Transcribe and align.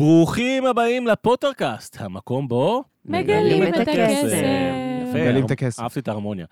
ברוכים 0.00 0.66
הבאים 0.66 1.06
לפוטרקאסט, 1.06 1.96
המקום 2.00 2.48
בו... 2.48 2.84
מגלים 3.04 3.68
את 3.68 3.74
הכסף. 3.74 4.38
יפה, 5.02 5.18
מגלים 5.18 5.46
את 5.46 5.50
הכסף. 5.50 5.82
אהבתי 5.82 6.00
את 6.00 6.08
ההרמוניה. 6.08 6.46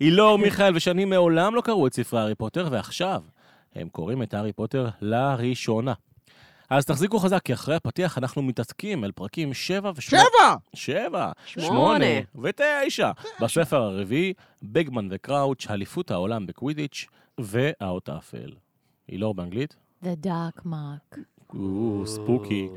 אילור, 0.00 0.38
מיכאל 0.38 0.76
ושני 0.76 1.04
מעולם 1.04 1.54
לא 1.54 1.60
קראו 1.60 1.86
את 1.86 1.94
ספרי 1.94 2.20
הארי 2.20 2.34
פוטר, 2.34 2.68
ועכשיו 2.70 3.22
הם 3.74 3.88
קוראים 3.88 4.22
את 4.22 4.34
הארי 4.34 4.52
פוטר 4.52 4.88
לראשונה. 5.00 5.92
אז 6.70 6.84
תחזיקו 6.84 7.18
חזק, 7.18 7.42
כי 7.42 7.52
אחרי 7.52 7.74
הפתיח 7.74 8.18
אנחנו 8.18 8.42
מתעסקים 8.42 9.04
אל 9.04 9.12
פרקים 9.12 9.54
7 9.54 9.90
ו-8. 9.90 10.00
שבע! 10.00 10.18
שבע, 10.74 11.32
שמונה. 11.46 11.66
שמונה 11.66 12.04
ותשע. 12.42 13.10
בספר 13.40 13.82
הרביעי, 13.82 14.32
בגמן 14.62 15.08
וקראוץ', 15.10 15.66
אליפות 15.70 16.10
העולם 16.10 16.46
בקווידיץ' 16.46 17.06
והאות 17.40 18.08
האפל. 18.08 18.50
אילור 19.08 19.34
באנגלית? 19.34 19.76
The 20.04 20.26
Dark 20.26 20.66
Mark. 20.66 21.31
ספוקי. 22.04 22.68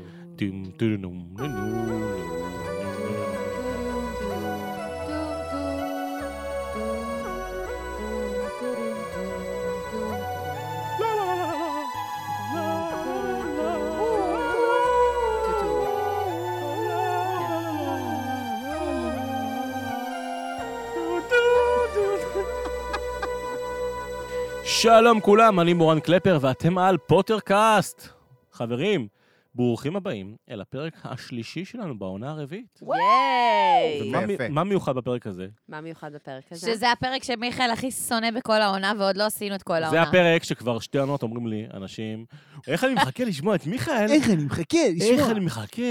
שלום 24.64 25.20
כולם, 25.20 25.60
אני 25.60 25.74
מורן 25.74 26.00
קלפר 26.00 26.38
ואתם 26.40 26.78
על 26.78 26.96
פוטרקאסט. 26.96 28.15
חברים, 28.56 29.08
ברוכים 29.54 29.96
הבאים 29.96 30.36
אל 30.50 30.60
הפרק 30.60 30.94
השלישי 31.04 31.64
שלנו 31.64 31.98
בעונה 31.98 32.30
הרביעית. 32.30 32.80
ייי! 32.82 34.08
ומה 34.08 34.26
מי- 34.26 34.32
יפה. 34.32 34.48
מה 34.48 34.64
מיוחד 34.64 34.94
בפרק 34.96 35.26
הזה? 35.26 35.46
מה 35.68 35.80
מיוחד 35.80 36.12
בפרק 36.14 36.44
הזה? 36.50 36.72
שזה 36.74 36.92
הפרק 36.92 37.24
שמיכאל 37.24 37.70
הכי 37.70 37.90
שונא 37.90 38.30
בכל 38.30 38.62
העונה, 38.62 38.92
ועוד 38.98 39.16
לא 39.16 39.26
עשינו 39.26 39.54
את 39.54 39.62
כל 39.62 39.72
העונה. 39.74 39.90
זה 39.90 40.02
הפרק 40.02 40.44
שכבר 40.44 40.78
שתי 40.78 40.98
עונות 40.98 41.22
אומרים 41.22 41.46
לי, 41.46 41.66
אנשים, 41.74 42.24
איך 42.66 42.84
אני 42.84 42.94
מחכה 42.94 43.24
לשמוע 43.24 43.54
את 43.54 43.66
מיכאל? 43.66 44.06
איך 44.10 44.30
אני 44.30 44.44
מחכה 44.44 44.78
איך 44.78 44.94
לשמוע. 44.96 45.30
אני 45.30 45.40
מחכה? 45.40 45.82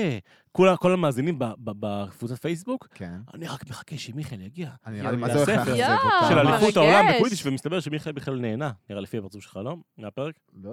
כול- 0.56 0.76
כל 0.78 0.94
המאזינים 0.94 1.40
ב- 1.40 1.46
ב- 1.46 1.72
בקבוצת 1.80 2.42
פייסבוק, 2.42 2.88
כן. 2.94 3.12
אני 3.34 3.48
רק 3.48 3.70
מחכה 3.70 3.98
שמיכאל 3.98 4.42
יגיע. 4.42 4.70
אני 4.86 4.98
נראה 5.00 5.12
לי 5.12 5.18
מה 5.18 5.28
זה 5.28 5.34
הולך. 5.40 5.50
לאכזב 5.50 5.76
יואו, 5.76 5.92
אותם. 5.92 6.30
של. 6.30 6.40
אליפות 6.40 6.78
העולם 6.78 7.06
בקווידיש, 7.14 7.46
ומסתבר 7.46 7.80
שמיכאל 7.80 8.12
בכלל 8.12 8.36
נהנה, 8.40 8.72
נראה 8.90 9.02
לפי 9.02 9.18
הפרצוף 9.18 9.44
שלך, 9.44 9.60
לא? 9.64 9.76
מהפרק? 9.98 10.36
לא, 10.64 10.72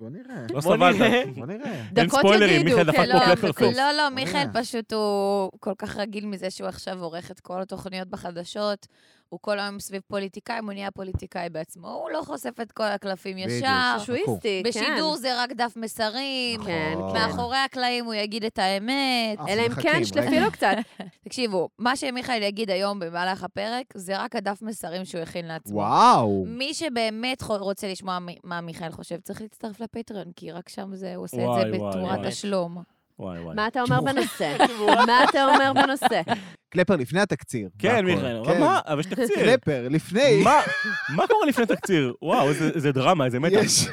בוא 0.00 0.10
נראה. 0.10 0.42
לא 0.50 0.60
בוא 0.60 0.76
סבלת. 0.76 0.94
נראה. 0.96 1.22
בוא 1.36 1.46
נראה. 1.46 1.72
אין 1.96 2.06
דקות 2.06 2.18
ספוילרים, 2.20 2.60
יגידו, 2.60 2.76
מיכאל 2.76 2.86
דפק 2.92 2.96
כן, 2.96 3.12
פה 3.12 3.18
לא, 3.18 3.24
קלפר 3.24 3.52
פייס. 3.52 3.76
לא, 3.76 3.92
לא, 3.92 4.08
מיכאל. 4.08 4.46
פשוט 4.54 4.92
הוא 4.92 5.50
כל 5.60 5.72
כך 5.78 5.96
רגיל 5.96 6.26
מזה 6.26 6.50
שהוא 6.50 6.68
עכשיו 6.68 7.02
עורך 7.02 7.30
את 7.30 7.40
כל 7.40 7.62
התוכניות 7.62 8.08
בחדשות. 8.08 8.86
הוא 9.32 9.40
כל 9.42 9.58
היום 9.58 9.80
סביב 9.80 10.02
פוליטיקאים, 10.08 10.64
הוא 10.64 10.72
נהיה 10.72 10.90
פוליטיקאי 10.90 11.48
בעצמו. 11.50 11.88
הוא 11.88 12.10
לא 12.10 12.22
חושף 12.22 12.60
את 12.62 12.72
כל 12.72 12.82
הקלפים 12.82 13.36
בדיוק. 13.36 13.50
ישר. 13.50 13.98
שואיסטי, 13.98 14.62
כן. 14.64 14.68
בשידור 14.68 15.16
זה 15.16 15.42
רק 15.42 15.52
דף 15.52 15.72
מסרים. 15.76 16.64
כן, 16.64 16.92
נכון. 16.94 17.12
כן. 17.12 17.18
מאחורי 17.18 17.56
הקלעים 17.56 18.04
הוא 18.04 18.14
יגיד 18.14 18.44
את 18.44 18.58
האמת. 18.58 19.38
אנחנו 19.38 19.52
אלא 19.52 19.62
אם 19.66 19.74
כן, 19.74 20.04
שלפי. 20.04 20.40
לו 20.40 20.50
קצת. 20.50 20.74
תקשיבו, 21.24 21.68
מה 21.78 21.96
שמיכאל 21.96 22.42
יגיד 22.42 22.70
היום 22.70 23.00
במהלך 23.00 23.44
הפרק, 23.44 23.86
זה 23.94 24.18
רק 24.18 24.36
הדף 24.36 24.62
מסרים 24.62 25.04
שהוא 25.04 25.22
הכין 25.22 25.46
לעצמו. 25.46 25.76
וואו. 25.78 26.44
מי 26.46 26.74
שבאמת 26.74 27.42
רוצה 27.42 27.88
לשמוע 27.88 28.18
מה 28.44 28.60
מיכאל 28.60 28.90
חושב, 28.90 29.20
צריך 29.20 29.42
להצטרף 29.42 29.80
לפטריון, 29.80 30.32
כי 30.36 30.52
רק 30.52 30.68
שם 30.68 30.94
זה, 30.94 31.14
הוא 31.14 31.24
עושה 31.24 31.36
את 31.36 31.50
זה 31.58 31.78
בתמורת. 31.78 32.26
תשלום. 32.26 32.82
וואי 33.22 33.38
וואי. 33.40 33.54
מה 33.56 33.66
אתה 33.66 33.82
אומר 33.82 34.00
בנושא? 34.00 34.56
מה 35.06 35.24
אתה 35.30 35.44
אומר 35.44 35.72
בנושא? 35.72 36.20
קלפר, 36.70 36.96
לפני 36.96 37.20
התקציר. 37.20 37.68
כן. 37.78 38.04
מיכאל, 38.04 38.42
כן. 38.46 38.60
מה? 38.60 38.80
אבל 38.86 39.00
יש 39.00 39.06
תקציר. 39.06 39.36
קלפר, 39.36 39.86
לפני. 39.90 40.42
מה? 40.44 40.60
מה 41.16 41.26
קורה 41.26 41.46
לפני 41.46 41.66
תקציר? 41.66 42.14
וואו, 42.22 42.48
איזה- 42.48 42.92
דרמה, 42.92 43.24
איזה 43.24 43.40
מתח. 43.40 43.60
יש. 43.64 43.88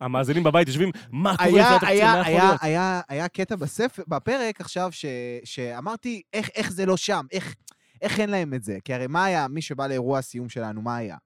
המאזינים 0.00 0.42
בבית 0.44 0.68
יושבים, 0.68 0.90
מה 1.10 1.36
קורה 1.36 1.48
לפני 1.50 1.62
התקציר? 1.62 1.88
היה, 1.88 2.12
מה 2.14 2.20
יכול 2.20 2.32
היה, 2.32 2.44
להיות? 2.44 2.58
היה, 2.62 3.00
היה 3.08 3.28
קטע 3.28 3.56
בספר, 3.56 4.02
בפרק 4.08 4.60
עכשיו, 4.60 4.88
ש, 4.92 5.04
שאמרתי, 5.44 6.22
איך, 6.32 6.48
איך 6.54 6.72
זה 6.72 6.86
לא 6.86 6.96
שם? 6.96 7.26
איך, 7.32 7.54
איך 8.02 8.20
אין 8.20 8.30
להם 8.30 8.54
את 8.54 8.62
זה? 8.62 8.78
כי 8.84 8.94
הרי 8.94 9.06
מה 9.06 9.24
היה, 9.24 9.48
מי 9.48 9.62
שבא 9.62 9.86
לאירוע 9.86 10.18
הסיום 10.18 10.48
שלנו, 10.48 10.82
מה 10.82 10.96
היה? 10.96 11.16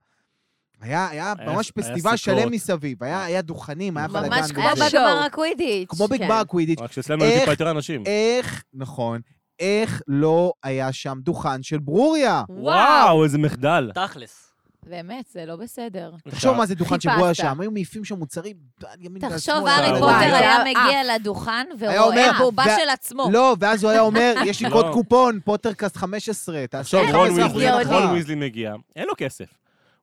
היה, 0.80 1.08
היה 1.08 1.34
היה- 1.38 1.52
ממש 1.52 1.70
פסטיבל. 1.70 2.16
שלם 2.16 2.50
מסביב, 2.50 3.02
היה, 3.04 3.24
היה 3.24 3.42
דוכנים, 3.42 3.96
היה 3.96 4.08
בלאגן. 4.08 4.28
ממש 4.30 4.52
כמו. 4.52 4.64
בגמר 4.88 5.22
הקווידיץ'. 5.26 5.88
כמו 5.88 6.08
כן. 6.08 6.14
בגמר 6.18 6.44
קווידיץ'. 6.44 6.78
רק 6.80 6.92
שאצלנו 6.92 7.24
היו 7.24 7.32
איך- 7.32 7.40
טיפה 7.40 7.52
יותר 7.52 7.70
אנשים. 7.70 8.02
איך, 8.06 8.62
נכון, 8.74 9.20
איך 9.60 10.02
לא 10.08 10.52
היה 10.62 10.92
שם 10.92 11.18
דוכן 11.22 11.62
של 11.62 11.78
ברוריה? 11.78 12.42
וואו, 12.48 13.24
איזה 13.24 13.38
מחדל. 13.38 13.90
תכלס. 13.94 14.46
באמת, 14.86 15.24
זה 15.32 15.46
לא 15.46 15.56
בסדר. 15.56 16.12
תחשוב 16.30 16.56
מה 16.56 16.66
זה 16.66 16.74
דוכן 16.74 17.00
של 17.00 17.08
ברוריה 17.10 17.34
חיפשת. 17.34 17.42
שם, 17.50 17.60
היו 17.60 17.70
מעיפים 17.70 18.04
שם 18.04 18.18
מוצרים 18.18 18.56
על 18.84 18.96
ימין 19.00 19.22
ועל 19.24 19.32
תחשוב, 19.32 19.54
שמאל. 19.58 19.68
הארי 19.68 19.88
וואי, 19.90 20.00
פוטר. 20.00 20.34
היה 20.36 20.56
אה. 20.56 20.64
מגיע 20.64 21.14
לדוכן 21.14 21.50
היה 21.80 22.00
אומר, 22.02 22.18
ורואה 22.20 22.38
בובה 22.38 22.64
של 22.64 22.88
עצמו. 22.92 23.28
לא, 23.32 23.56
ואז 23.60 23.82
הוא 23.84 23.90
היה 23.90 24.00
אומר, 24.00 24.34
יש 24.44 24.62
לי 24.62 24.68
לא. 24.70 24.72
קוד 24.74 24.86
קופון, 24.92 25.40
פוטרקאסט 25.44 25.96
15, 25.96 26.66
תעשו 26.66 26.98
עכשיו 26.98 27.18
רון 27.18 27.28
15 27.28 27.46
ויזלי, 27.46 27.70
אחוזי 27.70 27.84
גאוני. 27.90 28.04
רון. 28.06 28.14
ויזלי 28.14 28.34
מגיע, 28.34 28.74
אין 28.96 29.06
לו 29.08 29.12
כסף. 29.16 29.46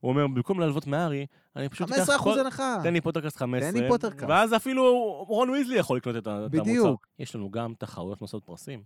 הוא 0.07 0.13
אומר, 0.13 0.28
במקום 0.28 0.59
להלוות 0.59 0.88
מהארי, 0.88 1.25
אני 1.56 1.69
פשוט 1.69 1.90
15 1.90 2.16
אחוז 2.16 2.38
הנחה. 2.38 2.78
תן 2.84 2.94
לי 2.94 3.01
פוטרקאסט 3.01 3.38
15. 3.38 3.72
תן 3.72 3.84
לי 3.84 3.88
פוטרקאסט. 3.90 4.29
ואז 4.29 4.56
אפילו 4.56 4.84
רון 5.28 5.50
ויזלי 5.50 5.78
יכול 5.78 5.97
לקנות 5.97 6.16
את 6.16 6.28
המוצר. 6.28 6.47
בדיוק. 6.47 7.07
יש 7.19 7.35
לנו 7.35 7.51
גם 7.51 7.73
תחרויות 7.78 8.22
נושאות 8.22 8.44
פרסים, 8.44 8.84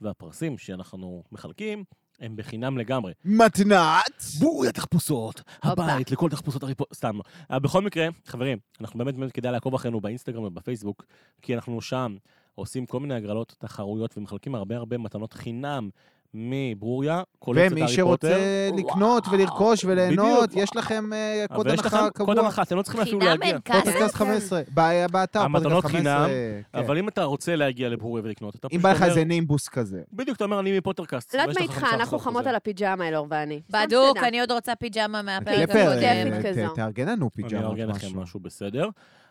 והפרסים 0.00 0.58
שאנחנו 0.58 1.22
מחלקים 1.32 1.84
הם 2.20 2.36
בחינם 2.36 2.78
לגמרי. 2.78 3.12
מתנת. 3.24 4.22
בואי 4.38 4.68
התחפושות. 4.68 5.42
הבית 5.62 6.10
לכל 6.10 6.30
תחפושות 6.30 6.62
הריפו... 6.62 6.84
סתם 6.94 7.16
לא. 7.16 7.22
אבל 7.50 7.58
בכל 7.58 7.82
מקרה, 7.82 8.08
חברים, 8.26 8.58
אנחנו 8.80 8.98
באמת 8.98 9.14
באמת 9.14 9.32
כדאי 9.32 9.52
לעקוב 9.52 9.74
אחרינו 9.74 10.00
באינסטגרם 10.00 10.44
ובפייסבוק, 10.44 11.04
כי 11.42 11.54
אנחנו 11.54 11.80
שם 11.80 12.16
עושים 12.54 12.86
כל 12.86 13.00
מיני 13.00 13.14
הגרלות, 13.14 13.56
תחרויות, 13.58 14.18
ומחלקים 14.18 14.54
הרבה 14.54 14.76
הרבה 14.76 14.98
מתנות 14.98 15.32
חינם 15.32 15.90
מברוריה, 16.34 17.22
קולקציית 17.38 17.72
ומי 17.72 17.80
הארי 17.82 17.92
שרוצה 17.92 18.28
פוטר. 18.28 18.82
לקנות 18.88 19.26
וואו, 19.26 19.38
ולרכוש 19.38 19.84
וליהנות, 19.84 20.48
בדיוק. 20.50 20.62
יש 20.64 20.76
לכם 20.76 21.12
אה, 21.12 21.44
קוד 21.54 21.66
יש 21.66 21.72
הנחה 21.72 21.86
לכם 21.88 22.08
קוד 22.24 22.36
קבוע. 22.36 22.44
הנחה, 22.44 22.62
אתם 22.62 22.76
לא 22.76 22.82
צריכים 22.82 23.00
אפילו 23.00 23.18
חינם 23.20 23.30
להגיע. 23.30 23.48
אין 23.48 23.58
כסף. 23.64 23.84
פודקאסט 23.92 24.14
15, 24.14 24.62
ב- 24.74 25.06
באתר, 25.12 25.40
המתנות 25.40 25.72
פודקאסט 25.72 25.94
15. 25.94 26.26
חינם, 26.26 26.28
כן. 26.72 26.78
אבל 26.78 26.98
אם 26.98 27.08
אתה 27.08 27.24
רוצה 27.24 27.56
להגיע 27.56 27.88
לברוריה 27.88 28.24
ולקנות, 28.24 28.54
אתה 28.56 28.66
אם 28.66 28.78
פשוט 28.78 28.82
בא 28.82 28.90
לך 28.92 28.96
אומר... 28.96 29.08
איזה 29.08 29.24
נימבוס 29.24 29.68
כזה. 29.68 30.02
בדיוק, 30.12 30.36
אתה 30.36 30.44
אומר, 30.44 30.60
אני 30.60 30.78
מפוטרקאסט. 30.78 31.34
לא 31.34 31.40
יודעת 31.40 31.56
מה 31.56 31.62
איתך, 31.62 31.82
15% 31.82 31.94
אנחנו 31.94 32.18
חמות 32.18 32.46
על 32.46 32.54
הפיג'מה, 32.54 33.08
אלאור 33.08 33.26
ואני. 33.30 33.60
בדוק. 33.70 34.16
אני 34.16 34.40
עוד 34.40 34.52
רוצה 34.52 34.74
פיג'מה 34.76 35.22
מהפרק 35.22 35.70
הקודם. 35.70 36.68
ת- 36.70 36.74
תארגן 36.74 37.08
לנו 37.08 37.30
אני 37.44 37.64
אארגן 37.64 37.88
לכם 37.88 38.18
משהו. 38.18 38.40
בסדר, 38.40 38.88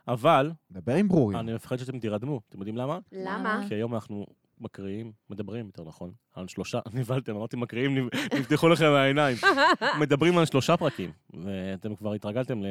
אבל 0.08 0.52
דבר 0.72 0.94
עם 0.94 1.08
ברוריה. 1.08 1.40
אני 1.40 1.54
מפחד 1.54 1.78
שאתם 1.78 2.00
תירדמו. 2.00 2.40
אתם 2.50 2.58
יודעים 2.58 2.78
למה? 2.78 3.00
למה? 3.12 3.62
כי 3.68 3.76
היום 3.76 3.94
אנחנו 3.96 4.26
מקריאים, 4.62 5.12
מדברים, 5.30 5.66
יותר 5.66 5.84
נכון, 5.84 6.12
על 6.36 6.48
שלושה, 6.48 6.80
נבהלתם, 6.94 7.36
אמרתי 7.36 7.58
מקריאים, 7.58 8.10
נפתחו 8.40 8.70
לכם 8.70 8.86
העיניים. 8.92 9.38
מדברים 10.02 10.38
על 10.38 10.46
שלושה 10.46 10.78
פרקים, 10.78 11.12
ואתם 11.34 11.96
כבר 11.96 12.14
התרגלתם 12.14 12.64
ל... 12.64 12.66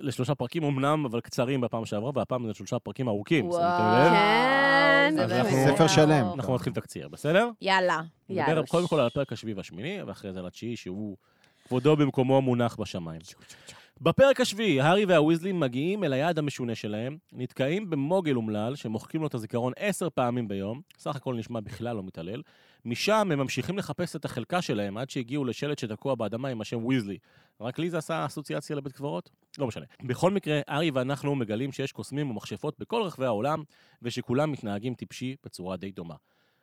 לשלושה 0.00 0.34
פרקים 0.34 0.64
אמנם, 0.64 1.04
אבל 1.04 1.20
קצרים 1.20 1.60
בפעם 1.60 1.84
שעברה, 1.86 2.10
והפעם 2.14 2.46
זה 2.46 2.54
שלושה 2.54 2.78
פרקים 2.78 3.08
ארוכים. 3.08 3.44
שמתם 3.52 3.94
לב? 3.96 4.12
כן, 4.12 5.12
זה 5.16 5.24
אז 5.24 5.30
באמת 5.30 5.46
אנחנו- 5.46 5.74
ספר 5.74 5.86
שלם. 5.86 6.26
אנחנו 6.34 6.54
נתחיל 6.54 6.72
תקציר, 6.72 7.08
בסדר? 7.08 7.48
יאללה. 7.60 8.00
נדבר 8.28 8.48
יאללה. 8.48 8.66
קודם 8.66 8.86
כל 8.88 9.00
על 9.00 9.06
הפרק 9.06 9.32
השביעי 9.32 9.54
והשמיני, 9.54 10.02
ואחרי 10.02 10.32
זה 10.32 10.38
על 10.40 10.46
התשיעי, 10.46 10.76
שהוא 10.76 11.16
כבודו 11.68 11.96
במקומו 11.96 12.42
מונח 12.42 12.76
בשמיים. 12.80 13.20
בפרק 14.00 14.40
השביעי, 14.40 14.80
הארי 14.80 15.04
והוויזלים 15.04 15.60
מגיעים 15.60 16.04
אל 16.04 16.12
היעד 16.12 16.38
המשונה 16.38 16.74
שלהם, 16.74 17.18
נתקעים 17.32 17.90
במוגל 17.90 18.36
אומלל, 18.36 18.76
שמוחקים 18.76 19.20
לו 19.20 19.26
את 19.26 19.34
הזיכרון 19.34 19.72
עשר 19.76 20.10
פעמים 20.10 20.48
ביום, 20.48 20.80
סך 20.98 21.16
הכל 21.16 21.34
נשמע 21.34 21.60
בכלל 21.60 21.96
לא 21.96 22.02
מתעלל. 22.02 22.42
משם 22.84 23.28
הם 23.32 23.38
ממשיכים 23.38 23.78
לחפש 23.78 24.16
את 24.16 24.24
החלקה 24.24 24.62
שלהם 24.62 24.96
עד 24.96 25.10
שהגיעו 25.10 25.44
לשלט 25.44 25.78
שתקוע 25.78 26.14
באדמה 26.14 26.48
עם 26.48 26.60
השם 26.60 26.86
ויזלי. 26.86 27.18
רק 27.60 27.78
לי 27.78 27.90
זה 27.90 27.98
עשה 27.98 28.26
אסוציאציה 28.26 28.76
לבית 28.76 28.92
קברות? 28.92 29.30
לא 29.58 29.66
משנה. 29.66 29.84
בכל 30.02 30.30
מקרה, 30.30 30.60
הארי 30.68 30.90
ואנחנו 30.90 31.34
מגלים 31.34 31.72
שיש 31.72 31.92
קוסמים 31.92 32.30
ומכשפות 32.30 32.78
בכל 32.78 33.02
רחבי 33.02 33.26
העולם, 33.26 33.62
ושכולם 34.02 34.52
מתנהגים 34.52 34.94
טיפשי 34.94 35.36
בצורה 35.44 35.76
די 35.76 35.90
דומה. 35.92 36.14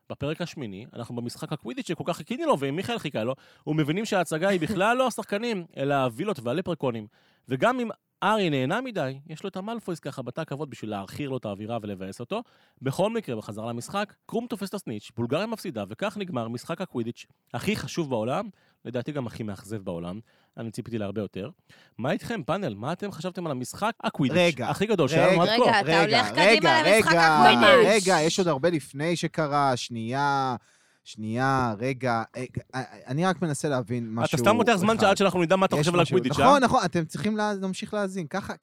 בפרק 0.10 0.42
השמיני, 0.42 0.86
אנחנו 0.94 1.16
במשחק 1.16 1.54
הקווידיץ' 1.54 1.88
שכל 1.88 2.04
כך 2.08 2.18
חיכינו 2.18 2.46
לו, 2.46 2.58
ומיכאל 2.60 3.00
חיכה 3.00 3.24
לו, 3.24 3.36
ומבינים 3.68 4.06
שההצגה 4.06 4.50
היא 4.50 4.60
בכלל 4.60 4.98
לא 4.98 5.08
השחקנים, 5.08 5.66
אלא 5.78 5.94
הווילות 5.94 6.40
והלפרקונים. 6.44 7.08
וגם 7.50 7.80
אם 7.80 7.90
ארי 8.24 8.50
נהנה 8.50 8.82
מדי, 8.82 9.20
יש 9.28 9.44
לו 9.44 9.50
את 9.50 9.58
המלפויס 9.58 10.00
ככה 10.00 10.22
בתא 10.22 10.42
הכבוד 10.42 10.70
בשביל 10.70 10.90
להעכיר 10.90 11.30
לו 11.30 11.38
את 11.38 11.46
האווירה 11.46 11.78
ולבאס 11.82 12.20
אותו. 12.20 12.44
בכל 12.82 13.10
מקרה, 13.10 13.36
בחזרה 13.36 13.70
למשחק, 13.70 14.14
קרום 14.26 14.48
תופס 14.48 14.70
את 14.70 14.74
הסניץ', 14.74 15.12
בולגריה 15.18 15.46
מפסידה, 15.46 15.84
וכך 15.90 16.18
נגמר 16.18 16.48
משחק 16.48 16.82
הקווידיץ' 16.82 17.26
הכי 17.54 17.76
חשוב 17.76 18.10
בעולם, 18.10 18.50
לדעתי 18.86 19.12
גם 19.12 19.28
הכי 19.28 19.44
מאכזב 19.44 19.78
בעולם. 19.78 20.20
אני 20.58 20.72
ציפיתי 20.72 20.98
להרבה 20.98 21.22
יותר. 21.22 21.50
מה 21.98 22.12
איתכם, 22.12 22.44
פאנל? 22.44 22.74
מה 22.74 22.94
אתם 22.94 23.12
חשבתם 23.12 23.46
על 23.46 23.52
המשחק 23.52 23.92
הקווידיץ' 24.04 24.38
רגע, 24.38 24.70
הכי 24.70 24.86
גדול 24.86 25.10
רגע, 25.10 25.30
שלנו 25.30 25.42
עד 25.42 25.50
כה? 25.50 25.82
רגע, 25.82 25.82
אתה 25.82 26.02
הולך 26.02 26.32
קדימה 26.32 26.82
למשחק 26.84 27.12
רגע, 27.12 27.36
הקווידיץ'. 27.36 28.04
רגע, 28.04 28.18
יש 28.22 28.40
עוד 28.40 28.48
הרבה 28.48 28.70
לפני 28.70 29.16
שקרה, 29.16 29.78
שנייה, 29.78 30.56
שנייה, 31.04 31.74
רגע. 31.80 32.24
אה, 32.38 32.44
אה, 32.76 32.82
אני 33.08 33.26
רק 33.26 33.42
מנסה 33.42 33.70
להבין 33.70 34.10
משהו 34.14 34.36
אתה 34.36 34.38
סתם 34.38 34.56
מותח 34.56 34.76
זמן. 34.76 34.96
עד 35.00 35.18
שאנחנו 35.18 35.42
נדע 35.42 35.56
מה 35.56 35.66
אתה 35.66 35.76
חושב 35.76 35.94
על 35.94 36.00
הקווידיץ', 36.00 36.40
אה? 36.40 36.46
נכון, 36.46 36.64
נכון, 36.64 36.82
אתם 36.86 37.06
צריכים 37.06 37.38
לה- 37.38 37.54
להמשיך 37.54 37.94
להאזין. 37.94 38.28
ככה- 38.28 38.54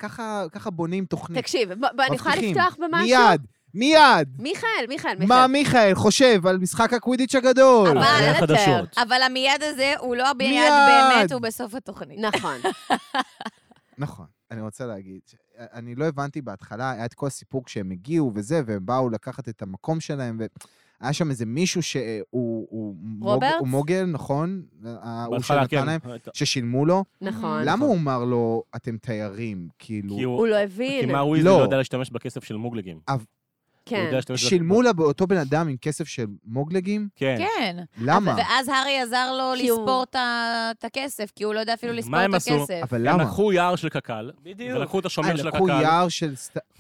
בונים 0.71 1.05
תוכנית. 1.05 1.39
תקשיב, 1.39 1.71
אני 1.73 2.17
יכולה. 2.17 2.35
לפתוח 2.37 2.77
במשהו? 2.81 3.07
מיד, 3.07 3.41
מיד. 3.75 4.29
מיכאל, 4.39 4.69
מיכאל, 4.89 5.13
מיכאל. 5.19 5.27
מה 5.29 5.47
מיכאל 5.47 5.95
חושב 5.95 6.47
על 6.47 6.59
משחק 6.59 6.93
הקווידיץ' 6.93 7.35
הגדול? 7.35 7.89
אבל-. 7.89 8.01
החדשות. 8.37 8.99
המיד 9.23 9.63
הזה 9.63 9.95
הוא 9.99 10.17
לא 10.17 10.29
המיד 10.31 10.51
מיד. 10.51 10.73
באמת, 10.89 11.33
הוא 11.33 11.41
בסוף 11.41 11.75
התוכנית. 11.75 12.19
נכון. 12.21 12.57
נכון. 13.99 14.27
אני 14.51 14.61
רוצה 14.61 14.87
להגיד, 14.87 15.21
אני 15.59 15.95
לא 15.95 16.05
הבנתי 16.05 16.41
בהתחלה, 16.43 16.91
היה 16.91 17.05
את 17.05 17.15
כל 17.15 17.27
הסיפור 17.27 17.65
כשהם 17.65 17.91
הגיעו 17.91 18.33
וזה, 18.35 18.63
והם 18.67 18.87
באו 18.87 19.11
לקחת 19.11 19.49
את 19.49 19.63
המקום 19.63 20.01
שלהם, 20.01 20.39
והיה 21.01 21.13
שם 21.13 21.31
איזה 21.31 21.47
מישהו 21.47 21.83
שהוא 21.83 22.25
הוא 22.71 22.95
מוג- 23.03 23.29
רוברטס? 23.29 23.55
הוא 23.59 23.69
מוגל, 23.69 24.05
נכון? 24.05 24.63
ההוא 24.85 25.37
בהתחלה, 25.37 25.63
שנתן 25.63 25.77
כן. 25.81 25.87
להם, 25.87 26.01
ששילמו 26.33 26.87
לו. 26.87 27.05
נכון. 27.21 27.63
למה 27.65 27.87
הוא 27.87 27.97
אמר 27.97 28.25
לו, 28.25 28.63
אתם 28.77 28.97
תיירים? 28.97 29.69
כאילו, 29.79 30.17
כי 30.17 30.23
הוא... 30.23 30.37
הוא 30.39 30.47
לא 30.47 30.57
כי 30.57 30.63
הבין. 30.63 31.13
מה 31.13 31.25
וויזלי 31.25 31.51
לא. 31.51 31.59
לא 31.59 31.63
יודע 31.63 31.77
להשתמש 31.77 32.11
בכסף 32.11 32.45
של 32.45 32.57
מוגלגים. 32.57 32.99
הוא 33.09 33.19
כן. 33.87 34.21
שילמו 34.37 34.83
לאותו 34.83 35.27
בן 35.27 35.37
אדם 35.37 35.69
עם 35.69 35.77
כסף 35.77 36.09
של 36.09 36.27
מוגלגים? 36.45 37.09
כן. 37.17 37.37
כן. 37.39 37.77
למה? 38.01 38.35
ואז 38.39 38.69
הארי 38.69 38.99
עזר 39.01 39.33
לו 39.39 39.53
כי 39.61 39.69
הוא- 39.69 39.81
לספור 39.81 40.03
את 40.13 40.85
הכסף, 40.85 41.31
כי 41.37 41.45
הוא 41.45 41.55
לא 41.55 41.61
יודע 41.61 41.75
אפילו 41.75 41.93
מה 41.93 41.99
לספור 41.99 42.17
הם 42.17 42.31
את 42.31 42.37
עשו? 42.37 42.55
הכסף. 42.55 42.81
אבל 42.83 42.99
הם 43.09 43.15
למה? 43.15 43.23
לקחו 43.23 43.53
יער 43.53 43.77
של 43.77 43.89
קק"ל, 43.89 44.31
ולקחו 44.59 44.99
את 44.99 45.05
אה, 45.05 45.07
השומר 45.07 45.37
של 45.37 45.49
לקחו 45.49 45.65
הקק"ל. 45.71 45.83
יער 45.83 46.09
של... 46.09 46.33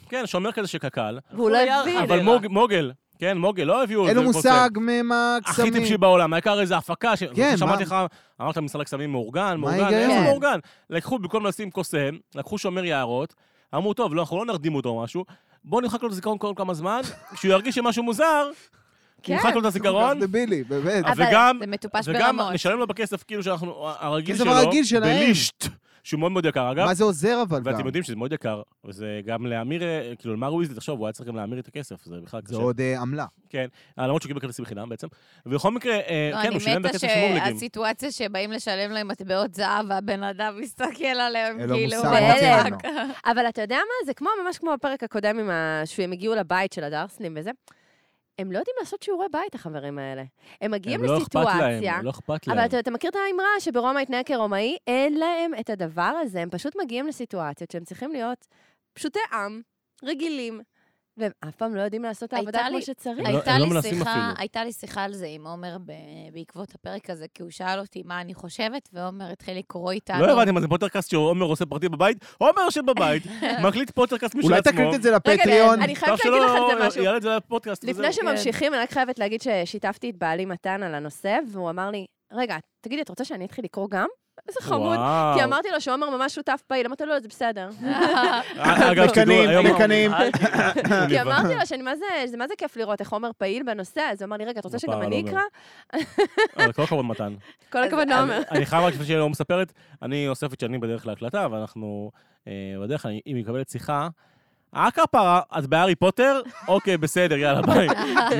כן, 0.08 0.26
שומר 0.26 0.52
כזה 0.52 0.68
של 0.68 0.78
קק"ל. 0.78 1.18
והוא 1.32 1.50
לא 1.50 1.58
הבין. 1.80 1.96
אבל 2.02 2.20
מוג- 2.22 2.46
מוגל, 2.46 2.92
כן, 3.20 3.38
מוגל, 3.38 3.64
לא 3.64 3.82
הביאו... 3.82 4.08
אין 4.08 4.16
לו. 4.16 4.22
מושג 4.22 4.70
ממה 4.76 5.36
הכי 5.44 5.50
הקסמים. 5.50 5.72
טיפשי 5.72 5.96
בעולם, 5.96 6.32
העיקר 6.32 6.60
איזה 6.60 6.76
הפקה, 6.76 7.16
ש- 7.16 7.22
כן, 7.34 7.56
שמעתי 7.56 7.76
מה- 7.76 7.82
לך, 7.82 7.96
אמרת 8.40 8.58
משחק 8.58 8.88
סמים 8.88 9.12
מאורגן, 9.12 9.56
מה 9.56 9.70
מאורגן? 9.70 9.94
איזה 9.94 10.14
כן. 10.14 10.24
מאורגן? 10.24 10.58
לקחו 10.90 11.18
במקום 11.18 11.46
לשים 11.46 11.70
קוסם, 11.70 12.10
לקחו 12.34 12.58
שומר 12.58 12.84
יערות, 12.84 13.34
אמרו, 13.74 13.94
טוב, 13.94 14.14
לא, 14.14 14.20
אנחנו 14.20 14.38
לא 14.38 14.46
נרדים 14.46 14.74
אותו 14.74 14.88
או 14.88 15.02
משהו, 15.02 15.24
בואו 15.64 15.80
נמחק 15.80 16.02
לו 16.02 16.08
את 16.08 16.12
הזיכרון 16.12 16.38
כל 16.38 16.52
כמה 16.56 16.74
זמן, 16.74 17.00
כשהוא 17.34 17.52
ירגיש 17.52 17.74
שמשהו 17.74 18.02
מוזר, 18.02 18.50
כן. 19.22 19.34
נמחק 19.34 19.54
לו 19.54 19.60
את 19.60 19.64
הזיכרון, 19.66 20.20
דבילי, 20.20 20.64
באמת. 20.64 21.04
אבל 21.04 21.24
וגם, 21.28 21.56
זה 21.60 21.66
מטופש 21.66 22.08
וגם 22.08 22.36
ברמות. 22.36 22.54
נשלם 22.54 22.78
לו 22.78 22.86
בכסף 22.86 23.22
כאילו 23.22 23.42
שאנחנו, 23.42 23.74
הרגיל 23.98 24.36
שלו, 24.36 24.52
הרגיל 24.52 24.84
שלהם. 24.84 25.24
בלישט, 25.24 25.66
שהוא 26.04 26.20
מאוד 26.20 26.32
מאוד 26.32 26.44
יקר, 26.44 26.72
אגב. 26.72 26.84
מה 26.84 26.94
זה 26.94 27.04
עוזר 27.04 27.42
אבל 27.42 27.58
גם? 27.58 27.66
ואתם 27.66 27.86
יודעים 27.86 28.04
שזה 28.04 28.16
מאוד 28.16 28.32
יקר, 28.32 28.62
וזה 28.84 29.20
גם 29.24 29.46
להמיר, 29.46 29.82
כאילו, 30.18 30.34
למר 30.34 30.54
וויזלי, 30.54 30.74
תחשוב, 30.74 30.98
הוא 30.98 31.06
היה 31.06 31.12
צריך 31.12 31.28
גם 31.28 31.36
להמיר 31.36 31.58
את 31.58 31.68
הכסף, 31.68 32.04
זה 32.04 32.16
בכלל 32.24 32.40
זה 32.44 32.54
קשה. 32.54 32.62
עוד 32.62 32.80
אה, 32.80 33.00
עמלה. 33.00 33.26
כן, 33.48 33.66
אה, 33.98 34.06
למרות 34.06 34.22
שהוא 34.22 34.30
קיבל 34.30 34.40
כרטיסים 34.40 34.64
בחינם 34.64 34.88
בעצם. 34.88 35.06
ובכל 35.46 35.70
מקרה, 35.70 35.94
אה, 35.94 36.30
לא, 36.32 36.42
כן, 36.42 36.52
הוא 36.52 36.60
שילם 36.60 36.76
אני 36.76 36.82
בכסף 36.82 37.04
מתה 37.04 37.14
של 37.14 37.20
מוגלגים. 37.20 37.52
שהסיטואציה 37.52 38.10
שבאים 38.12 38.52
לשלם 38.52 38.90
להם 38.90 39.08
מטבעות 39.08 39.54
זהב, 39.54 39.86
והבן 39.88 40.22
אדם 40.22 40.60
מסתכל 40.60 41.04
עליהם, 41.04 41.60
אין 41.60 41.68
לו 41.68 41.74
כאילו, 41.74 41.90
זה 41.90 42.08
בהלם. 42.08 42.76
אבל 43.26 43.48
אתה 43.48 43.62
יודע 43.62 43.76
מה? 43.76 44.06
זה 44.06 44.14
כמו, 44.14 44.28
ממש 44.44 44.58
כמו 44.58 44.70
בפרק 44.74 45.02
הקודם, 45.02 45.38
עם 45.38 45.50
ה... 45.50 45.82
שהם 45.84 46.12
הגיעו 46.12 46.34
לבית 46.34 46.72
של 46.72 46.84
הדרסנים 46.84 47.34
וזה. 47.36 47.50
הם 48.40 48.52
לא 48.52 48.58
יודעים 48.58 48.76
לעשות 48.80 49.02
שיעורי 49.02 49.26
בית, 49.32 49.54
החברים 49.54 49.98
האלה. 49.98 50.24
הם 50.60 50.70
מגיעים 50.70 51.00
הם 51.00 51.06
לא 51.06 51.18
אכפת 51.18 51.34
לסיטואציה, 51.34 51.92
להם, 51.96 52.04
לא 52.04 52.10
אכפת 52.10 52.46
להם. 52.46 52.58
אבל 52.58 52.66
אתה, 52.66 52.78
אתה 52.78 52.90
מכיר 52.90 53.10
את 53.10 53.16
האמרה 53.16 53.60
שברומא 53.60 53.98
התנהג 53.98 54.26
כרומאי? 54.26 54.76
אין 54.86 55.18
להם 55.18 55.52
את 55.60 55.70
הדבר 55.70 56.02
הזה, 56.22 56.42
הם 56.42 56.50
פשוט 56.50 56.76
מגיעים 56.82 57.06
לסיטואציות 57.06 57.70
שהם 57.70 57.84
צריכים 57.84 58.12
להיות 58.12 58.46
פשוטי 58.92 59.20
עם, 59.32 59.60
רגילים, 60.04 60.60
והם 61.20 61.30
אף 61.48 61.56
פעם 61.56 61.74
לא 61.74 61.80
יודעים 61.80 62.02
לעשות 62.02 62.28
את 62.28 62.34
העבודה 62.34 62.58
כמו 62.68 62.76
לי- 62.78 62.82
שצריך. 62.82 63.18
לא- 63.18 63.26
הייתה 63.28 63.58
לא 63.58 63.64
לי 63.66 63.70
מנסים 63.70 63.98
שיחה. 63.98 64.32
הייתה 64.38 64.64
לי 64.64 64.72
שיחה 64.72 65.02
על 65.04 65.12
זה 65.12 65.26
עם 65.26 65.46
עומר 65.46 65.76
ב- 65.86 65.92
בעקבות 66.34 66.74
הפרק 66.74 67.10
הזה, 67.10 67.26
כי 67.34 67.42
הוא 67.42 67.50
שאל 67.50 67.78
אותי 67.78 68.02
מה 68.06 68.20
אני 68.20 68.34
חושבת, 68.34 68.88
ועומר 68.92 69.30
התחיל 69.32 69.58
לקרוא 69.58 69.92
איתנו. 69.92 70.26
לא 70.26 70.32
הבנתי 70.32 70.50
מה 70.50 70.60
זה 70.60 70.68
פוטרקאסט 70.68 71.10
שעומר 71.10 71.46
עושה 71.46 71.66
פרטי 71.66 71.88
בבית, 71.88 72.18
עומר 72.38 72.60
יושב 72.64 72.86
בבית, 72.86 73.22
מקליט 73.64 73.90
פוטרקאסט 73.90 74.34
משל 74.34 74.46
אולי 74.46 74.58
עצמו. 74.58 74.72
תקליט 74.72 74.94
את 74.94 75.02
זה 75.02 75.08
רגע, 75.08 75.16
לפטריון. 75.16 75.82
אני 75.82 75.96
חייבת 75.96 76.24
להגיד 76.24 76.42
לך 76.42 76.50
על 76.50 76.78
זה 76.78 76.86
משהו. 76.86 77.02
יעלה 77.02 77.16
את 77.16 77.22
זה 77.22 77.28
לפודקאסט. 77.28 77.84
לפני 77.84 78.08
וזהו. 78.08 78.12
שממשיכים, 78.24 78.74
אני 78.74 78.82
רק 78.82 78.90
חייבת 78.92 79.18
להגיד 79.18 79.40
ששיתפתי 79.42 80.10
את 80.10 80.16
בעלי 80.16 80.44
מתן 80.44 80.82
על 80.82 80.94
הנושא, 80.94 81.38
והוא 81.52 81.70
אמר 81.70 81.90
לי, 81.90 82.06
רגע, 82.32 82.56
תגידי, 82.80 83.02
את 83.02 83.08
רוצה 83.08 83.24
שאני 83.24 83.44
אתחיל 83.44 83.64
לקרוא 83.64 83.88
גם? 83.90 84.06
איזה 84.48 84.60
חמוד. 84.62 84.98
כי 85.36 85.44
אמרתי 85.44 85.68
לו 85.70 85.80
שעומר 85.80 86.10
ממש 86.10 86.34
שותף 86.34 86.62
פעיל, 86.66 86.86
אמרתי 86.86 87.04
לו, 87.04 87.20
זה 87.20 87.28
בסדר. 87.28 87.68
אה, 87.84 88.40
אגב, 88.92 89.08
שתדעו, 89.08 89.22
מקנאים, 89.24 89.48
היום- 89.48 89.66
מקנאים. 89.66 90.10
ת- 90.12 90.14
הוא 90.86 91.08
כי. 91.08 91.20
אמרתי 91.20 91.54
לו 91.54 91.66
שאני, 91.66 91.82
מה 91.82 91.96
זה, 91.96 92.04
זה 92.26 92.36
מה 92.36 92.48
זה 92.48 92.54
כיף 92.58 92.76
לראות 92.76 93.00
איך 93.00 93.12
עומר 93.12 93.30
פעיל 93.38 93.62
בנושא, 93.62 94.00
אז 94.00 94.22
הוא 94.22 94.26
אמר 94.28 94.36
לי, 94.36 94.44
רגע, 94.44 94.60
את 94.60 94.64
רוצה 94.64 94.78
שגם 94.78 94.92
בפער 94.92 95.06
אני 95.06 95.16
עומר. 95.20 95.30
אקרא? 95.30 95.42
אבל 96.56 96.72
כל 96.72 96.82
הכבוד 96.82 97.04
מתן. 97.04 97.34
כל 97.72 97.82
הכבוד 97.82 98.08
לעומר. 98.08 98.42
אני 98.50 98.66
חייב 98.66 98.84
רק 98.84 98.92
לפני 98.94 99.06
שהיא 99.06 99.16
לא 99.16 99.28
מספרת, 99.28 99.72
אני 100.02 100.28
אוספת 100.28 100.60
שנים 100.60 100.80
בדרך 100.80 101.06
להקלטה, 101.06 101.46
ואנחנו 101.50 102.10
אה, 102.48 102.52
בדרך, 102.82 103.06
אני- 103.06 103.20
אם 103.26 103.36
היא 103.36 103.44
מקבלת 103.44 103.68
שיחה, 103.68 104.08
אה 104.74 104.90
כפרה, 104.90 105.40
את 105.58 105.66
בהארי 105.66 105.94
פוטר? 105.94 106.40
אוקיי, 106.68 106.96
בסדר, 106.96 107.36
יאללה, 107.36 107.62
ביי. 107.62 107.88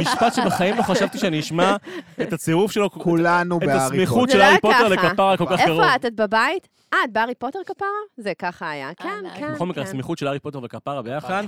משפט 0.01 0.35
שבחיים 0.35 0.77
לא 0.77 0.83
חשבתי 0.83 1.19
שאני 1.19 1.41
אשמע 1.41 1.77
את 2.23 2.33
הצירוף 2.33 2.73
שלו, 2.73 2.91
כולנו 2.91 3.57
את 3.57 3.63
בהארי 3.63 3.81
הסמיכות 3.81 4.31
פוטר. 4.31 4.33
זה 4.33 4.33
של 4.33 4.39
לא 4.39 4.45
הארי 4.45 4.61
פוטר. 4.61 4.89
לכפרה 4.89 5.37
כל 5.37 5.47
כך 5.51 5.61
קרוב. 5.65 5.81
איפה 5.81 5.95
את? 5.97 6.05
את 6.05 6.15
בבית? 6.15 6.69
אה, 6.93 6.99
את 7.05 7.13
בארי 7.13 7.35
פוטר 7.35 7.59
כפרה? 7.67 7.89
זה 8.17 8.33
ככה 8.39 8.71
היה. 8.71 8.91
כן, 8.97 9.09
ענק. 9.09 9.33
כן. 9.37 9.55
בכל 9.55 9.67
מקרה, 9.67 9.85
כן. 9.85 9.89
הסמיכות 9.89 10.19
של 10.19 10.27
הארי 10.27 10.39
פוטר 10.39 10.61
וכפרה 10.63 11.03
ביחד, 11.03 11.45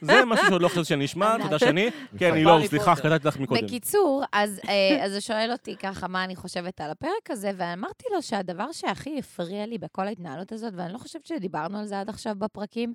זה 0.00 0.24
משהו 0.24 0.46
שעוד 0.46 0.62
לא 0.62 0.68
חשבתי 0.68 0.84
שאני 0.84 1.04
אשמע. 1.04 1.36
תודה 1.42 1.58
שני. 1.58 1.90
כן, 2.18 2.34
אילור, 2.34 2.66
סליחה, 2.66 2.96
קטעתי 2.96 3.28
לך 3.28 3.40
מקודם. 3.40 3.66
בקיצור, 3.66 4.24
אז, 4.32 4.60
אה, 4.68 5.04
אז 5.04 5.12
הוא 5.12 5.20
שואל 5.20 5.52
אותי 5.52 5.76
ככה 5.76 6.08
מה 6.08 6.24
אני 6.24 6.36
חושבת 6.36 6.80
על 6.80 6.90
הפרק 6.90 7.30
הזה, 7.30 7.50
ואמרתי 7.56 8.04
לו 8.14 8.22
שהדבר 8.22 8.72
שהכי 8.72 9.18
הפריע 9.18 9.66
לי 9.66 9.78
בכל 9.78 10.06
ההתנהלות 10.06 10.52
הזאת, 10.52 10.72
ואני 10.76 10.92
לא 10.92 10.98
חושבת 10.98 11.26
שדיברנו 11.26 11.78
על 11.78 11.86
זה 11.86 12.00
עד 12.00 12.08
עכשיו 12.08 12.34
בפרקים, 12.38 12.94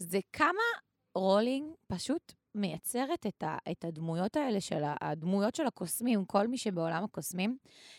זה 0.00 0.18
כמה 0.32 0.62
רולינג 1.14 1.74
פשוט 1.86 2.32
מייצרת 2.54 3.26
את, 3.26 3.42
ה, 3.42 3.56
את 3.70 3.84
הדמויות 3.84 4.36
האלה 4.36 4.60
של 4.60 4.82
הדמויות 5.00 5.54
של 5.54 5.66
הקוסמים, 5.66 6.24
כל 6.24 6.48
מי 6.48 6.58
שבעולם 6.58 7.04
הקוסמים, 7.04 7.56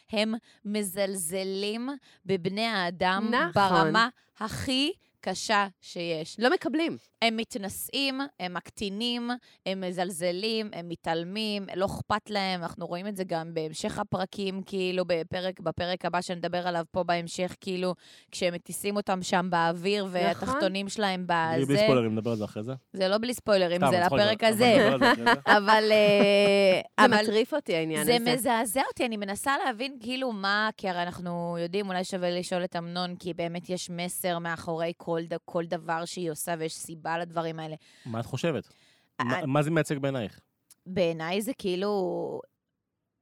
הם 0.10 0.34
מזלזלים 0.66 1.90
בבני 2.26 2.66
האדם 2.66 3.32
נכון. 3.32 3.52
ברמה 3.54 4.10
הכי 4.40 4.94
קשה 5.22 5.68
שיש. 5.82 6.36
לא 6.40 6.54
מקבלים. 6.54 6.98
הם 7.22 7.38
מתנשאים, 7.38 8.22
הם 8.40 8.54
מקטינים, 8.54 9.30
הם 9.66 9.82
מזלזלים, 9.82 10.70
הם 10.74 10.90
מתעלמים, 10.90 11.66
לא 11.76 11.86
אכפת 11.86 12.30
להם, 12.30 12.62
אנחנו 12.64 12.88
רואים 12.88 13.08
את 13.08 13.16
זה 13.16 13.24
גם 13.24 13.54
בהמשך 13.54 14.00
הפרקים, 14.00 14.62
כאילו 14.66 15.04
בפרק, 15.08 15.60
בפרק 15.60 16.06
הבא 16.06 16.22
שנדבר 16.22 16.68
עליו 16.68 16.86
פה 16.92 17.04
בהמשך, 17.04 17.56
כאילו, 17.62 17.96
כשהם 18.32 18.54
מטיסים 18.54 18.96
אותם 18.96 19.24
שם 19.24 19.48
באוויר, 19.50 20.08
והתחתונים 20.12 20.90
שלהם 20.90 21.24
בזה. 21.26 21.66
בלי 21.66 21.78
ספוילרים, 21.78 22.16
נדבר 22.16 22.32
על 22.32 22.38
זה 22.38 22.46
אחרי 22.46 22.64
זה. 22.64 22.74
זה 22.94 23.08
לא 23.08 23.18
בלי 23.18 23.34
ספוילרים, 23.34 23.82
זה 23.92 24.00
לפרק 24.06 24.44
הזה. 24.44 24.90
זה 25.00 25.24
זה. 25.24 25.32
אבל... 25.58 25.84
אה, 25.92 27.08
זה 27.08 27.16
מטריף 27.22 27.54
אותי, 27.54 27.76
העניין 27.76 28.06
זה 28.06 28.16
הזה. 28.16 28.34
מזעזע 28.34 28.82
אותי, 28.92 29.06
אני 29.06 29.18
מנסה 29.18 29.52
להבין 29.66 29.98
כאילו 30.00 30.32
מה, 30.32 30.70
כי 30.78 30.90
הרי 30.90 31.04
אנחנו 31.04 31.58
יודעים, 31.60 31.88
אולי 31.88 32.04
שווה 32.04 32.40
לשאול 32.40 32.64
את 32.64 32.76
אמנון, 32.76 33.16
כי 33.16 33.34
באמת 33.34 33.70
יש 33.70 33.90
מסר 33.90 34.40
מאחורי 34.40 34.94
כל, 34.98 35.11
ד- 35.20 35.38
כל 35.46 35.66
דבר 35.66 36.06
שהיא 36.06 36.32
עושה, 36.32 36.54
ויש 36.60 36.76
סיבה 36.76 37.18
לדברים 37.18 37.60
האלה. 37.60 37.76
מה 38.06 38.20
את 38.20 38.26
חושבת? 38.26 38.74
מה- 39.22 39.40
אה, 39.40 39.46
מה 39.46 39.64
זה 39.64 39.72
מייצג 39.72 39.98
בעינייך? 39.98 40.40
בעיניי 40.86 41.42
זה 41.42 41.52
כאילו... 41.58 42.42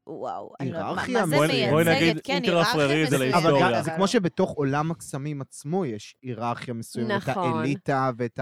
וואו, 0.08 0.53
אני 0.60 0.72
לא 0.72 0.77
יודעת, 0.77 0.96
מה- 0.96 1.25
זה 1.27 1.38
מייצגת? 1.38 1.69
בואי 1.69 1.84
נגיד 1.86 2.19
כן, 2.24 2.34
אינטרפררי 2.34 3.10
זה. 3.10 3.15
אבל 3.15 3.25
להיסטוריה. 3.25 3.72
גם, 3.77 3.84
זה 3.84 3.91
כמו 3.96 4.08
שבתוך 4.08 4.51
עולם 4.51 4.91
הקסמים 4.91 5.41
עצמו 5.41 5.86
יש 5.86 6.15
היררכיה 6.22 6.74
מסוימת, 6.74 7.24
את 7.24 7.29
נכון. 7.29 7.58
האליטה 7.58 8.12
ואת 8.17 8.39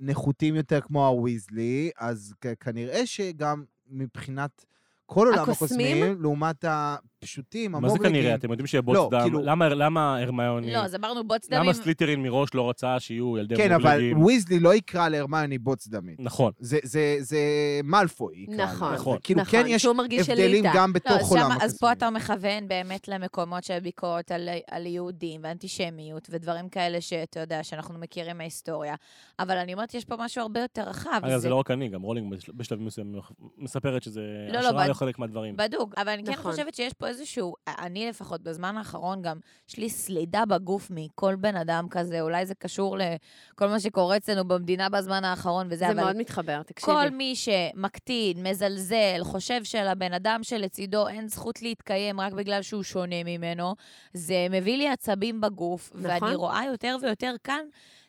הנחותים 0.00 0.54
יותר 0.56 0.80
כמו 0.80 1.06
הוויזלי, 1.08 1.90
אז 1.98 2.34
כנראה 2.60 3.06
שגם 3.06 3.64
מבחינת 3.86 4.64
כל 5.12 5.26
עולם 5.26 5.42
הקוסמים? 5.42 5.96
הקוסמים, 5.96 6.22
לעומת 6.22 6.64
הפשוטים, 6.68 7.72
מה 7.72 7.80
זה 7.80 7.86
המוגלגים. 7.86 8.12
כנראה? 8.20 8.34
אתם 8.34 8.50
יודעים 8.50 8.66
שיהיה 8.66 8.82
בוץ 8.82 8.94
לא, 8.96 9.08
דם? 9.12 9.20
כאילו- 9.22 9.40
למה- 9.42 9.68
למה 9.68 10.18
הרמיוני... 10.18 10.72
לא, 10.72 10.78
אז 10.78 10.94
אמרנו 10.94 11.24
בוץ 11.28 11.48
דמים. 11.48 11.62
למה 11.62 11.72
סליטרין 11.72 12.22
מראש 12.22 12.54
לא 12.54 12.70
רצה 12.70 13.00
שיהיו 13.00 13.38
ילדי 13.38 13.56
כן, 13.56 13.72
אבל 13.72 13.90
מוגלגים? 13.90 14.22
ויזלי 14.24 14.60
לא 14.60 14.74
יקרא 14.74 15.08
להרמיוני 15.08 15.58
בוץ 15.58 15.88
דמית. 15.88 16.16
נכון. 16.20 16.52
זה, 16.58 16.78
זה, 16.82 17.16
זה 17.20 17.38
מאלפוי 17.84 18.34
יקרא 18.48 18.56
לה. 18.56 18.64
נכון, 18.64 18.94
נכון. 18.94 19.16
זה 19.16 19.20
כאילו, 19.22 19.40
נכון, 19.40 19.50
כן 19.62 19.66
יש 19.66 19.84
הבדלים 19.86 20.38
אליטה. 20.64 20.70
גם 20.74 20.88
לא, 20.88 20.94
בתוך 20.94 21.12
אז, 21.22 21.30
עולם 21.30 21.42
הקוסמים. 21.50 21.62
אז 21.64 21.78
פה 21.78 21.92
אתה 21.92 22.10
מכוון 22.10 22.68
באמת 22.68 23.08
למקומות 23.08 23.64
של 23.64 23.78
ביקורת 23.80 24.30
על, 24.32 24.48
על 24.70 24.86
יהודים 24.86 25.40
ואנטישמיות 25.44 26.28
ודברים 26.30 26.68
כאלה 26.68 27.00
שאתה 27.00 27.40
יודע, 27.40 27.64
שאנחנו 27.64 27.98
מכירים 27.98 28.38
מההיסטוריה. 28.38 28.94
אבל 29.38 29.56
אני 29.58 29.72
אומרת, 29.74 29.94
יש 29.94 30.04
פה 30.04 30.14
משהו 30.18 30.42
הרבה 30.42 30.60
יותר 30.60 30.82
רחב. 30.82 31.20
אגב, 31.22 31.38
זה 31.38 31.48
לא 31.48 31.54
רק 31.54 31.70
אני, 31.70 31.88
גם 31.88 32.02
רולינג 32.02 32.32
בש- 32.34 32.50
בשלבים 32.54 32.86
מסוימים 32.86 33.20
מספרת 33.58 34.02
שזה 34.02 34.20
לא, 34.52 34.58
השראה 34.58 34.72
בד- 34.84 34.88
לחלק 35.02 35.18
מהדברים. 35.18 35.56
בדוק, 35.56 35.94
אבל 35.96 36.08
אני 36.08 36.24
כן 36.24 36.32
נכון. 36.32 36.52
חושבת 36.52 36.74
שיש 36.74 36.92
פה 36.92 37.08
איזשהו, 37.08 37.54
אני 37.66 38.08
לפחות 38.08 38.42
בזמן 38.42 38.76
האחרון 38.76 39.22
גם, 39.22 39.38
יש 39.68 39.76
לי 39.78 39.90
סלידה 39.90 40.44
בגוף 40.44 40.90
מכל 40.90 41.36
בן 41.36 41.56
אדם 41.56 41.86
כזה, 41.90 42.20
אולי 42.20 42.46
זה 42.46 42.54
קשור 42.54 42.96
לכל 42.98 43.68
מה 43.68 43.80
שקורה 43.80 44.16
אצלנו 44.16 44.48
במדינה 44.48 44.88
בזמן 44.88 45.24
האחרון 45.24 45.66
וזה, 45.66 45.76
זה 45.76 45.86
אבל 45.86 45.94
מאוד 45.94 46.16
מתחבר, 46.16 46.62
תקשיבי. 46.62 46.92
כל 46.92 47.10
מי 47.10 47.36
שמקטין, 47.36 48.46
מזלזל, 48.46 49.18
חושב 49.22 49.64
שלבן 49.64 50.12
אדם 50.12 50.40
שלצידו 50.42 51.08
אין 51.08 51.28
זכות 51.28 51.62
להתקיים 51.62 52.20
רק 52.20 52.32
בגלל 52.32 52.62
שהוא 52.62 52.82
שונה 52.82 53.24
ממנו, 53.24 53.74
זה 54.12 54.46
מביא 54.50 54.76
לי 54.76 54.88
עצבים 54.88 55.40
בגוף, 55.40 55.90
נכון. 55.94 56.10
ואני 56.10 56.34
רואה 56.34 56.64
יותר 56.66 56.96
ויותר 57.02 57.34
כאן 57.44 57.64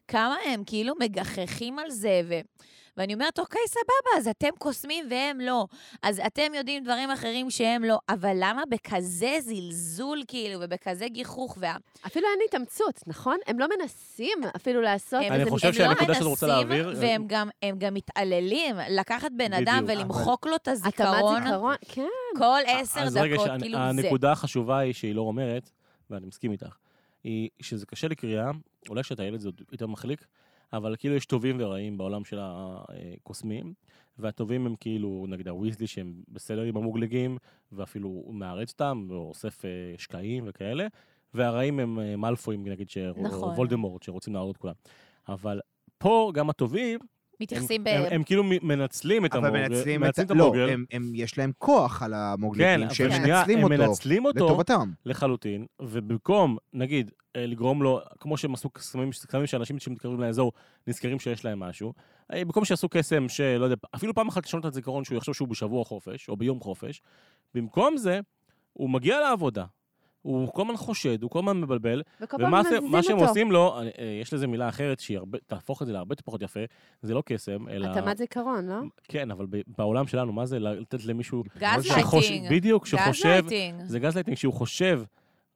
כמה 0.07 0.35
הם 0.45 0.63
כאילו 0.65 0.93
מגחכים 0.99 1.79
על 1.79 1.89
זה, 1.89 2.21
ו... 2.29 2.33
ואני 2.97 3.13
אומרת, 3.13 3.39
אוקיי, 3.39 3.61
סבבה, 3.67 4.17
אז 4.17 4.27
אתם 4.27 4.47
קוסמים 4.59 5.05
והם 5.09 5.39
לא. 5.41 5.65
אז 6.01 6.21
אתם 6.27 6.53
יודעים 6.55 6.83
דברים 6.83 7.11
אחרים 7.11 7.49
שהם 7.49 7.83
לא, 7.83 7.97
אבל 8.09 8.33
למה 8.39 8.63
בכזה 8.69 9.37
זלזול, 9.39 10.23
כאילו, 10.27 10.59
ובכזה 10.63 11.07
גיחוך, 11.07 11.57
וה... 11.59 11.75
אפילו 12.07 12.27
אין 12.31 12.39
התאמצות, 12.47 12.99
נכון? 13.07 13.37
הם 13.47 13.59
לא 13.59 13.67
מנסים 13.79 14.37
אפילו 14.55 14.81
לעשות 14.81 15.19
הם, 15.23 15.31
אני 15.33 15.39
איזה... 15.39 15.49
חושב 15.51 15.73
שהנקודה 15.73 16.13
שאת 16.13 16.23
רוצה 16.23 16.47
לא 16.47 16.53
מנסים, 16.63 16.69
להעביר- 16.69 16.97
והם 17.01 17.23
גם, 17.27 17.49
הם 17.61 17.75
גם 17.79 17.93
מתעללים, 17.93 18.75
לקחת 18.89 19.31
בן 19.37 19.53
אדם. 19.53 19.85
ולמחוק 19.87 20.47
לו 20.47 20.55
את 20.55 20.61
התאמת 20.61 20.77
הזיכרון 20.77 21.43
זיכרון, 21.43 21.75
כן. 21.89 22.07
כל 22.37 22.59
עשר 22.65 22.99
דקות, 23.09 23.45
שאני- 23.45 23.59
כאילו 23.61 23.77
זה. 23.77 23.83
הנקודה 23.83 24.31
החשובה 24.31 24.77
היא 24.77 24.93
שהיא 24.93 25.15
לא 25.15 25.21
אומרת, 25.21 25.69
ואני 26.09 26.25
מסכים 26.25 26.51
איתך, 26.51 26.75
היא 27.23 27.49
שזה 27.61 27.85
קשה 27.85 28.07
לקריאה, 28.07 28.51
אולי 28.89 29.03
כשאתה 29.03 29.23
ילד 29.23 29.39
זה 29.39 29.47
עוד 29.47 29.61
יותר 29.71 29.87
מחליק, 29.87 30.25
אבל 30.73 30.95
כאילו 30.99 31.15
יש 31.15 31.25
טובים 31.25 31.55
ורעים 31.59 31.97
בעולם 31.97 32.25
של 32.25 32.39
הקוסמים, 32.41 33.73
והטובים 34.19 34.65
הם 34.65 34.75
כאילו, 34.79 35.25
נגיד 35.29 35.47
הוויזלי 35.47 35.87
שהם 35.87 36.13
בסדר 36.29 36.61
עם 36.61 36.77
המוגלגים, 36.77 37.37
ואפילו 37.71 38.07
הוא 38.09 38.35
מארץ 38.35 38.71
אותם, 38.71 39.05
ואוסף 39.09 39.65
אה, 39.65 39.69
שקעים 39.97 40.43
וכאלה, 40.47 40.87
והרעים 41.33 41.79
הם 41.79 41.99
אה, 41.99 42.15
מאלפויים, 42.15 42.67
נגיד, 42.67 42.89
ש- 42.89 42.97
נכון. 42.97 43.49
או 43.49 43.55
וולדמורט, 43.55 44.03
שרוצים 44.03 44.33
להרוג 44.33 44.49
את 44.51 44.57
כולם. 44.57 44.73
אבל 45.29 45.59
פה 45.97 46.31
גם 46.33 46.49
הטובים, 46.49 46.99
הם, 47.01 47.07
מתייחסים 47.39 47.83
ב... 47.83 47.87
הם, 47.87 48.03
הם 48.11 48.23
כאילו 48.23 48.43
מ- 48.43 48.67
מנצלים 48.67 49.25
את 49.25 49.35
אבל 49.35 49.45
המוגל, 49.45 49.69
מנצלים 49.69 50.03
את... 50.03 50.07
מנצלים 50.19 50.37
לא, 50.37 50.43
המוגל. 50.43 50.69
הם, 50.69 50.85
הם, 50.91 51.11
יש 51.15 51.37
להם 51.37 51.51
כוח 51.57 52.03
על 52.03 52.13
המוגלגים, 52.13 52.87
כן, 52.87 52.93
שהם 52.93 53.11
שנייה, 53.11 53.37
מנצלים 53.39 53.57
הם 53.57 53.63
אותו 53.63 53.75
מנצלים 53.77 54.25
אותו 54.25 54.45
לטובתם. 54.45 54.91
לחלוטין, 55.05 55.65
ובמקום, 55.81 56.57
נגיד, 56.73 57.11
לגרום 57.37 57.83
לו, 57.83 58.01
כמו 58.19 58.37
שהם 58.37 58.53
עשו 58.53 58.69
קסמים, 58.69 59.09
קסמים 59.11 59.47
שאנשים 59.47 59.79
שמתקרבים 59.79 60.19
לאזור 60.19 60.51
נזכרים 60.87 61.19
שיש 61.19 61.45
להם 61.45 61.59
משהו, 61.59 61.93
אה, 62.33 62.45
במקום 62.45 62.65
שיעשו 62.65 62.89
קסם 62.89 63.29
שלא 63.29 63.65
יודע, 63.65 63.75
אפילו 63.95 64.13
פעם 64.13 64.27
אחת 64.27 64.45
לשנות 64.45 64.65
את 64.65 64.71
הזיכרון 64.71 65.03
שהוא 65.03 65.17
יחשוב 65.17 65.35
שהוא 65.35 65.47
בשבוע 65.47 65.85
חופש, 65.85 66.29
או 66.29 66.37
ביום 66.37 66.59
חופש, 66.59 67.01
במקום 67.53 67.97
זה, 67.97 68.19
הוא 68.73 68.89
מגיע 68.89 69.19
לעבודה. 69.19 69.65
הוא 70.21 70.53
כל 70.53 70.61
הזמן 70.61 70.77
חושד, 70.77 71.23
הוא 71.23 71.31
כל 71.31 71.39
הזמן 71.39 71.61
מבלבל, 71.61 72.01
וכל 72.21 72.37
פעם 72.37 72.47
ומה 72.47 72.61
מה 72.81 73.03
שהם 73.03 73.17
אותו. 73.17 73.29
עושים 73.29 73.51
לו, 73.51 73.75
אה, 73.75 73.89
אה, 73.99 74.19
יש 74.21 74.33
לזה 74.33 74.47
מילה 74.47 74.69
אחרת 74.69 74.99
שהיא 74.99 75.17
הרבה, 75.17 75.37
תהפוך 75.47 75.81
את 75.81 75.87
זה 75.87 75.93
להרבה 75.93 76.15
פחות 76.15 76.41
יפה, 76.41 76.59
זה 77.01 77.13
לא 77.13 77.23
קסם, 77.25 77.69
אלא... 77.69 77.87
התאמת 77.87 78.17
זיכרון, 78.17 78.69
לא? 78.69 78.79
כן, 79.07 79.31
אבל 79.31 79.45
ב- 79.49 79.61
בעולם 79.77 80.07
שלנו, 80.07 80.33
מה 80.33 80.45
זה 80.45 80.59
לתת 80.59 81.05
למישהו... 81.05 81.43
גז 81.57 81.91
לייטינג. 81.91 82.49
בדיוק, 82.49 82.83
גז 82.83 82.89
שחושב... 82.89 83.27
lighting. 83.29 83.81
זה 83.85 83.99
גז 83.99 84.15
לייטינג 84.15 84.37
שהוא 84.37 84.53
חושב, 84.53 85.03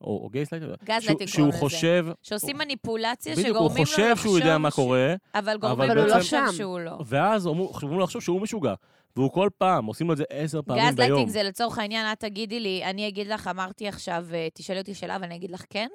או, 0.00 0.20
או 0.24 0.28
gaslighting, 0.28 0.74
gas 0.84 1.02
שהוא, 1.02 1.08
lighting 1.08 1.28
שהוא 1.28 1.36
קוראים 1.36 1.48
לזה. 1.48 1.58
חושב, 1.58 2.06
שעושים 2.22 2.58
מניפולציה 2.58 3.32
בדיוק, 3.32 3.48
הוא 3.48 3.54
שגורמים 3.56 3.78
לו 3.78 3.84
חושב 3.84 4.02
לחשוב... 4.02 4.22
שהוא 4.22 4.38
יודע 4.38 4.58
מה 4.58 4.70
קורה, 4.70 5.14
אבל 5.34 5.56
גורמים 5.56 5.90
לו 5.90 6.02
הוא 6.02 6.08
לא 6.08 6.16
לחשוב 6.16 6.40
שם. 6.46 6.56
שהוא 6.56 6.80
לא. 6.80 6.98
ואז 7.06 7.46
אומרים 7.46 7.98
לו 7.98 8.00
לחשוב 8.00 8.22
שהוא 8.22 8.40
משוגע. 8.40 8.74
והוא 9.16 9.32
כל 9.32 9.48
פעם, 9.58 9.86
עושים 9.86 10.06
לו 10.06 10.12
את 10.12 10.16
זה 10.16 10.24
עשר 10.30 10.62
פעמים 10.62 10.94
ביום. 10.94 11.10
לייטינג 11.10 11.28
זה 11.28 11.42
לצורך 11.42 11.78
העניין, 11.78 12.12
את 12.12 12.20
תגידי 12.20 12.60
לי, 12.60 12.84
אני 12.84 13.08
אגיד 13.08 13.26
לך, 13.26 13.48
אמרתי 13.48 13.88
עכשיו, 13.88 14.26
אה, 14.34 14.48
תשאלי 14.54 14.78
אותי 14.78 14.94
שאלה 14.94 15.16
ואני 15.20 15.34
אגיד 15.34 15.50
לך 15.50 15.64
כן, 15.70 15.88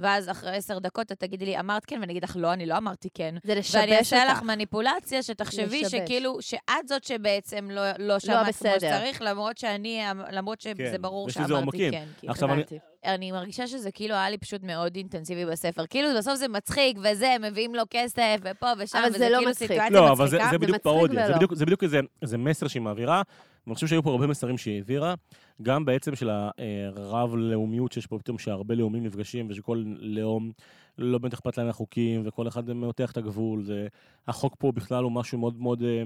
ואז 0.00 0.30
אחרי 0.30 0.56
עשר 0.56 0.78
דקות 0.78 1.12
את 1.12 1.20
תגידי 1.20 1.44
לי, 1.44 1.60
אמרת 1.60 1.84
כן, 1.84 2.00
ואני 2.00 2.12
אגיד 2.12 2.24
לך 2.24 2.36
לא, 2.36 2.52
אני 2.52 2.66
לא 2.66 2.76
אמרתי 2.76 3.08
כן. 3.14 3.34
זה 3.44 3.54
לשבש 3.54 3.74
ואני 3.74 3.98
אעשה 3.98 4.24
לך 4.24 4.30
אותך. 4.36 4.42
מניפולציה 4.42 5.22
שתחשבי 5.22 5.82
לשבש. 5.82 6.00
שכאילו, 6.00 6.36
שאת 6.40 6.88
זאת 6.88 7.04
שבעצם 7.04 7.68
לא, 7.70 7.82
לא 7.98 8.18
שמעת 8.18 8.42
כמו 8.42 8.48
בסדר. 8.48 8.78
שצריך, 8.78 9.22
למרות 9.22 9.58
שאני, 9.58 10.02
למרות 10.30 10.60
שזה 10.60 10.74
כן, 10.76 11.02
ברור 11.02 11.30
שאמרתי 11.30 11.52
עומקים. 11.52 11.92
כן. 11.92 12.04
כאילו. 12.18 12.30
עכשיו 12.32 12.52
אני-. 12.52 12.62
אני 13.04 13.32
מרגישה 13.32 13.66
שזה 13.66 13.90
כאילו 13.90 14.14
היה 14.14 14.30
לי 14.30 14.38
פשוט 14.38 14.62
מאוד 14.62 14.96
אינטנסיבי 14.96 15.46
בספר. 15.46 15.86
כאילו 15.86 16.08
בסוף 16.18 16.34
זה 16.34 16.48
מצחיק, 16.48 16.98
וזה, 17.02 17.36
מביאים 17.40 17.74
לו 17.74 17.82
כסף, 17.90 18.36
ופה 18.42 18.66
ושם, 18.78 19.02
וזה 19.08 19.18
זה 19.18 19.28
לא 19.28 19.36
כאילו 19.36 19.50
מצחיק. 19.50 19.68
סיטואציה 19.72 19.90
לא, 19.90 20.12
אבל 20.12 20.28
זה, 20.28 20.36
מצחיקה. 20.36 20.50
זה 20.52 20.58
בדיוק 20.58 20.78
פרודיה, 20.78 21.26
זה. 21.26 21.34
בדיוק, 21.34 21.54
זה 21.54 21.64
בדיוק 21.64 21.82
איזה, 21.82 22.00
איזה 22.22 22.38
מסר 22.38 22.68
שהיא 22.68 22.82
מעבירה. 22.82 23.22
ואני 23.70 23.74
חושב 23.74 23.86
שהיו 23.86 24.02
פה 24.02 24.10
הרבה 24.10 24.26
מסרים 24.26 24.58
שהיא 24.58 24.74
העבירה, 24.74 25.14
גם 25.62 25.84
בעצם 25.84 26.14
של 26.14 26.30
הרב-לאומיות 26.96 27.92
שיש 27.92 28.06
פה 28.06 28.18
פתאום 28.18 28.38
שהרבה 28.38 28.74
לאומים 28.74 29.04
נפגשים, 29.04 29.46
ושכל 29.50 29.84
לאום 30.00 30.52
לא 30.98 31.18
באמת 31.18 31.32
אכפת 31.32 31.58
להם 31.58 31.66
מהחוקים, 31.66 32.22
וכל 32.24 32.48
אחד 32.48 32.72
מותח 32.72 33.10
את 33.10 33.16
הגבול. 33.16 33.62
זה, 33.62 33.86
החוק 34.28 34.54
פה 34.58 34.72
בכלל 34.72 35.04
הוא 35.04 35.12
משהו 35.12 35.38
מאוד 35.38 35.60
מאוד 35.60 35.82
אה, 35.82 36.02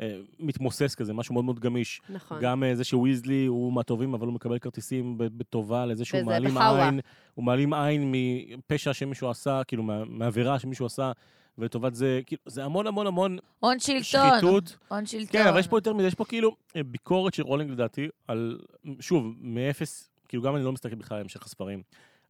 אה, 0.00 0.20
מתמוסס 0.40 0.94
כזה, 0.94 1.12
משהו 1.12 1.32
מאוד 1.34 1.44
מאוד 1.44 1.60
גמיש. 1.60 2.00
נכון. 2.10 2.38
גם 2.40 2.64
אה, 2.64 2.74
זה 2.74 2.84
שוויזלי 2.84 3.46
הוא 3.46 3.72
מהטובים, 3.72 4.14
אבל 4.14 4.26
הוא 4.26 4.34
מקבל 4.34 4.58
כרטיסים 4.58 5.14
בטובה 5.18 5.86
לזה 5.86 6.04
שהוא 6.04 6.22
מעלים 6.22 6.54
בחאווה. 6.54 6.84
עין, 6.84 7.00
הוא 7.34 7.44
מעלים 7.44 7.74
עין 7.74 8.12
מפשע 8.14 8.92
שמישהו 8.92 9.30
עשה, 9.30 9.62
כאילו 9.66 9.82
מעבירה 10.06 10.58
שמישהו 10.58 10.86
עשה, 10.86 11.12
ולטובת 11.58 11.94
זה, 11.94 12.20
כאילו, 12.26 12.42
זה 12.46 12.64
המון 12.64 12.86
המון 12.86 13.06
המון 13.06 13.38
הון 13.60 13.78
שלטון. 13.78 14.02
שחיתות. 14.02 14.76
הון 14.88 15.06
שלטון. 15.06 15.26
כן, 15.42 15.46
אבל 15.46 15.58
יש 15.60 15.68
פה 15.68 15.76
יותר 15.76 15.92
מזה, 15.94 16.06
יש 16.06 16.14
פה 16.14 16.24
כאילו 16.24 16.56
אה, 16.76 16.82
ביקורת 16.82 17.34
של 17.34 17.42
רולינג 17.42 17.70
לדעתי, 17.70 18.08
על, 18.28 18.58
שוב, 19.00 19.26
מאפס, 19.40 20.10
כאילו 20.28 20.42
גם 20.42 20.56
אני 20.56 20.64
לא 20.64 20.72
מסתכל 20.72 20.94
בכלל 20.94 21.16
על 21.16 21.22
המשך 21.22 21.46
הספרים, 21.46 21.82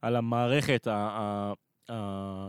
על 0.03 0.17
המערכת 0.17 0.87
ה... 0.87 0.93
ה, 0.95 1.53
ה 1.93 2.49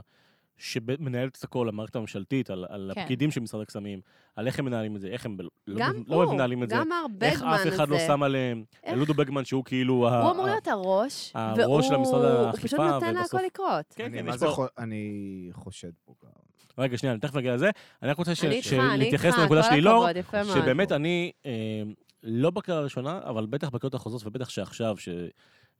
שמנהלת 0.59 1.37
את 1.37 1.43
הכל, 1.43 1.69
המערכת 1.69 1.95
הממשלתית, 1.95 2.49
על, 2.49 2.65
על 2.69 2.91
כן. 2.95 3.01
הפקידים 3.01 3.31
של 3.31 3.41
משרד 3.41 3.61
הקסמים, 3.61 4.01
על 4.35 4.47
איך 4.47 4.59
הם 4.59 4.65
מנהלים 4.65 4.95
את 4.95 5.01
זה, 5.01 5.07
איך 5.07 5.25
הם 5.25 5.37
לא, 5.67 5.85
לא 6.07 6.23
הוא, 6.23 6.33
מנהלים 6.33 6.63
את 6.63 6.69
זה, 6.69 6.75
איך 7.21 7.41
אף 7.43 7.67
אחד 7.67 7.89
לא 7.89 7.95
הזה. 7.95 8.05
שם 8.07 8.23
עליהם, 8.23 8.63
איך- 8.83 8.97
לודו 8.97 9.13
בגמן 9.13 9.45
שהוא 9.45 9.63
כאילו... 9.65 10.07
ה- 10.09 10.21
הוא 10.23 10.31
אמור 10.31 10.45
ה- 10.45 10.49
להיות 10.49 10.67
הראש, 10.67 11.31
הראש 11.35 11.87
של 11.87 11.95
המשרד 11.95 12.13
והוא 12.25 12.45
האכיפה, 12.47 12.67
פשוט 12.67 12.79
נותן 12.79 13.13
ובסוף- 13.17 13.33
להכל 13.33 13.45
לקרות. 13.45 13.85
כן, 13.95 14.05
אני, 14.05 14.31
כן, 14.31 14.37
זה 14.37 14.45
פה... 14.45 14.51
חו- 14.51 14.65
אני 14.77 15.11
חושד 15.53 15.91
פה 16.05 16.13
גם. 16.23 16.29
רגע, 16.77 16.97
שנייה, 16.97 17.13
אני 17.13 17.19
תכף 17.21 17.35
אגיע 17.35 17.55
לזה. 17.55 17.69
אני 18.01 18.11
רק 18.11 18.17
רוצה 18.17 18.35
ש- 18.35 18.43
אני 18.43 18.55
איתך, 18.55 18.73
אני 18.73 18.81
איתך, 18.83 18.97
להתייחס 18.97 19.37
לנקודה 19.37 19.63
של 19.63 19.69
יפה 20.17 20.43
מאוד. 20.43 20.57
שבאמת 20.61 20.91
אני, 20.91 21.31
אה, 21.45 21.83
לא 22.23 22.49
בקריאה 22.51 22.79
הראשונה, 22.79 23.19
אבל 23.23 23.45
בטח 23.45 23.69
בקריאות 23.69 23.93
החוזרות, 23.93 24.25
ובטח 24.25 24.49
שעכשיו, 24.49 24.95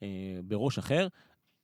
שבראש 0.02 0.78
אחר, 0.78 1.08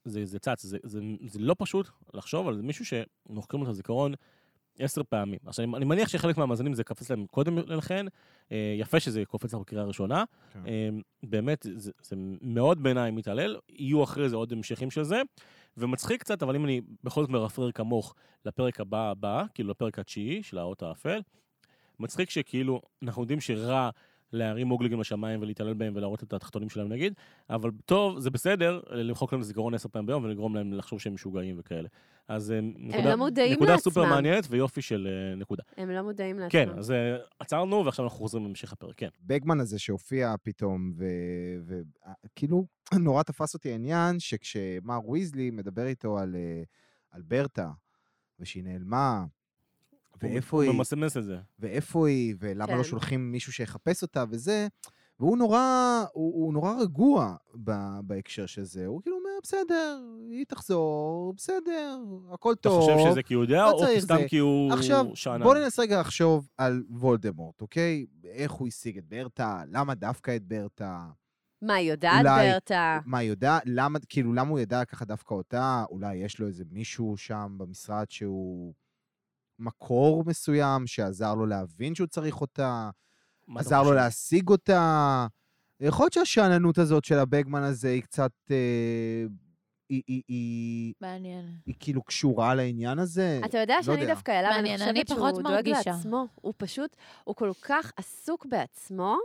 זה, 0.05 0.25
זה 0.25 0.39
צץ, 0.39 0.63
זה, 0.63 0.77
זה, 0.83 0.99
זה 1.27 1.39
לא 1.39 1.55
פשוט 1.59 1.89
לחשוב 2.13 2.47
על 2.47 2.61
מישהו 2.61 2.85
שמוחקים 2.85 3.59
לו 3.59 3.65
את 3.65 3.69
הזיכרון 3.69 4.13
עשר 4.79 5.01
פעמים. 5.09 5.39
עכשיו, 5.45 5.65
אני, 5.65 5.75
אני 5.77 5.85
מניח 5.85 6.09
שחלק 6.09 6.37
מהמאזינים 6.37 6.73
זה 6.73 6.83
קפץ 6.83 7.09
להם 7.09 7.25
קודם 7.25 7.57
לכן, 7.57 8.05
אה, 8.51 8.75
יפה 8.79 8.99
שזה 8.99 9.25
קופץ 9.25 9.53
לך 9.53 9.59
בקריאה 9.59 9.83
הראשונה. 9.83 10.23
כן. 10.53 10.59
אה, 10.67 10.89
באמת, 11.23 11.65
זה, 11.75 11.91
זה 12.01 12.15
מאוד 12.41 12.83
בעיניי 12.83 13.11
מתעלל, 13.11 13.57
יהיו 13.69 14.03
אחרי 14.03 14.29
זה 14.29 14.35
עוד 14.35 14.51
המשכים 14.51 14.91
של 14.91 15.03
זה, 15.03 15.21
ומצחיק 15.77 16.21
קצת, 16.21 16.43
אבל 16.43 16.55
אם 16.55 16.65
אני 16.65 16.81
בכל 17.03 17.21
זאת 17.21 17.29
מרפרר 17.29 17.71
כמוך 17.71 18.15
לפרק 18.45 18.79
הבא 18.79 19.09
הבא, 19.09 19.43
כאילו 19.53 19.69
לפרק 19.69 19.99
התשיעי 19.99 20.43
של 20.43 20.57
האות 20.57 20.83
האפל, 20.83 21.21
מצחיק 21.99 22.29
שכאילו, 22.29 22.81
אנחנו 23.03 23.21
יודעים 23.21 23.41
שרע 23.41 23.89
להרים 24.33 24.67
מוגלגים 24.67 24.99
לשמיים 24.99 25.41
ולהתעלל 25.41 25.73
בהם 25.73 25.93
ולהראות 25.95 26.23
את 26.23 26.33
התחתונים 26.33 26.69
שלהם 26.69 26.89
נגיד, 26.89 27.13
אבל 27.49 27.71
טוב, 27.85 28.19
זה 28.19 28.29
בסדר 28.29 28.81
למחוק 28.91 29.33
להם 29.33 29.41
זיכרון 29.41 29.73
עשר 29.73 29.89
פעמים 29.89 30.05
ביום 30.05 30.23
ולגרום 30.23 30.55
להם 30.55 30.73
לחשוב 30.73 30.99
שהם 30.99 31.13
משוגעים 31.13 31.55
וכאלה. 31.59 31.87
אז 32.27 32.51
אה, 32.51 32.59
נקודה, 32.61 33.09
לא 33.09 33.15
מודעים 33.15 33.53
נקודה 33.53 33.77
סופר. 33.77 34.05
מעניינת 34.05 34.47
ויופי 34.49 34.81
של 34.81 35.07
אה, 35.07 35.35
נקודה. 35.35 35.63
הם 35.77 35.89
לא 35.89 36.01
מודעים 36.01 36.39
לעצמם. 36.39 36.49
כן, 36.49 36.69
אז 36.77 36.91
אה, 36.91 37.15
עצרנו 37.39 37.85
ועכשיו 37.85 38.05
אנחנו 38.05 38.17
חוזרים 38.17 38.43
להמשך 38.43 38.73
הפרק, 38.73 38.95
כן. 38.97 39.09
בגמן 39.21 39.59
הזה 39.59 39.79
שהופיע 39.79 40.35
פתאום, 40.43 40.93
וכאילו, 41.65 42.65
נורא 43.03 43.23
תפס 43.23 43.53
אותי 43.53 43.71
העניין 43.71 44.19
שכשמר 44.19 45.09
ויזלי 45.09 45.51
מדבר 45.51 45.85
איתו 45.85 46.17
על, 46.17 46.35
על 47.11 47.21
ברטה, 47.21 47.71
ושהיא 48.39 48.63
נעלמה, 48.63 49.25
ואיפה 50.23 50.57
הוא 50.57 50.63
היא, 50.63 50.71
ממסמס 50.77 51.17
את 51.17 51.23
זה. 51.23 51.37
ואיפה 51.59 52.07
היא, 52.07 52.35
ולמה 52.39 52.71
לא 52.71 52.77
כן. 52.77 52.89
שולחים 52.89 53.31
מישהו 53.31 53.53
שיחפש 53.53 54.01
אותה 54.01 54.23
וזה, 54.29 54.67
והוא 55.19 55.37
נורא, 55.37 55.59
הוא, 56.13 56.33
הוא 56.45 56.53
נורא 56.53 56.73
רגוע 56.81 57.35
ב, 57.63 57.71
בהקשר 58.03 58.45
של 58.45 58.63
זה. 58.63 58.85
הוא 58.85 59.01
כאילו 59.01 59.17
אומר, 59.17 59.29
בסדר, 59.43 59.99
היא 60.31 60.45
תחזור, 60.47 61.33
בסדר, 61.37 61.97
הכל 62.33 62.53
אתה 62.53 62.61
טוב. 62.61 62.81
חושב 62.81 63.09
שזה 63.11 63.23
כי 63.23 63.33
הוא 63.33 63.43
יודע, 63.43 63.55
לא 63.61 63.71
או 63.71 63.99
סתם 63.99 64.17
זה. 64.21 64.27
כי 64.27 64.37
הוא 64.37 64.73
עכשיו, 64.73 65.05
שאנן? 65.13 65.43
בוא 65.43 65.55
ננסה 65.55 65.81
רגע 65.81 65.99
לחשוב 65.99 66.47
על 66.57 66.83
וולדמורט, 66.89 67.61
אוקיי? 67.61 68.05
איך 68.25 68.51
הוא 68.51 68.67
השיג 68.67 68.97
את 68.97 69.05
ברטה, 69.07 69.61
למה 69.71 69.95
דווקא 69.95 70.35
את 70.35 70.43
ברטה, 70.47 71.05
מה, 71.61 71.73
היא 71.73 71.91
יודעת, 71.91 72.25
אולי- 72.25 72.51
ברטה? 72.51 72.99
מה 73.05 73.17
היא 73.17 73.29
יודעת, 73.29 73.63
למה, 73.65 73.99
כאילו, 74.09 74.33
למה 74.33 74.49
הוא 74.49 74.59
ידע 74.59 74.85
ככה 74.85 75.05
דווקא 75.05 75.33
אותה? 75.33 75.83
אולי 75.89 76.15
יש 76.15 76.39
לו 76.39 76.47
איזה 76.47 76.63
מישהו 76.71 77.17
שם 77.17 77.55
במשרד 77.57 78.05
שהוא 78.09 78.73
מקור 79.59 80.23
מסוים, 80.25 80.87
שעזר 80.87 81.35
לו 81.35 81.45
להבין 81.45 81.95
שהוא 81.95 82.07
צריך 82.07 82.41
אותה, 82.41 82.89
עזר 83.55 83.83
לו? 83.83 83.93
להשיג 83.93 84.49
אותה. 84.49 85.27
יכול 85.79 86.03
להיות 86.03 86.13
שהשאננות 86.13 86.77
הזאת 86.77 87.05
של 87.05 87.19
הבגמן 87.19 87.63
הזה 87.63 87.89
היא 87.89 88.01
קצת... 88.01 88.31
אה, 88.51 89.25
היא, 89.89 90.01
היא, 90.07 90.21
היא, 90.27 90.93
מעניין. 91.01 91.45
היא 91.65 91.75
כאילו 91.79 92.03
קשורה 92.03 92.55
לעניין 92.55 92.99
הזה. 92.99 93.41
אתה 93.45 93.57
יודע 93.57 93.75
לא 93.75 93.81
שאני 93.81 94.01
יודע. 94.01 94.13
דווקא 94.13 94.31
אליו, 94.31 94.51
אני 94.59 94.77
חושבת 94.77 95.07
שהוא 95.07 95.41
דואג. 95.41 95.67
לעצמו. 95.67 96.27
הוא 96.35 96.53
פשוט, 96.57 96.95
הוא 97.23 97.35
כל 97.35 97.51
כך 97.61 97.91
עסוק 97.97 98.45
בעצמו, 98.45 99.17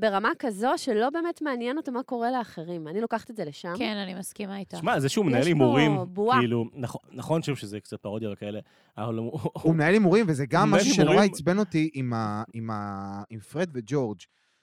ברמה 0.00 0.30
כזו 0.38 0.68
שלא 0.76 1.10
באמת 1.10 1.42
מעניין 1.42 1.76
אותו 1.76 1.92
מה 1.92 2.02
קורה 2.02 2.30
לאחרים. 2.30 2.88
אני 2.88 3.00
לוקחת 3.00 3.30
את 3.30 3.36
זה 3.36 3.44
לשם. 3.44 3.72
כן, 3.78 3.96
אני 3.96 4.14
מסכימה 4.14 4.58
איתך. 4.58 4.78
שמע, 4.78 5.00
זה 5.00 5.08
שהוא 5.08 5.24
מנהל 5.26 5.46
הימורים. 5.46 5.92
כאילו, 6.40 6.64
נכון- 6.74 7.00
נכון 7.12 7.42
שוב 7.42 7.56
שזה 7.56 7.80
קצת 7.80 8.00
פרודיה 8.02 8.32
וכאלה, 8.32 8.60
אבל 8.98 9.14
הוא... 9.18 9.40
הוא 9.52 9.74
מנהל 9.74 9.92
הימורים, 9.92 10.26
וזה 10.28 10.46
גם 10.46 10.70
משהו 10.70 10.94
שנורא. 10.94 11.24
עצבן 11.24 11.58
אותי 11.58 11.90
עם, 11.94 12.12
ה, 12.12 12.42
עם, 12.54 12.70
ה, 12.70 13.22
עם 13.30 13.40
פרד 13.40 13.68
וג'ורג', 13.74 14.18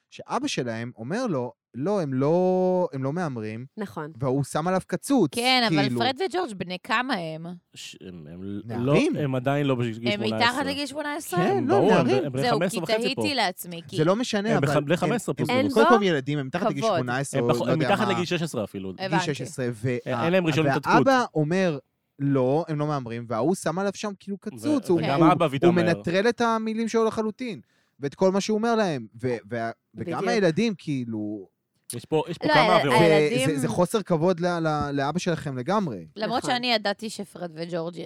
שאבא 0.10 0.48
שלהם 0.48 0.92
אומר 0.98 1.28
לו, 1.28 1.52
לא, 1.80 2.02
הם 2.02 2.14
לא, 2.14 2.88
הם 2.94 3.04
לא 3.04 3.14
מהמרים, 3.14 3.66
נכון. 3.78 4.12
והוא 4.20 4.44
שם 4.44 4.68
עליו 4.68 4.82
קצוץ. 4.88 5.32
כן, 5.36 5.64
אבל 5.68 5.82
כאילו. 5.82 6.00
פרד 6.00 6.16
וג'ורג' 6.30 6.54
בני 6.54 6.78
כמה 6.84 7.14
הם? 7.14 7.46
ש- 7.76 7.98
הם- 8.02 8.28
הם 8.34 8.40
לא- 8.44 8.62
נערים. 8.66 9.16
הם 9.16 9.36
עדיין 9.36 9.66
לא 9.68 9.76
בגיל 9.76 9.94
18. 9.94 10.28
הם 10.28 10.34
מתחת 10.36 10.66
לגיל 10.66 10.86
18? 10.86 11.40
כן, 11.40 11.58
הם 11.58 11.68
לא, 11.68 11.76
ברור, 11.78 11.94
הם- 11.94 12.08
נערים. 12.08 12.26
הם 12.26 12.32
בני 12.32 12.42
זהו, 12.42 12.52
15 12.60 12.86
כי 12.86 12.94
וחצי 12.94 13.16
פה. 13.16 13.22
תהיתי 13.22 13.36
לעצמי, 13.36 13.82
כי... 13.88 13.98
זה 13.98 14.04
לא 14.06 14.16
משנה, 14.16 14.50
הם 14.50 14.58
אבל... 14.58 14.68
בח- 14.68 14.78
בני 14.78 14.98
15 14.98 15.36
פלוס 15.36 15.50
אין 15.50 15.58
מינוס. 15.58 15.74
בו 15.74 15.80
קודם 15.80 15.90
כל 15.90 15.96
הם 15.96 16.04
ילדים, 16.04 16.40
הם 16.40 16.48
מתחת 16.48 16.70
לגיל 16.70 16.84
כבוד. 16.84 16.98
18, 16.98 17.40
הם 17.42 17.50
או 17.50 17.54
פח- 17.56 17.62
לא 17.62 17.66
הם 17.72 17.82
יודע 17.82 17.94
מתחת 17.94 18.08
מה, 18.08 18.14
לגיל 18.14 18.26
16 18.26 18.64
אפילו. 18.64 18.94
גיל 18.94 19.06
הבנתי. 19.06 19.26
16, 19.26 19.68
וה- 19.74 20.24
אין 20.24 20.34
להם 20.34 20.46
רישיון 20.46 20.68
התעסקות. 20.68 20.94
והאבא 21.08 21.26
אומר, 21.36 21.78
לא, 22.20 22.66
הם 22.68 22.80
לא 22.80 22.88
מהמרים, 22.88 23.26
וההוא 23.30 23.56
שם 23.56 23.80
עליו 23.80 23.92
שם 23.96 24.12
כאילו 24.20 24.38
קצוץ. 24.38 24.90
הוא- 24.90 25.00
וגם 25.00 25.24
הוא- 25.24 25.32
אבא 25.32 25.48
ויתר 25.52 25.68
הוא 25.68 25.76
מהר. 25.76 25.86
מנטרל 25.96 26.30
את 26.30 26.42
המילים 26.42 26.88
שלו 26.88 27.06
לחלוטין, 27.06 27.60
ואת 28.00 28.16
כל 28.16 28.32
מה 28.32 28.42
שהוא 28.42 28.58
אומר 28.58 28.76
להם. 28.76 29.08
ו- 29.22 29.36
וה- 29.50 29.72
וגם 29.96 30.18
בדיוק. 30.18 30.28
הילדים, 30.34 30.74
כאילו... 30.78 31.48
יש 31.96 32.06
פה 32.06 32.24
יש 32.30 32.38
פה 32.38 32.48
לא, 32.48 32.54
כמה 32.54 32.64
ה- 32.74 32.78
עבירות. 32.80 32.96
ה- 32.96 33.00
זה- 33.00 33.16
הילדים- 33.16 33.50
זה- 33.50 33.60
זה 33.60 33.68
חוסר 33.68 34.02
כבוד 34.02 34.40
ל- 34.40 34.68
ל- 34.68 34.90
לאבא 34.94 35.20
שלכם 35.20 35.58
לגמרי. 35.58 36.06
למרות 36.16 36.38
נכון. 36.44 36.52
שאני 36.56 36.74
ידעתי 36.74 37.10
שפרד 37.10 37.52
וג'ורג' 37.56 38.00
אה, 38.00 38.06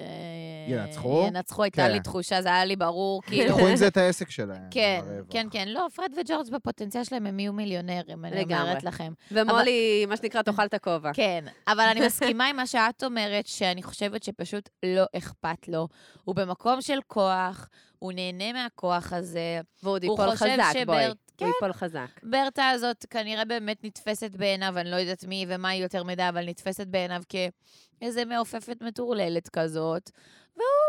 ינצחו? 0.67 1.23
ינצחו, 1.27 1.63
הייתה 1.63 1.77
כן. 1.87 1.91
לי 1.91 1.99
תחושה, 1.99 2.41
זה 2.41 2.49
היה 2.49 2.65
לי 2.65 2.75
ברור, 2.75 3.21
כאילו... 3.27 3.53
תיקחו 3.53 3.67
עם 3.67 3.75
זה 3.75 3.87
את 3.87 3.97
העסק 3.97 4.29
שלהם. 4.29 4.61
כן. 4.71 5.01
כן, 5.29 5.47
כן. 5.51 5.67
לא, 5.67 5.87
פרד 5.95 6.11
וג'ורג' 6.17 6.49
בפוטנציאל 6.51 7.03
שלהם 7.03 7.25
הם 7.25 7.39
יהיו 7.39 7.53
מיליונרים, 7.53 8.25
אני 8.25 8.35
לגמרי. 8.41 8.61
אומרת 8.69 8.83
לכם. 8.83 9.13
ומולי, 9.31 10.05
מה 10.05 10.17
שנקרא, 10.17 10.41
תאכל 10.41 10.65
את 10.65 10.73
הכובע. 10.73 11.11
כן, 11.19 11.45
אבל 11.67 11.83
אני 11.91 12.05
מסכימה 12.05 12.47
עם 12.47 12.55
מה 12.55 12.67
שאת 12.67 13.03
אומרת, 13.03 13.47
שאני 13.47 13.83
חושבת 13.83 14.23
שפשוט 14.23 14.69
לא 14.85 15.03
אכפת 15.17 15.67
לו. 15.67 15.87
הוא 16.23 16.35
במקום 16.35 16.81
של 16.81 16.99
כוח, 17.07 17.69
הוא 17.99 18.13
נהנה 18.13 18.53
מהכוח 18.53 19.13
הזה. 19.13 19.59
והוא 19.83 19.93
עוד 19.93 20.03
הוא 20.05 20.11
ייפול 20.19 20.31
חושב 20.35 20.45
חזק, 20.53 20.63
שברט- 20.73 20.85
בואי. 20.85 21.11
כן. 21.41 21.45
הוא 21.45 21.53
ייפול 21.53 21.73
חזק. 21.73 22.07
ברטה 22.23 22.69
הזאת 22.69 23.05
כנראה 23.09 23.45
באמת 23.45 23.83
נתפסת 23.83 24.31
בעיניו, 24.31 24.73
אני 24.77 24.91
לא 24.91 24.95
יודעת 24.95 25.23
מי 25.23 25.45
ומה 25.47 25.69
היא 25.69 25.83
יותר 25.83 26.03
מדי, 26.03 26.29
אבל 26.29 26.45
נתפסת 26.49 26.87
בעיניו 26.87 27.21
כאיזה 27.29 28.25
מעופפת 28.25 28.81
מטורללת 28.81 29.49
כזאת. 29.49 30.11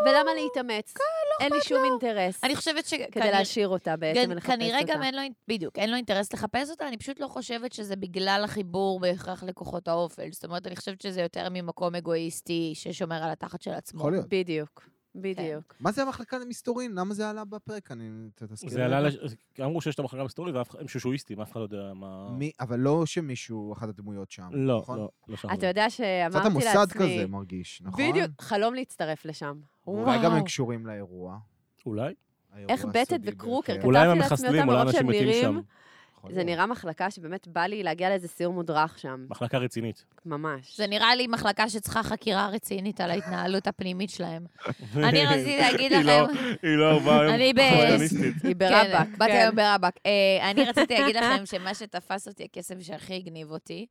ולמה 0.07 0.31
להתאמץ? 0.35 0.95
אין 1.41 1.53
לי 1.53 1.61
שום 1.61 1.85
אינטרס 1.85 2.45
אני 2.45 2.57
חושבת 2.57 2.87
כדי 2.87 3.05
שכנראה... 3.07 3.31
להשאיר 3.31 3.69
אותה 3.69 3.97
בעצם 3.97 4.31
ולחפש 4.31 4.51
אותה. 4.51 4.57
כנראה 4.57 4.83
גם 4.83 5.03
אין 5.03 5.15
לו, 5.15 5.23
בדיוק, 5.49 5.79
אין 5.79 5.91
לו 5.91 5.97
אינטרס 5.97 6.33
לחפש 6.33 6.71
אותה, 6.71 6.89
אני 6.89 6.97
פשוט 6.97 7.21
לא 7.21 7.29
חושבת 7.29 7.73
שזה 7.73 7.97
בגלל 7.97 8.41
החיבור 8.45 9.01
בהכרח 9.01 9.43
לכוחות 9.43 9.89
האופל. 9.89 10.29
זאת 10.33 10.45
אומרת, 10.45 10.67
אני 10.67 10.77
חושבת 10.77 11.01
שזה 11.01 11.21
יותר 11.21 11.49
ממקום 11.51 11.95
אגואיסטי 11.95 12.73
ששומר 12.75 13.23
על 13.25 13.31
התחת 13.31 13.63
של 13.63 13.71
עצמו. 13.71 14.01
יכול 14.01 14.13
להיות. 14.13 14.27
בדיוק, 14.29 14.89
בדיוק. 15.15 15.75
מה 15.81 15.93
זה 15.93 16.03
המחלקה 16.03 16.39
למסתורין? 16.39 16.93
למה 16.95 17.15
זה 17.15 17.31
עלה 17.31 17.45
בפרק? 17.45 17.93
אני... 17.93 18.09
זה 18.67 18.85
עלה, 18.85 19.09
אמרו 19.61 19.81
שיש 19.81 19.95
את 19.95 20.01
המחלקה 20.01 20.23
המסתורית, 20.23 20.55
ואף 20.55 20.71
אחד- 20.71 20.81
הם 20.81 20.89
שושואיסטים, 20.89 21.41
אף 21.41 21.53
אחד 21.53 21.61
לא 21.61 21.65
יודע 21.65 21.93
מה... 21.95 22.31
מי- 22.31 22.51
אבל 22.61 22.79
לא 22.81 23.07
שמישהו, 23.07 23.73
אחת 23.73 23.89
הדמויות 23.89 24.31
שם. 24.31 24.49
לא, 24.53 24.79
נכון? 24.83 24.99
לא, 24.99 25.09
לא 25.29 25.37
שם. 25.37 25.49
אתה 25.53 25.67
יודע 25.67 25.85
קצת 25.89 25.97
שאמרתי 25.97 26.37
לעצמי... 26.49 26.51
המוסד 26.69 26.93
כזה 26.93 27.27
מרגיש, 27.29 27.83
נכון? 27.85 28.11
בדיוק, 28.11 28.31
חלום 28.41 28.75
להצטרף 28.75 29.25
לשם. 29.25 29.61
אולי 29.87 30.19
גם 30.25 30.33
הם. 30.33 30.45
קשורים 30.45 30.87
לאירוע. 30.87 31.39
אולי? 31.87 32.15
איך 32.69 32.85
בטט 32.85 33.21
וקרוקר, 33.25 33.73
בהרכב. 33.73 33.83
כתבתי 33.83 33.87
אולי 33.87 33.99
הם 33.99 34.19
לעצמי 34.19 34.25
המחסלים, 34.49 34.69
אותם 34.69 34.81
אנשים 34.83 34.99
שהם 35.01 35.07
מתים 35.09 35.23
נראים- 35.29 35.43
שם. 35.43 35.61
יכול 36.23 36.35
זה 36.35 36.37
להיות. 36.45 36.57
נראה 36.57 36.67
מחלקה 36.67 37.11
שבאמת 37.11 37.49
בא 37.49 37.61
לי 37.63 37.83
להגיע 37.83 38.09
לאיזה 38.09 38.29
סיור 38.29 38.53
מודרך 38.53 38.99
שם, 38.99 39.27
מחלקה 39.29 39.59
רצינית. 39.59 40.05
ממש. 40.27 40.77
זה 40.77 40.87
נראה 40.87 41.15
לי 41.15 41.27
מחלקה 41.27 41.69
שצריכה 41.69 42.03
חקירה 42.03 42.49
רצינית 42.49 43.01
על 43.01 43.11
ההתנהלות 43.11 43.67
הפנימית 43.67 44.11
שלהם. 44.11 44.47
אני 44.97 45.27
רציתי 45.27 45.59
להגיד 45.59 45.93
לא- 45.93 45.99
לכם... 45.99 46.35
היא 46.63 46.77
לא 46.77 46.99
באה 46.99 47.33
היום 47.33 47.57
פורטניסטית. 47.57 48.45
היא 48.45 48.57
ברבאק, 48.57 49.07
כן, 49.07 49.19
באתי 49.19 49.33
כן. 49.33 49.39
היום 49.39 49.57
ברבאק. 49.57 49.97
אה, 50.07 50.51
אני 50.51 50.65
רציתי 50.65 50.95
להגיד 50.95 51.17
לכם 51.17 51.47
שמה 51.47 51.75
שתפס 51.75 52.29
אותי, 52.29 52.45
הקסם 52.45 52.81
שהכי 52.81 53.15
הגניב 53.15 53.51
אותי, 53.51 53.87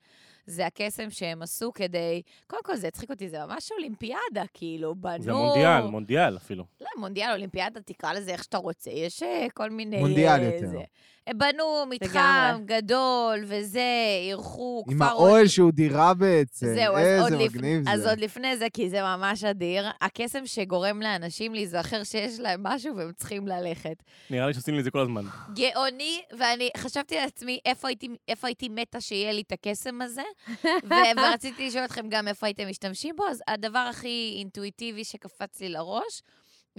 זה 0.46 0.66
הקסם 0.66 1.10
שהם 1.10 1.42
עשו 1.42 1.74
כדי... 1.74 2.22
קודם 2.48 2.64
כל, 2.64 2.76
זה 2.76 2.88
הצחיק 2.88 3.10
אותי, 3.10 3.30
זה 3.30 3.46
ממש 3.46 3.72
אולימפיאדה, 3.72 4.44
כאילו, 4.54 4.96
בנו... 4.96 5.24
זה 5.24 5.34
מונדיאל, 5.34 5.82
מונדיאל 5.82 6.38
אפילו. 6.38 6.64
לא, 6.82 6.88
מונדיאל, 6.98 7.32
אולימפיאדה, 7.32 7.82
תקרא 7.82 8.14
לזה 8.14 8.32
איך 8.32 8.44
שאתה 8.44 8.58
רוצה. 8.58 8.92
יש 8.92 9.24
אה, 9.24 9.48
כל 9.54 9.70
מיני... 9.70 10.00
מונדיאל 10.00 10.40
אה, 10.40 10.46
יותר. 10.46 10.68
זה. 10.68 10.84
הם 11.28 11.38
בנו 11.38 11.86
מתחם. 11.90 12.62
גדול, 12.66 13.44
וזה, 13.48 13.82
אירחו 14.28 14.84
כפר... 14.86 14.94
עם 14.94 15.02
האוהל 15.02 15.48
שהוא 15.48 15.72
דירה 15.72 16.14
בעצם. 16.14 16.68
זהו, 16.74 16.96
אז 16.96 17.06
איזה 17.06 17.22
עוד, 17.22 17.32
לפ... 17.32 17.56
מגניב 17.56 17.90
אז 17.90 18.02
זה. 18.02 18.10
עוד 18.10 18.20
לפני 18.20 18.58
זה, 18.58 18.68
כי 18.74 18.90
זה 18.90 19.02
ממש 19.02 19.44
אדיר, 19.44 19.86
הקסם 20.02 20.46
שגורם 20.46 21.02
לאנשים 21.02 21.54
להיזכר 21.54 22.04
שיש 22.04 22.40
להם 22.40 22.64
משהו 22.64 22.96
והם 22.96 23.12
צריכים 23.16 23.48
ללכת. 23.48 24.04
נראה 24.30 24.48
לי 24.48 24.54
שעושים 24.54 24.74
לי 24.74 24.80
את 24.80 24.86
זה 24.86 24.92
כל 24.92 25.00
הזמן. 25.00 25.26
גאוני, 25.54 26.22
ואני 26.38 26.70
חשבתי 26.78 27.16
לעצמי, 27.16 27.60
איפה 27.66 27.88
הייתי, 27.88 28.10
איפה 28.28 28.48
הייתי 28.48 28.70
מתה 28.70 29.02
שיהיה 29.02 29.32
לי 29.32 29.42
את 29.42 29.52
הקסם 29.52 30.02
הזה? 30.02 30.24
ו- 30.66 30.90
ורציתי 31.18 31.68
לשאול 31.68 31.86
אתכם 31.86 32.06
גם 32.10 32.28
איפה 32.28 32.46
הייתם 32.48 32.68
משתמשים 32.70 33.16
בו, 33.16 33.28
אז 33.28 33.42
הדבר 33.48 33.80
הכי 33.90 34.36
אינטואיטיבי 34.40 35.04
שקפץ 35.04 35.60
לי 35.60 35.70
לראש, 35.70 36.22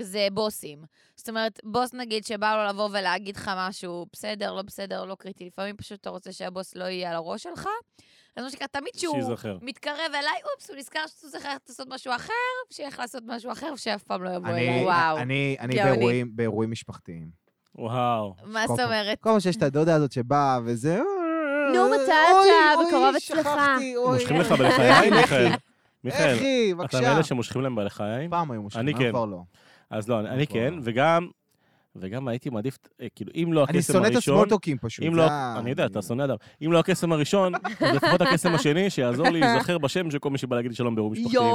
זה 0.01 0.29
בוסים. 0.33 0.83
זאת 1.17 1.29
אומרת, 1.29 1.61
בוס 1.65 1.95
נגיד 1.95 2.25
שבא 2.25 2.57
לו 2.57 2.69
לבוא 2.69 2.89
ולהגיד 2.93 3.37
לך 3.37 3.51
משהו, 3.57 4.07
בסדר, 4.13 4.53
לא 4.53 4.63
בסדר, 4.63 5.05
לא 5.05 5.15
קריטי, 5.15 5.45
לפעמים 5.47 5.77
פשוט 5.77 6.01
אתה 6.01 6.11
רוצה 6.11 6.33
שהבוס 6.33 6.75
לא 6.77 6.85
יהיה 6.85 7.11
על 7.11 7.17
הראש 7.17 7.43
שלך. 7.43 7.69
אז 8.37 8.45
מה 8.45 8.51
שנקרא, 8.51 8.67
תמיד 8.67 8.93
שהוא 8.97 9.15
שייזכר. 9.15 9.59
מתקרב 9.63 9.99
אליי, 10.09 10.33
אופס, 10.55 10.71
הוא 10.71 10.77
נזכר 10.79 11.01
שהוא 11.07 11.31
צריך 11.31 11.45
ללכת 11.47 11.69
לעשות 11.69 11.87
משהו 11.91 12.13
אחר, 12.17 12.33
שילך 12.73 12.99
לעשות 12.99 13.23
משהו 13.27 13.53
אחר, 13.53 13.71
ושאף 13.75 14.03
פעם 14.03 14.23
לא 14.23 14.31
יבוא 14.31 14.49
אני- 14.49 14.69
אליי. 14.69 14.85
וואו, 14.85 15.17
אני 15.19 15.57
אני 15.61 15.75
גאוני. 15.75 15.91
באירועים- 15.97 16.37
באירועים 16.37 16.71
משפחתיים. 16.71 17.29
וואו. 17.75 18.35
מה 18.45 18.67
זאת 18.69 18.81
אומרת? 18.81 19.19
כל 19.21 19.31
פעם 19.31 19.41
שיש 19.41 19.57
את 19.57 19.63
הדודה 19.63 19.95
הזאת 19.95 20.13
שבאה 20.13 20.59
וזה... 20.65 21.01
נו, 21.75 21.95
אתה? 21.95 22.15
אוי, 22.33 22.49
בקרוב 22.89 23.15
אצלך. 23.17 23.49
מושכים 24.13 24.37
לך 24.41 24.53
בלחיים, 24.53 25.15
מיכאל? 25.21 25.49
מיכאל, 26.05 26.37
אתה. 26.85 27.01
מאלה 27.01 27.23
שמושכים 27.23 27.63
להם 27.63 27.77
בלחיים? 27.77 28.31
פעם 28.31 28.51
היו 28.51 28.63
מושכים, 28.63 28.81
אני 28.81 28.91
היום 28.91 28.99
כן. 29.03 29.11
כבר 29.11 29.25
לא. 29.25 29.39
אז 29.91 30.09
לא, 30.09 30.21
אני- 30.21 30.47
כן, 30.47 30.75
לא. 30.75 30.81
וגם, 30.85 31.29
וגם 31.97 32.29
הייתי 32.29 32.51
מעדיף, 32.51 32.79
אה, 33.03 33.07
כאילו, 33.15 33.31
אם 33.35 33.53
לא 33.53 33.65
אני 33.69 33.79
הקסם 33.79 33.93
שונא 33.93 34.07
את 34.07 34.13
הראשון, 34.13 34.35
הסמוטוקים 34.37 34.79
פשוט. 34.79 35.05
אם 35.05 35.13
זה 35.13 35.19
לא, 35.19 35.23
ה- 35.31 35.55
אני 35.59 35.71
יודע, 35.71 35.87
אתה 35.87 36.03
שונא 36.03 36.23
אדם. 36.25 36.37
אם 36.65 36.73
לא 36.73 36.79
הקסם 36.79 37.13
הראשון, 37.13 37.53
אז 37.55 37.61
לפחות 37.97 38.21
הקסם 38.21 38.55
השני, 38.55 38.91
שיעזור 38.91 39.29
לי 39.29 39.41
להיזכר 39.41 39.79
בשם 39.79 40.11
של 40.11 40.19
כל 40.19 40.31
מי 40.31 40.39
שבא 40.39 40.57
להגיד 40.57 40.75
שלום 40.75 40.95
באירועים 40.95 41.23
משפחתיים. 41.25 41.55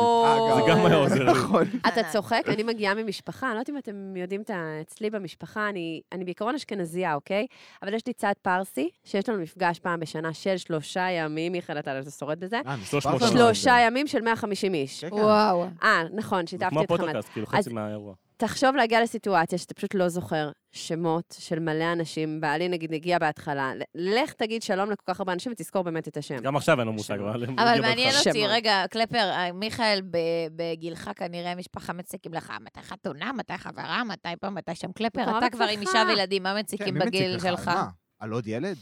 זה 0.56 0.71
גם 0.71 0.86
היה 0.86 0.95
עוזר 0.95 1.23
לי. 1.23 1.32
נכון. 1.32 1.63
אתה 1.88 2.02
צוחק? 2.12 2.41
אני 2.47 2.63
מגיעה 2.63 2.93
ממשפחה, 2.95 3.47
אני 3.47 3.56
לא 3.56 3.60
יודעת 3.60 3.69
אם 3.69 3.78
אתם 3.78 4.17
יודעים 4.17 4.41
את. 4.41 4.52
אצלי 4.82 5.10
במשפחה, 5.10 5.69
אני, 5.69 6.02
אני 6.12 6.23
בעיקרון 6.26 6.56
אשכנזייה, 6.56 7.13
אוקיי? 7.13 7.45
אבל 7.84 7.93
יש 7.93 8.08
לי 8.08 8.13
צד 8.13 8.34
פרסי, 8.41 8.89
שיש 9.04 9.30
לנו 9.30 9.41
מפגש 9.41 9.80
פעם 9.80 10.00
בשנה 10.00 10.34
של 10.34 10.58
שלושה 10.58 11.02
ימים, 11.12 11.52
מיכאל, 11.52 11.80
אתה 11.80 11.91
שורד 12.19 12.39
בזה? 12.39 12.60
אה, 12.67 12.73
אני 12.73 12.82
300 12.86 13.04
סיפרתי 13.21 13.34
שנה. 13.34 13.45
על 13.45 13.54
שלושה 13.54 13.76
זה. 13.76 13.82
ימים 13.88 14.08
של 14.08 14.21
150 14.21 14.73
איש. 14.73 15.02
כן, 15.04 15.10
כן. 15.10 15.15
וואו. 15.15 15.65
אה, 15.84 16.04
נכון, 16.13 16.45
זה 16.45 16.50
שיתפתי 16.50 16.69
כמו 16.69 16.82
אתכם. 16.84 16.93
על- 16.93 17.00
הפודקאסט, 17.00 17.30
כאילו, 17.34 17.47
חצי 17.47 17.73
מהאירוע. 17.73 18.13
תחשוב 18.38 18.76
להגיע 18.76 19.04
לסיטואציה 19.04 19.58
שאתה 19.58 19.73
פשוט 19.73 19.95
לא 19.95 20.10
זוכר 20.10 20.52
שמות 20.71 21.36
של 21.39 21.60
מלא 21.60 21.93
אנשים, 21.93 22.41
בעלי 22.41 22.69
נגיד 22.69 22.93
הגיע 22.93 23.19
בהתחלה, 23.19 23.71
לך 23.95 24.34
תגיד 24.34 24.62
שלום 24.62 24.91
לכל 24.91 25.04
כך 25.08 25.19
הרבה 25.19 25.34
אנשים 25.34 25.52
ותזכור 25.52 25.82
באמת 25.84 26.08
את 26.08 26.17
השם. 26.17 26.38
גם 26.38 26.56
עכשיו 26.56 26.80
אין 26.80 26.88
לו 26.88 26.93
מושג. 26.93 27.19
אבל... 27.19 27.43
אבל 27.43 27.82
מעניין. 27.82 28.13
אותי. 28.28 28.47
רגע, 28.47 28.84
קלפר, 28.89 29.17
אה, 29.17 29.52
מיכאל, 29.52 30.02
ב- 30.12 30.17
בגילך 30.56 31.12
כנראה 31.15 31.56
משפחה 31.56 31.93
מציקים 31.93 32.34
לך, 32.34 32.54
מתי 32.62 32.82
חתונה, 32.82 33.32
מתי 33.34 33.58
חברה, 33.58 34.04
מתי 34.04 34.30
פה, 34.41 34.50
מתי 34.50 34.76
שם. 34.76 34.91
קלפר, 34.91 35.38
אתה 35.38 35.50
כבר 35.50 35.65
עם. 35.65 35.82
אישה 35.82 36.04
וילדים, 36.08 36.43
מה 36.43 36.54
כן, 36.54 36.60
מציקים 36.60 36.93
מי 36.93 37.00
מציק 37.00 37.08
בגיל 37.08 37.36
לך? 37.36 37.41
שלך? 37.43 37.67
מה? 37.67 37.88
על 38.19 38.32
עוד 38.32 38.47
ילד? 38.47 38.78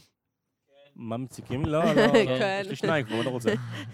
מה 0.95 1.17
מציקים? 1.17 1.65
לא, 1.65 1.83
לא, 1.83 1.93
לא, 2.05 2.11
כן. 2.39 2.57
יש 2.61 2.67
לי 2.69 2.75
שניים 2.75 3.05
כבר, 3.05 3.15
מה 3.15 3.21
אתה 3.21 3.29
רוצה? 3.29 3.49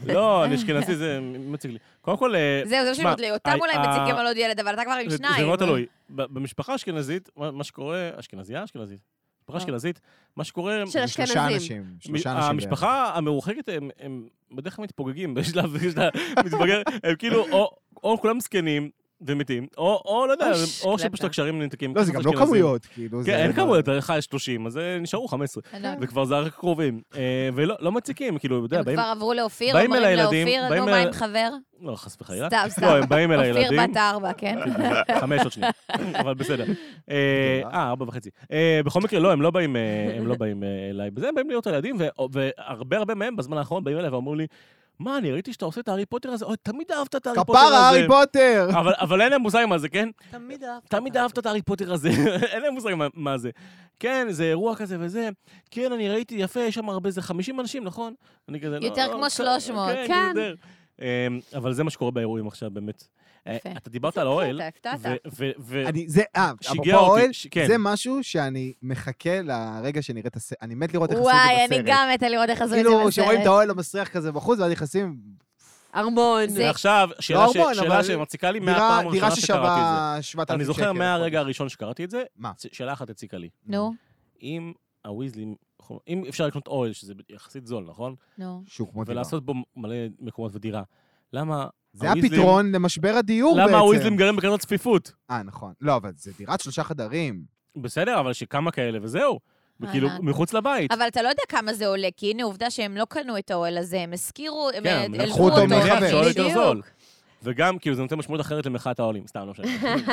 לא, 0.06 0.46
אני 0.46 0.56
אשכנזי, 0.56 0.96
זה 0.96 1.20
מציק 1.40 1.72
לי. 1.72 1.78
קודם 2.02 2.18
כל, 2.18 2.36
אה, 2.36 2.62
זהו, 2.66 2.86
זה 2.86 2.92
תשמע, 2.92 3.04
שואלים 3.04 3.20
לי, 3.20 3.32
אותם 3.32 3.50
ה- 3.52 3.56
אולי 3.56 3.74
ה- 3.74 3.80
מציקים 3.98 4.16
על 4.16 4.28
עוד 4.28 4.38
ילד, 4.38 4.60
אבל 4.60 4.74
אתה 4.74 4.84
כבר 4.84 4.94
עם 5.04 5.10
שניים. 5.10 5.40
זה 5.40 5.46
מאוד 5.46 5.60
תלוי. 5.60 5.86
במשפחה 6.10 6.76
אשכנזית, 6.76 7.30
מה 7.38 7.52
מה 7.52 7.64
שקורה, 7.64 8.10
אשכנזייה 8.16 8.64
אשכנזית? 8.64 9.00
משפחה 9.42 9.58
אה. 9.58 9.64
אשכנזית, 9.64 10.00
מה 10.36 10.44
שקורה, 10.44 10.74
של 10.86 10.92
שלושה 10.92 11.24
אשכנזים. 11.24 11.54
אנשים. 11.54 11.84
שלושה 12.00 12.32
אנשים. 12.32 12.50
המשפחה 12.50 13.12
המרוחקת, 13.16 13.70
הם- 14.00 14.28
בדרך 14.52 14.76
כלל 14.76 14.84
מתפוגגים 14.84 15.34
בשלב 15.34 15.76
מתבגר, 16.46 16.82
הם 17.04 17.16
כאילו, 17.16 17.46
או 18.04 18.18
כולם 18.22 18.40
זקנים 18.40 18.90
ומתים, 19.27 19.67
או 19.77 20.01
או 20.05 20.27
לא 20.27 20.31
יודע, 20.31 20.51
או. 20.84 20.99
שפשוט 20.99 21.25
הקשרים 21.25 21.62
נתקים. 21.62 21.95
לא, 21.95 22.03
זה 22.03 22.12
גם 22.12 22.21
לא. 22.25 22.31
כמויות, 22.38 22.86
כאילו. 22.86 23.21
כן, 23.25 23.38
אין 23.38 23.53
כמויות, 23.53 23.88
לך 23.88 24.13
יש 24.17 24.25
30, 24.25 24.67
אז 24.67 24.77
אה, 24.77 24.99
נשארו 24.99 25.27
15. 25.27 25.63
אני 25.73 25.84
לא. 25.84 25.89
וכבר 26.01 26.25
זה 26.25 26.39
רק 26.39 26.53
קרובים. 26.53 27.01
אה, 27.15 27.49
ולא 27.55 27.75
לא 27.79 27.91
מציקים, 27.91 28.38
כאילו, 28.38 28.57
אתה 28.57 28.65
יודע, 28.65 28.79
הם 28.79 28.86
באים... 28.86 28.97
כבר 28.97 29.05
עברו 29.05 29.34
לאופיר, 29.34 29.75
אומרים 29.75 30.17
לאופיר, 30.17 30.75
נו, 30.75 30.86
מה 30.86 30.97
עם 30.97 31.12
חבר? 31.12 31.49
לא, 31.81 31.95
חס 31.95 32.17
וחלילה. 32.21 32.47
סתם, 32.47 32.65
סתם. 32.69 32.86
לא, 32.86 32.97
הם 32.97 33.10
באים 33.10 33.31
אל 33.31 33.39
הילדים. 33.39 33.63
אופיר 33.63 33.88
בת 33.88 33.97
ארבע, 33.97 34.34
כן? 34.34 34.60
חמש 35.21 35.41
עוד 35.41 35.51
שנייה, 35.51 35.71
אבל 36.21 36.34
בסדר. 36.34 36.65
אה, 37.10 37.62
אה, 37.73 37.89
ארבע 37.89 38.05
וחצי. 38.07 38.29
בכל 38.86 39.01
מקרה, 39.01 39.19
לא, 39.19 39.31
הם 39.31 39.41
לא 39.41 39.51
באים, 39.51 39.75
הם 40.17 40.27
לא 40.27 40.36
אליי 40.89 41.12
בזה, 41.12 41.29
הם 41.29 41.36
באים 41.36 41.49
להיות 41.49 41.67
הילדים, 41.67 41.97
והרבה 42.31 42.97
הרבה 42.97 43.15
מהם 43.15 43.36
בזמן 43.36 43.57
האחרון 43.57 43.84
באים 43.84 43.97
אליי 43.97 44.10
ואמרו 44.10 44.36
לי, 44.36 44.47
מה, 45.02 45.18
אני 45.18 45.32
ראיתי 45.32 45.54
שאתה 45.54 45.66
עושה 45.66 45.82
את 45.82 45.88
הארי 45.88 46.06
פוטר 46.06 46.30
הזה, 46.30 46.46
אוי, 46.46 46.58
תמיד 46.64 46.92
אהבת 46.92 47.16
את 47.16 47.28
הארי 47.28 47.38
פוטר 47.46 47.60
הזה. 47.60 47.68
כפרה, 47.68 47.90
הארי 47.90 48.08
פוטר! 48.08 48.68
אבל, 48.80 48.94
אבל 48.98 49.22
אין 49.22 49.32
להם 49.32 49.42
מושג 49.42 49.66
מה 49.70 49.78
זה, 49.78 49.90
כן? 49.90 50.10
תמיד 50.32 50.64
אהבת. 50.64 50.90
תמיד 50.90 51.18
אהבת 51.18 51.40
את 51.40 51.46
הארי 51.46 51.62
פוטר 51.62 51.94
הזה, 51.94 52.10
אין 52.54 52.62
להם 52.62 52.74
מושג 52.74 52.94
מה, 52.94 53.08
מה 53.14 53.38
זה. 53.38 53.50
כן, 54.00 54.28
זה 54.30 54.44
אירוע 54.44 54.76
כזה 54.76 54.98
וזה. 55.00 55.30
כן, 55.72 55.92
אני 55.92 56.10
ראיתי, 56.10 56.36
יפה, 56.36 56.60
יש 56.60 56.76
שם 56.76 56.90
הרבה, 56.90 57.12
זה 57.12 57.22
50 57.22 57.60
אנשים, 57.60 57.84
נכון? 57.84 58.14
אני 58.50 58.62
כזה, 58.62 58.78
יותר 58.82 59.08
לא, 59.08 59.14
כמו 59.14 59.24
כן, 59.24 59.30
300, 59.30 59.90
כן. 59.94 60.06
כן. 60.08 60.28
יותר. 60.28 60.56
אמ, 61.02 61.40
אבל 61.56 61.74
זה 61.74 61.84
מה 61.84 61.90
שקורה 61.90 62.12
באירועים 62.12 62.48
עכשיו, 62.48 62.72
באמת. 62.72 63.04
אה, 63.47 63.56
יפה. 63.56 63.69
אתה 63.77 63.89
דיברת 63.89 64.17
על 64.17 64.27
אני, 65.88 66.10
זה, 66.10 66.21
אה, 66.36 66.51
שיגע 66.62 66.97
אותי, 66.97 67.49
כן. 67.51 67.67
זה 67.67 67.75
משהו 67.80 68.23
שאני 68.23 68.73
מחכה 68.82 69.41
לרגע 69.41 70.01
שנראה 70.01 70.27
את 70.27 70.36
הסרט. 70.36 70.58
אני 70.62 70.75
מת 70.75 70.93
לראות 70.93 71.10
איך 71.12 71.19
עשו 71.19 71.30
את 71.30 71.34
וואי, 71.34 71.56
זה 71.56 71.65
אני 71.65 71.67
בסרט. 71.84 71.86
גם 71.88 72.10
מתה 72.13 72.30
לראות 72.30 72.49
איך 72.49 72.62
עשו 72.62 72.65
את 72.65 72.69
זה 72.69 72.75
כאילו, 72.75 73.12
שרואים 73.12 73.32
את 73.32 73.38
בסרט. 73.38 73.47
האוהל 73.47 73.69
המסריח 73.69 74.08
כזה 74.08 74.32
בחוץ, 74.32 74.60
ואז 74.60 74.71
נכנסים, 74.71 75.17
ארמון. 75.95 76.43
ועכשיו, 76.58 77.10
שאלה 77.19 77.45
ארמון, 77.45 77.73
שאלה 77.75 78.04
שמציקה 78.04 78.51
לי 78.51 78.60
דירה- 78.60 78.71
מהפעם 78.71 79.12
דירה 79.12 79.27
הראשונה 79.27 79.45
שקראתי 79.47 79.82
את 79.82 80.23
ששווה 80.23 80.45
7,000 80.45 80.47
זה. 80.49 80.56
אני 80.56 80.65
זוכר 80.65 80.93
מהרגע 80.93 81.39
הראשון 81.39 81.69
שקראתי 81.69 82.04
את 82.04 82.10
זה, 82.12 82.23
שאלה 82.71 82.93
אחת 82.93 83.10
הציקה 83.10 83.38
לי. 83.38 83.49
נו, 83.65 83.93
אם 84.41 84.73
הוויזלים, 85.06 85.56
אם 86.08 86.23
אפשר 86.30 86.47
לקנות 86.47 86.67
אוהל, 86.67 86.93
שזה 86.93 87.13
יחסית 87.30 87.67
זול, 87.67 87.86
נכון? 87.89 88.15
נו. 88.38 88.63
שהוא 88.67 88.88
כמו 88.91 89.04
דירה. 89.04 89.15
ולעשות 89.15 89.45
בו 89.45 89.54
מלא 89.75 89.95
מקומות 90.19 90.56
ודירה. 90.56 90.84
למה 91.34 91.67
זה 91.93 92.10
הוויזלים- 92.10 92.34
הפתרון 92.41 92.71
למשבר 92.71 93.13
הדיור 93.17 93.56
בעצם. 93.56 93.69
למה 93.69 93.77
הוויזלים 93.77 94.15
גרים 94.15 94.36
בכזאת 94.36 94.60
צפיפות? 94.60 95.12
אה, 95.32 95.43
נכון. 95.43 95.73
לא, 95.82 95.95
אבל 95.95 96.12
זה 96.15 96.32
דירת 96.38 96.62
שלושה 96.62 96.84
חדרים. 96.84 97.41
בסדר, 97.82 98.19
אבל 98.19 98.34
שכמה 98.34 98.71
כאלה 98.71 98.99
וזהו. 99.01 99.39
וכאילו, 99.80 100.08
הבנתי. 100.08 100.23
מחוץ 100.25 100.54
לבית. 100.54 100.91
אבל 100.91 101.08
אתה 101.08 101.21
לא 101.21 101.30
יודע 101.30 101.43
כמה 101.49 101.73
זה 101.73 101.88
עולה, 101.88 102.08
כי 102.17 102.32
הנה, 102.32 102.43
עובדה 102.43 102.69
שהם 102.71 102.97
לא 102.97 103.06
קנו 103.10 103.38
את 103.38 103.51
האוהל 103.51 103.77
הזה, 103.77 104.01
הם 104.01 104.13
השכירו, 104.13 104.69
הם 104.75 104.84
כן, 104.84 105.12
אה, 105.19 105.25
לקחו 105.25 105.49
אותו 105.49 105.67
מחבר. 105.67 106.30
בדיוק. 106.30 106.86
וגם, 107.43 107.77
כאילו, 107.77 107.95
זה 107.95 108.01
נותן 108.01 108.15
משמעות 108.15 108.41
אחרת 108.41 108.65
למחאת 108.65 108.99
העולים. 108.99 109.27
סתם, 109.27 109.39
לא 109.45 109.51
משנה. 109.51 109.67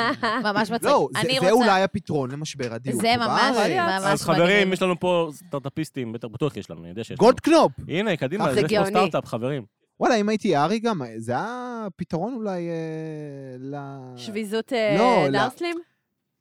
ממש 0.53 0.71
מצחיק. 0.71 0.89
לא, 0.91 1.07
זה- 1.41 1.51
אולי 1.51 1.83
הפתרון 1.83 2.31
למשבר 2.31 2.73
הדיור. 2.73 3.01
זה 3.01 3.13
ממש. 3.17 3.55
ממש 3.57 4.03
אז 4.05 4.21
חברים, 4.23 4.43
מדהים. 4.43 4.73
יש 4.73 4.81
לנו 4.81 4.99
פה 4.99 5.29
סטארט-אפיסטים, 5.33 6.11
בטח, 6.13 6.27
בטוח 6.27 6.57
יש 6.57 6.69
לנו, 6.71 6.81
אני 6.81 6.89
יודע 6.89 7.03
שיש 7.03 7.11
לנו. 7.11 7.17
גולדקנופ! 7.17 7.71
הנה, 7.87 8.17
קדימה, 8.17 8.53
זה 8.53 8.61
יש 8.61 8.73
פה. 8.79 8.85
סטארט-אפ, 8.85 9.25
חברים. 9.25 9.63
וואלה, 9.99 10.15
אם 10.15 10.29
הייתי 10.29 10.57
הארי 10.57 10.79
גם, 10.79 11.01
זה 11.17 11.31
היה 11.31 11.87
פתרון 11.95 12.33
אולי 12.33 12.69
אה, 12.69 13.55
ל... 13.59 13.75
שביזות 14.17 14.73
אה, 14.73 14.95
לא, 14.97 15.23
לא. 15.25 15.31
דארסלים? 15.31 15.77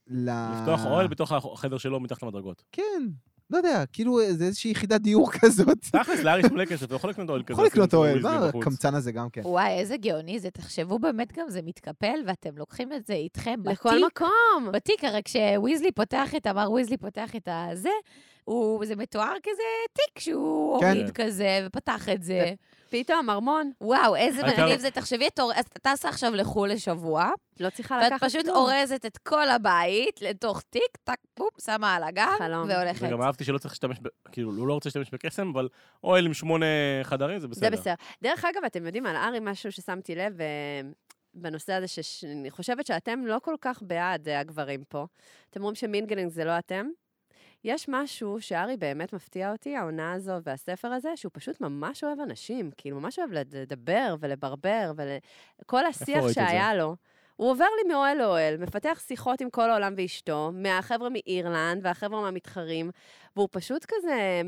ל... 0.07 0.31
לפתוח 0.31 0.87
אוהל 0.87 1.07
בתוך 1.07 1.33
החדר 1.33 1.79
שלו 1.79 2.01
מתחת 2.01 2.23
למדרגות. 2.23 2.62
כן, 2.73 3.03
לא 3.51 3.57
יודע, 3.57 3.85
כאילו 3.92 4.21
זה 4.31 4.44
איזושהי 4.44 4.71
יחידת 4.71 5.01
דיור 5.01 5.31
כזאת. 5.40 5.79
תכלס, 5.92 6.21
להארי 6.21 6.40
יש 6.40 6.53
מלא 6.53 6.64
כסף, 6.64 6.83
אתה 6.87 6.94
יכול 6.94 7.11
לקנות 7.11 7.29
אוהל 7.31 7.42
כזה. 7.42 7.53
יכול 7.53 7.66
לקנות 7.66 7.94
אוהל, 7.94 8.14
ויזלי 8.14 8.38
מה. 8.38 8.47
הקמצן 8.47 8.94
הזה 8.94 9.12
גם 9.12 9.31
כן. 9.31 9.42
וואי, 9.44 9.73
איזה 9.73 9.97
גאוני 9.97 10.38
זה. 10.38 10.51
תחשבו 10.51 10.99
באמת 10.99 11.33
גם, 11.33 11.47
זה 11.49 11.61
מתקפל, 11.62 12.21
ואתם 12.27 12.57
לוקחים 12.57 12.92
את 12.92 13.07
זה 13.07 13.14
איתכם 13.14 13.61
לכל 13.64 13.88
בתיק. 13.88 14.05
מקום. 14.07 14.73
בתיק, 14.73 15.05
הרי 15.05 15.21
כשוויזלי 15.25 15.92
פותח 15.92 16.35
את, 16.35 16.47
אמר 16.47 16.73
ויזלי 16.73 16.97
פותח 16.97 17.37
את 17.37 17.49
הזה, 17.51 17.88
הוא, 18.49 18.87
זה 18.87 18.97
מתואר 18.97 19.35
כזה 19.43 19.63
תיק 19.93 20.19
שהוא 20.19 20.81
כן. 20.81 20.87
הוריד 20.87 21.11
כזה, 21.11 21.67
ופתח 21.67 22.09
את 22.09 22.23
זה. 22.23 22.53
פתאום, 22.91 23.31
ארמון. 23.31 23.73
וואו, 23.81 24.17
איזה 24.17 24.43
מגניב 24.43 24.79
זה. 24.81 24.91
תחשבי, 24.91 25.27
את 25.61 25.79
טסה 25.83 26.09
עכשיו 26.09 26.35
לחו"ל 26.35 26.69
לשבוע, 26.69 27.31
לא 27.61 27.71
צריכה 27.71 28.01
ואת 28.03 28.13
לקחת 28.13 28.25
פשוט 28.29 28.45
כלום. 28.45 28.57
אורזת 28.57 29.07
את 29.07 29.19
כל 29.19 29.49
הבית 29.49 30.23
לתוך 30.23 30.63
תיק, 30.71 30.97
טק, 31.05 31.19
פופ, 31.35 31.61
שמה 31.65 31.95
על 31.95 32.03
הגב, 32.03 32.35
חלום. 32.39 32.69
והולכת. 32.69 33.07
וגם 33.07 33.23
אהבתי 33.23 33.45
שלא 33.45 33.59
צריך 33.59 33.73
להשתמש, 33.73 33.99
ב- 34.03 34.09
כאילו, 34.33 34.51
הוא 34.51 34.69
לא 34.69 34.75
רוצה 34.75 34.89
להשתמש 34.89 35.11
בקסם, 35.11 35.51
אבל 35.55 35.69
אוהל 36.05 36.27
עם 36.27 36.35
שמונה 36.35 36.67
חדרים 37.03 37.39
זה 37.39 37.49
בסדר. 37.49 37.71
זה 37.71 37.77
בסדר. 37.77 37.95
דרך 38.23 38.45
אגב, 38.45 38.65
אתם 38.67 38.87
יודעים, 38.87 39.07
על 39.07 39.17
ארי 39.17 39.39
משהו 39.41 39.73
ששמתי 39.73 40.15
לב, 40.15 40.41
אה, 40.41 40.47
בנושא 41.35 41.73
הזה, 41.73 41.89
שאני 41.89 42.51
חושבת 42.51 42.87
שאתם 42.87 43.27
לא 43.27 43.39
כל 43.43 43.55
כך 43.61 43.83
בעד 43.83 44.29
אה, 44.29 44.41
הגברים 44.41 44.85
פה. 44.89 45.07
אתם 45.51 45.61
אומרים 45.61 45.75
ש 45.75 45.86
mingling 45.86 46.31
זה 46.31 46.45
לא 46.45 46.59
אתם. 46.59 46.87
יש 47.64 47.87
משהו 47.88 48.40
שהארי 48.40 48.77
באמת 48.77 49.12
מפתיע 49.12 49.53
אותי, 49.53 49.77
העונה 49.77 50.12
הזו 50.12 50.33
והספר 50.42 50.88
הזה, 50.88 51.16
שהוא 51.16 51.31
פשוט 51.35 51.61
ממש 51.61 52.05
אוהב 52.05 52.21
אנשים, 52.21 52.71
כאילו, 52.77 53.01
ממש 53.01 53.18
אוהב 53.18 53.31
לדבר 53.33 54.16
ולברבר, 54.21 54.92
וכל 55.62 55.87
השיח 55.87 56.18
את 56.18 56.29
זה? 56.29 56.35
שהיה 56.35 56.75
לו. 56.75 56.97
הוא 57.37 57.51
עובר 57.51 57.64
לי 57.83 57.92
מאוהל 57.92 58.18
לאוהל, 58.18 58.57
מפתח 58.57 59.03
שיחות 59.07 59.40
עם 59.40 59.51
כל 59.51 59.71
העולם 59.71 59.94
ואשתו, 59.97 60.51
מהחבר'ה 60.55 61.09
מאירלנד 61.09 61.81
והחבר'ה 61.85 62.21
מהמתחרים, 62.21 62.90
והוא 63.37 63.49
פשוט 63.53 63.85
כזה, 63.88 64.42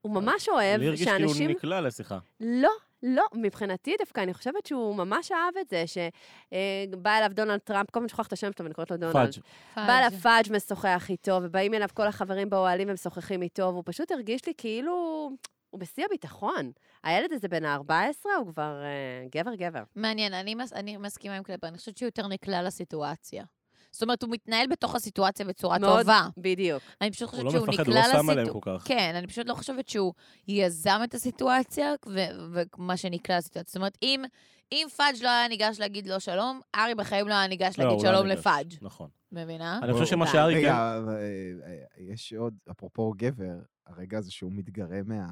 הוא 0.00 0.12
ממש 0.12 0.48
אוהב 0.48 0.80
לי 0.80 0.86
הרגיש 0.86 1.08
כאילו 1.08 1.28
שאנשים... 1.28 1.50
נקלע 1.50 1.80
לשיחה. 1.80 2.18
לא, 2.40 2.70
לא, 3.02 3.24
מבחינתי 3.34 3.94
דווקא, 3.98 4.20
אני 4.20 4.34
חושבת 4.34 4.66
שהוא 4.66 4.96
ממש 4.96 5.32
אהב 5.32 5.56
את 5.60 5.68
זה, 5.68 5.84
שבא 5.86 7.18
אליו 7.18 7.30
דונלד 7.34 7.58
טראמפ, 7.58 7.90
כל 7.90 7.98
הזמן 7.98 8.08
שוכח 8.08 8.26
את 8.26 8.32
השם 8.32 8.50
שלו 8.52 8.64
ואני 8.64 8.74
קוראת 8.74 8.90
לו 8.90 8.96
דונלד. 8.96 9.14
פאדג'. 9.14 9.42
בא 9.86 9.98
אליו 9.98 10.10
פאדג' 10.10 10.52
משוחח 10.56 11.06
איתו, 11.10 11.38
ובאים 11.42 11.74
אליו 11.74 11.88
כל 11.94 12.06
החברים 12.06 12.50
באוהלים 12.50 12.90
ומשוחחים 12.90 13.42
איתו, 13.42 13.62
והוא 13.62 13.82
פשוט 13.86 14.12
הרגיש 14.12 14.46
לי 14.46 14.52
כאילו... 14.56 15.30
הוא 15.70 15.80
בשיא 15.80 16.04
הביטחון. 16.04 16.72
הילד 17.02 17.32
הזה 17.32 17.48
בן 17.48 17.64
ה-14, 17.64 17.90
הוא 18.38 18.46
כבר 18.46 18.82
גבר-גבר. 19.30 19.82
מעניין, 19.96 20.34
אני, 20.34 20.54
מס, 20.54 20.72
אני 20.72 20.96
מסכימה 20.96 21.36
עם 21.36 21.42
קלפר, 21.42 21.68
אני 21.68 21.78
חושבת 21.78 21.96
שהוא 21.96 22.06
יותר 22.06 22.28
נקלע 22.28 22.62
לסיטואציה. 22.62 23.44
זאת 23.92 24.02
אומרת, 24.02 24.22
הוא 24.22 24.30
מתנהל 24.30 24.66
בתוך 24.66 24.94
הסיטואציה 24.94 25.46
בצורה 25.46 25.78
מאוד, 25.78 26.00
טובה. 26.00 26.28
בדיוק. 26.36 26.82
אני 27.00 27.10
פשוט 27.10 27.22
הוא 27.22 27.30
חושבת 27.30 27.44
לא 27.44 27.50
שהוא 27.50 27.68
מפחד, 27.68 27.82
נקלע 27.82 28.04
הוא 28.04 28.12
לא 28.14 28.22
שם 28.22 28.30
עליהם 28.30 28.46
לסיטואציה. 28.46 28.72
כל 28.72 28.78
כך. 28.78 28.88
כן, 28.88 29.14
אני 29.16 29.26
פשוט 29.26 29.46
לא 29.46 29.54
חושבת 29.54 29.88
שהוא 29.88 30.12
יזם 30.48 31.00
את 31.04 31.14
הסיטואציה, 31.14 31.92
ו- 32.06 32.58
ומה 32.78 32.96
שנקלע 32.96 33.38
לסיטואציה. 33.38 33.68
זאת 33.70 33.76
אומרת, 33.76 33.98
אם, 34.02 34.24
אם 34.72 34.86
פאדג' 34.96 35.22
לא 35.22 35.28
היה 35.28 35.48
ניגש 35.48 35.80
להגיד 35.80 36.06
לו 36.06 36.20
שלום, 36.20 36.60
הארי 36.74 36.94
בחיים 36.94 37.28
לא 37.28 37.34
היה 37.34 37.46
ניגש 37.46 37.78
לא, 37.78 37.84
להגיד 37.84 37.98
הוא 37.98 38.12
לא 38.12 38.16
שלום 38.18 38.26
ניגש. 38.28 38.40
לפאדג'. 38.40 38.74
נכון. 38.82 39.08
מבינה? 39.32 39.80
אני 39.82 39.92
חושב 39.92 40.06
שמה 40.06 40.26
שארי 40.26 40.54
כן... 40.54 40.58
רגע, 40.58 40.98
אבל, 40.98 41.14
אה, 41.14 41.70
אה, 41.70 42.12
יש 42.12 42.32
עוד, 42.32 42.54
אפרופו 42.70 43.12
גבר, 43.16 43.54
הרגע 43.86 44.18
הזה 44.18 44.30
שהוא 44.30 44.52
מתגרה 44.54 44.98
מה... 45.06 45.26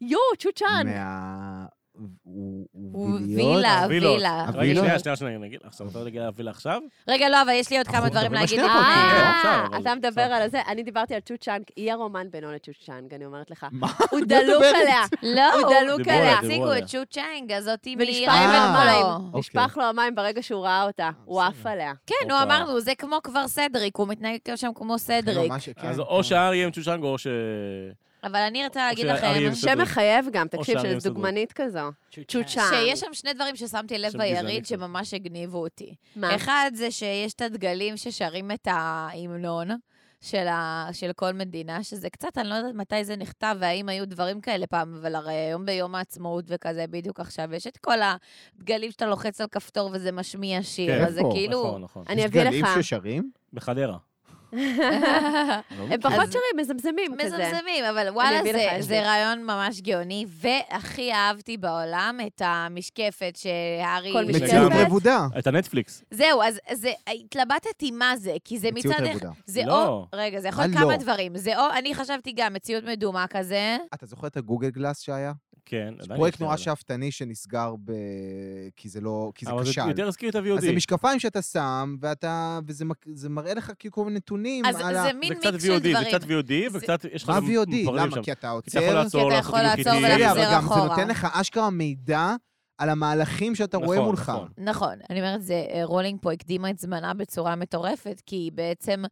יו, 0.00 0.18
צ'וצ'אן! 0.38 0.86
מה... 0.86 1.66
הוא 1.94 2.08
הוא 2.22 2.66
הוא. 2.92 3.18
וילה. 3.36 3.86
וילה. 3.88 4.46
רגע? 4.54 4.80
שנייה, 4.80 4.98
שנייה, 4.98 5.16
שנייה, 5.16 5.38
נגיד, 5.38 5.60
עכשיו 5.64 5.88
אתה 5.88 5.98
להגיע 5.98 6.26
לווילה 6.26 6.50
עכשיו? 6.50 6.80
רגע, 7.08 7.28
לא, 7.28 7.42
אבל 7.42 7.52
יש 7.52 7.70
לי 7.70 7.78
עוד 7.78 7.86
כמה 7.86 7.98
אנחנו 7.98 8.10
דברים 8.10 8.32
להגיד. 8.32 8.60
אה, 8.60 9.66
לא 9.72 9.78
אתה 9.78 9.94
מדבר. 9.94 10.22
על 10.22 10.50
זה, 10.50 10.60
אני 10.68 10.82
דיברתי 10.82 11.14
על 11.14 11.20
צ'וצ'אנג, 11.20 11.62
יהיה 11.76 11.94
רומן 11.94 12.30
בינו 12.30 12.52
לצ'וצ'אנג, 12.52 13.14
אני 13.14 13.24
אומרת 13.24 13.50
לך. 13.50 13.66
מה? 13.70 13.86
הוא 14.10 14.20
דלוק? 14.26 14.62
עליה. 14.62 15.02
לא, 15.22 15.54
הוא 15.54 15.70
דלוק 15.74 16.08
עליה. 16.08 16.38
הציגו. 16.38 16.78
את 16.78 16.84
צ'ו 16.86 16.98
צ'אנג, 17.10 17.52
הזאת 17.52 17.86
ונשפך 17.98 18.28
אה. 18.28 19.18
נשפך 19.34 19.74
לו 19.76 19.84
המים 19.84 20.14
ברגע 20.14 20.42
שהוא 20.42 20.64
ראה 20.64 20.82
אותה. 20.82 21.10
הוא 21.24 21.42
עף 21.42 21.66
עליה. 21.66 21.92
כן, 22.06 22.30
הופה. 22.30 22.42
אמרנו, 22.42 22.80
זה 22.80 22.94
כמו 22.94 23.16
כבר 23.24 23.48
סדריק, 23.48 23.96
הוא 23.96 24.08
מתנהג 24.08 24.38
שם 24.56 24.70
כמו 24.74 24.98
סדריק. 24.98 25.52
כן, 25.76 25.88
אז. 25.88 25.98
או 25.98 26.24
שהארי 26.24 26.56
יהיה 26.56 26.66
עם 26.66 26.72
צ'וצ'אנג 26.72 27.04
או 27.04 27.18
ש... 27.18 27.26
אבל 28.24 28.40
אני 28.40 28.64
רוצה 28.64 28.86
להגיד 28.88 29.06
לכם, 29.06 29.54
שם. 29.54 29.78
מחייב 29.78 30.26
גם, 30.32 30.48
תקשיב, 30.48 30.82
של. 30.82 30.98
דוגמנית 30.98 31.52
כזו. 31.52 31.90
צ'וצ'אנג. 32.28 32.70
שיש 32.70 33.00
שם 33.00 33.14
שני 33.14 33.32
דברים 33.32 33.56
ששמתי 33.56 33.98
לב 33.98 34.12
ביריד. 34.18 34.66
שממש 34.66 35.14
הגניבו 35.14 35.58
אותי. 35.58 35.94
מה? 36.16 36.36
אחד 36.36 36.70
זה 36.74 36.90
שיש 36.90 37.34
את 37.34 37.40
הדגלים 37.40 37.96
ששרים 37.96 38.50
את 38.50 38.68
ההמנון. 38.70 39.68
של, 40.22 40.48
ה... 40.48 40.88
של 40.92 41.10
כל 41.16 41.32
מדינה, 41.32 41.82
שזה 41.82 42.10
קצת, 42.10 42.38
אני 42.38 42.48
לא 42.48 42.54
יודעת 42.54 42.74
מתי 42.74 43.04
זה 43.04 43.16
נכתב, 43.16 43.56
והאם 43.60 43.88
היו 43.88 44.06
דברים 44.06 44.40
כאלה 44.40 44.66
פעם, 44.66 44.94
אבל 45.00 45.14
הרי 45.14 45.34
היום 45.34 45.66
ביום 45.66 45.94
העצמאות 45.94 46.44
וכזה, 46.48 46.84
בדיוק 46.90 47.20
עכשיו, 47.20 47.54
יש 47.54 47.66
את 47.66 47.76
כל 47.76 47.98
הדגלים 48.02 48.90
שאתה 48.90 49.06
לוחץ 49.06 49.40
על 49.40 49.46
כפתור 49.50 49.90
וזה 49.92 50.12
משמיע 50.12 50.62
שיר, 50.62 50.98
כן, 50.98 51.04
אז 51.04 51.14
זה 51.14 51.20
איפה? 51.20 51.30
כאילו... 51.34 51.66
נכון, 51.66 51.82
נכון. 51.82 52.04
אני 52.08 52.20
יש 52.20 52.26
אביא 52.26 52.42
לך. 52.42 52.68
ששרים? 52.82 53.30
בחדרה. 53.52 53.96
הם 54.52 56.00
פחות 56.00 56.32
שרים, 56.32 56.56
מזמזמים 56.56 57.14
כזה. 57.18 57.38
מזמזמים, 57.38 57.84
אבל 57.84 58.08
וואלה, 58.10 58.40
זה. 58.80 59.02
רעיון 59.02 59.42
ממש 59.44 59.80
גאוני, 59.80 60.26
והכי 60.28 61.12
אהבתי 61.12 61.56
בעולם 61.56 62.18
את 62.26 62.42
המשקפת 62.44 63.36
שהארי... 63.36 64.12
כל 64.12 64.24
משקפת. 64.24 64.42
מציאות. 64.42 64.72
רבודה. 64.74 65.26
את 65.38 65.46
הנטפליקס. 65.46 66.04
זהו, 66.10 66.42
אז 66.42 66.58
זה, 66.72 66.90
התלבטתי 67.06 67.90
מה 67.90 68.16
זה, 68.16 68.34
כי 68.44 68.58
זה 68.58 68.68
מציאות 68.74 68.96
מצד... 68.96 69.06
רבודה. 69.06 69.30
זה 69.46 69.62
לא. 69.66 69.86
או... 69.86 70.06
רגע, 70.12 70.40
זה 70.40 70.48
יכול 70.48 70.64
להיות 70.64 70.76
כמה 70.76 70.92
לא? 70.92 70.96
דברים. 70.96 71.36
זה 71.36 71.58
או, 71.58 71.64
אני 71.78 71.94
חשבתי 71.94 72.32
גם 72.36 72.54
מציאות 72.54 72.84
מדומה 72.84 73.26
כזה. 73.30 73.76
אתה 73.94 74.06
זוכר 74.06 74.26
את 74.26 74.36
הגוגל 74.36 74.70
גלאס 74.70 75.00
שהיה? 75.00 75.32
כן. 75.64 75.94
זה 75.98 76.04
עדיין 76.04 76.18
פרויקט 76.18 76.40
נורא. 76.40 76.56
שאפתני 76.56 77.10
שנסגר 77.10 77.74
ב... 77.84 77.92
כי 78.76 78.88
זה 78.88 79.00
לא... 79.00 79.32
כי 79.34 79.46
זה 79.46 79.52
אבל 79.52 79.64
זה. 79.64 79.80
יותר 79.88 80.08
הזכיר 80.08 80.28
את 80.30 80.36
אז 80.36 80.42
זה 80.44 80.68
ה-VOD. 80.68 80.76
משקפיים 80.76 81.20
שאתה 81.20 81.42
שם, 81.42 81.96
ואתה... 82.00 82.58
וזה 82.66 83.28
מראה 83.28 83.54
לך 83.54 83.72
כאילו 83.78 83.92
כל 83.92 84.04
מיני 84.04 84.16
נתונים 84.16 84.41
אז 84.64 84.76
על 84.80 84.96
ה... 84.96 85.02
זה 85.02 85.12
מין 85.12 85.28
זה 85.28 85.34
קצת 85.34 85.52
מיקס 85.52 85.64
של 85.64 85.72
VOD, 85.76 85.82
זה 85.82 85.90
דברים. 85.90 86.06
קצת 86.08 86.22
VOD, 86.22 86.46
זה- 86.72 86.78
וקצת, 86.78 87.04
יש 87.12 87.22
לך 87.22 87.28
מה 87.28 87.38
VOD? 87.38 87.82
דברים 87.82 87.96
למה? 87.96 88.10
שם. 88.14 88.22
כי 88.22 88.32
אתה 88.32 88.50
עוצר... 88.50 88.70
כי 88.70 88.78
אתה 88.78 88.86
יכול 89.34 89.60
לעצור 89.62 89.92
אבל 89.92 90.04
ולהחזיר 90.04 90.22
גם 90.24 90.34
זה 90.34 90.58
אחורה. 90.58 90.86
נותן 90.88 91.08
לך 91.08 91.26
אשכרה 91.32 91.70
מידע 91.70 92.34
על 92.78 92.88
המהלכים 92.90 93.54
שאתה 93.54 93.76
רואה 93.76 93.96
נכון, 93.96 94.06
מולך. 94.06 94.28
נכון. 94.28 94.48
נכון, 94.58 94.94
אני 95.10 95.20
אומרת, 95.20 95.42
זה, 95.42 95.66
אה, 95.74 95.84
רולינג 95.84 96.18
פה 96.22 96.32
הקדימה 96.32 96.70
את 96.70 96.78
זמנה 96.78 97.14
בצורה 97.14 97.56
מטורפת, 97.56 98.22
כי 98.26 98.36
היא 98.36 98.52
בעצם, 98.52 99.02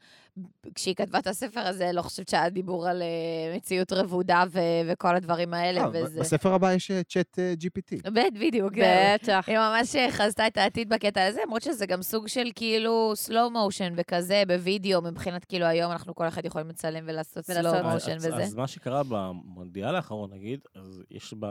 כשהיא 0.74 0.94
כתבה 0.94 1.18
את 1.18 1.26
הספר 1.26 1.60
הזה, 1.60 1.90
לא 1.92 2.02
חושבת 2.02 2.28
שהיה 2.28 2.48
דיבור 2.48 2.88
על 2.88 3.02
אה, 3.02 3.56
מציאות 3.56 3.92
רבודה 3.92 4.44
ו- 4.50 4.58
וכל 4.92 5.16
הדברים 5.16 5.54
האלה, 5.54 5.80
אה, 5.80 5.88
וזה... 5.92 6.20
בספר 6.20 6.54
הבא 6.54 6.72
יש 6.72 6.90
אה, 6.90 7.02
צ'אט 7.02 7.38
אה, 7.38 7.54
GPT. 7.64 8.10
בדיוק, 8.40 8.74
כן. 8.74 9.16
בטח. 9.22 9.44
היא 9.46 9.58
ממש 9.58 9.96
חזתה 10.10 10.46
את 10.46 10.56
העתיד 10.56 10.88
בקטע 10.88 11.26
הזה, 11.26 11.40
למרות 11.46 11.62
שזה 11.62 11.86
גם 11.86 12.02
סוג 12.02 12.28
של 12.28 12.48
כאילו 12.54 13.12
סלואו 13.14 13.50
מושן 13.50 13.92
וכזה, 13.96 14.42
בווידאו, 14.48 15.02
מבחינת 15.02 15.44
כאילו 15.44 15.66
היום 15.66 15.92
אנחנו 15.92 16.14
כל 16.14 16.28
אחד 16.28 16.44
יכולים 16.44 16.68
לצלם 16.68 17.04
ולעשות 17.06 17.44
סלואו 17.44 17.74
אז- 17.74 17.94
מושן 17.94 18.16
אז- 18.16 18.26
וזה. 18.26 18.42
אז 18.42 18.54
מה 18.54 18.66
שקרה 18.66 19.02
במונדיאל 19.08 19.94
האחרון, 19.94 20.30
נגיד, 20.32 20.60
אז 20.74 21.02
יש 21.10 21.34
ב... 21.40 21.46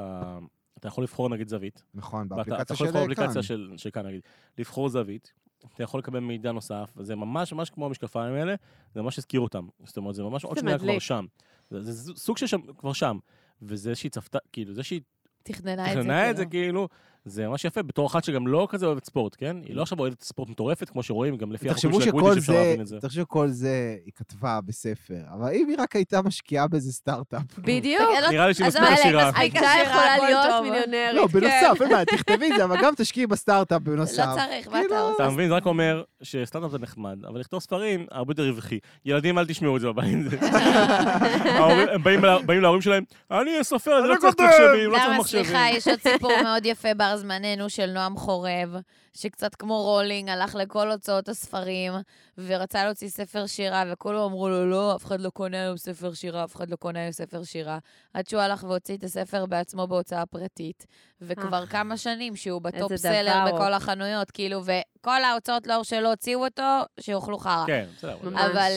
אתה 0.80 0.88
יכול 0.88 1.04
לבחור 1.04 1.30
נגיד 1.30 1.48
זווית. 1.48 1.84
נכון, 1.94 2.30
באפליקציה 2.30 2.62
אתה 2.62 2.74
יכול 2.74 2.88
של 2.88 2.94
לבחור 2.94 3.08
כאן. 3.08 3.10
באפליקציה 3.16 3.44
של 3.44 3.74
של 3.78 3.90
כאן, 3.90 4.06
נגיד. 4.06 4.22
לבחור 4.58 4.90
זווית, 4.90 5.34
אתה 5.74 5.84
יכול 5.84 6.00
לקבל 6.00 6.20
מידע 6.20 6.52
נוסף, 6.52 6.94
וזה 6.98 7.16
ממש 7.16 7.54
ממש 7.54 7.70
כמו 7.70 7.86
המשקפיים 7.86 8.34
האלה, 8.34 8.56
זה 8.94 9.02
ממש 9.02 9.18
הזכיר 9.18 9.40
אותם. 9.40 9.68
זאת 9.86 9.98
אומרת, 9.98 10.16
זה 10.16 10.24
ממש 10.24 10.44
עוד 10.46 10.56
זה 10.56 10.62
שנייה 10.62 10.78
כבר. 10.80 11.00
שם. 11.00 11.26
זה 11.70 11.92
זה 11.92 12.14
סוג 12.16 12.38
של 12.38 12.48
שם- 12.48 12.74
כבר 12.78 12.94
שם. 12.94 13.18
וזה 13.62 13.96
שהיא 13.96 14.12
צפתה, 14.12 14.38
כאילו, 14.52 14.74
זה 14.74 14.84
שהיא 14.84 15.02
תכננה 15.44 15.84
את 15.92 15.94
זה. 15.96 16.02
תכננה 16.02 16.30
את 16.32 16.38
זה 16.38 16.46
כאילו. 16.46 16.88
כאילו, 17.24 17.34
זה 17.34 17.48
ממש 17.48 17.66
יפה, 17.66 17.84
בתור 17.84 18.08
אחת 18.08 18.24
שגם 18.24 18.48
לא 18.48 18.68
כזה 18.72 18.86
אוהבת 18.86 19.06
ספורט, 19.06 19.36
כן? 19.40 19.58
היא 19.66 19.76
לא 19.76 19.82
עכשיו 19.82 20.00
אוהבת 20.00 20.24
ספורט 20.24 20.50
מטורפת, 20.50 20.90
כמו 20.90 21.04
שרואים, 21.04 21.38
גם 21.38 21.52
לפי 21.52 21.70
החוקים 21.70 21.92
של 21.94 22.02
שכל 22.02 22.08
הגווידיש 22.20 22.38
אפשר 22.40 22.54
זה, 22.54 22.60
להבין 22.60 22.82
את 22.82 22.88
זה. 22.88 22.98
תחשבו 23.02 23.22
שכל 23.22 23.48
זה 23.48 23.96
היא 24.06 24.12
כתבה 24.16 24.60
בספר, 24.66 25.14
אבל 25.34 25.50
אם 25.54 25.68
היא 25.70 25.78
רק 25.80 25.96
הייתה 25.96 26.22
משקיעה 26.22 26.68
באיזה 26.68 26.92
סטארט-אפ. 26.92 27.42
בדיוק. 27.58 28.02
נראה 28.32 28.48
לי 28.48 28.54
שהיא 28.54 28.68
עזוב, 28.68 28.82
מספיק 28.82 28.96
אלכס, 28.98 29.06
עשירה. 29.06 29.30
מספיק 29.32 29.56
הייתה 29.56 29.90
יכולה 29.90 30.18
להיות. 30.18 30.64
מיליונרית. 30.64 31.14
לא, 31.16 31.28
כן. 31.28 31.40
בנוסף, 31.40 31.82
אין 31.82 31.90
בעיה, 31.90 32.06
תכתבי 32.06 32.52
את 32.52 32.58
זה, 32.58 32.64
אבל 32.64 32.78
גם 32.84 32.94
תשקיעי 32.98 33.28
בסטארט-אפ 33.28 33.82
בנוסף. 33.82 34.20
לא 34.30 34.36
צריך, 34.36 34.68
מה 34.68 34.80
אתה 34.80 34.88
כאילו, 34.88 35.00
עושה? 35.02 35.24
אתה 35.24 35.34
מבין? 35.34 35.48
זה 35.50 35.56
רק 35.56 35.66
אומר 35.66 36.04
שסטארט-אפ 36.22 36.72
זה 36.72 36.80
נחמד, 36.80 37.26
אבל 37.26 37.40
לכתוב 37.40 37.60
ספרים 37.62 38.06
הרבה 38.12 38.32
יותר 38.32 38.44
רווחי. 38.50 38.80
ילדים, 39.06 39.38
אל 39.40 39.46
תשמעו 39.46 39.76
את 39.76 39.82
זה 39.82 39.88
בבית. 39.88 40.18
הם 41.94 42.04
באים 42.04 42.24
לה- 42.26 42.40
באים 42.40 42.62
להורים 42.62 42.82
שלהם, 42.82 43.04
אני 43.32 43.52
אהיה 43.52 43.64
סופר, 43.64 44.00
אני 44.00 44.08
לא 44.08 44.16
צריך 44.22 44.34
כותב." 44.36 44.44
מחשבים, 44.50 44.90
לא 44.92 44.96
צריך 44.96 45.08
למה, 45.10 45.18
מחשבים. 45.20 45.44
סליחה, 45.44 45.66
יש 45.74 45.88
עוד 45.88 46.00
סיפור 46.00 46.32
מאוד 46.44 46.66
יפה 46.66 46.94
בר 47.10 47.18
זמננו 47.18 47.70
של 47.70 47.92
נועם 47.92 48.18
חורב, 48.18 48.76
שקצת 49.14 49.56
כמו 49.56 49.84
רולינג, 49.84 50.30
הלך 50.30 50.56
לכל 50.56 50.92
הוצאות 50.92 51.30
הספרים, 51.30 51.94
ורצה 52.38 52.86
להוציא 52.86 53.10
ספר 53.10 53.46
שירה, 53.46 53.84
וכולם 53.92 54.20
אמרו 54.20 54.50
לו, 54.50 54.70
לא, 54.70 54.96
אף 54.96 55.06
אחד 55.06 55.22
לא 55.22 55.30
קונה 55.30 55.62
היום 55.62 55.78
ספר 55.78 56.14
שירה, 56.14 56.44
אף 56.44 56.56
אחד 56.56 56.70
לא 56.70 56.76
קונה 56.76 57.00
היום 57.00 57.12
ספר 57.12 57.44
שירה. 57.44 57.78
עד 58.14 58.28
שהוא 58.28 58.42
הלך 58.42 58.64
והוציא 58.64 58.98
את 58.98 59.04
הספר 59.04 59.46
בעצמו 59.46 59.88
בהוצאה 59.88 60.26
פרטית, 60.26 60.86
וכבר. 61.22 61.66
כמה 61.66 61.98
שנים 61.98 62.36
שהוא 62.36 62.62
בטופ 62.62 62.96
סלר 62.96 63.46
בכל. 63.48 63.74
החנויות, 63.74 64.32
כאילו, 64.32 64.62
וכל 65.02 65.24
ההוצאות 65.24 65.68
לאור 65.68 65.84
שלא 65.84 66.10
הוציאו 66.10 66.46
אותו, 66.46 66.64
שיאכלו 67.00 67.38
חרא. 67.38 67.64
כן, 67.68 67.86
בסדר. 67.98 68.16
אבל-. 68.22 68.38
אבל 68.38 68.72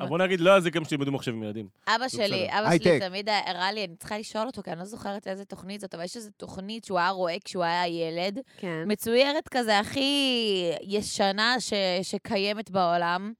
אה, 0.00 0.06
בוא 0.08 0.18
נגיד, 0.18 0.40
לא 0.40 0.50
היה 0.50 0.60
זה 0.60 0.70
גם 0.70 0.84
שתלמדו 0.84 1.12
מחשבים 1.12 1.42
ילדים. 1.42 1.68
אבא 1.88 2.08
שלי. 2.08 2.48
אבא 2.50 2.78
שלי. 2.78 3.00
תמיד 3.00 3.28
הראה 3.46 3.72
לי, 3.72 3.84
אני 3.84 3.96
צריכה 3.96 4.18
לשאול 4.18 4.46
אותו, 4.46 4.62
כי 4.62 4.70
אני 4.70 4.78
לא 4.78 4.84
זוכרת 4.84 5.28
איזה 5.28 5.44
תוכנית 5.44 5.80
זאת, 5.80 5.94
אבל 5.94 6.04
יש 6.04 6.16
איזו 6.16 6.30
תוכנית 6.36 6.84
שהוא 6.84 6.98
היה 6.98 7.08
רואה 7.08 7.36
כשהוא 7.44 7.64
היה 7.64 7.86
ילד, 7.86 8.38
כן. 8.56 8.82
מצוירת 8.86 9.48
כזה 9.48 9.78
הכי 9.78 10.72
ישנה 10.82 11.56
ש, 11.60 11.72
שקיימת 12.02 12.70
בעולם, 12.70 13.32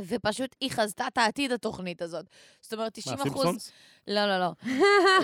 ופשוט 0.00 0.56
היא 0.60 0.70
חזתה 0.70 1.06
את 1.12 1.18
העתיד, 1.18 1.52
התוכנית 1.52 2.02
הזאת. 2.02 2.26
זאת 2.60 2.72
אומרת, 2.72 2.92
90 2.94 3.16
מה, 3.18 3.22
אחוז... 3.22 3.32
סימפסונס? 3.42 3.72
לא, 4.08 4.26
לא, 4.26 4.38
לא. 4.38 4.52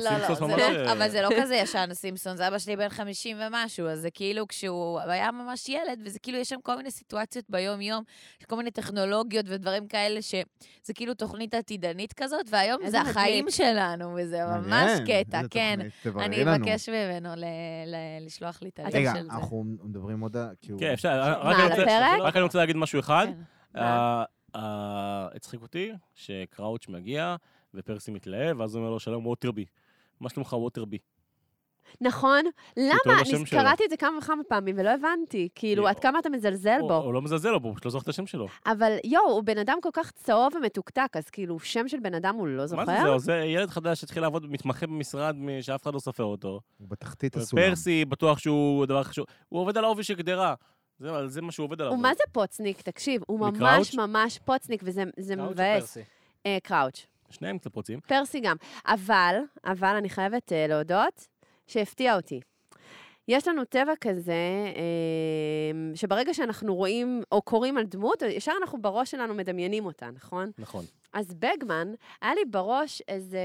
לא, 0.05 0.19
לא, 0.19 0.35
זה 0.35 0.47
לא, 0.47 0.59
אה, 0.59 0.93
אבל 0.93 1.09
זה 1.09 1.23
לא 1.23 1.29
כזה 1.43 1.55
ישן, 1.57 1.89
סימפסונס. 1.93 2.41
אבא 2.41 2.59
שלי 2.59 2.77
בן 2.77 2.89
50 2.89 3.37
ומשהו, 3.41 3.87
אז 3.89 4.01
זה 4.01 4.11
כאילו 4.11 4.49
כשהוא 4.49 5.01
היה 5.01 5.31
ממש 5.33 5.69
ילד, 5.69 6.01
וזה 6.05 6.19
כאילו, 6.19 6.39
יש 6.39 6.49
שם 6.49 6.61
כל 6.63 6.77
מיני 6.77 6.91
סיטואציות 6.91 7.45
ביום-יום, 7.49 8.05
כל 8.47 8.57
מיני 8.57 8.71
טכנולוגיות 8.71 9.47
ודברים 9.49 9.87
כאלה, 9.87 10.23
שזה 10.23 10.95
כאילו 10.95 11.15
תוכנית 11.15 11.55
עתידנית 11.55 12.13
כזאת, 12.13 12.47
והיום 12.51 12.81
זה 12.87 12.99
מדליק. 13.01 13.17
החיים 13.17 13.51
שלנו, 13.51 14.15
וזה 14.19 14.45
ממש 14.47 14.91
קטע, 15.07 15.41
כן. 15.51 15.79
אני. 16.19 16.43
אבקש 16.43 16.89
ממנו 16.89 17.29
ל- 17.37 17.45
ל- 17.87 18.27
לשלוח 18.27 18.63
לי 18.63 18.69
את 18.69 18.81
רגע, 18.95 19.13
של 19.17 19.23
זה. 19.23 19.35
אנחנו 19.35 19.65
מדברים 19.83 20.21
עוד... 20.21 20.37
ה- 20.37 20.49
כאילו... 20.63 20.79
כן, 20.79 20.93
אפשר. 20.93 21.21
רק 21.23 21.45
מה, 21.45 21.55
אני 21.55 21.63
על 21.63 21.69
רוצה- 21.71 21.83
הפרק? 21.83 22.21
רק 22.21 22.37
אני 22.37 22.43
רוצה 22.43 22.59
להגיד 22.59 22.77
משהו 22.77 23.01
אחד. 23.01 23.27
הצחיק 24.55 25.63
אותי 25.63 25.93
שקראוץ' 26.15 26.89
מגיע, 26.89 27.37
ופרסי 27.75 28.11
מתלהב, 28.11 28.61
ואז 28.61 28.75
הוא 28.75 28.81
אומר 28.81 28.91
לו, 28.91 29.01
שלום, 29.01 29.27
ווטרבי. 29.27 29.65
מה 30.21 30.29
שלומך 30.29 30.53
ווטרבי? 30.53 30.99
נכון. 32.01 32.45
למה? 32.77 33.21
אני. 33.21 33.45
קראתי 33.51 33.85
את 33.85 33.91
זה 33.91 33.97
כמה 33.97 34.19
וכמה 34.19 34.43
פעמים 34.49 34.77
ולא 34.79 34.91
הבנתי. 34.91 35.49
כאילו. 35.55 35.89
עד 35.89 35.99
כמה 35.99 36.19
אתה 36.19 36.29
מזלזל 36.29 36.81
בו. 36.81 36.95
הוא 36.95 37.15
לא 37.15 37.23
מזלזל 37.23 37.51
לו, 37.51 37.59
הוא 37.63 37.73
פשוט 37.73 37.85
לא 37.85 37.91
זוכר 37.91 38.03
את 38.03 38.09
השם 38.09 38.27
שלו. 38.27 38.47
אבל 38.67 38.97
יואו, 39.05 39.31
הוא 39.31 39.43
בן 39.43 39.59
אדם 39.59 39.81
כל 39.81 39.89
כך 39.93 40.11
צהוב 40.11 40.53
ומתוקתק, 40.57 41.13
אז 41.15 41.31
כאילו, 41.31 41.59
שם 41.61 41.89
של 41.89 42.01
בן 42.01 42.15
אדם 42.15 42.35
הוא 42.35 42.47
לא 42.47 42.57
מה 42.61 42.67
זה 42.67 42.77
זוכר? 42.77 43.03
זהו? 43.03 43.19
זה 43.19 43.37
ילד 43.37 43.71
חדש 43.71 44.01
שהתחיל 44.01 44.23
לעבוד, 44.23 44.47
מתמחה 44.51 44.87
במשרד 44.87 45.37
שאף 45.61 45.83
אחד 45.83 45.95
לא 45.95 45.99
סופר 45.99 46.25
אותו. 46.25 46.61
הוא 46.79 46.89
בתחתית 46.89 47.37
הסולם. 47.37 47.63
פרסי, 47.63 48.05
בטוח 48.05 48.39
שהוא 48.39 48.87
דבר 48.87 49.03
חשוב. 49.03 49.27
הוא 49.49 49.61
עובד 49.61 49.79
על 49.79 49.85
העובי 49.85 50.03
של 50.03 50.15
גדרה. 50.15 50.55
זה 50.99 51.29
זה 51.29 51.43
מה 51.43 51.53
שהוא 51.53 51.65
עובד 51.65 51.81
עליו. 51.81 51.93
הוא 51.93 52.03
מה 52.03 52.15
זה 52.15 52.23
פוצניק? 52.33 52.83
תקשיב, 52.83 53.23
הוא 53.27 53.41
ממש 53.41 53.57
מקראוץ'? 53.57 53.95
ממש 53.95 54.39
פוצניק, 54.45 54.81
וזה 54.85 55.05
זה 55.19 55.35
קראוץ' 55.35 55.49
או 55.49 55.53
מבאס. 55.53 55.83
פרסי? 55.83 56.01
אה, 56.47 56.59
קראוץ'. 56.63 57.07
שניהם 57.31 57.59
קצת 57.59 57.73
פוצים. 57.73 58.01
פרסי 58.01 58.41
גם. 58.41 58.57
אבל, 58.87 59.37
אבל 59.65 59.95
אני 59.97 60.09
חייבת 60.09 60.53
אה, 60.53 60.67
להודות 60.67 61.27
שהפתיע 61.67 62.17
אותי. 62.17 62.41
יש 63.29 63.49
לנו 63.49 63.65
טבע 63.65 63.93
כזה, 64.01 64.33
אה, 64.77 65.97
שברגע 65.97 66.35
שאנחנו 66.35 66.75
רואים 66.75 67.23
או 67.33 67.43
קוראים 67.43 67.79
על 67.79 67.85
דמות, 67.85 68.23
ישר 68.23 68.53
אנחנו 68.61 68.83
בראש 68.83 69.11
שלנו 69.11 69.35
מדמיינים 69.35 69.87
אותה, 69.87 70.11
נכון? 70.11 70.51
נכון. 70.59 70.85
אז 71.13 71.35
בגמן, 71.35 71.93
היה 72.23 72.35
לי 72.35 72.45
בראש 72.51 73.03
איזה, 73.09 73.39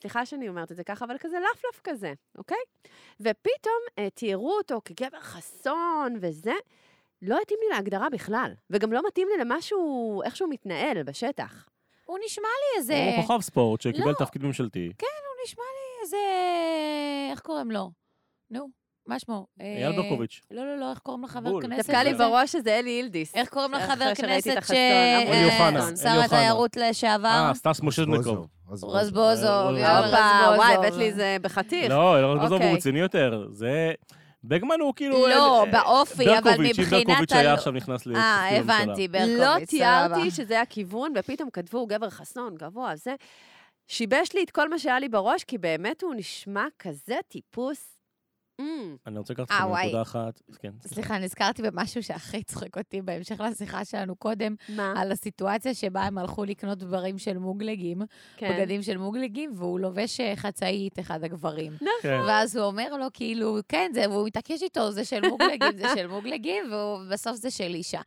סליחה 0.00 0.26
שאני 0.26 0.48
אומרת 0.48 0.72
את 0.72 0.76
זה 0.76 0.84
ככה, 0.84 1.04
אבל 1.04 1.18
כזה 1.18 1.36
לפלף 1.38 1.80
כזה, 1.84 2.12
אוקיי? 2.38 2.58
ופתאום 3.20 3.82
אה, 3.98 4.10
תיארו 4.10 4.56
אותו 4.56 4.80
כגבר 4.84 5.20
חסון 5.20 6.16
וזה, 6.20 6.52
לא 7.22 7.38
התאים 7.42 7.58
לי 7.62 7.76
להגדרה 7.76 8.10
בכלל, 8.10 8.52
וגם 8.70 8.92
לא 8.92 9.00
מתאים 9.06 9.28
לי 9.28 9.44
למשהו, 9.44 10.22
איך 10.24 10.36
שהוא 10.36 10.48
מתנהל 10.50 11.02
בשטח. 11.02 11.68
הוא 12.04 12.18
נשמע 12.24 12.48
לי 12.48 12.78
איזה... 12.78 13.04
הוא 13.16 13.22
כוכב 13.22 13.40
ספורט 13.40 13.80
שקיבל 13.80 14.08
לא. 14.08 14.14
תפקיד 14.18 14.42
ממשלתי. 14.44 14.84
הוא 14.86 15.44
נשמע 15.44 15.62
לי 15.62 16.02
איזה... 16.04 16.16
איך 17.30 17.40
קוראים 17.40 17.70
לו? 17.70 17.90
נו, 18.50 18.68
מה 19.06 19.18
שמו? 19.18 19.46
אייל 19.60 19.92
אה, 19.92 19.96
ברקוביץ'. 19.96 20.40
לא, 20.50 20.66
לא, 20.66 20.78
לא, 20.78 20.90
איך 20.90 20.98
קוראים 20.98 21.24
לחבר 21.24 21.50
בול. 21.50 21.62
כנסת? 21.62 21.80
דפקה 21.80 22.02
לי? 22.02 22.14
בראש 22.14 22.52
שזה 22.52 22.78
אלי 22.78 22.90
אילדיס. 22.90 23.34
איך 23.34 23.48
קוראים 23.48 23.74
אחרי 23.74 23.86
לחבר 23.86 24.14
כנסת 24.14 24.56
ש... 24.66 24.70
אה, 24.70 25.44
אוחנה, 25.44 25.96
שר. 25.96 26.20
התיירות 26.24 26.76
לשעבר? 26.76 27.28
אה, 27.48 27.54
סטס 27.54 27.80
מושזניקוב. 27.80 28.46
רזבוזוב, 28.70 28.94
אה, 28.94 29.98
הופה, 29.98 30.18
רזבוזוב. 30.18 30.58
וואי, 30.58 30.74
הבאת 30.74 30.94
לי 30.94 31.12
זה 31.12 31.36
בחתיך. 31.42 31.90
לא, 31.90 32.14
רזבוזוב 32.14 32.52
הוא 32.52 32.54
אוקיי. 32.54 32.74
רציני 32.74 32.98
יותר. 32.98 33.46
זה... 33.52 33.92
בגמן 34.44 34.80
הוא 34.80 34.94
כאילו... 34.94 35.28
לא, 35.28 35.64
אה, 35.64 35.70
באופי, 35.70 36.38
אבל 36.38 36.40
ברקוביץ', 36.40 36.78
אם 36.78 36.84
מבחינת... 36.84 37.06
ברקוביץ' 37.06 37.32
היה 37.32 37.54
עכשיו 37.54 37.72
נכנס 37.72 38.06
לתפקיד 38.06 38.16
אה. 38.16 38.58
הבנתי, 38.58 39.08
ברקוביץ', 39.08 39.38
לא 39.38 39.54
סבבה. 39.54 39.66
תיארתי 39.66 40.30
שזה 40.30 40.60
הכיוון, 40.60 41.12
ופתאום 41.16 41.50
כתבו 41.50 41.86
גבר 41.86 42.10
חסון, 42.10 42.54
גבוה, 42.54 42.96
זה. 42.96 43.14
שיבש 43.86 44.32
לי 44.34 44.42
את 44.42 44.50
כל 44.50 44.68
מה 44.68 44.78
שהיה 44.78 44.98
לי 44.98 45.08
בראש, 45.08 45.44
כי 45.44 45.58
באמת 45.58 46.02
הוא 46.02 46.14
נשמע 46.14 46.66
כזה 46.78 47.16
טיפוס 47.28 47.97
אני 49.06 49.18
רוצה 49.18 49.32
לקחת 49.32 49.50
אה, 49.50 49.56
אתכם 49.56 49.68
וואי. 49.70 49.84
לנקודה 49.84 50.02
אחת. 50.02 50.42
כן, 50.58 50.72
סליחה, 50.80 51.18
נזכרתי 51.18 51.62
במשהו 51.62 52.02
שהכי 52.02 52.42
צחק 52.42 52.78
אותי 52.78 53.02
בהמשך 53.02 53.40
לשיחה 53.40 53.84
שלנו 53.84 54.16
קודם, 54.16 54.54
מה? 54.68 54.94
על 54.96 55.12
הסיטואציה 55.12 55.74
שבה 55.74 56.02
הם 56.02 56.18
הלכו 56.18 56.44
לקנות 56.44 56.78
דברים 56.78 57.18
של 57.18 57.38
מוגלגים, 57.38 58.02
כן. 58.36 58.52
בגדים 58.52 58.82
של 58.82 58.98
מוגלגים, 58.98 59.52
והוא 59.56 59.80
לובש 59.80 60.20
אה, 60.20 60.36
חצאית, 60.36 60.98
אחד 60.98 61.24
הגברים. 61.24 61.72
כן. 62.02 62.20
ואז 62.26 62.56
הוא 62.56 62.66
אומר 62.66 62.96
לו, 62.96 63.06
כאילו, 63.12 63.58
כן, 63.68 63.90
זה, 63.94 64.10
והוא 64.10 64.26
מתעקש 64.26 64.62
איתו, 64.62 64.90
זה 64.90 65.04
של 65.04 65.28
מוגלגים, 65.28 65.76
זה 65.76 65.84
של 65.94 66.06
מוגלגים, 66.06 66.64
ובסוף 66.72 67.36
זה 67.36 67.50
של 67.50 67.74
אישה. 67.74 68.00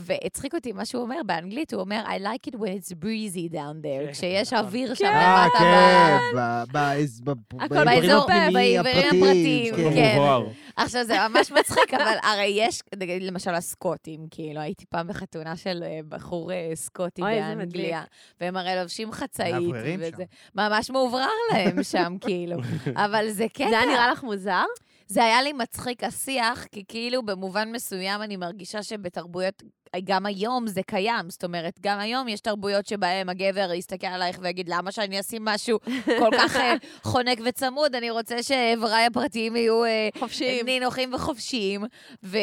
והצחיק 0.00 0.54
אותי 0.54 0.72
מה 0.72 0.84
שהוא 0.84 1.02
אומר 1.02 1.20
באנגלית, 1.26 1.72
הוא 1.74 1.80
אומר, 1.80 2.02
I 2.06 2.20
like 2.22 2.50
it 2.50 2.56
when 2.56 2.80
it's 2.80 2.92
breezy 3.04 3.52
down 3.52 3.82
there, 3.82 4.12
כשיש 4.12 4.52
אוויר 4.52 4.94
שם 4.94 5.04
כן. 5.04 5.44
למטה. 5.44 5.58
כן, 5.58 6.72
באזורים 6.72 7.44
באזור- 7.84 8.26
הפרטיים, 8.80 9.74
כן. 9.76 9.90
כן. 9.94 10.18
עכשיו, 10.76 11.04
זה 11.04 11.14
ממש 11.28 11.50
מצחיק, 11.52 11.94
אבל 11.94 12.14
הרי 12.22 12.52
יש, 12.56 12.82
נגיד, 12.96 13.22
למשל 13.22 13.54
הסקוטים, 13.54 14.26
כאילו, 14.30 14.60
הייתי 14.60 14.84
פעם 14.86 15.06
בחתונה 15.08 15.56
של 15.56 15.82
אה, 15.86 16.00
בחור 16.08 16.52
אה, 16.52 16.70
סקוטי 16.74 17.22
באנגליה, 17.22 18.02
והם 18.40 18.56
הרי 18.56 18.76
לובשים 18.80 19.12
חצאית, 19.12 19.54
וזה. 19.98 20.24
ממש 20.54 20.90
מאוברר 20.90 21.28
להם 21.52 21.82
שם, 21.82 22.16
כאילו. 22.26 22.56
אבל 22.96 23.28
זה 23.30 23.46
קטע. 23.52 23.68
זה 23.70 23.78
היה 23.78 23.86
נראה 23.90 24.10
לך 24.10 24.22
מוזר? 24.22 24.64
זה 25.06 25.24
היה 25.24 25.42
לי 25.42 25.52
מצחיק 25.52 26.04
השיח, 26.04 26.66
כי 26.72 26.84
כאילו 26.88 27.22
במובן 27.22 27.72
מסוים 27.72 28.22
אני 28.22 28.36
מרגישה 28.36 28.82
שבתרבויות, 28.82 29.62
גם 30.04 30.26
היום 30.26 30.66
זה 30.66 30.80
קיים. 30.86 31.30
זאת 31.30 31.44
אומרת, 31.44 31.78
גם 31.80 31.98
היום 31.98 32.28
יש 32.28 32.40
תרבויות 32.40 32.86
שבהן 32.86 33.28
הגבר 33.28 33.72
יסתכל 33.72 34.06
עלייך 34.06 34.38
ויגיד, 34.42 34.68
למה 34.68 34.92
שאני 34.92 35.20
אשים 35.20 35.44
משהו 35.44 35.78
כל 36.04 36.30
כך 36.38 36.56
אה, 36.56 36.74
חונק 37.10 37.38
וצמוד? 37.44 37.94
אני 37.94 38.10
רוצה 38.10 38.42
שאיבריי 38.42 39.06
הפרטיים 39.06 39.56
יהיו 39.56 39.84
אה, 39.84 40.08
חופשיים. 40.18 40.66
נינוחים 40.66 41.14
וחופשיים, 41.14 41.84
ו... 42.24 42.38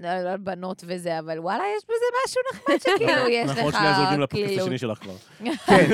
לא, 0.00 0.20
לא 0.24 0.36
בנות 0.36 0.84
וזה, 0.86 1.18
אבל 1.18 1.38
וואלה, 1.38 1.64
יש 1.76 1.84
בזה 1.84 2.06
משהו 2.24 2.40
נחמד 2.52 2.78
שכאילו 2.80 3.28
יש 3.28 3.50
לך, 3.50 3.50
אנחנו 3.50 3.64
עוד 3.64 3.74
שנייה 3.74 3.94
זורקים 3.94 4.20
לפודקאסט 4.20 4.48
כאילו... 4.48 4.62
השני 4.62 4.78
שלך 4.78 4.98
כבר. 4.98 5.14
כן. 5.66 5.86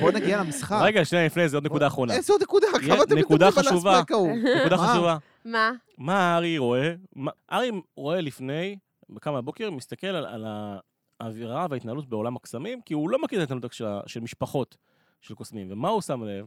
בוא 0.00 0.12
נגיע 0.12 0.38
למשחק. 0.38 0.78
רגע, 0.82 1.04
שנייה 1.04 1.26
לפני 1.26 1.48
זה, 1.48 1.56
עוד 1.56 1.64
נקודה 1.64 1.86
אחרונה. 1.86 2.14
איזה 2.14 2.32
עוד 2.32 2.42
נקודה? 2.42 2.66
כמה 2.86 3.02
אתם 3.02 3.18
נקודה 3.18 3.48
מדברים 3.48 3.86
על. 3.86 3.94
האספק 3.94 4.10
ההוא? 4.10 4.32
נקודה? 4.60 4.76
חשובה. 4.76 5.16
מה? 5.44 5.72
מה 5.98 6.36
ארי 6.36 6.58
רואה? 6.58 6.94
מה- 7.16 7.30
ארי 7.52 7.70
רואה 7.96 8.20
לפני, 8.20 8.76
קם 9.20 9.34
בבוקר, 9.34 9.70
מסתכל 9.70 10.06
על, 10.06 10.26
על 10.26 10.44
האווירה 11.20 11.66
וההתנהלות 11.70 12.08
בעולם 12.08 12.36
הקסמים, 12.36 12.80
כי 12.82 12.94
הוא 12.94 13.10
לא 13.10 13.22
מכיר 13.22 13.38
את 13.38 13.50
ההתנהלות 13.50 13.72
של, 13.72 13.84
של 14.06 14.20
משפחות 14.20 14.76
של 15.20 15.34
קוסמים. 15.34 15.72
ומה 15.72 15.88
הוא 15.88 16.00
שם 16.00 16.24
לב? 16.24 16.46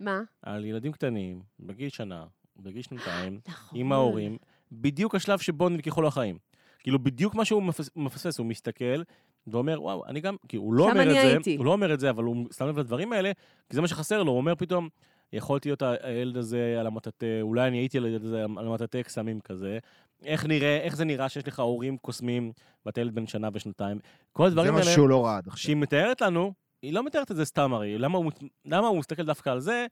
מה? 0.00 0.20
על 0.42 0.64
ילדים 0.64 0.92
קטנים, 0.92 1.42
בגיל 1.60 1.88
שנה, 1.88 2.24
בגיל 2.56 2.82
שנתיים, 2.82 3.40
נכון. 3.48 3.78
עם 3.78 3.92
ההורים, 3.92 4.36
בדיוק 4.72 5.14
השלב 5.14 5.38
שבו 5.38 5.68
נלקחו 5.68 6.02
לו 6.02 6.08
החיים. 6.08 6.38
כאילו, 6.78 6.98
בדיוק 6.98 7.34
מה 7.34 7.44
שהוא 7.44 7.62
מפס- 7.62 7.90
מפספס, 7.96 8.38
הוא 8.38 8.46
מסתכל 8.46 9.02
ואומר, 9.46 9.82
וואו, 9.82 10.04
אני 10.06 10.20
גם, 10.20 10.36
כי 10.48 10.56
הוא 10.56 10.74
לא 10.74 10.82
אומר 10.90 11.02
את 11.02 11.14
זה, 11.14 11.20
הייתי. 11.20 11.56
הוא 11.56 11.64
לא 11.64 11.72
אומר 11.72 11.94
את 11.94 12.00
זה, 12.00 12.10
אבל 12.10 12.24
הוא 12.24 12.46
שם 12.56 12.66
לב 12.66 12.78
לדברים 12.78 13.12
האלה, 13.12 13.32
כי 13.68 13.76
זה 13.76 13.80
מה 13.80 13.88
שחסר 13.88 14.22
לו, 14.22 14.30
הוא 14.32 14.38
אומר 14.38 14.54
פתאום, 14.54 14.88
יכולתי 15.32 15.68
להיות 15.68 15.82
הילד 16.02 16.36
הזה 16.36 16.76
על 16.80 16.86
המטאטא, 16.86 17.40
אולי 17.40 17.68
אני 17.68 17.78
הייתי 17.78 17.98
הילד 17.98 18.24
הזה 18.24 18.42
על 18.44 18.66
המטאטא 18.66 19.02
קסמים 19.02 19.40
כזה. 19.40 19.78
איך 20.24 20.46
נראה, 20.46 20.76
איך 20.80 20.96
זה 20.96 21.04
נראה 21.04 21.28
שיש 21.28 21.48
לך 21.48 21.60
הורים 21.60 21.96
קוסמים, 21.98 22.52
ואתה 22.86 23.00
ילד 23.00 23.14
בן 23.14 23.26
שנה 23.26 23.48
ושנתיים. 23.52 23.98
כל 24.32 24.42
זה 24.42 24.48
הדברים 24.48 24.72
מה 24.72 24.78
האלה, 24.80 24.90
שהוא 24.90 25.08
לא 25.08 25.24
ראה 25.24 25.36
עד 25.36 25.46
עכשיו. 25.48 25.62
שהיא 25.62 25.76
מתארת 25.76 26.20
לנו, 26.20 26.52
היא 26.82 26.92
לא 26.92 27.04
מתארת 27.04 27.30
את 27.30 27.36
זה 27.36 27.44
סתם 27.44 27.74
הרי. 27.74 27.98
למה 27.98 28.18
הוא, 28.18 28.32
למה 28.64 28.86
הוא 28.88 28.98
מסתכל 28.98 29.22
דווקא 29.26 29.50
על 29.50 29.60
זה, 29.60 29.86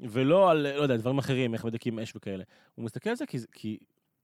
ולא 0.00 0.50
על, 0.50 0.56
לא 0.76 0.82
יודע, 0.82 0.96
דברים 0.96 1.18
אחרים, 1.18 1.54
איך 1.54 1.64
מדליקים 1.64 1.98
אש 1.98 2.16
וכאלה. 2.16 2.44
הוא 2.74 2.84
מסתכל 2.84 3.10
על 3.10 3.16
זה 3.16 3.26
כי, 3.26 3.38
זה- 3.38 3.46
כי 3.52 3.78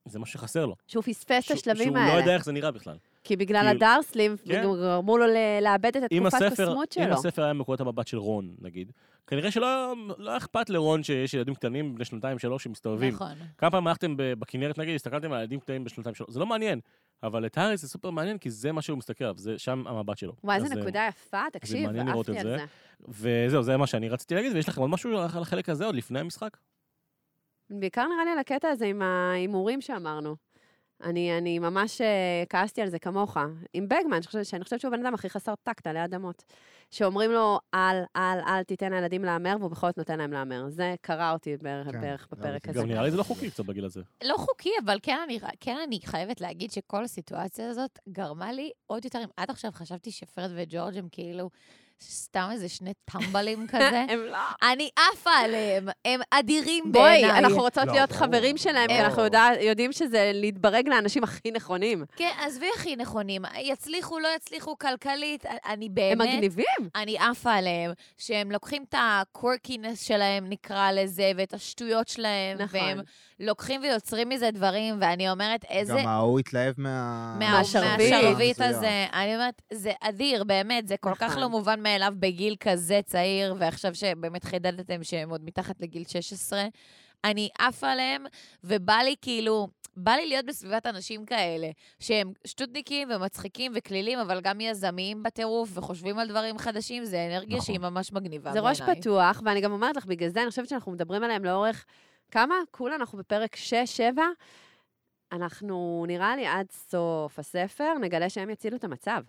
זה 0.05 0.19
מה 0.19 0.27
שחסר 0.27 0.67
לו. 0.67 0.75
שהוא 0.87 1.03
פספס 1.03 1.39
את 1.39 1.43
שהוא- 1.45 1.55
השלבים 1.57 1.85
שהוא 1.87 1.99
האלה. 1.99 2.15
לא 2.15 2.21
יודע 2.21 2.35
איך 2.35 2.45
זה 2.45 2.53
נראה 2.53 2.71
בכלל. 2.71 2.97
כי 3.27 3.37
בגלל 3.37 3.61
כאילו- 3.71 3.87
הדרסלים, 3.87 4.37
כן. 4.45 4.63
גרמו 4.63 5.19
לו 5.19 5.27
לאבד 5.63 5.97
את 5.97 6.13
אם 6.13 6.27
התקופת 6.27 6.43
הספר, 6.47 6.67
קוסמות 6.67 6.97
אם 6.99 7.05
שלו. 7.05 7.15
הספר 7.15 7.45
היה 7.45 7.53
מנקודת 7.53 7.81
המבט 7.81 8.07
של 8.07 8.19
רון, 8.19 8.55
נגיד, 8.61 8.93
כנראה 9.27 9.51
שלא 9.51 9.95
לא 10.19 10.37
אכפת 10.37 10.71
לרון 10.71 11.03
שיש 11.03 11.35
ילדים 11.35 11.55
קטנים 11.55 11.95
בני 11.95 12.05
שנתיים, 12.05 12.39
שלוש, 12.39 12.65
שמסתובבים. 12.65 13.15
נכון. 13.15 13.33
כמה 13.59 13.71
פעמים 13.71 13.87
הלכתם 13.87 14.15
בכנרת, 14.17 14.79
נגיד, 14.79 14.95
הסתכלתם 14.95 15.33
על 15.33 15.41
ילדים 15.41 15.61
קטנים 15.61 15.85
בשנתיים, 15.85 16.15
שלוש, 16.15 16.31
זה 16.31 16.41
לא 16.41 16.47
מעניין. 16.47 16.81
אבל 17.23 17.47
את 17.47 17.59
הארי 17.59 17.77
זה 17.77 17.89
סופר 17.89 18.11
מעניין, 18.11 18.39
כי 18.39 18.51
זה 18.51 18.73
מה 18.73 18.83
שהוא 18.83 18.99
מסתכל 18.99 19.25
עליו, 19.25 19.39
זה 19.39 19.59
שם 19.59 19.85
המבט 19.87 20.19
שלו. 20.19 20.33
וואי, 20.45 20.57
איזה 20.57 20.75
אה, 20.75 20.81
נקודה 20.81 21.07
יפה, 21.09 21.43
תקשיב, 21.53 21.87
מעניין 21.87 22.07
לראות 22.07 22.31
את 22.31 22.37
על 22.37 22.43
זה. 22.43 22.57
זה. 22.59 22.65
וזהו, 23.09 23.63
זה 23.63 23.77
מה 23.77 23.87
שאני 23.87 24.09
רציתי 24.09 24.35
להגיד, 24.35 24.53
ויש 24.53 24.69
לכם 24.69 24.81
עוד 24.81 24.91
משהו 24.91 25.19
על 25.19 25.43
החלק 25.43 25.69
הזה 25.69 25.85
עוד 25.87 25.95
לפני 25.95 26.21
המשחק? 26.21 26.57
בעיקר 27.71 28.07
נראה 28.15 28.25
לי 28.25 28.31
על 28.31 28.39
הקטע 28.39 28.69
הזה 28.69 28.87
עם 28.87 29.03
ההימורים 29.03 29.81
שאמרנו. 29.81 30.37
אני, 31.03 31.39
אני 31.39 31.59
ממש 31.59 32.01
אה, 32.01 32.45
כעסתי 32.49 32.83
על 32.83 32.89
זה 32.89 32.99
כמוך. 32.99 33.37
עם 33.73 33.89
בגמן, 33.89 34.23
שאני 34.23 34.27
חושבת, 34.27 34.47
שאני 34.47 34.65
חושבת 34.65 34.81
שהוא 34.81 34.95
הבן 34.95 35.07
אדם 35.07 35.15
הכי 35.15 35.31
חסר 35.31 35.55
טקט 35.63 35.87
עלי 35.87 36.05
אדמות. 36.05 36.45
שאומרים 36.91 37.31
לו, 37.31 37.59
אל, 37.75 38.03
אל, 38.17 38.39
אל 38.47 38.63
תיתן 38.63 38.93
לילדים 38.93 39.25
להמר, 39.25 39.57
והוא 39.61 39.71
בכל 39.71 39.87
זאת 39.87 39.99
נותן 39.99 40.19
להם 40.19 40.33
להמר. 40.33 40.69
זה 40.69 40.95
קרע 41.01 41.33
אותי 41.33 41.57
בערך, 41.57 41.91
כן, 41.91 42.01
בערך 42.01 42.29
גם 42.33 42.39
בפרק. 42.41 42.69
הזה. 42.69 42.81
גם 42.81 42.87
נראה 42.87 43.03
לי 43.03 43.11
זה 43.11 43.17
לא 43.17 43.23
חוקי 43.23 43.51
קצת 43.51 43.65
בגיל 43.65 43.85
הזה. 43.85 44.03
לא 44.25 44.35
חוקי, 44.37 44.71
אבל 44.85 44.99
כן 45.03 45.19
אני, 45.25 45.39
כן 45.61 45.77
אני 45.87 46.01
חייבת 46.05 46.41
להגיד 46.41 46.73
שכל 46.73 47.05
הסיטואציה 47.05 47.71
הזאת 47.71 47.99
גרמה 48.09 48.53
לי 48.53 48.71
עוד 48.87 49.05
יותר, 49.05 49.19
אם 49.19 49.29
עד 49.37 49.51
עכשיו 49.51 49.71
חשבתי 49.75 50.11
שפרד 50.11 50.51
וג'ורג' 50.55 50.97
הם 50.97 51.09
כאילו 51.13 51.51
סתם 52.03 52.49
איזה 52.53 52.69
שני 52.69 52.93
טמבלים 53.05 53.67
כזה. 53.73 54.05
הם 54.09 54.21
לא. 54.31 54.39
אני 54.73 54.89
עפה 55.13 55.31
עליהם, 55.31 55.89
הם 56.05 56.21
אדירים 56.31 56.93
בואי, 56.93 57.03
בעיניי. 57.23 57.39
אנחנו 57.39 57.61
רוצות 57.63 57.87
לא, 57.87 57.93
להיות 57.93 58.11
ברור. 58.13 58.21
חברים 58.27 58.57
שלהם, 58.57 58.89
כי 58.89 58.95
ברור. 58.95 59.07
אנחנו 59.07 59.23
יודע- 59.23 59.51
יודעים 59.61 59.93
שזה 59.93 60.31
להתברג 60.35 60.89
לאנשים 60.89 61.25
הכי 61.25 61.51
נכונים. 61.51 62.05
כן, 62.17 62.31
עזבי 62.47 62.67
הכי 62.77 62.97
נכונים, 62.97 63.43
יצליחו, 63.59 64.19
לא 64.19 64.29
יצליחו 64.37 64.79
כלכלית, 64.79 65.47
אני 65.67 65.87
הם 65.87 65.95
באמת... 65.95 66.29
מגניבים. 66.29 66.65
אני 66.97 67.19
עפה 67.19 67.53
עליהם, 67.53 67.93
שהם 68.19 68.51
לוקחים 68.53 68.85
את 68.89 68.95
הקורקינס 68.99 70.03
שלהם, 70.03 70.47
נקרא 70.49 70.93
לזה, 70.93 71.33
ואת 71.37 71.55
השטויות 71.55 72.09
שלהם, 72.09 72.59
נכון. 72.59 72.81
והם 72.81 73.01
לוקחים 73.41 73.81
ויוצרים 73.83 74.29
מזה 74.29 74.51
דברים, 74.51 74.95
ואני 75.01 75.31
אומרת, 75.31 75.65
איזה... 75.71 75.93
גם 76.01 76.09
ההוא 76.09 76.39
התלהב 76.41 76.75
מה... 76.79 76.91
מה- 77.39 77.51
מהשרביט. 77.53 78.61
הזה. 78.61 79.07
אני 79.13 79.35
אומרת, 79.35 79.63
זה 79.73 79.93
אדיר, 80.01 80.45
באמת, 80.45 80.89
זה 80.89 80.97
כל 81.01 81.15
כך 81.15 81.23
נכון. 81.23 81.43
לא 81.43 81.49
מובן 81.49 81.83
מאליו 81.87 82.13
בגיל 82.19 82.57
כזה 82.61 83.01
צעיר, 83.05 83.55
ועכשיו 83.59 83.95
שבאמת 83.95 84.45
חידדתם 84.45 85.05
שהם 85.05 85.31
עוד 85.31 85.45
מתחת 85.45 85.81
לגיל 85.81 86.05
16. 86.09 86.65
אני 87.25 87.49
עפה 87.59 87.89
עליהם, 87.89 88.25
ובא 88.65 88.95
לי 88.95 89.15
כאילו, 89.23 89.69
בא 89.97 90.13
לי 90.13 90.27
להיות 90.27 90.47
בסביבת 90.47 90.87
אנשים 90.87 91.27
כאלה, 91.27 91.71
שהם 92.01 92.33
שטותניקים 92.47 93.09
ומצחיקים 93.11 93.73
וכלילים, 93.75 94.19
אבל 94.19 94.41
גם 94.41 94.61
יזמיים 94.61 95.23
בטירוף, 95.23 95.71
וחושבים 95.75 96.19
על 96.19 96.29
דברים 96.29 96.59
חדשים, 96.59 97.05
זה 97.05 97.27
אנרגיה 97.27 97.57
נכון. 97.57 97.67
שהיא 97.67 97.81
ממש 97.81 98.13
מגניבה 98.13 98.53
זה 98.53 98.61
ראש 98.61 98.81
בעיניי. 98.81 99.01
פתוח, 99.01 99.43
ואני 99.45 99.61
גם 99.61 99.73
אומרת 99.73 99.97
לך, 99.97 100.07
בגלל 100.07 100.29
זה 100.29 100.43
אני 100.43 100.51
חושבת 100.51 100.69
שאנחנו 100.69 100.93
מדברים 100.93 101.23
עליהם 101.23 101.45
לאורך... 101.45 101.85
כמה? 102.31 102.55
כולה 102.71 102.95
אנחנו 102.95 103.19
בפרק 103.19 103.57
6-7. 104.17 104.19
אנחנו, 105.33 106.05
נראה 106.09 106.37
לי, 106.37 106.47
עד 106.47 106.67
סוף 106.71 107.39
הספר, 107.39 107.95
נגלה 108.01 108.31
שהם 108.31 108.51
יצילו 108.51 108.77
את 108.77 108.85
המצב. 108.85 109.23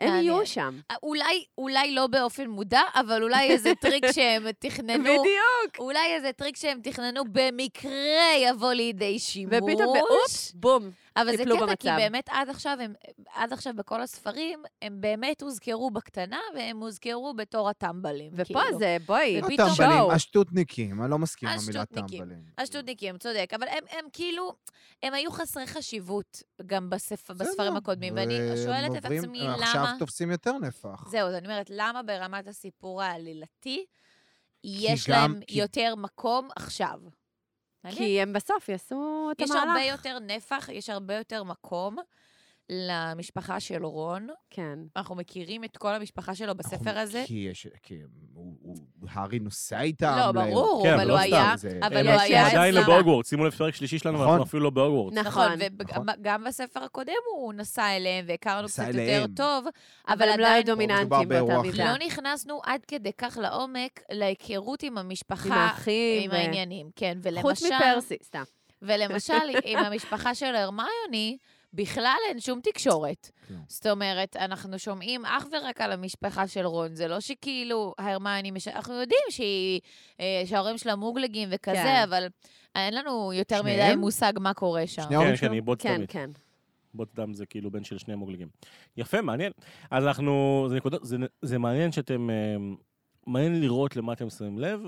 הם. 0.00 0.14
יהיו 0.14 0.46
שם. 0.46 0.78
אולי, 1.02 1.44
אולי 1.58 1.94
לא 1.94 2.06
באופן 2.06 2.46
מודע, 2.46 2.80
אבל 2.94 3.22
אולי 3.22 3.50
איזה 3.50 3.72
טריק 3.80 4.04
שהם 4.14 4.46
תכננו. 4.58 5.02
בדיוק. 5.04 5.78
אולי 5.78 6.14
איזה 6.14 6.32
טריק 6.32 6.56
שהם 6.56 6.80
תכננו 6.82 7.22
במקרה 7.32 8.36
יבוא 8.38 8.72
לידי 8.72 9.18
שימוש. 9.18 9.54
ופתאום, 9.56 9.94
באופס, 9.98 10.52
בום. 10.52 10.90
אבל 11.16 11.36
זה 11.36 11.44
קטע, 11.44 11.56
כי 11.76 11.88
במצב. 11.88 11.96
באמת 11.96 12.24
עד 12.30 12.48
עכשיו, 12.48 12.78
הם, 12.80 12.92
עד 13.34 13.52
עכשיו 13.52 13.74
בכל 13.76 14.00
הספרים, 14.02 14.62
הם 14.82 15.00
באמת 15.00 15.42
הוזכרו 15.42 15.90
בקטנה, 15.90 16.38
והם 16.54 16.80
הוזכרו 16.80 17.34
בתור 17.36 17.68
הטמבלים. 17.70 18.32
ופה 18.34 18.44
כאילו. 18.44 18.78
זה, 18.78 18.96
בואי, 19.06 19.40
ופתאום- 19.44 19.68
הטמבלים. 19.70 20.10
השטותניקים, 20.10 21.02
אני 21.02 21.10
לא 21.10 21.18
מסכים 21.18 21.48
עם 21.48 21.58
המילה. 21.64 21.84
טמבלים. 21.86 22.42
השטותניקים, 22.58 23.18
צודק, 23.18 23.50
אבל 23.54 23.68
הם, 23.68 23.84
הם 23.90 24.04
כאילו, 24.12 24.52
הם 25.02 25.14
היו 25.14 25.30
חסרי 25.30 25.66
חשיבות 25.66 26.42
גם 26.66 26.90
בספ... 26.90 27.30
בספרים 27.30 27.76
הקודמים, 27.76 28.14
ואני 28.16 28.38
והם 28.40 28.56
שואלת 28.64 28.96
את 28.96 29.04
עצמי 29.04 29.48
עכשיו 29.48 29.82
למה... 29.82 29.94
תופסים 29.98 30.30
יותר 30.30 30.58
נפח. 30.58 31.08
זהו, 31.10 31.28
אז 31.28 31.34
אני 31.34 31.46
אומרת, 31.46 31.70
למה 31.70 32.02
ברמת 32.02 32.48
הסיפור 32.48 33.02
העלילתי 33.02 33.84
יש 34.64 35.08
גם- 35.10 35.32
להם 35.32 35.40
כי- 35.46 35.58
יותר 35.58 35.94
מקום 35.96 36.48
עכשיו? 36.56 36.98
כי 37.88 38.20
הם 38.20 38.32
בסוף 38.32 38.68
יעשו 38.68 39.28
את 39.32 39.40
יש 39.40 39.50
המהלך. 39.50 39.68
הרבה 39.68 39.82
יותר 39.82 40.18
נפח, 40.18 40.68
יש 40.68 40.90
הרבה 40.90 41.14
יותר 41.14 41.44
מקום 41.44 41.96
למשפחה 42.72 43.60
של 43.60 43.84
רון. 43.84 44.26
כן. 44.50 44.78
אנחנו 44.96 45.14
מכירים 45.14 45.64
את 45.64 45.76
כל 45.76 45.94
המשפחה 45.94 46.34
שלו 46.34 46.54
בספר 46.54 46.76
אנחנו- 46.90 47.00
הזה. 47.00 47.22
כי 47.26 47.46
יש, 47.50 47.66
כי 47.82 47.94
הוא, 48.34 48.54
הוא 48.62 48.76
הארי 49.10 49.38
נוסע 49.38 49.80
איתם. 49.80 50.16
לא, 50.18 50.32
ברור, 50.32 50.82
כן, 50.82 50.94
אבל 50.94 51.04
לא 51.06 51.12
הוא 51.12 51.20
היה... 51.20 51.52
זה- 51.56 51.78
אבל 51.82 51.96
הם 51.96 52.06
הוא 52.06 52.14
יש- 52.14 52.20
היה 52.22 52.46
יש- 52.46 52.52
עדיין 52.54 52.74
לא. 52.74 52.86
בהוגוורטס, 52.86 53.28
שימו 53.30 53.44
לב, 53.44 53.52
פרק 53.52 53.74
שלישי 53.74 53.98
שלנו, 53.98 54.14
נכון. 54.16 54.26
ואנחנו 54.28 54.44
אפילו 54.44 54.62
לא 54.62 54.70
בהוגוורטס. 54.70 55.16
נכון, 55.18 55.48
נכון. 55.52 56.06
וגם 56.20 56.44
בספר 56.44 56.80
הקודם 56.80 57.12
הוא 57.36 57.52
נסע 57.54 57.96
אליהם, 57.96 58.24
והכרנו 58.28 58.62
נסע 58.64 58.84
קצת 58.84 58.94
יותר. 58.94 59.24
טוב, 59.36 59.64
אבל 60.08 60.22
הם 60.28 60.40
לא 60.40 60.44
עדיין 60.46 60.54
היו 60.56 60.64
דומיננטיים 60.66 61.06
מדובר 61.06 61.24
באותה 61.44 61.62
מידה. 61.62 61.92
לא 61.92 62.06
נכנסנו 62.06 62.60
עד 62.64 62.80
כדי 62.88 63.10
כך 63.18 63.38
לעומק 63.42 64.00
להיכרות 64.10 64.82
עם 64.82 64.98
המשפחה. 64.98 65.46
עם 65.46 65.52
האחים. 65.52 66.22
עם 66.22 66.30
ו- 66.30 66.34
העניינים, 66.34 66.90
כן. 66.96 67.18
ולמשל... 67.22 67.42
חוץ 67.42 67.62
מפרסי, 67.62 68.16
סתם. 68.22 68.42
ולמשל, 68.82 69.34
עם 69.64 69.78
המשפחה 69.78 70.34
של 70.34 70.54
הרמיוני, 70.56 71.36
בכלל 71.72 72.16
אין 72.28 72.40
שום 72.40 72.60
תקשורת. 72.60 73.30
כלום. 73.48 73.60
זאת 73.68 73.86
אומרת, 73.86 74.36
אנחנו 74.36 74.78
שומעים 74.78 75.24
אך 75.24 75.46
ורק 75.52 75.80
על 75.80 75.92
המשפחה 75.92 76.46
של 76.46 76.66
רון. 76.66 76.94
זה 76.94 77.08
לא 77.08 77.20
שכאילו 77.20 77.94
הרמיוני, 77.98 78.50
מש... 78.50 78.68
אנחנו 78.68 78.94
יודעים 78.94 79.22
שהיא, 79.30 79.80
אה, 80.20 80.42
שההורים 80.46 80.78
שלה 80.78 80.96
מוגלגים 80.96 81.48
וכזה, 81.52 81.76
כן. 81.76 82.02
אבל 82.08 82.26
אין 82.74 82.94
לנו 82.94 83.32
יותר 83.32 83.62
מדי 83.62 83.72
שניהם? 83.72 83.98
מושג 83.98 84.32
מה 84.40 84.54
קורה 84.54 84.86
שם. 84.86 85.02
שני 85.02 85.14
ההורים 85.14 85.32
כן, 85.32 85.36
שלו? 85.36 85.48
כן, 85.48 85.54
היא 85.54 85.62
בוט 85.62 85.82
כן, 85.82 85.96
תמיד. 85.96 86.10
כן. 86.10 86.30
בוט 86.94 87.14
דם 87.14 87.34
זה 87.34 87.46
כאילו 87.46 87.70
בן 87.70 87.84
של 87.84 87.98
שני 87.98 88.14
מוגלגים. 88.14 88.48
יפה, 88.96 89.20
מעניין. 89.20 89.52
אז 89.90 90.06
אנחנו, 90.06 90.66
זה 90.68 90.76
נקודות, 90.76 91.04
זה, 91.04 91.16
זה 91.42 91.58
מעניין 91.58 91.92
שאתם, 91.92 92.30
אה, 92.30 92.56
מעניין 93.30 93.60
לראות 93.60 93.96
למה 93.96 94.12
אתם 94.12 94.30
שמים 94.30 94.58
לב, 94.58 94.80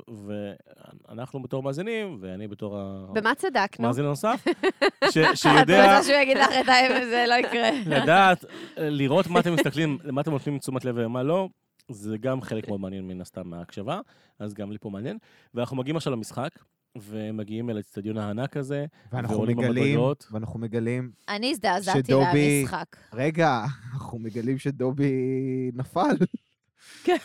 ואנחנו 1.08 1.42
בתור 1.42 1.62
מאזינים, 1.62 2.18
ואני 2.20 2.48
בתור 2.48 2.78
במה 3.12 3.34
צדקנו? 3.34 3.84
המאזין 3.84 4.04
הנוסף, 4.04 4.44
ש, 5.10 5.16
את 5.18 5.36
שיודע 5.36 5.96
רוצה 5.98 6.02
שהוא 6.08 6.20
יגיד 6.22 6.36
לך 6.36 6.48
את 6.64 6.68
האמת, 6.68 7.02
זה 7.10 7.24
לא 7.28 7.34
יקרה. 7.34 7.70
לדעת, 7.86 8.44
לראות 8.76 9.26
מה 9.26 9.40
אתם 9.40 9.54
מסתכלים, 9.54 9.98
למה 10.04 10.20
אתם 10.20 10.30
נותנים 10.30 10.58
תשומת 10.58 10.84
לב 10.84 10.94
ומה 10.98 11.22
לא, 11.22 11.48
זה 11.88 12.16
גם 12.18 12.40
חלק 12.42 12.68
מאוד 12.68 12.80
מעניין 12.80 13.08
מן 13.08 13.20
הסתם 13.20 13.48
מההקשבה, 13.48 14.00
אז 14.38 14.54
גם 14.54 14.72
לי 14.72 14.78
פה 14.80 14.90
מעניין. 14.90 15.18
ואנחנו 15.54 15.76
מגיעים 15.76 15.96
עכשיו 15.96 16.12
למשחק, 16.12 16.50
ומגיעים 16.96 17.70
אל 17.70 17.76
האצטדיון 17.76 18.18
הענק 18.18 18.56
הזה, 18.56 18.86
ואנחנו 19.12 19.36
ועולים 19.36 19.58
מגלים, 19.58 19.84
במדרגות. 19.84 20.28
ואנחנו 20.32 20.58
מגלים, 20.60 21.10
אני 21.28 21.50
הזדעזעתי 21.50 21.98
שדובי- 21.98 22.58
מהמשחק. 22.58 22.96
רגע, 23.14 23.64
אנחנו 23.94 24.18
מגלים 24.18 24.58
שדובי 24.58 25.12
נפל. 25.74 26.16
כן. 27.04 27.16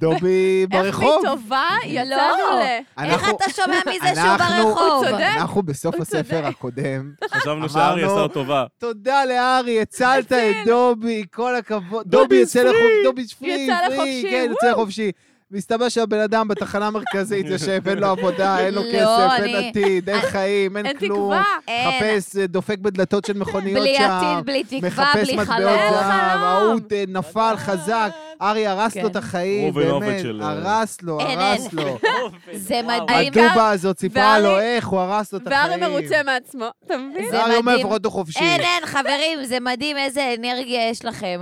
דובי 0.00 0.66
איך 0.72 0.82
ברחוב. 0.84 1.22
מטובה 1.26 1.68
יצאנו. 1.84 2.12
ל... 2.58 2.60
איך 3.04 3.12
אנחנו- 3.22 3.36
אתה 3.36 3.50
שומע 3.50 3.80
מזה 3.86 4.14
שהוא 4.14 4.34
אנחנו- 4.34 4.64
ברחוב? 4.66 4.92
הוא 5.04 5.10
צודק. 5.10 5.24
אנחנו 5.36 5.62
בסוף 5.62 5.94
הספר. 6.00 6.46
הקודם, 6.46 7.10
חשבנו 7.30 7.68
שארי 7.68 8.04
עשה 8.04 8.14
לו 8.14 8.28
טובה. 8.28 8.64
תודה 8.78 9.24
לארי, 9.24 9.80
הצלת 9.82 10.32
את 10.32 10.38
דובי, 10.66 11.24
כל 11.32 11.56
הכבוד. 11.56 12.06
דובי 12.06 12.36
יוצא 12.36 12.62
פרי, 12.62 12.70
לחופשי, 12.72 13.02
דובי 13.04 13.26
פרי, 13.40 13.48
יצא 13.48 13.86
פרי, 13.86 13.96
לחופשי, 13.96 14.26
כן, 14.30 14.46
יוצא 14.50 14.70
לחופשי. 14.70 15.10
מסתבר 15.50 15.88
שהבן 15.88 16.18
אדם 16.20 16.48
בתחנה 16.48 16.86
המרכזית 16.86 17.46
יושב, 17.46 17.88
אין 17.88 17.98
לו 17.98 18.06
עבודה, 18.06 18.58
אין 18.58 18.74
לו 18.74 18.82
לא, 18.82 18.88
כסף, 18.92 19.44
אין 19.44 19.56
עתיד, 19.68 20.10
אין 20.10 20.20
חיים, 20.20 20.76
אין 20.76 20.86
אין 20.86 20.98
כלום. 20.98 21.18
תקווה. 21.20 21.44
אין. 21.68 21.88
מחפש, 21.88 22.36
אה, 22.36 22.46
דופק 22.46 22.78
בדלתות 22.78 23.24
של 23.24 23.32
מכוניות 23.38 23.80
בלי 23.80 23.94
שם. 23.98 24.10
עתיד, 24.10 24.46
בלי 24.46 24.64
תקווה, 24.64 24.80
מחפש 24.88 25.28
בלי 25.28 25.36
מטבעות 25.36 25.46
חלום. 25.58 25.68
זהב, 25.90 26.30
חלום. 26.30 26.42
ההוא 26.42 26.80
אה, 26.92 27.04
נפל 27.08 27.54
חזק. 27.56 28.10
ארי 28.42 28.66
הרס 28.66 28.92
כן. 28.94 29.02
לו 29.02 29.08
את 29.08 29.16
החיים, 29.16 29.74
באמת, 29.74 30.24
אה, 30.24 30.48
הרס 30.48 31.02
לו, 31.02 31.20
הרס. 31.20 31.72
לו. 31.72 31.98
זה. 32.52 32.80
מדהים. 32.82 33.32
הדובה 33.32 33.70
הזאת 33.70 33.98
סיפרה 33.98 34.38
לו 34.38 34.60
איך 34.60 34.86
הוא 34.86 35.00
הרס 35.00 35.32
לו 35.32 35.38
את 35.38 35.46
החיים. 35.46 35.80
והרי 35.80 35.88
מרוצה 35.88 36.22
מעצמו, 36.22 36.66
אתה 36.86 36.96
מבין? 36.96 37.30
זה 37.30 37.36
והארי 37.36 37.56
אומר. 37.56 37.76
לפחות 37.76 38.04
הוא 38.04 38.12
חופשי. 38.12 38.38
אין, 38.38 38.60
אין, 38.60 38.86
חברים, 38.86 39.44
זה 39.44 39.60
מדהים 39.60 39.96
איזה 39.96 40.34
אנרגיה 40.38 40.88
יש 40.90 41.04
לכם. 41.04 41.40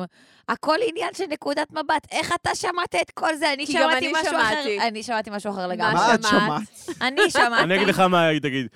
הכל 0.48 0.76
עניין 0.88 1.08
של 1.14 1.24
נקודת 1.30 1.72
מבט. 1.72 2.06
איך 2.10 2.32
אתה 2.40 2.54
שמעת 2.54 2.94
את 3.02 3.10
כל 3.10 3.34
זה? 3.36 3.52
אני 3.52 3.66
שמעתי 3.66 3.98
אני 3.98 4.12
משהו 4.12 4.36
אחר. 4.40 4.86
אני 4.88 5.02
שמעתי 5.02 5.30
משהו 5.32 5.50
אחר 5.50 5.66
לגמרי. 5.66 5.94
מה 5.94 6.14
את 6.14 6.22
שמעת? 6.22 6.42
שמעת? 6.84 7.02
אני 7.02 7.30
שמעתי. 7.30 7.62
אני 7.62 7.76
אגיד 7.76 7.88
לך 7.88 8.00
מה 8.00 8.26
היא 8.26 8.40
תגיד. 8.40 8.66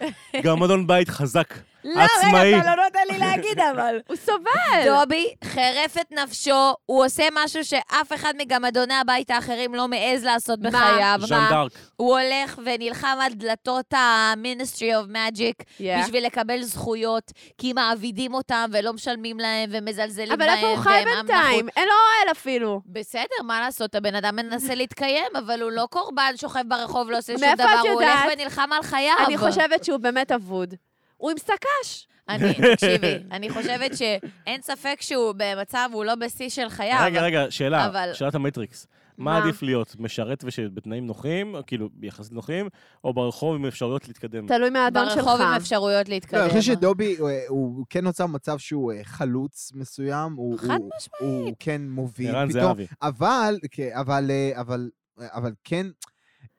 גם 0.43 0.63
אדון 0.63 0.87
בית 0.87 1.09
חזק. 1.09 1.55
לא, 1.85 2.01
עצמאי. 2.01 2.55
רגע, 2.55 2.59
אתה 2.61 2.77
לא 2.77 2.85
נותן 2.85 2.99
לי 3.13 3.19
להגיד 3.19 3.59
אבל. 3.73 4.01
הוא 4.09 4.17
סובל. 4.17 4.85
דובי 4.85 5.35
חירף 5.45 5.97
את 6.01 6.13
נפשו, 6.13 6.73
הוא 6.87 7.05
עושה 7.05 7.25
משהו 7.33 7.65
שאף 7.65 8.13
אחד 8.15 8.33
מגמדוני 8.39 8.95
הבית 8.95 9.31
האחרים 9.31 9.75
לא 9.75 9.89
מעז 9.89 10.25
לעשות 10.25 10.59
מה? 10.61 10.71
בחייו. 10.71 11.19
ז'אן 11.27 11.47
דארק. 11.51 11.73
הוא 11.97 12.19
הולך 12.19 12.59
ונלחם 12.65 13.19
על 13.23 13.33
דלתות 13.33 13.93
ה-Ministry 13.95 14.79
of 15.05 15.13
Magic 15.13 15.63
Yeah. 15.79 15.83
בשביל 16.05 16.27
לקבל 16.27 16.63
זכויות, 16.63 17.33
כי 17.59 17.73
מעבידים 17.73 18.35
אותם 18.35 18.71
ולא 18.73 18.93
משלמים 18.93 19.39
להם 19.39 19.71
ומזלזלים 19.73 20.33
אבל 20.33 20.47
בהם. 20.47 20.57
איפה 20.57 20.67
הוא 20.69 20.77
חי 20.77 21.03
בינתיים? 21.05 21.69
אין 21.77 21.89
לו 21.89 21.93
אוהל 21.95 22.33
אפילו. 22.33 22.81
בסדר, 22.87 23.43
מה 23.45 23.61
לעשות? 23.61 23.95
הבן 23.95 24.15
אדם 24.15 24.37
מנסה 24.37 24.75
להתקיים, 24.75 25.37
אבל 25.39 25.63
הוא 25.63 25.71
לא 25.71 25.87
קורבן 25.91 26.33
שוכב 26.37 26.63
ברחוב, 26.69 27.11
לא 27.11 27.19
עושה 27.19 27.33
שום 27.39 27.55
דבר, 27.55 27.75
הוא 27.83 27.91
הולך? 27.91 28.21
ונלחם 28.33 28.69
על 28.73 28.83
חייו. 28.83 29.15
אני 29.27 29.39
חושבת 29.39 29.85
שהוא 29.85 29.99
באמת 29.99 30.33
אבוד. 30.33 30.75
הוא 31.19 31.31
עם 31.31 31.39
סק"ש. 31.39 32.07
אני, 32.29 32.55
תקשיבי, 32.75 33.15
אני 33.33 33.51
חושבת 33.51 33.97
שאין 33.97 34.63
ספק 34.63 34.97
שהוא 35.01 35.35
במצב, 35.37 35.91
הוא 35.93 36.05
לא 36.05 36.15
בשיא 36.15 36.49
של 36.49 36.69
חייו. 36.69 36.99
רגע, 37.05 37.23
רגע, 37.23 37.45
שאלה, 37.51 37.87
אבל- 37.87 38.11
שאלת 38.15 38.35
המטריקס. 38.35 38.87
מה 39.19 39.25
מה? 39.39 39.45
עדיף 39.45 39.63
להיות, 39.63 39.97
משרת 39.99 40.45
ובתנאים 40.59 41.07
נוחים, 41.07 41.55
כאילו, 41.67 41.89
יחסית 42.03 42.33
נוחים, 42.33 42.69
או 43.05 43.15
ברחוב 43.15 43.55
עם 43.55 43.67
אפשרויות 43.67 44.09
להתקדם? 44.09 44.47
תלוי 44.47 44.71
מהאדון 44.71 45.05
שלך. 45.11 45.17
ברחוב 45.25 45.41
עם 45.41 45.55
אפשרויות 45.55 46.09
לא, 46.09 46.15
להתקדם. 46.15 46.41
אני 46.41 46.49
חושב 46.49 46.61
שדובי, 46.63 47.17
הוא- 47.19 47.31
הוא 47.49 47.85
כן 47.91 48.05
נוצר 48.05 48.27
מצב 48.27 48.59
שהוא 48.59 48.93
אה, 48.93 49.05
חלוץ 49.05 49.73
מסוים. 49.75 50.37
חד 50.59 50.67
משמעית. 50.67 51.11
הוא 51.21 51.53
כן 51.61 51.83
מוביל 51.89 52.35
ערן. 52.35 52.51
זהבי. 52.51 52.87
אבל, 53.03 53.59
כן, 53.71 53.89
אבל, 53.95 54.31
אה, 54.31 54.61
אבל, 54.61 54.91
אבל 55.19 55.53
כן... 55.65 55.87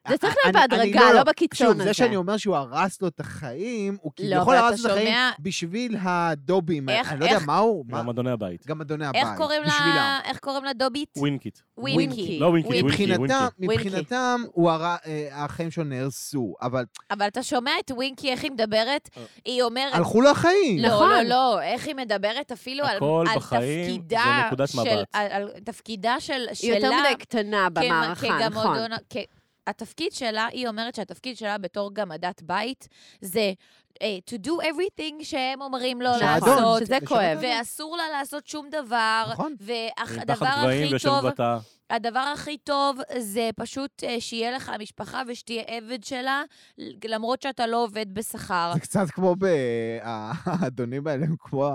זה 0.09 0.17
צריך 0.17 0.35
להיות 0.43 0.55
בהדרגה, 0.55 1.13
לא 1.13 1.23
בקיצון 1.23 1.67
שוב, 1.67 1.77
זה 1.77 1.83
הזה. 1.83 1.93
שאני 1.93 2.15
אומר 2.15 2.37
שהוא 2.37 2.55
הרס 2.55 3.01
לו 3.01 3.07
את 3.07 3.19
החיים, 3.19 3.97
הוא 4.01 4.11
לא, 4.19 4.35
כביכול 4.35 4.55
הרס 4.55 4.83
לו 4.83 4.89
את 4.89 4.95
החיים 4.95 5.15
בשביל 5.39 5.97
הדובים. 6.01 6.89
איך- 6.89 7.11
אני 7.11 7.19
לא 7.19 7.25
יודע 7.25 7.39
מה 7.45 7.57
הוא, 7.57 7.85
גם 7.87 8.09
אדוני 8.09 8.31
הבית. 8.31 8.67
גם 8.67 8.81
אדוני 8.81 9.05
הבית. 9.05 9.23
איך 9.23 9.29
קוראים 9.37 9.61
בשבילם. 9.63 9.95
לה, 9.95 10.19
איך 10.25 10.39
קוראים 10.39 10.63
לה 10.63 10.73
דובית? 10.73 11.09
ווינקיט. 11.17 11.59
ווינקי. 11.77 12.39
לא 12.39 12.45
ווינקי, 12.47 12.69
ווינקי, 12.81 13.33
מבחינתם, 13.59 14.41
אה, 14.67 15.43
החיים 15.43 15.71
שלו 15.71 15.83
נהרסו, 15.83 16.53
אבל 16.61 16.85
אבל 17.11 17.27
אתה 17.27 17.43
שומע 17.43 17.71
את 17.85 17.91
ווינקי, 17.91 18.31
איך 18.31 18.43
היא 18.43 18.51
מדברת? 18.51 19.09
אה. 19.17 19.23
היא 19.45 19.63
אומרת... 19.63 19.93
הלכו 19.93 20.21
לו 20.21 20.29
החיים. 20.29 20.79
לא, 20.79 20.87
נכון. 20.87 21.09
לא, 21.09 21.21
לא, 21.21 21.61
איך 21.61 21.87
היא 21.87 21.95
מדברת 21.95 22.51
אפילו 22.51 22.85
על, 22.85 22.97
הכל 22.97 23.25
על 23.29 23.37
בחיים 23.37 23.85
זה 23.91 23.97
תפקידה 23.97 24.43
נקודת 24.47 24.69
של... 24.69 24.79
מבט. 24.79 25.15
תפקידה 25.63 26.19
של, 26.19 26.45
היא 26.61 26.73
יותר 26.73 26.87
שלה... 26.87 27.01
מדי 27.05 27.15
קטנה 27.15 27.69
במערכה, 27.69 28.47
נכון. 28.49 28.77
התפקיד 29.67 30.11
שלה, 30.11 30.45
היא 30.51 30.67
אומרת 30.67 30.95
שהתפקיד 30.95 31.37
שלה 31.37 31.57
בתור 31.57 31.93
גמדת 31.93 32.41
בית 32.41 32.87
זה 33.21 33.53
אה, 34.01 34.17
to 34.29 34.47
do 34.47 34.49
everything 34.49 35.23
שהם 35.23 35.61
אומרים 35.61 36.01
לו 36.01 36.09
נכון, 36.09 36.49
לעשות. 36.49 36.77
שזה 36.77 36.85
זה 36.99 37.05
כואב. 37.05 37.39
ואסור 37.41 37.97
לה 37.97 38.03
לעשות 38.11 38.47
שום 38.47 38.69
דבר. 38.69 39.25
נכון. 39.31 39.55
והדבר 39.59 40.45
הכי 40.45 40.91
טוב. 41.03 41.25
הדבר 41.89 42.19
הכי 42.33 42.57
טוב 42.57 42.97
זה 43.17 43.49
פשוט 43.55 44.03
אה, 44.03 44.15
שיהיה 44.19 44.51
לך 44.51 44.71
משפחה 44.79 45.21
ושתהיה 45.27 45.63
עבד 45.67 46.03
שלה, 46.03 46.43
למרות 47.05 47.41
שאתה 47.41 47.67
לא 47.67 47.83
עובד 47.83 48.13
בשכר. 48.13 48.71
זה 48.73 48.79
קצת 48.79 49.09
כמו 49.09 49.35
ב... 49.39 49.45
האדונים 50.45 51.07
האלה 51.07 51.25
הם 51.25 51.35
כמו 51.39 51.71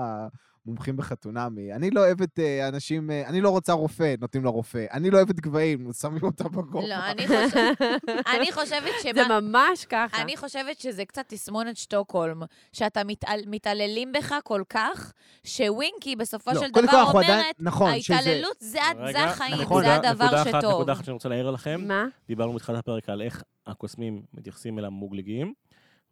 המומחים 0.67 0.97
בחתונמי. 0.97 1.73
אני 1.73 1.91
לא 1.91 2.01
אוהבת 2.01 2.39
אה, 2.39 2.69
אנשים... 2.69 3.11
אה, 3.11 3.29
אני 3.29 3.41
לא 3.41 3.51
רוצה 3.51 3.73
רופא, 3.73 4.15
נותנים 4.21 4.45
לה 4.45 4.51
רופא. 4.51 4.85
אני 4.93 5.11
לא 5.11 5.17
אוהבת 5.17 5.41
גבהים, 5.41 5.93
שמים 6.01 6.23
אותה 6.23 6.45
בגובה. 6.49 6.87
לא, 6.89 6.95
אני 7.11 7.27
חושבת, 7.27 7.83
אני 8.37 8.53
חושבת 8.53 8.93
זה 9.03 9.25
שמה... 9.25 9.41
ממש 9.41 9.85
ככה. 9.85 10.23
אני 10.23 10.37
חושבת 10.37 10.81
שזה 10.81 11.05
קצת 11.05 11.25
תסמונת 11.29 11.77
שטוקהולם, 11.77 12.43
שאתה 12.73 13.05
מתעל, 13.05 13.41
מתעללים 13.47 14.13
בך 14.13 14.35
כל 14.45 14.63
כך, 14.69 15.13
שווינקי 15.45 16.17
בסופו 16.17 16.51
לא, 16.55 16.61
של 16.61 16.71
דבר 16.71 16.83
כל 16.91 16.97
אנחנו 16.99 17.19
עדיין- 17.19 17.33
אומרת, 17.41 17.55
נכון, 17.61 18.01
שזה- 18.01 18.15
ההתעללות 18.17 18.57
זה, 18.61 18.83
ה- 18.83 18.95
זה 18.97 19.03
רגע, 19.03 19.25
החיים, 19.25 19.61
נכון. 19.61 19.85
זה 19.85 19.91
נקודה- 19.93 20.11
הדבר 20.11 20.25
נקודה 20.25 20.43
אחת, 20.43 20.61
שטוב. 20.61 20.73
נקודה 20.73 20.93
אחת 20.93 21.05
שאני 21.05 21.13
רוצה 21.15 21.29
להעיר 21.29 21.51
לכם. 21.51 21.81
מה? 21.89 22.05
דיברנו 22.29 22.53
בתחילת 22.53 22.79
הפרק 22.79 23.09
על 23.09 23.23
איך 23.23 23.43
הקוסמים 23.67 24.23
מתייחסים 24.35 24.79
אל 24.79 24.85
המוגלגים, 24.85 25.53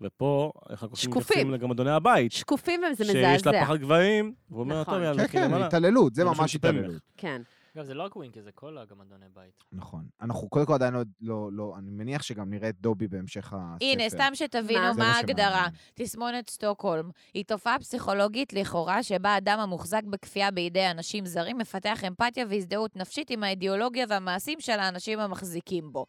ופה, 0.03 0.53
איך 0.71 0.81
שקופים. 0.95 1.11
מתייחסים 1.11 1.51
לגמדוני 1.51 1.91
הבית. 1.91 2.33
שקופים 2.33 2.81
וזה 2.93 3.05
שיש 3.05 3.15
לה 3.15 3.35
מזעזע. 3.35 3.65
פחד 3.65 3.77
גבהים, 3.77 4.35
והוא 4.51 4.61
אומר, 4.61 4.81
נכון. 4.81 4.95
טוב, 4.95 5.03
יאללה, 5.03 5.29
כן, 5.29 5.49
כן. 5.51 5.63
התעללות, 5.63 6.15
זה 6.15 6.25
ממש. 6.25 6.55
התעללות. 6.55 7.03
כן. 7.17 7.43
אגב, 7.77 7.85
זה 7.85 7.95
לא 7.95 8.03
רק 8.03 8.17
ווינקי, 8.17 8.43
זה 8.43 8.51
כל 8.55 8.79
הגמדוני 8.79 9.27
בית. 9.35 9.65
נכון. 9.73 10.05
אנחנו 10.23 10.49
קודם 10.49 10.67
כל 10.67 10.75
עדיין 10.75 10.95
לא... 11.21 11.49
לא- 11.53 11.75
אני 11.79 11.91
מניח 11.91 12.23
שגם 12.23 12.51
נראה 12.51 12.69
את 12.69 12.75
דובי 12.81 13.09
בהמשך 13.09 13.53
הספר. 13.53 13.85
הנה, 13.87 14.09
סתם 14.09 14.31
שתבינו 14.35 14.95
מה? 14.99 15.13
ההגדרה. 15.13 15.67
תסמונת 15.95 16.51
סטוקהולם 16.51 17.11
היא 17.35 17.45
תופעה 17.45 17.79
פסיכולוגית 17.79 18.53
לכאורה 18.53 19.03
שבה 19.03 19.37
אדם 19.37 19.59
המוחזק 19.61 20.03
בכפייה 20.05 20.51
בידי 20.51 20.91
אנשים 20.91 21.27
זרים 21.27 21.59
מפתח 21.59 22.05
אמפתיה 22.09 22.45
והזדהות 22.51 22.97
נפשית 22.97 23.31
עם 23.31 23.43
האידיאולוגיה 23.43 24.07
והמעשים 24.09 24.61
של 24.61 24.79
האנשים 24.79 25.19
המחזיקים 25.21 25.93
בו. 25.93 26.07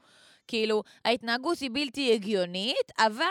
כאילו, 0.48 0.84
ההתנהגות 1.06 1.60
היא 1.60 1.70
בלתי 1.74 2.14
הגיונית, 2.14 2.91
אבל 3.00 3.26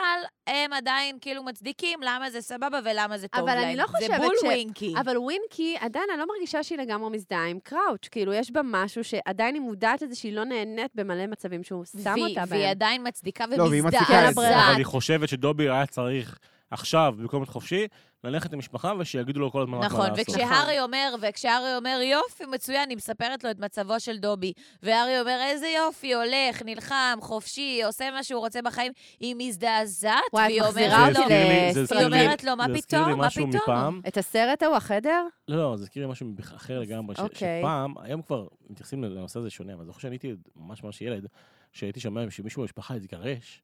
הם 0.47 0.73
עדיין 0.73 1.19
כאילו 1.21 1.43
מצדיקים 1.43 1.99
למה 2.03 2.31
זה 2.31 2.41
סבבה 2.41 2.79
ולמה 2.85 3.19
זה 3.19 3.29
טוב 3.29 3.41
אבל 3.49 3.55
להם. 3.59 3.65
אני 3.69 3.77
לא 3.77 3.85
זה 4.01 4.19
בול 4.19 4.35
ש- 4.41 4.45
ווינקי. 4.45 4.95
אבל 5.01 5.19
ווינקי, 5.19 5.77
עדיין 5.81 6.05
אני 6.11 6.19
לא 6.21 6.27
מרגישה 6.35 6.63
שהיא 6.63 6.79
לגמרי 6.79 7.11
מזדהה 7.11 7.47
עם 7.47 7.59
קראוץ'. 7.63 8.09
כאילו, 8.11 8.33
יש 8.33 8.51
בה 8.51 8.61
משהו 8.65 9.05
שעדיין 9.05 9.55
היא 9.55 9.63
מודעת 9.63 10.03
לזה 10.03 10.15
שהיא 10.15 10.33
לא 10.33 10.45
נהנית 10.45 10.91
במלא 10.95 11.27
מצבים 11.27 11.63
שהוא 11.65 11.85
שם 11.85 12.11
והיא- 12.13 12.25
אותה 12.29 12.45
והיא 12.49 12.63
בהם. 12.63 12.71
עדיין 12.71 13.07
מצדיקה 13.09 13.45
לא, 13.57 13.63
והיא 13.65 13.83
מצדיקה 13.83 14.29
את 14.29 14.35
זה. 14.35 14.41
אבל 14.67 14.75
היא 14.77 14.85
חושבת 14.87 15.29
שדובי 15.29 15.69
היה 15.71 15.87
צריך 15.87 16.39
עכשיו, 16.73 17.15
במקום 17.19 17.41
להיות 17.41 17.49
חופשי, 17.49 17.87
ללכת 18.25 18.53
למשפחה 18.53 18.93
ושיגידו 18.99 19.41
לו 19.41 19.53
כל 19.53 19.63
הזמן 19.63 19.79
רק 19.79 19.81
מה 19.81 19.87
נכון, 19.87 20.11
לעשות. 20.11 20.29
וכשהארי 20.29 20.81
אומר, 20.81 21.15
וכשהארי 21.21 21.77
אומר, 21.77 21.99
יופי, 22.03 22.45
מצוין, 22.47 22.89
היא 22.89 22.97
מספרת 22.97 23.45
לו 23.45 23.51
את 23.51 23.59
מצבו 23.59 24.01
של 24.01 24.19
דובי, 24.19 24.53
והארי 24.83 25.21
אומר, 25.21 25.39
איזה 25.43 25.67
יופי, 25.69 26.15
הולך, 26.15 26.63
נלחם, 26.65 27.19
חופשי, 27.21 27.81
עושה 27.87 28.11
מה 28.11 28.25
שהוא 28.25 28.41
רוצה 28.41 28.63
בחיים, 28.63 28.93
היא 29.21 29.35
מזדעזעת, 29.39 30.15
והיא 30.33 30.63
אומרת 30.63 31.17
לו, 31.17 31.99
היא 31.99 32.05
אומרת 32.07 32.45
לו, 32.45 32.57
מה 32.57 32.67
פתאום? 32.75 33.19
מה 33.19 33.31
פתאום? 33.31 33.51
מפעם. 33.51 34.01
את 34.09 34.17
הסרט 34.17 34.63
ההוא, 34.63 34.77
החדר? 34.77 35.27
לא, 35.49 35.77
זה 35.77 35.83
הזכיר 35.83 36.07
לי 36.07 36.13
משהו 36.13 36.29
אחר 36.57 36.81
לגמרי, 36.81 37.15
ש- 37.17 37.19
אוקיי. 37.19 37.61
שפעם, 37.61 37.95
היום 37.99 38.23
כבר 38.23 38.47
מתייחסים 38.71 39.05
לנושא 39.05 39.39
הזה 39.39 39.51
שונה, 39.51 39.75
אבל 39.75 39.85
זוכר 39.85 39.99
שאני 39.99 40.15
הייתי 40.15 40.35
ממש 40.57 40.83
ממש 40.83 41.01
ילד, 41.03 41.27
שהייתי 41.73 42.01
שומע 42.01 42.31
שמישהו 42.31 42.63
במשפחה 42.63 42.95
התגרש, 42.95 43.63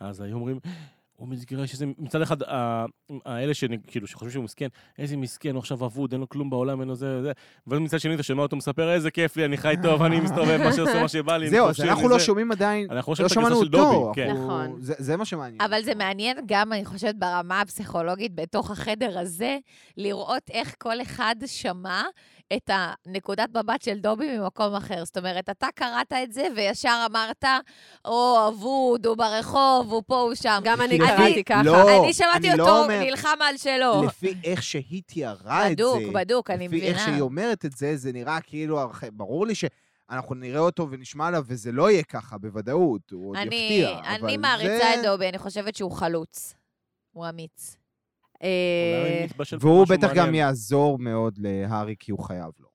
אז 0.00 0.20
היו 0.20 0.34
אומרים, 0.34 0.60
הוא 1.20 1.28
מתגרש, 1.28 1.72
איזה... 1.72 1.86
מצד 1.98 2.22
אחד, 2.22 2.36
האלה 3.24 3.54
שכאילו, 3.54 4.06
שחושבים 4.06 4.30
שהוא 4.32 4.44
מסכן, 4.44 4.68
איזה 4.98 5.16
מסכן, 5.16 5.50
הוא 5.50 5.58
עכשיו 5.58 5.84
אבוד, 5.84 6.12
אין 6.12 6.20
לו 6.20 6.28
כלום 6.28 6.50
בעולם, 6.50 6.80
אין 6.80 6.88
לו 6.88 6.94
זה 6.94 7.16
וזה, 7.20 7.32
ואז 7.66 7.78
מצד 7.80 8.00
שני 8.00 8.14
אתה 8.14 8.22
שומע 8.22 8.42
אותו 8.42 8.56
מספר, 8.56 8.92
איזה 8.92 9.10
כיף 9.10 9.36
לי, 9.36 9.44
אני 9.44 9.56
חי 9.56 9.74
טוב, 9.82 10.02
אני 10.02 10.20
מסתובב, 10.20 10.60
מה 10.64 10.72
שעושה, 10.72 11.02
מה 11.02 11.08
שבא 11.08 11.36
לי, 11.36 11.50
זהו, 11.50 11.68
אז 11.68 11.80
אנחנו 11.80 12.08
לא 12.08 12.18
זה." 12.18 12.24
שומעים 12.24 12.52
עדיין, 12.52 12.86
אנחנו 12.90 13.14
לא 13.20 13.28
שמענו 13.28 13.46
הגרסה 13.46 13.60
של 13.66 13.76
אותו. 13.76 13.92
דובי, 14.02 14.12
כן. 14.14 14.32
נכון. 14.32 14.76
זה- 14.80 14.94
זה 14.98 15.16
מה 15.16 15.24
שמעניין. 15.24 15.60
אבל 15.60 15.82
זה 15.82 15.94
מעניין 15.94 16.36
גם, 16.46 16.72
אני 16.72 16.84
חושבת, 16.84 17.14
ברמה 17.14 17.60
הפסיכולוגית, 17.60 18.34
בתוך 18.34 18.70
החדר 18.70 19.18
הזה, 19.18 19.58
לראות 19.96 20.50
איך 20.50 20.74
כל 20.78 21.02
אחד 21.02 21.34
שמע 21.46 22.02
את 22.56 22.70
הנקודת 22.72 23.48
מבט 23.56 23.82
של 23.82 23.98
דובי 23.98 24.38
ממקום 24.38 24.74
אחר. 24.74 25.04
זאת 25.04 25.16
אומרת, 25.16 25.50
אתה 25.50 25.66
קראת 25.74 26.12
את 26.12 26.32
זה 26.32 26.46
וישר 26.56 27.06
אמרת, 27.10 27.44
או 28.04 28.48
אבוד, 28.48 29.06
הוא 29.06 29.16
ברחוב, 29.16 29.92
הוא 29.92 30.02
פה, 30.06 30.20
הוא 30.20 30.34
שם. 30.34 30.60
גם 30.64 30.80
אני 30.80 30.98
קראתי 30.98 31.44
ככה. 31.44 31.62
לא, 31.62 32.04
אני 32.04 32.12
שמעתי 32.12 32.50
אני 32.50 32.58
לא 32.58 32.62
אותו 32.68 32.82
אומר- 32.84 33.00
נלחם 33.04 33.36
על 33.48 33.56
שלו. 33.56 34.02
לפי 34.06 34.34
איך 34.44 34.62
שהיא 34.62 35.02
תיארה 35.06 35.62
את 35.66 35.68
זה, 35.68 35.74
בדוק, 35.84 36.02
בדוק, 36.14 36.50
אני 36.50 36.68
לפי 36.68 36.80
איך 36.82 36.96
מבינה. 36.96 37.04
שהיא 37.12 37.20
אומרת 37.20 37.64
את 37.64 37.72
זה, 37.76 37.96
זה 37.96 38.12
נראה 38.12 38.40
כאילו, 38.40 38.78
ברור 39.12 39.46
לי 39.46 39.54
שאנחנו 39.54 40.34
נראה 40.34 40.60
אותו 40.60 40.88
ונשמע 40.90 41.26
עליו, 41.26 41.44
וזה 41.46 41.72
לא 41.72 41.90
יהיה 41.90 42.02
ככה 42.02 42.38
בוודאות, 42.38 43.10
הוא 43.10 43.28
עוד 43.30 43.36
אני, 43.36 43.54
יפתיע. 43.56 44.14
אני 44.14 44.36
מעריצה 44.36 44.78
זה- 44.78 44.94
את 44.94 45.04
דובי, 45.04 45.28
אני 45.28 45.38
חושבת 45.38 45.74
שהוא 45.74 45.92
חלוץ. 45.92 46.54
הוא 47.12 47.28
אמיץ. 47.28 47.76
אה, 47.76 47.76
אולי 47.76 47.78
נתבשל 47.78 48.29
פה 48.29 48.29
והוא 49.60 49.82
משהו 49.82 49.96
בטח 49.96 50.12
גם. 50.14 50.34
יעזור 50.34 50.98
מאוד 50.98 51.38
להארי, 51.38 51.94
כי 51.98 52.12
הוא 52.12 52.24
חייב 52.24 52.50
לו. 52.58 52.68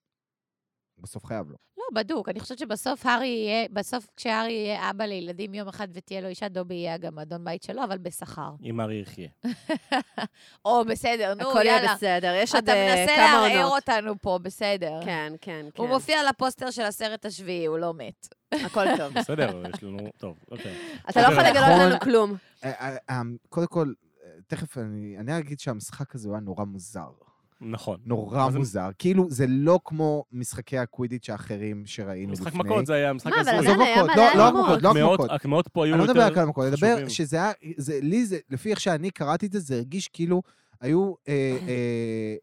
בסוף 0.97 1.26
חייב 1.26 1.49
לו. 1.49 1.55
לא, 1.78 1.84
בדוק. 2.01 2.30
אני 2.30 2.39
חושבת 2.39 2.59
שבסוף 2.59 3.05
הארי 3.05 3.28
יהיה, 3.28 3.66
בסוף 3.72 4.07
כשהארי 4.16 4.51
יהיה 4.51 4.89
אבא 4.89 5.03
לילדים 5.03 5.53
יום 5.53 5.68
אחד 5.68 5.88
ותהיה 5.93 6.22
לו 6.22 6.28
אישה, 6.28 6.47
דובי 6.47 6.74
יהיה 6.74 6.97
גם 6.97 7.20
אדון 7.20 7.43
בית 7.43 7.63
שלו, 7.63 7.84
אבל 7.84 7.97
בשכר. 7.97 8.49
אם 8.63 8.82
ארי 8.82 9.01
יחיה. 9.01 9.30
או, 10.66 10.86
בסדר, 10.86 11.34
נו, 11.34 11.49
הכל 11.49 11.61
יהיה 11.66 11.76
יאללה. 11.76 11.95
בסדר, 11.95 12.34
יש 12.36 12.55
עוד 12.55 12.63
אתה 12.63 12.74
אה, 12.74 12.95
מנסה 12.95 13.16
כמה 13.16 13.47
לערער 13.47 13.66
עונות. 13.66 13.89
אותנו 13.89 14.16
פה, 14.22 14.39
בסדר. 14.41 14.99
כן, 15.05 15.34
כן, 15.41 15.66
כן. 15.74 15.82
הוא 15.82 15.89
מופיע 15.89 16.20
על 16.20 16.28
הפוסטר 16.28 16.72
של 16.72 16.82
הסרט 16.82 17.26
השביעי, 17.26 17.66
הוא 17.66 17.78
לא 17.78 17.93
מת. 17.93 18.28
הכל 18.66 18.86
טוב. 18.97 19.13
בסדר, 19.13 19.63
יש 19.76 19.84
לנו... 19.84 19.97
טוב, 20.18 20.38
אוקיי. 20.51 20.74
אתה 21.09 21.22
לא 21.22 21.26
יכול 21.26 21.43
נכון. 21.43 21.55
לגלות 21.55 21.80
לנו 21.80 21.99
כלום. 21.99 22.36
אה, 22.63 22.72
אה, 22.72 22.97
אה, 23.09 23.22
קודם 23.49 23.68
כל, 23.68 23.88
אה, 23.88 24.05
תכף 24.47 24.77
אני 24.77 25.15
אני 25.19 25.37
אגיד 25.39 25.59
שהמשחק 25.59 26.15
הזה 26.15 26.27
הוא 26.27 26.35
היה 26.35 26.41
נורא 26.41 26.65
מוזר. 26.65 27.09
נכון. 27.61 27.97
נורא 28.05 28.37
מה 28.45 28.51
זה- 28.51 28.57
מוזר. 28.57 28.89
כאילו, 28.99 29.29
זה 29.29 29.45
לא 29.47 29.79
כמו 29.85 30.23
משחקי 30.31 30.77
הקווידיץ' 30.77 31.29
האחרים 31.29 31.83
שראינו 31.85 32.33
לפני. 32.33 32.45
משחק 32.45 32.55
מכות 32.59 32.85
זה 32.85 32.93
היה 32.93 33.13
משחק 33.13 33.31
מה, 33.31 33.41
אבל 33.41 33.49
הזוי. 33.49 33.57
עדיין 33.59 33.71
עזוב 33.71 33.81
היה 33.81 34.03
מכות, 34.03 34.15
מלא 34.15 34.25
לא, 34.25 34.37
לא 34.37 34.45
אלימות. 34.47 34.65
מכות, 34.69 34.81
לא 34.83 34.89
הקמעות- 34.91 35.19
מכות. 35.19 35.31
הקמעות 35.31 35.67
פה 35.67 35.85
היו 35.85 35.93
אני 35.93 35.99
לא 35.99 36.03
יותר 36.07 36.13
מדבר 36.19 36.31
רק 36.31 36.37
על 36.37 36.43
המכות, 36.43 36.63
אני 36.65 36.71
מדבר 36.73 36.87
חשובים. 36.87 37.09
שזה 37.09 37.37
היה, 37.37 37.51
זה, 37.77 37.99
לי 38.01 38.25
זה, 38.25 38.37
לפי 38.49 38.69
איך 38.71 38.79
שאני 38.79 39.11
קראתי 39.11 39.45
את 39.45 39.51
זה, 39.51 39.59
זה 39.59 39.75
הרגיש 39.75 40.07
כאילו 40.07 40.41
היו 40.81 41.13
אה, 41.27 41.33
אה, 41.67 42.35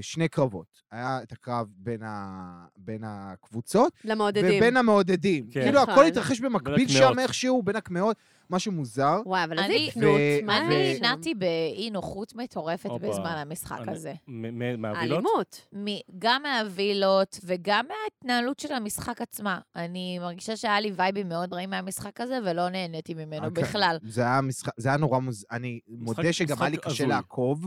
שני 0.00 0.28
קרבות. 0.28 0.66
היה 0.92 1.22
את 1.22 1.32
הקרב 1.32 1.66
בין, 1.76 2.02
ה, 2.02 2.36
בין 2.76 3.00
הקבוצות, 3.04 3.92
למעודדים. 4.04 4.44
ובין 4.58 4.76
המעודדים. 4.76 5.46
כן. 5.50 5.62
כאילו, 5.62 5.80
נכון. 5.82 5.94
הכל 5.94 6.04
התרחש 6.04 6.40
במקביל. 6.40 6.88
שם 6.88 7.18
איכשהו, 7.18 7.62
בין 7.62 7.76
הקמעות, 7.76 8.16
משהו 8.50 8.72
מוזר. 8.72 9.20
וואי, 9.26 9.44
אבל 9.44 9.58
איזה 9.58 9.64
אני- 9.66 9.88
התנות, 9.88 10.04
ו- 10.42 10.46
מה 10.46 10.52
ו- 10.62 10.66
אני? 10.66 10.98
נעתי 11.00 11.34
באי 11.34 11.90
נוחות 11.90 12.34
מטורפת 12.34 12.86
הופה. 12.90 13.08
בזמן 13.08 13.34
המשחק 13.36 13.78
אני- 13.82 13.92
הזה. 13.92 14.14
מהווילות? 14.26 14.96
האלימות. 14.96 15.60
מ- 15.74 16.00
גם 16.18 16.42
מהווילות 16.42 17.38
וגם 17.44 17.84
מההתנהלות 17.88 18.58
של 18.58 18.72
המשחק 18.72 19.22
עצמה. 19.22 19.58
אני 19.76 20.18
מרגישה 20.18 20.56
שהיה 20.56 20.80
לי 20.80 20.92
וייבים 20.96 21.28
מאוד 21.28 21.52
רעים 21.52 21.70
מהמשחק 21.70 22.20
הזה, 22.20 22.38
ולא 22.44 22.68
נהניתי 22.68 23.14
ממנו 23.14 23.46
אוקיי. 23.46 23.62
בכלל. 23.64 23.96
זה 24.02 24.22
היה 24.22 24.40
משחק, 24.40 24.72
זה 24.76 24.88
היה 24.88 24.98
נורא 24.98 25.18
מוזר. 25.18 25.46
אני 25.52 25.80
מודה 25.88 26.32
שגם 26.32 26.56
היה 26.60 26.70
לי 26.70 26.76
קשה. 26.76 27.06
לעקוב 27.06 27.66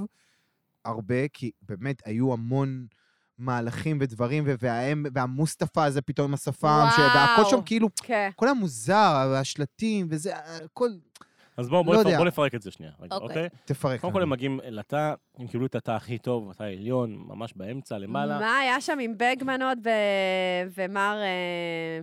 הרבה, 0.86 1.28
כי 1.28 1.52
באמת 1.62 2.02
היו 2.06 2.34
המון 2.34 2.86
מהלכים 3.38 3.98
ודברים, 4.02 4.44
והאם, 4.60 5.06
והמוסטפא 5.14 5.80
הזה 5.80 6.02
פתאום 6.02 6.28
עם 6.28 6.34
השפם, 6.34 6.88
ש- 6.96 7.00
והכל. 7.00 7.50
שם 7.50 7.62
כאילו, 7.66 7.88
כן. 8.04 8.30
הכל 8.34 8.46
היה 8.46 8.54
מוזר, 8.54 9.34
השלטים 9.36 10.08
וזה, 10.10 10.32
הכל... 10.36 10.90
אז 11.58 11.70
בואו 11.70 11.82
לא 11.84 11.86
בוא 11.86 11.96
יודע. 11.96 12.18
בוא 12.18 12.26
נפרק 12.26 12.56
את 12.56 12.62
זה 12.62 12.72
שנייה. 12.72 12.92
רגע, 13.00 13.16
אוקיי. 13.16 13.28
אוקיי? 13.28 13.60
תפרק. 13.66 14.02
קודם 14.02 14.14
כל. 14.14 14.22
הם 14.22 14.30
מגיעים 14.30 14.60
אל 14.64 14.80
התא, 14.80 15.14
הם 15.38 15.48
קיבלו 15.48 15.66
את 15.66 15.76
התא 15.76 15.92
הכי 15.92 16.18
טוב, 16.18 16.50
התא 16.50 16.64
העליון, 16.64 17.16
ממש 17.28 17.54
באמצע, 17.56 17.98
למעלה. 17.98 18.40
מה 18.40 18.58
היה 18.58 18.82
שם 18.82 18.98
עם 19.02 19.14
בגמן 19.18 19.62
עוד 19.62 19.80
ו- 19.86 20.72
ומר... 20.78 21.18
אה, 21.22 22.00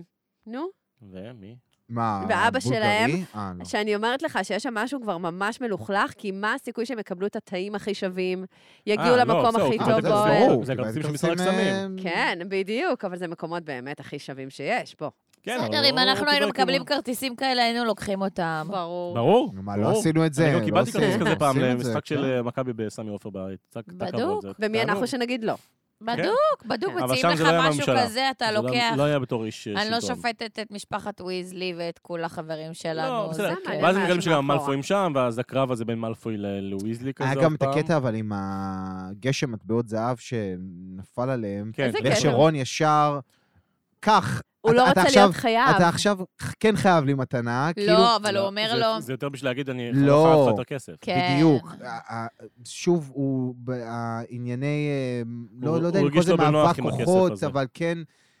נו? 0.47 0.67
ומי? 1.01 1.55
מה, 1.89 2.25
ואבא 2.29 2.59
בולגרי? 2.59 2.61
שלהם, 2.61 3.11
אה, 3.35 3.51
לא. 3.59 3.65
שאני 3.65 3.95
אומרת 3.95 4.21
לך 4.21 4.39
שיש 4.43 4.63
שם 4.63 4.73
משהו 4.73 5.01
כבר 5.01 5.17
ממש 5.17 5.61
מלוכלך, 5.61 6.13
כי 6.17 6.31
מה 6.31 6.53
הסיכוי 6.53 6.85
שהם 6.85 6.99
יקבלו 6.99 7.27
את 7.27 7.35
התאים 7.35 7.75
הכי 7.75 7.93
שווים, 7.93 8.45
יגיעו 8.87 9.07
אה, 9.07 9.11
לא, 9.11 9.23
למקום 9.23 9.49
בסדר, 9.49 9.65
הכי 9.65 9.79
אה, 9.79 9.85
טוב. 9.85 10.01
באוהל? 10.01 10.63
זה 10.63 10.73
של 10.73 10.83
כרטיסים, 10.83 11.13
משחק 11.13 11.37
סמים. 11.37 11.97
אה, 11.97 12.03
כן, 12.03 12.39
בדיוק, 12.49 13.05
אבל 13.05 13.17
זה 13.17 13.27
מקומות 13.27 13.63
באמת 13.63 13.99
הכי 13.99 14.19
שווים 14.19 14.49
שיש, 14.49 14.95
בוא. 14.99 15.09
כן, 15.43 15.57
בסדר, 15.61 15.81
לא 15.81 15.89
אם 15.89 15.97
אנחנו 15.97 16.29
היינו 16.29 16.47
מקבלים. 16.47 16.85
כרטיסים 16.85 17.35
כאלה, 17.35 17.63
היינו 17.63 17.85
לוקחים 17.85 18.21
אותם. 18.21 18.67
ברור. 18.71 19.15
ברור. 19.15 19.53
מה, 19.53 19.77
לא. 19.77 19.91
עשינו 19.91 20.25
את 20.25 20.33
זה. 20.33 20.43
אני 20.43 20.53
גם 20.53 20.59
לא 20.59 20.65
קיבלתי 20.65 20.91
כרטיס 20.91 21.15
כזה 21.15 21.35
פעם 21.35 21.57
למשחק 21.57 21.93
כן. 21.93 22.15
של 22.15 22.25
אה, 22.25 22.43
מכבי 22.43 22.73
בסמי 22.73 23.09
עופר 23.09 23.29
בארץ. 23.29 23.59
בדוק. 23.87 24.45
ומי 24.59 24.81
אנחנו. 24.81 25.07
שנגיד 25.07 25.43
לא? 25.43 25.55
בדוק, 26.01 26.65
בדוק, 26.65 26.91
כן. 26.93 26.97
אבל 27.03 27.11
מציעים 27.15 27.35
לך 27.35 27.41
לא 27.41 27.69
משהו. 27.69 27.95
כזה, 27.97 28.29
אתה 28.29 28.45
זה 28.45 28.51
לא- 28.51 28.63
לוקח. 28.67 28.93
לא 28.97 29.03
היה 29.03 29.19
בתור 29.19 29.45
איש 29.45 29.67
אה, 29.67 29.81
אני 29.81 29.89
לא 29.91 30.01
שלטון. 30.01 30.15
שופטת 30.15 30.59
את 30.59 30.71
משפחת 30.71 31.21
ויזלי 31.21 31.73
ואת 31.77 31.99
כל 31.99 32.23
החברים 32.23 32.73
שלנו. 32.73 33.13
לא, 33.13 33.27
בסדר. 33.29 33.53
כן. 33.65 33.79
ואז 33.83 33.95
הם 33.95 34.03
מגלים 34.03 34.21
שגם. 34.21 34.47
מאלפויים 34.47 34.83
שם, 34.83 35.11
ואז 35.15 35.39
הקרב 35.39 35.71
הזה 35.71 35.85
בין 35.85 35.99
מאלפוי 35.99 36.35
לוויזלי 36.61 37.13
כזה 37.13 37.29
היה 37.29 37.41
גם 37.43 37.55
את. 37.55 37.61
הקטע, 37.63 37.97
אבל 37.97 38.15
עם 38.15 38.31
הגשם 38.35 39.51
מטבעות 39.51 39.87
זהב 39.87 40.17
שנפל 40.17 41.29
עליהם, 41.29 41.71
כן, 41.73 41.91
כן. 42.03 42.09
ושרון 42.11 42.55
ישר, 42.55 43.19
קח. 43.99 44.41
הוא 44.61 44.71
אתה- 44.71 44.77
לא 44.77 44.83
אתה 44.83 44.89
רוצה 44.89 45.01
עכשיו- 45.01 45.23
להיות 45.23 45.35
חייב. 45.35 45.75
אתה 45.75 45.87
עכשיו 45.89 46.17
כן 46.59 46.75
חייב 46.75 47.05
לי 47.05 47.13
מתנה, 47.13 47.69
כאילו... 47.73 47.93
לא, 47.93 48.15
אבל 48.15 48.27
הוא 48.29 48.33
לא, 48.43 48.47
אומר 48.47 48.67
זה- 48.71 48.77
לו, 48.79 49.01
זה 49.01 49.13
יותר 49.13 49.29
בשביל 49.29 49.49
להגיד, 49.49 49.69
אני 49.69 49.91
לא. 49.93 50.23
חייב 50.27 50.41
לך 50.41 50.51
יותר 50.51 50.63
כסף. 50.63 50.93
כן. 51.01 51.33
בדיוק. 51.35 51.73
שוב, 52.65 53.11
הוא 53.13 53.55
בענייני, 53.57 54.89
אה, 54.89 55.21
לא 55.61 55.69
הוא- 55.69 55.79
לא 55.81 55.87
יודע 55.87 55.99
אם 55.99 56.07
לזה 56.17 56.31
לא 56.31 56.37
בנוח 56.37 56.79
מאבק 56.79 56.95
כוחות. 57.05 57.43
אבל 57.43 57.65
כן 57.73 57.97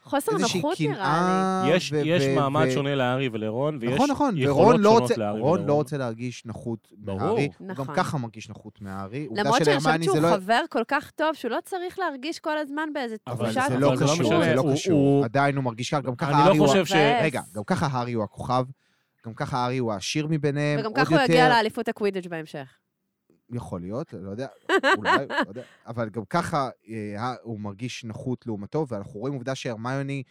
חוסר 0.07 0.31
איזושהי 0.33 0.61
נוחות 0.61 0.81
נראה 0.81 0.95
קנאה. 0.95 1.63
יש 1.75 1.91
ו- 1.93 2.01
יש 2.05 2.23
ו- 2.27 2.35
מעמד 2.35 2.65
ו- 2.67 2.71
שונה 2.71 2.95
להארי 2.95 3.29
ולרון, 3.31 3.77
ויש 3.81 3.93
נכון, 3.93 4.09
נכון, 4.11 4.37
יכולות 4.37 4.57
ורון 4.57 4.81
לא 4.81 4.89
שונות 4.89 5.01
רוצה, 5.01 5.17
להארי 5.17 5.39
רון 5.41 5.59
לא 5.59 5.63
ולרון. 5.63 5.77
רוצה 5.77 5.97
להרגיש 5.97 6.45
נחות 6.45 6.87
ברור. 6.97 7.19
מהארי. 7.19 7.49
הוא 7.57 7.67
גם 7.67 7.71
נכון. 7.83 7.95
ככה 7.95 8.17
מרגיש 8.17 8.49
נחות. 8.49 8.79
לי. 8.81 8.87
עובדה 9.27 9.41
למרות 9.43 9.65
שאני 9.65 9.77
חושבת 9.79 10.03
שהוא 10.03 10.17
לא- 10.17 10.27
חבר 10.35 10.59
כל 10.69 10.83
כך 10.87 11.11
טוב, 11.11 11.33
שהוא 11.33 11.51
לא 11.51 11.57
צריך 11.65 11.99
להרגיש 11.99 12.39
כל 12.39 12.57
הזמן 12.57 12.89
באיזה 12.93 13.15
אבל 13.27 13.45
תחושה 13.45 13.61
זה 13.67 13.73
אבל 13.75 13.79
לא 13.81 13.95
זה 13.95 14.05
לא 14.05 14.11
קשור, 14.11 14.43
זה 14.43 14.53
לא 14.55 14.63
קשור. 14.73 15.23
עדיין 15.25 15.55
הוא 15.55 15.63
מרגיש 15.63 15.89
ככה, 15.89 16.01
גם 16.01 16.15
ככה 16.15 16.31
אני 16.31 16.41
הארי 16.41 16.57
לא 16.57 16.63
הוא... 16.63 16.67
חושב 16.67 16.85
ש... 16.85 16.91
מבאס. 16.91 17.23
רגע, 17.23 17.41
גם 17.55 17.63
ככה 17.63 17.87
הארי 17.91 18.13
הוא 18.13 18.23
הכוכב, 18.23 18.65
גם 19.25 19.33
ככה 19.33 19.57
הארי 19.57 19.77
הוא 19.77 19.91
העשיר 19.93 20.27
מביניהם, 20.29 20.79
וגם 20.79 20.93
ככה 20.93 21.15
הוא 21.15 21.23
יגיע 21.23 21.49
לאליפות 21.49 21.87
הקווידיץ' 21.87 22.27
בהמשך. 22.27 22.67
יכול 23.53 23.81
להיות, 23.81 24.13
לא 24.13 24.29
יודע, 24.31 24.47
אולי, 24.97 25.11
לא 25.29 25.49
יודע. 25.49 25.61
אבל 25.87 26.09
גם 26.09 26.25
ככה 26.29 26.69
אה, 26.89 27.33
הוא 27.41 27.59
מרגיש 27.59 28.03
נחות 28.05 28.47
לעומתו, 28.47 28.85
ואנחנו 28.89 29.19
רואים 29.19 29.33
עובדה 29.33 29.55
שהרמיוני, 29.55 30.23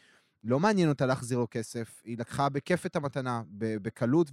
לא 0.45 0.61
מעניין 0.61 0.89
אותה 0.89 1.07
להחזיר 1.07 1.39
לו 1.39 1.47
כסף, 1.51 2.01
היא 2.05 2.19
לקחה 2.19 2.49
בכיף 2.49 2.87
את 2.87 2.97
המתנה, 2.97 3.43
בקלות 3.59 4.31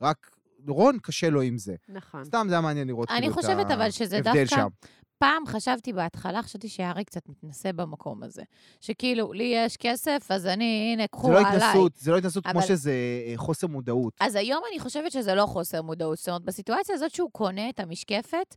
ורק... 0.00 0.30
רון, 0.68 0.98
קשה 1.02 1.30
לו 1.30 1.40
עם 1.40 1.58
זה. 1.58 1.74
נכון. 1.88 2.24
סתם 2.24 2.46
זה 2.48 2.54
היה 2.54 2.60
מעניין 2.60 2.88
לראות 2.88 3.10
אני 3.10 3.18
כאילו 3.20 3.32
את 3.32 3.38
חושבת 3.38 3.70
אבל 3.70 3.90
שזה 3.90 4.16
ההבדל 4.16 4.32
דווקא- 4.44 4.56
שם. 4.56 4.68
פעם 5.22 5.46
חשבתי 5.46 5.92
בהתחלה, 5.92 6.42
חשבתי 6.42 6.68
שהארי 6.68 7.04
קצת 7.04 7.28
מתנשא 7.28 7.72
במקום 7.72 8.22
הזה. 8.22 8.42
שכאילו, 8.80 9.32
לי 9.32 9.52
יש 9.56 9.76
כסף, 9.76 10.26
אז 10.30 10.46
אני, 10.46 10.90
הנה, 10.92 11.02
זה 11.02 11.08
קחו 11.08 11.32
לא 11.32 11.38
עליי. 11.38 11.56
התנסות, 11.56 11.92
זה 11.96 12.10
לא 12.10 12.18
התנסות 12.18 12.44
כמו 12.44 12.52
אבל- 12.52 12.66
שזה 12.68 12.92
אה, 13.26 13.32
חוסר 13.36 13.66
מודעות. 13.66 14.12
אז 14.20 14.34
היום 14.34 14.62
אני 14.70 14.80
חושבת 14.80 15.12
שזה 15.12 15.34
לא 15.34 15.46
חוסר 15.46 15.82
מודעות. 15.82 16.18
זאת 16.18 16.28
אומרת, 16.28 16.42
בסיטואציה 16.42 16.94
הזאת 16.94 17.14
שהוא 17.14 17.30
קונה 17.32 17.68
את 17.68 17.80
המשקפת, 17.80 18.54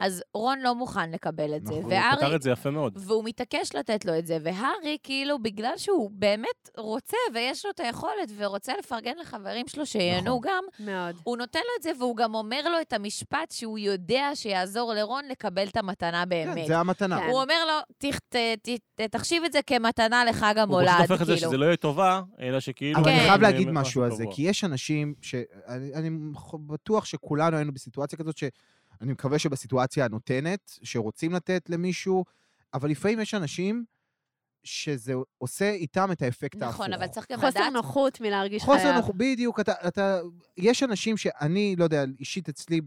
אז 0.00 0.22
רון 0.34 0.60
לא 0.60 0.74
מוכן 0.74 1.10
לקבל 1.10 1.56
את 1.56 1.66
זה. 1.66 1.72
נכון, 1.72 1.82
הוא 1.84 1.92
והארי... 1.92 2.16
פתר 2.16 2.36
את 2.36 2.42
זה 2.42 2.50
יפה 2.50 2.70
מאוד. 2.70 2.92
והוא 2.96 3.24
מתעקש 3.24 3.74
לתת 3.74 4.04
לו 4.04 4.18
את 4.18 4.26
זה, 4.26 4.38
והארי, 4.42 4.96
כאילו, 5.02 5.38
בגלל 5.38 5.76
שהוא 5.76 6.10
באמת 6.12 6.70
רוצה, 6.76 7.16
ויש 7.34 7.64
לו 7.64 7.70
את 7.70 7.80
היכולת, 7.80 8.28
ורוצה 8.36 8.72
לפרגן 8.78 9.14
לחברים 9.20 9.68
שלו 9.68 9.86
שיהנו 9.86 10.38
נכון. 10.38 10.40
גם, 10.42 10.64
מאוד. 10.86 11.16
הוא 11.24 11.36
נותן 11.36 11.58
לו 11.60 11.70
את 11.78 11.82
זה, 11.82 11.90
והוא 11.98 12.16
גם 12.16 12.34
אומר 12.34 12.68
לו 12.68 12.80
את 12.80 12.92
המשפט 12.92 13.50
שהוא 13.50 13.78
יודע 13.78 14.30
שיעזור 14.34 14.94
לרון 14.94 15.24
לקבל 15.28 15.66
את 15.68 15.76
המתנה 15.76 16.05
כן, 16.14 16.28
באמת. 16.28 16.66
זה 16.66 16.78
המתנה. 16.78 17.18
כן. 17.20 17.26
הוא 17.30 17.42
אומר 17.42 17.54
לו, 17.66 17.72
"תח- 17.98 18.18
ת- 18.18 18.36
ת- 18.62 18.68
ת- 18.94 19.10
תחשיב 19.10 19.44
את 19.44 19.52
זה 19.52 19.58
כמתנה 19.66 20.24
לחג 20.24 20.54
הוא 20.56 20.62
המולד, 20.62 20.88
פשוט 20.88 21.10
הופך 21.10 21.22
את 21.22 21.26
זה 21.26 21.32
כאילו. 21.34 21.48
שזה 21.48 21.56
לא 21.56 21.64
יהיה 21.64 21.76
טובה, 21.76 22.22
אלא 22.40 22.60
שכאילו... 22.60 23.00
אבל 23.00 23.10
אני 23.10 23.20
כן. 23.20 23.26
חייב 23.28 23.40
להגיד 23.40 23.70
משהו 23.70 24.02
על 24.02 24.10
זה. 24.10 24.24
כי 24.30 24.42
יש 24.42 24.64
אנשים 24.64 25.14
ש... 25.22 25.34
אני, 25.68 25.94
אני 25.94 26.10
בטוח 26.66 27.04
שכולנו 27.04 27.56
היינו 27.56 27.72
בסיטואציה 27.74 28.18
כזאת, 28.18 28.36
שאני 28.38 28.52
מקווה 29.12 29.38
שבסיטואציה 29.38 30.04
הנותנת, 30.04 30.78
שרוצים 30.82 31.32
לתת 31.32 31.70
למישהו, 31.70 32.24
אבל 32.74 32.90
לפעמים 32.90 33.20
יש 33.20 33.34
אנשים 33.34 33.84
שזה 34.66 35.12
עושה 35.38 35.70
איתם 35.70 36.12
את 36.12 36.22
האפקט 36.22 36.62
ההפוך. 36.62 36.80
נכון, 36.80 36.92
אבל 36.92 37.06
צריך 37.06 37.26
גם 37.32 37.38
חוסר 37.38 37.48
לדעת... 37.60 37.72
נוחות 37.72 38.20
מלהרגיש 38.20 38.62
חוסר 38.62 38.78
חייב. 38.78 38.96
נוחות, 38.96 39.16
בדיוק, 39.16 39.60
אתה, 39.60 39.72
אתה, 39.88 40.20
יש 40.56 40.82
אנשים 40.82 41.16
שאני, 41.16 41.76
לא 41.78 41.84
יודע, 41.84 42.04
אישית 42.18 42.48
אצלי, 42.48 42.80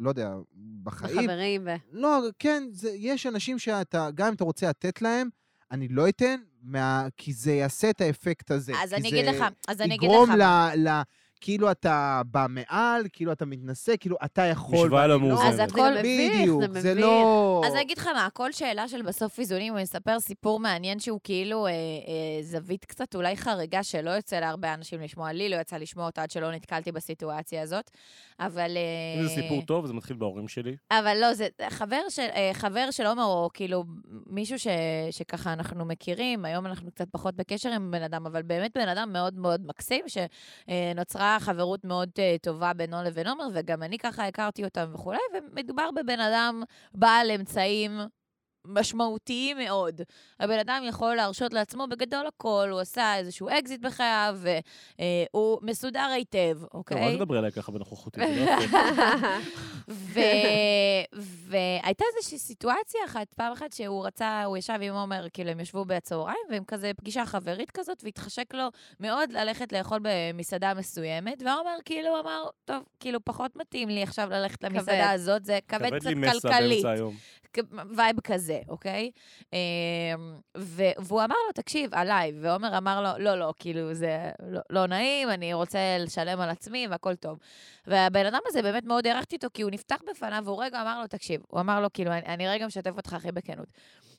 לא 0.00 0.08
יודע, 0.08 0.34
בחיים, 0.82 1.18
החברים 1.18 1.62
ו... 1.66 1.70
לא, 1.92 2.20
כן, 2.38 2.62
זה, 2.70 2.90
יש 2.94 3.26
אנשים 3.26 3.58
שאתה, 3.58 4.08
גם 4.14 4.26
אם 4.26 4.34
אתה 4.34 4.44
רוצה 4.44 4.68
לתת 4.68 5.02
להם, 5.02 5.28
אני 5.70 5.88
לא 5.88 6.08
אתן, 6.08 6.40
מה, 6.62 7.06
כי 7.16 7.32
זה 7.32 7.52
יעשה 7.52 7.90
את 7.90 8.00
האפקט 8.00 8.50
הזה. 8.50 8.72
אז 8.82 8.92
אני 8.92 9.08
אגיד 9.08 9.24
לך, 9.24 9.44
אז 9.68 9.80
אני 9.80 9.94
אגיד 9.94 10.10
יגרום 10.10 10.30
לך... 10.30 10.36
ל... 10.38 10.88
ל... 10.88 11.02
כאילו 11.40 11.70
אתה 11.70 12.22
בא 12.26 12.46
מעל, 12.48 13.02
כאילו 13.12 13.32
אתה 13.32 13.46
מתנשא, 13.46 13.92
כאילו 14.00 14.16
אתה 14.24 14.42
יכול... 14.42 14.86
משוואה 14.86 15.06
לא 15.06 15.20
מאוזנת. 15.20 15.48
אז 15.48 15.56
זה 15.56 15.64
הכל- 15.64 15.90
מביך, 15.98 16.32
בדיוק, 16.40 16.60
זה 16.62 16.80
זה 16.80 16.90
מביך. 16.90 17.04
לא... 17.04 17.62
אז 17.66 17.72
אני 17.72 17.82
אגיד 17.82 17.98
לך 17.98 18.06
מה, 18.06 18.26
הכל 18.26 18.52
שאלה 18.52 18.88
של 18.88 19.02
בסוף 19.02 19.38
איזונים, 19.38 19.74
אני 19.74 19.82
אספר 19.82 20.20
סיפור 20.20 20.60
מעניין 20.60 20.98
שהוא 21.00 21.20
כאילו 21.24 21.66
אה, 21.66 21.70
אה, 21.72 21.76
זווית 22.42 22.84
קצת 22.84 23.14
אולי 23.14 23.36
חריגה 23.36 23.82
שלא 23.82 24.10
יוצא 24.10 24.40
להרבה 24.40 24.74
אנשים 24.74 25.00
לשמוע. 25.00 25.32
לי 25.32 25.48
לא 25.48 25.56
יצא 25.56 25.76
לשמוע 25.76 26.06
אותה 26.06 26.22
עד 26.22 26.30
שלא 26.30 26.52
נתקלתי 26.52 26.92
בסיטואציה 26.92 27.62
הזאת, 27.62 27.90
אבל... 28.40 28.76
אה, 28.76 29.22
זה 29.26 29.34
סיפור 29.34 29.62
טוב, 29.62 29.86
זה 29.86 29.92
מתחיל 29.92 30.16
בהורים 30.16 30.48
שלי. 30.48 30.76
אבל 30.90 31.16
לא, 31.20 31.34
זה 31.34 31.46
חבר 31.70 32.00
של, 32.08 32.26
אה, 32.34 32.50
חבר 32.54 32.90
של 32.90 33.06
עומר, 33.06 33.24
או 33.24 33.48
כאילו 33.54 33.84
מישהו 34.26 34.58
ש, 34.58 34.66
שככה 35.10 35.52
אנחנו 35.52 35.84
מכירים, 35.84 36.44
היום 36.44 36.66
אנחנו 36.66 36.90
קצת 36.90 37.08
פחות 37.10 37.34
בקשר 37.36 37.70
עם 37.72 37.90
בן 37.90 38.02
אדם, 38.02 38.26
אבל 38.26 38.42
באמת 38.42 38.70
בן 38.74 38.88
אדם 38.88 39.12
מאוד 39.12 39.34
מאוד 39.38 39.66
מקסים, 39.66 40.04
שנוצרה 40.08 41.33
חברות 41.40 41.84
מאוד 41.84 42.10
אה, 42.18 42.36
טובה 42.42 42.72
בינו 42.72 43.02
לבין 43.02 43.26
עומר, 43.28 43.48
וגם 43.54 43.82
אני 43.82 43.98
ככה 43.98 44.26
הכרתי 44.26 44.64
אותם 44.64 44.90
וכולי, 44.94 45.18
ומדובר 45.34 45.90
בבן 45.90 46.20
אדם 46.20 46.62
בעל 46.94 47.30
אמצעים. 47.30 47.90
משמעותיים 48.66 49.58
מאוד. 49.58 50.00
הבן 50.40 50.58
אדם 50.58 50.82
יכול 50.88 51.14
להרשות 51.14 51.52
לעצמו 51.52 51.86
בגדול 51.86 52.26
הכל, 52.26 52.68
הוא 52.70 52.80
עשה 52.80 53.16
איזשהו 53.16 53.48
אקזיט 53.48 53.80
בחייו, 53.80 54.38
והוא 54.40 55.58
מסודר 55.62 56.08
היטב, 56.14 56.54
טוב, 56.60 56.68
אוקיי? 56.74 57.08
אל 57.08 57.16
תדברי 57.16 57.38
עליי 57.38 57.52
ככה 57.52 57.72
בנוכחותי, 57.72 58.20
לא. 58.20 58.26
והייתה 61.48 62.04
איזושהי 62.16 62.38
סיטואציה 62.38 63.00
אחת, 63.06 63.34
פעם 63.34 63.52
אחת 63.52 63.72
שהוא 63.72 64.06
רצה, 64.06 64.44
הוא 64.44 64.56
ישב 64.56 64.78
עם 64.80 64.94
עומר, 64.94 65.26
כאילו 65.32 65.50
הם 65.50 65.60
ישבו 65.60 65.84
בצהריים, 65.84 66.38
והם 66.50 66.64
כזה 66.64 66.90
פגישה 66.96 67.26
חברית 67.26 67.70
כזאת, 67.70 68.04
והתחשק 68.04 68.54
לו 68.54 68.68
מאוד 69.00 69.32
ללכת 69.32 69.72
לאכול 69.72 69.98
במסעדה 70.02 70.74
מסוימת, 70.74 71.42
ועומר 71.42 71.76
כאילו 71.84 72.20
אמר, 72.20 72.44
טוב, 72.64 72.82
כאילו 73.00 73.24
פחות 73.24 73.56
מתאים 73.56 73.88
לי 73.88 74.02
עכשיו 74.02 74.28
ללכת. 74.30 74.64
למסעדה 74.64 75.10
הזאת, 75.10 75.44
זה 75.44 75.58
כבד 75.68 75.88
כבד 75.88 75.98
קצת 75.98 76.06
לי 76.06 76.14
מעמסה 76.14 76.30
כלכלית. 76.40 76.84
vibe 77.96 78.20
כזה, 78.20 78.60
אוקיי? 78.68 79.10
אמ, 79.52 79.58
והוא 80.98 81.24
אמר 81.24 81.36
לו, 81.46 81.52
תקשיב, 81.54 81.94
עליי, 81.94 82.32
ועומר 82.40 82.78
אמר 82.78 83.02
לו, 83.02 83.24
לא, 83.24 83.38
לא, 83.38 83.54
כאילו, 83.58 83.94
זה 83.94 84.30
לא, 84.48 84.60
לא 84.70 84.86
נעים, 84.86 85.30
אני 85.30 85.54
רוצה 85.54 85.78
לשלם 85.98 86.40
על 86.40 86.50
עצמי 86.50 86.86
והכל 86.90 87.14
טוב. 87.14 87.38
והבן 87.86 88.26
אדם 88.26 88.40
הזה, 88.46 88.62
באמת 88.62 88.84
מאוד 88.84 89.06
הערכתי 89.06 89.36
אותו, 89.36 89.48
כי 89.54 89.62
הוא 89.62 89.70
נפתח 89.70 89.98
בפניו, 90.10 90.42
והוא 90.44 90.64
רגע 90.64 90.82
אמר 90.82 91.00
לו, 91.00 91.06
תקשיב, 91.06 91.40
הוא 91.48 91.60
אמר 91.60 91.80
לו, 91.80 91.92
כאילו, 91.92 92.12
אני, 92.12 92.26
אני 92.26 92.48
רגע 92.48 92.66
משתף 92.66 92.96
אותך 92.96 93.12
הכי 93.12 93.32
בכנות. 93.32 93.68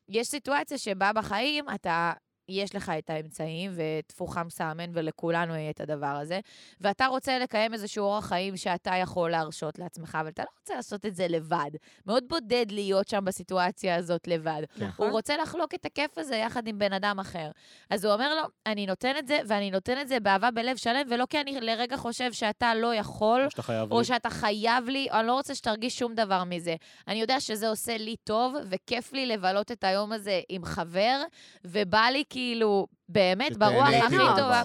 יש 0.10 0.28
סיטואציה 0.28 0.78
שבה 0.78 1.12
בחיים 1.14 1.66
אתה... 1.76 2.14
יש 2.50 2.76
לך 2.76 2.92
את 2.98 3.10
האמצעים, 3.10 3.72
וטפוחה 3.76 4.44
מסאמן, 4.44 4.92
ולכולנו 4.94 5.56
יהיה 5.56 5.70
את 5.70 5.82
הדבר 5.82 6.06
הזה, 6.08 6.40
ואתה 6.82 7.08
רוצה 7.08 7.40
לקיים 7.40 7.74
איזשהו 7.74 8.06
אורח 8.06 8.26
חיים 8.26 8.58
שאתה 8.58 8.96
יכול 8.96 9.32
להרשות 9.32 9.80
לעצמך, 9.80 10.18
אבל 10.22 10.30
אתה 10.30 10.44
לא 10.44 10.48
רוצה 10.60 10.76
לעשות 10.76 11.06
את 11.06 11.16
זה 11.16 11.28
לבד. 11.28 11.72
מאוד 12.06 12.24
בודד 12.28 12.66
להיות 12.70 13.08
שם 13.08 13.26
בסיטואציה 13.26 13.96
הזאת 13.96 14.28
לבד. 14.28 14.62
נכון. 14.78 15.06
הוא 15.06 15.12
רוצה 15.14 15.38
לחלוק 15.38 15.74
את 15.74 15.86
הכיף 15.86 16.18
הזה 16.18 16.36
יחד 16.36 16.68
עם 16.68 16.80
בן 16.80 16.94
אדם 16.94 17.20
אחר. 17.20 17.52
אז 17.90 18.06
הוא 18.06 18.14
אומר 18.14 18.36
לו, 18.36 18.42
אני 18.66 18.86
נותן 18.86 19.14
את 19.20 19.28
זה, 19.28 19.40
ואני 19.48 19.72
נותן 19.72 20.02
את 20.02 20.08
זה 20.08 20.20
באהבה 20.20 20.52
בלב 20.52 20.78
שלם, 20.78 21.08
ולא 21.10 21.26
כי 21.30 21.42
אני 21.42 21.62
לרגע 21.62 21.98
חושב 21.98 22.34
שאתה 22.34 22.76
לא 22.76 22.96
יכול, 22.96 23.46
או 23.46 23.50
שאתה 23.52 23.62
חייב 23.62 23.90
לי. 23.90 23.96
או 23.96 24.06
שאתה 24.06 24.30
חייב 24.30 24.90
לי, 24.90 25.08
או 25.12 25.20
אני 25.20 25.28
לא 25.28 25.34
רוצה 25.34 25.56
שתרגיש 25.56 26.00
שום 26.00 26.16
דבר 26.16 26.44
מזה. 26.44 26.76
אני 27.08 27.22
יודע 27.22 27.40
שזה 27.40 27.70
עושה 27.70 27.98
לי 27.98 28.16
טוב, 28.24 28.56
וכיף 28.70 29.14
לי 29.14 29.26
לבלות 29.26 29.72
את 29.72 29.84
היום 29.84 30.12
הזה 30.12 30.42
עם 30.50 30.66
חבר, 30.66 31.22
ובא 31.66 32.06
לי 32.12 32.24
כאילו, 32.36 32.88
באמת, 33.10 33.58
ברוח 33.58 33.88
הכי 33.88 34.18
מהדבר 34.18 34.36
טובה. 34.42 34.64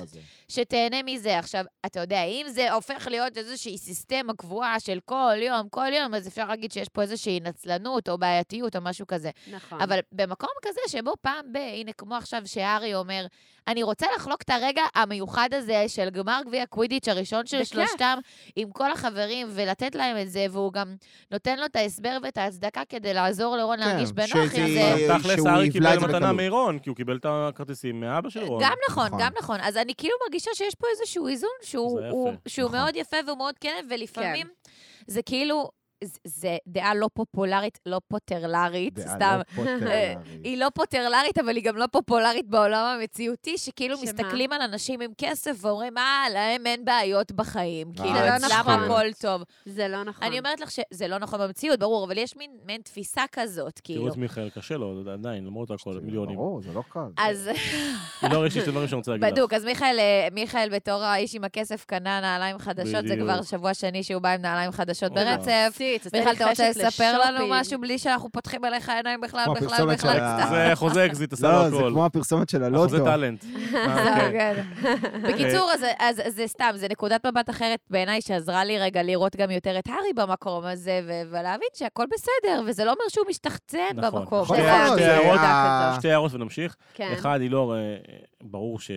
שתהנה 0.49 1.03
מזה. 1.05 1.38
עכשיו, 1.38 1.64
אתה 1.86 2.01
יודע, 2.01 2.24
אם 2.24 2.47
זה 2.49 2.72
הופך 2.72 3.09
להיות 3.11 3.36
איזושהי 3.36 3.78
סיסטמה 3.78 4.34
קבועה 4.34 4.80
של 4.80 4.99
כל 5.05 5.34
יום, 5.38 5.68
כל 5.68 5.93
יום, 5.93 6.14
אז 6.14 6.28
אפשר 6.28 6.49
להגיד 6.49 6.72
שיש 6.72 6.88
פה 6.88 7.03
איזושהי 7.03 7.41
נצלנות 7.41 8.09
או 8.09 8.18
בעייתיות 8.18 8.76
או 8.76 8.80
משהו 8.80 9.07
כזה. 9.07 9.30
נכון. 9.53 9.80
אבל 9.80 9.99
במקום 10.12 10.51
כזה 10.62 10.80
שבו 10.88 11.12
פעם 11.20 11.53
ב... 11.53 11.57
הנה, 11.57 11.93
כמו 11.93 12.14
עכשיו 12.14 12.43
שהארי 12.45 12.95
אומר, 12.95 13.26
אני 13.68 13.82
רוצה 13.82 14.07
לחלוק 14.16 14.43
את 14.43 14.51
הרגע 14.51 14.82
המיוחד 14.95 15.49
הזה 15.53 15.84
של 15.88 16.11
גמר 16.11 16.41
גביע 16.47 16.66
קווידיץ' 16.66 17.09
הראשון 17.09 17.47
של 17.47 17.57
בכיף. 17.57 17.68
שלושתם 17.68 18.18
עם 18.57 18.70
כל 18.70 18.93
החברים, 18.93 19.47
ולתת 19.51 19.95
להם 19.95 20.16
את 20.22 20.30
זה, 20.30 20.47
והוא 20.51 20.72
גם 20.72 20.95
נותן 21.30 21.59
לו 21.59 21.66
את 21.66 21.76
ההסבר 21.76 22.18
ואת 22.22 22.38
ההצדקה 22.38 22.82
כדי 22.88 23.14
לעזור 23.14 23.57
לרון 23.57 23.76
כן, 23.76 23.88
להרגיש 23.88 24.12
בנוח 24.12 24.55
עם 24.55 24.66
זה. 24.74 25.07
תכלס, 25.18 25.36
שהוא 25.36 25.49
הארי 25.49 25.66
יבלע 25.66 25.95
את 25.95 25.99
קיבל 25.99 26.01
זה 26.01 26.07
מתנה 26.07 26.18
בקלות. 26.18 26.36
מרון, 26.36 26.78
כי 26.78 26.88
הוא 26.88 26.97
קיבל 26.97 27.16
את 27.16 27.26
הכרטיסים 27.28 28.01
מאבא 28.01 28.29
של 28.30 28.44
רון. 28.44 28.62
גם 28.62 28.76
נכון, 28.90 29.06
נכון. 29.06 29.20
גם 29.20 29.32
נכון. 29.38 29.60
אז 29.60 29.76
אני 29.76 29.94
כאילו 29.94 30.14
מרגישה 30.24 30.50
שיש 30.54 30.74
פה 30.74 30.86
איזשהו 30.90 31.28
איזון 31.28 31.50
שהוא, 31.62 32.00
הוא, 32.10 32.32
נכון. 32.58 32.72
מאוד 32.72 32.96
יפה 32.96 33.16
והוא 33.26 33.38
מאוד 33.38 33.54
כן, 33.58 33.86
ולפעמים 33.90 34.46
זה 35.06 35.22
כאילו, 35.22 35.70
זה 36.24 36.57
דעה 36.66 36.94
לא 36.94 37.09
פופולרית, 37.14 37.78
לא 37.86 38.01
פוטרלרית, 38.09 38.94
דעה 38.94 39.14
סתם. 39.14 39.38
לא 39.38 39.42
פוטרלרית. 39.57 40.18
היא 40.44 40.59
לא 40.59 40.66
פוטרלרית, 40.74 41.38
אבל 41.38 41.57
היא 41.57 41.64
גם 41.64 41.76
לא 41.76 41.86
פופולרית 41.92 42.48
בעולם 42.48 42.98
המציאותי, 42.98 43.59
שכאילו 43.59 43.96
שמה? 43.96 44.05
מסתכלים 44.05 44.53
על 44.53 44.62
אנשים 44.62 45.01
עם 45.01 45.11
כסף 45.18 45.57
ואומרים, 45.61 45.98
אה, 45.98 46.24
להם 46.32 46.66
אין 46.66 46.84
בעיות 46.84 47.32
בחיים. 47.32 47.92
כאילו, 47.92 48.14
זה 48.14 48.20
לא 48.20 48.36
אצלם 48.36 48.59
נכון. 48.61 48.82
הכל 48.82 49.12
טוב. 49.20 49.42
זה 49.66 49.88
לא 49.88 50.05
נכון. 50.05 50.26
אני 50.26 50.38
אומרת 50.38 50.61
לך 50.61 50.70
שזה 50.70 51.09
לא 51.09 51.18
נכון 51.18 51.40
במציאות, 51.40 51.78
ברור, 51.78 52.05
אבל 52.05 52.18
יש 52.18 52.36
מין, 52.36 52.51
מין 52.66 52.80
תפיסה 52.80 53.22
כזאת, 53.32 53.74
תראו 53.74 53.82
כאילו. 53.84 54.09
את 54.09 54.16
מיכאל, 54.16 54.51
קשה 54.51 54.76
לו, 54.76 55.03
עדיין, 55.12 55.44
למרות 55.46 55.70
הכל, 55.70 56.01
מיליונים. 56.03 56.36
ברור, 56.36 56.62
זה 56.62 56.72
לא 56.72 56.82
קל. 56.88 57.09
אז 57.16 57.51
לא, 58.32 58.46
יש 58.46 58.55
לי 58.55 58.61
שתי 58.61 58.70
דברים 58.70 58.88
שאני 58.88 58.98
רוצה 58.98 59.11
להגיד 59.11 59.26
לך. 59.26 59.32
בדוק, 59.32 59.53
אז 59.53 59.64
מיכאל, 59.64 59.96
אה, 59.98 60.28
מיכאל 60.32 60.68
בתור 60.72 61.03
האיש 61.03 61.34
עם 61.34 61.44
הכסף 61.44 61.84
קנה 61.84 62.20
נעליים 62.20 62.59
חדשות, 62.59 63.09
זה. 63.09 63.16
כבר 63.16 63.42
שבוע 63.42 63.74
שני 63.74 64.03
שהוא 64.03 64.22
בא 64.22 64.28
עם 64.28 64.42
נעליים 64.42 64.70
חדשות. 64.70 65.12
ברצף. 65.12 65.78
לי 66.12 66.18
מיכאל, 66.18 66.32
אתה 66.34 66.49
רוצה 66.51 66.70
לספר 66.70 67.18
לנו. 67.18 67.47
משהו 67.49 67.80
בלי 67.80 67.99
שאנחנו 67.99 68.28
פותחים 68.32 68.64
עליך 68.64 68.88
עיניים 68.88 69.20
בכלל, 69.20 69.47
בכלל, 69.61 69.95
בכלל? 69.95 70.18
זה 70.51 70.70
חוזה 70.74 71.07
אקזיט, 71.07 71.32
עשה 71.32 71.47
לו 71.53 71.53
לא, 71.53 71.70
זה. 71.70 71.76
כמו 71.91 72.07
הפרסומת 72.07 72.49
של 72.49 72.62
הלוטו. 72.64 73.05
טאלנט. 73.05 73.45
אה. 73.74 74.30
כן. 74.32 74.62
בקיצור, 75.28 75.70
אז- 75.72 75.84
אז 75.99 76.20
זה 76.28 76.47
סתם, 76.47 76.70
זה 76.74 76.86
נקודת 76.91 77.26
מבט 77.26 77.51
אחרת 77.51 77.78
בעיניי, 77.91 78.20
שעזרה 78.20 78.64
לי 78.64 78.78
רגע 78.78 79.03
לראות 79.03 79.36
גם 79.36 79.51
יותר 79.51 79.78
את 79.78 79.84
הארי 79.88 80.12
במקום 80.16 80.64
הזה, 80.64 81.01
ולהבין 81.30 81.68
שהכל 81.74 82.05
בסדר, 82.12 82.62
וזה 82.66 82.84
לא 82.84 82.91
אומר 82.91 83.05
שהוא 83.09 83.24
משתחצן 83.28 83.78
נכון. 83.95 84.20
במקום. 84.20 84.43
נכון 84.43 84.57
הערות- 84.61 84.99
שתי 85.99 86.11
הערות 86.11 86.34
ונמשיך. 86.34 86.76
כן. 86.95 87.11
אחד, 87.12 87.41
היא 87.41 87.51
לא, 87.51 87.74
אה, 87.74 87.97
ברור 88.43 88.80
ש- 88.80 88.91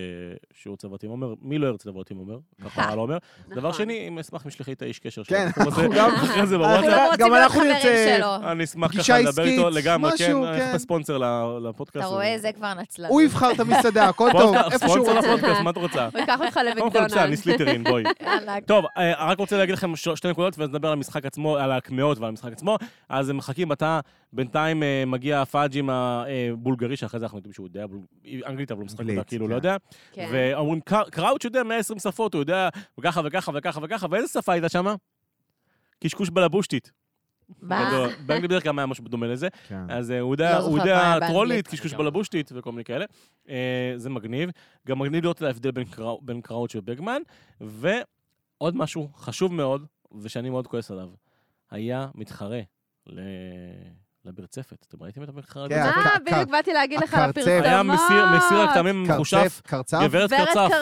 שהוא 0.54 0.70
רוצה 0.72 0.86
לבוא 0.88 0.98
עם 1.02 1.10
עומר, 1.10 1.34
מי 1.42 1.58
לא 1.58 1.66
ירצה 1.66 1.88
לבוא 1.90 2.02
עם 2.10 2.16
עומר? 2.16 2.38
ככה 2.64 2.94
לא 2.94 3.00
אומר. 3.00 3.18
דבר 3.48 3.58
נכון. 3.68 3.72
שני, 3.72 4.08
אם 4.08 4.18
אשמח 4.18 4.42
אם 4.42 4.48
ישלחי 4.48 4.72
את 4.72 4.82
האיש 4.82 4.98
קשר 4.98 5.24
כן, 5.24 5.48
שלו. 5.54 5.64
אנחנו 5.66 5.82
גם- 5.96 6.10
אחרי 6.14 6.46
זה 6.46 6.58
בוואטסאפ. 6.58 6.86
לא 6.90 7.16
גם 7.18 7.34
אנחנו 7.34 7.60
נרצה-. 7.64 8.38
אני 8.52 8.64
אשמח 8.64 9.00
ככה 9.00 9.18
לדבר 9.20 9.44
איתו 9.44 9.70
לגמרי, 9.70 10.10
כן, 10.18 10.44
איך 10.54 10.62
כן. 10.64 10.74
הספונסר 10.74 11.18
ל- 11.18 11.58
לפודקאסט. 11.68 11.96
אתה 12.06 12.14
רואה, 12.14 12.34
זה 12.38 12.52
כבר 12.52 12.74
נצלנות. 12.74 13.10
הוא 13.12 13.22
יבחר 13.22 13.50
את 13.52 13.60
המסעדה, 13.60 14.04
הכל 14.08 14.28
טוב, 14.32 14.40
פודקאסט, 14.56 14.72
איפה 14.72 14.88
שהוא 14.88 15.06
ספונסר. 15.06 15.28
לפודקאסט, 15.34 15.60
מה 15.60 15.70
את 15.70 15.76
רוצה? 15.76 16.08
הוא 16.12 16.20
ייקח 16.20 16.40
אותך 16.40 16.54
קודם 16.54 16.72
כל, 16.74 16.80
למקדונלדס. 16.82 17.12
בסדר, 17.12 17.24
אני 17.24 17.36
סליטרין, 17.36 17.84
בואי. 17.84 18.02
טוב, 18.66 18.84
אה, 18.96 19.24
רק 19.30 19.38
רוצה 19.38 19.56
להגיד 19.58 19.74
לכם 19.74 19.96
שתי 19.96 20.28
נקודות, 20.28 20.58
ואז 20.58 20.68
נדבר 20.68 20.88
על 20.88 20.92
המשחק 20.94 21.26
עצמו, 21.26 21.56
על 21.56 21.72
הקמעות 21.72 22.18
ועל 22.18 22.28
המשחק 22.28 22.52
עצמו. 22.52 22.76
אז 23.08 23.28
הם 23.28 23.36
מחכים 23.36 23.68
בתא 23.68 24.00
בינתיים 24.34 24.82
אה, 24.82 25.04
מגיע 25.06 25.44
פאג'ים 25.44 25.90
הבולגרי, 25.90 26.96
שאחרי 26.96 27.20
זה 27.20 27.26
אנחנו 27.26 27.38
יודעים 27.38 27.52
שהוא 27.52 27.66
יודע 27.66 27.84
אנגלית, 28.46 28.70
אבל 28.70 28.80
הוא 28.80 28.86
משחק 28.86 29.00
אותה 29.10 29.24
כאילו 29.24 29.44
כן. 29.46 29.50
לא 29.50 29.56
יודע. 29.56 29.76
כן. 30.12 30.28
ואומרים, 30.32 30.80
"קר- 30.80 31.10
קראוץ' 31.10 31.44
יודע 31.44 31.62
120 31.62 31.98
שפות, 31.98 32.34
הוא 32.34 32.40
יודע 32.42 32.68
וככה 33.00 33.20
וככה 33.24 33.52
וככה 33.54 33.80
וככה, 33.82 34.06
ואיזה 34.10 34.28
שפה 34.28 34.52
הייתה 34.52 34.68
שמה? 34.68 34.94
קשקוש 36.04 36.30
בלבושתית. 36.30 36.92
מה? 37.62 37.84
גדול. 37.88 38.08
באנגלית 38.26 38.50
בדרך 38.50 38.62
כלל 38.62 38.78
היה 38.78 38.86
משהו 38.86 39.04
דומה 39.04 39.26
לזה. 39.26 39.48
כן. 39.68 39.90
אז 39.90 40.10
אה, 40.10 40.20
הוא 40.20 40.34
יודע, 40.34 40.58
לא 40.60 40.64
יודע. 40.76 41.28
טרולית, 41.28 41.68
קשקוש 41.68 41.92
לגמרי. 41.92 42.04
בלבושתית 42.04 42.50
וכל 42.54 42.70
מיני 42.72 42.84
כאלה. 42.84 43.04
אה, 43.48 43.92
זה 43.96 44.10
מגניב. 44.10 44.50
גם 44.88 44.98
מגניב 44.98 45.22
לראות 45.22 45.36
את 45.36 45.42
ההבדל 45.42 45.70
בין 45.70 45.84
קראו- 45.84 46.20
בין 46.22 46.40
קראוץ' 46.40 46.74
ובגמן. 46.76 47.22
ועוד 47.60 48.76
משהו 48.76 49.08
חשוב 49.16 49.54
מאוד, 49.54 49.86
ושאני 50.22 50.50
מאוד 50.50 50.66
כועס 50.66 50.90
עליו, 50.90 51.08
היה 51.70 52.08
מתחרה 52.14 52.60
ל- 53.06 53.20
לברצפת. 54.24 54.86
אתם 54.88 55.02
ראיתם 55.02 55.22
את 55.22 55.28
המתחרה 55.28 55.68
כן, 55.68 55.82
הקר- 55.82 56.24
בדיוק 56.26 56.50
באתי 56.50 56.72
להגיד 56.72 57.00
לך 57.00 57.14
על. 57.14 57.30
הפרסומות. 57.30 57.64
היה 57.64 57.82
מסיר 57.82 58.24
מסיר 58.36 58.58
הכתמים 58.60 59.02
מחושף, 59.02 59.36
קרצף, 59.38 59.60
קרצף. 59.66 59.98
גברת 60.04 60.30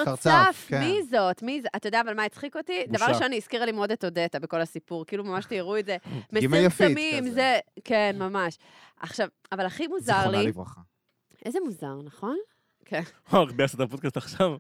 קרצף. 0.05 0.65
כן. 0.69 0.81
מי 0.81 1.03
זאת? 1.11 1.43
מי 1.43 1.63
זה? 1.63 1.69
אתה 1.77 1.89
יודע 1.89 2.01
אבל 2.01 2.15
מה 2.15 2.25
הצחיק 2.25 2.57
אותי? 2.57 2.85
דבר 2.89 3.07
ראשון, 3.09 3.33
היא 3.33 3.41
הזכירה 3.41 3.67
לי 3.67 3.73
מאוד 3.73 3.93
את 3.93 4.05
אודטה 4.05 4.39
בכל 4.39 4.61
הסיפור, 4.61 5.07
כאילו 5.07 5.25
ממש 5.25 5.45
תיארו 5.45 5.77
את 5.77 5.87
זה. 5.87 5.97
מסיר 6.33 6.71
כזה. 6.71 7.31
זה... 7.35 7.59
כן, 7.85 8.17
ממש. 8.19 8.59
עכשיו, 9.01 9.29
אבל 9.53 9.67
הכי 9.67 9.87
מוזר 9.87 10.13
זיכרונה 10.17 10.39
לי... 10.39 10.47
לברכה. 10.47 10.81
איזה 11.45 11.59
מוזר, 11.65 11.95
נכון? 12.05 12.37
כן. 12.85 13.03
או, 13.33 13.47
ביאס 13.47 13.75
את 13.75 13.81
הפודקאסט 13.81 14.17
עכשיו. 14.17 14.57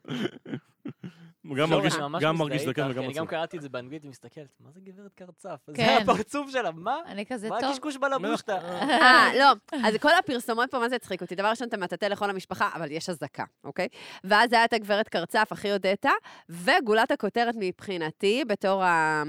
גם 1.46 1.56
לא, 1.56 1.66
מרגיש, 1.66 1.94
גם 2.20 2.36
מרגיש 2.36 2.62
כי 2.62 2.70
וגם 2.70 2.86
אני 2.86 2.94
גם 2.94 3.04
עצוב. 3.10 3.26
קראתי 3.26 3.56
את 3.56 3.62
זה 3.62 3.68
באנגלית 3.68 4.04
ומסתכלת, 4.04 4.56
מה 4.60 4.70
זה 4.70 4.80
גברת 4.80 5.14
קרצף? 5.14 5.60
זה 5.66 5.72
כן. 5.76 5.98
הפרצוף 6.02 6.50
שלה, 6.50 6.70
מה? 6.70 6.96
אני 7.06 7.26
כזה 7.26 7.48
מה 7.48 7.60
טוב. 7.60 7.70
הקשקוש 7.70 7.96
בלבושטה? 7.96 8.58
אה, 8.58 9.30
לא. 9.38 9.52
אז 9.86 9.94
כל 10.00 10.10
הפרסומות 10.18 10.70
פה, 10.70 10.78
מה 10.78 10.88
זה 10.88 10.96
הצחיק 10.96 11.22
אותי? 11.22 11.34
דבר 11.34 11.48
ראשון, 11.48 11.68
אתה 11.68 11.76
מטאטא 11.76 12.06
לכל 12.06 12.30
המשפחה, 12.30 12.70
אבל 12.74 12.90
יש 12.90 13.08
אזעקה, 13.08 13.44
אוקיי? 13.64 13.88
ואז 14.24 14.52
היה 14.52 14.64
את 14.64 14.72
הגברת 14.72 15.08
קרצף, 15.08 15.48
אחי 15.52 15.70
הודטה, 15.72 16.10
וגולת 16.48 17.10
הכותרת 17.10 17.54
מבחינתי, 17.58 18.44
בתור 18.48 18.84
ה... 18.84 19.22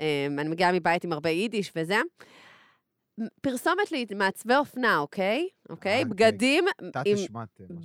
אה, 0.00 0.26
אני 0.38 0.48
מגיעה 0.48 0.72
מבית 0.72 1.04
עם 1.04 1.12
הרבה 1.12 1.30
יידיש 1.30 1.72
וזה. 1.76 1.98
פרסומת 3.40 3.92
לי 3.92 4.06
מעצבי 4.16 4.56
אופנה, 4.56 4.98
אוקיי? 4.98 5.48
אוקיי? 5.70 5.98
אה, 5.98 6.04
בגדים 6.04 6.64
תת 6.92 7.02
עם... 7.06 7.16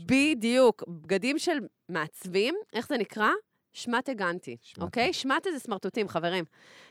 בדיוק. 0.06 0.84
בגדים 0.88 1.40
של 1.40 1.58
מעצבים, 1.90 2.56
איך 2.74 2.88
זה 2.88 2.98
נקרא? 2.98 3.30
שמטה 3.74 4.14
גנטי, 4.14 4.58
שמטה. 4.62 4.86
אוקיי? 4.86 5.14
שמטה 5.14 5.52
זה 5.52 5.60
סמרטוטים, 5.60 6.08
חברים. 6.08 6.46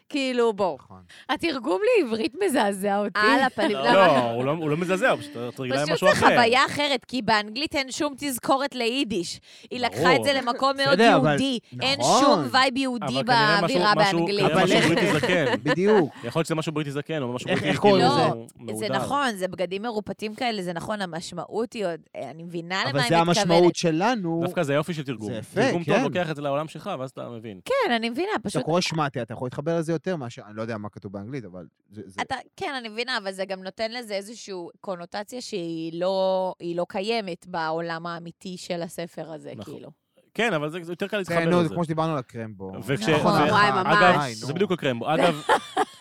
כאילו, 0.09 0.52
בואו. 0.52 0.76
נכון. 0.80 1.00
התרגום 1.28 1.80
לעברית 1.98 2.34
מזעזע 2.46 2.98
אותי. 2.98 3.18
על 3.20 3.40
הפנים. 3.42 3.70
לא. 3.70 3.92
לא, 3.92 4.30
הוא 4.30 4.44
לא- 4.44 4.50
הוא 4.50 4.70
לא 4.70 4.76
מזעזע, 4.76 5.11
הוא 5.11 5.20
פשוט 5.20 5.32
את 5.54 5.61
רגילה 5.61 5.80
עם 5.82 5.86
פשוט 5.86 5.94
משהו 5.94 6.07
זו 6.07 6.12
אחר. 6.12 6.26
חוויה 6.36 6.66
אחרת, 6.66 7.04
כי 7.04 7.22
באנגלית 7.22 7.74
אין 7.74 7.90
שום 7.90 8.14
תזכורת 8.18 8.74
ליידיש. 8.74 9.40
היא 9.70 9.80
לקחה. 9.80 10.16
את 10.16 10.24
זה 10.24 10.32
למקום 10.32 10.72
מאוד 10.76 11.00
אבל- 11.00 11.28
יהודי. 11.30 11.59
אין 11.82 11.98
נכון. 12.00 12.20
שום 12.24 12.48
וייב 12.52 12.76
יהודי 12.76 13.04
אבל 13.07 13.22
כנראה 13.22 13.61
משהו- 13.62 13.68
באווירה 13.68 13.92
משהו- 13.96 14.18
באנגלית. 14.18 14.40
כנראה 14.46 14.54
אבל 14.54 14.64
משהו 14.64 14.76
איך- 14.76 14.86
בריטי 14.86 15.12
זקן. 15.12 15.44
בדיוק. 15.70 16.11
יכול 16.24 16.40
להיות 16.40 16.46
שזה 16.46 16.54
משהו 16.54 16.72
בריטי 16.72 16.90
זקן, 16.90 17.22
או 17.22 17.32
משהו 17.32 17.48
בריטי 17.50 17.78
כאילו? 17.78 17.98
מהודר. 17.98 18.76
זה 18.78 18.88
נכון, 18.88 19.36
זה 19.36 19.48
בגדים 19.48 19.82
מרופטים 19.82 20.34
כאלה, 20.34 20.62
זה 20.62 20.72
נכון, 20.72 21.00
המשמעות 21.02 21.72
היא 21.72 21.86
עוד, 21.86 22.00
אני 22.16 22.42
מבינה 22.42 22.80
למה 22.80 22.90
אבל 22.90 22.98
היא 23.00 23.09
זה 23.09 23.16
מתכוונת. 23.16 23.38
המשמעות 23.38 23.76
שלנו. 23.76 24.40
דווקא 24.44 24.62
זה 24.62 24.72
היופי 24.72 24.94
של 24.94 25.02
תרגום. 25.04 25.28
זה 25.32 25.38
יפה, 25.38 25.61
תרגום 25.61 25.84
טוב 25.84 25.94
כן. 25.96 26.02
לוקח 26.02 26.30
את 26.30 26.36
זה 26.36 26.42
לעולם 26.42 26.68
שלך, 26.68 26.90
ואז 26.98 27.11
אתה 27.11 27.28
מבין. 27.28 27.61
כן, 27.64 27.92
אני 27.92 28.11
מבינה, 28.11 28.28
פשוט... 28.42 28.62
קורא 28.62 28.80
אתה 29.22 29.32
יכול 29.34 29.46
להתחבר 29.46 29.78
לזה 29.78 29.92
יותר 29.97 30.16
מאשר, 30.16 30.42
אני 30.47 30.57
לא 30.57 30.62
יודע 30.62 30.78
מה 30.78 30.88
כתוב 30.88 31.12
באנגלית, 31.12 31.44
אבל 31.44 31.66
זה... 31.90 32.03
זה- 32.07 32.22
אתה, 32.22 32.34
כן, 32.57 32.74
אני 32.78 32.88
מבינה, 32.88 33.18
אבל 33.18 33.32
זה 33.32 33.44
גם 33.44 33.62
נותן 33.62 33.92
לזה 33.92 34.14
איזושהי 34.14 34.55
קונוטציה 34.80 35.40
שהיא 35.40 36.01
לא, 36.01 36.55
היא 36.59 36.76
לא 36.76 36.86
קיימת 36.88 37.47
בעולם 37.47 38.07
האמיתי 38.07 38.57
של 38.57 38.82
הספר 38.82 39.32
הזה, 39.32 39.53
נכון. 39.57 39.74
כאילו. 39.74 39.90
כן, 40.34 40.53
אבל 40.53 40.70
זה 40.70 40.78
זה 40.82 40.92
יותר 40.92 41.07
קל 41.09 41.22
זה, 41.24 41.34
להתחבר 41.34 41.51
נו, 41.51 41.59
לזה. 41.61 41.68
זה 41.68 41.74
כמו 41.74 41.84
שדיברנו 41.84 42.12
על 42.12 42.18
הקרמבו. 42.18 42.72
וכש- 42.86 43.09
נכון. 43.09 43.32
וואי, 43.42 43.68
אגב, 43.68 43.86
ממש. 44.16 44.32
זה 44.34 44.53
בדיוק 44.53 44.72
הקרמבו. 44.72 45.07
אגב, 45.14 45.42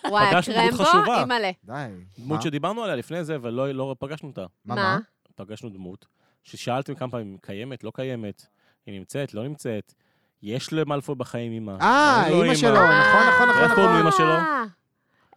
וואי, 0.09 0.31
פגשנו 0.31 0.53
דמות 0.53 0.73
הקרמבו, 0.73 0.83
חשובה. 0.91 1.19
אימא'לה. 1.19 1.51
די. 1.63 1.73
דמות? 2.19 2.41
שדיברנו 2.41 2.83
עליה 2.83 2.95
לפני 2.95 3.23
זה, 3.23 3.37
ולא 3.41 3.71
לא 3.71 3.95
פגשנו 3.99 4.29
אותה. 4.29 4.45
מה? 4.65 4.99
פגשנו 5.35 5.69
דמות, 5.69 6.05
ששאלתם 6.43 6.95
כמה 6.95 7.11
פעמים, 7.11 7.37
קיימת, 7.41 7.83
לא 7.83 7.91
קיימת, 7.95 8.45
היא 8.85 8.99
נמצאת, 8.99 9.33
לא 9.33 9.43
נמצאת, 9.43 9.93
יש 10.43 10.73
למלפוי 10.73 11.15
בחיים 11.15 11.51
אימא. 11.51 11.71
אה, 11.81 12.27
אימא 12.27 12.55
שלו. 12.55 12.69
נכון, 12.73 12.85
נכון, 12.85 13.49
נכון, 13.49 13.63
איך 13.63 13.71
קוראים 13.73 13.89
נכון. 13.91 13.99
לאמא 13.99 14.11
שלו? 14.11 14.33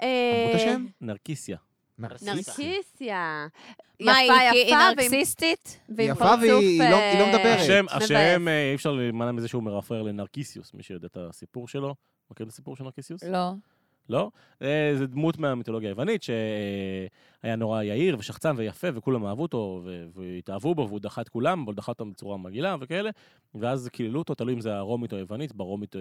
אה, 0.02 0.42
אמרו 0.44 0.50
את 0.50 0.60
השם? 0.60 0.86
נרקיסיה. 1.00 1.56
נרקיסיה. 1.98 3.46
מה, 4.00 4.16
היא 4.16 4.30
יפה, 4.32 4.38
היא 4.38 4.60
יפה, 4.66 4.76
ועם- 4.76 4.96
נרקסיסטית? 4.98 5.80
יפה. 5.98 6.24
והיא- 6.40 6.52
היא 6.52 6.78
לא- 6.80 6.84
היא 6.96 7.18
לא 7.18 7.24
אה, 7.24 7.28
מדברת. 7.36 7.58
השם, 7.90 8.48
אה, 8.48 8.70
אי 8.70 8.74
אפשר 8.74 8.92
להימנע 8.92 9.32
מזה 9.32 9.48
שהוא 9.48 9.62
מרפרר 9.62 10.02
לנרקיסיוס, 10.02 10.74
מי 10.74 10.82
שיודע 10.82 11.06
את 11.06 11.16
הסיפור 11.30 11.68
שלו. 11.68 11.94
מכיר 12.30 12.46
את 12.46 12.52
הסיפור 12.52 12.76
של 12.76 12.84
נרקיסיוס? 12.84 13.22
לא. 13.24 13.50
לא? 14.08 14.30
אה, 14.62 14.92
זה 14.98 15.06
דמות 15.06 15.38
מהמיתולוגיה 15.38 15.88
היוונית 15.88 16.22
שהיה 16.22 17.56
נורא 17.56 17.82
יהיר 17.82 18.16
ושחצן 18.18 18.54
ויפה 18.56 18.88
וכולם 18.94 19.26
אהבו 19.26 19.42
אותו 19.42 19.82
והתאהבו 20.14 20.74
בו 20.74 20.88
והוא 20.88 21.00
דחה 21.00 21.20
את 21.20 21.28
כולם, 21.28 21.62
אבל 21.64 21.74
דחה 21.74 21.92
אותם 21.92 22.10
בצורה 22.10 22.36
מגעילה 22.36 22.76
וכאלה, 22.80 23.10
ואז 23.54 23.88
קיללו 23.92 24.18
אותו, 24.18 24.34
תלוי 24.34 24.54
אם 24.54 24.60
זה 24.60 24.76
הרומית 24.76 25.12
או 25.12 25.18
היוונית, 25.18 25.52
ברומית, 25.54 25.96
אה, 25.96 26.00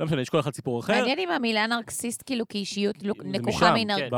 לא 0.00 0.06
משנה, 0.06 0.20
יש 0.22 0.28
כל 0.28 0.40
אחד 0.40 0.54
סיפור 0.54 0.80
אחר. 0.80 0.92
מעניין 0.98 1.18
אם 1.18 1.30
המילה 1.30 1.66
נרקסיסט 1.66 2.22
כאילו 2.26 2.48
כאישיות 2.48 2.96
לקוחה 3.02 3.74
מנר- 3.74 3.96
כן. 3.98 4.08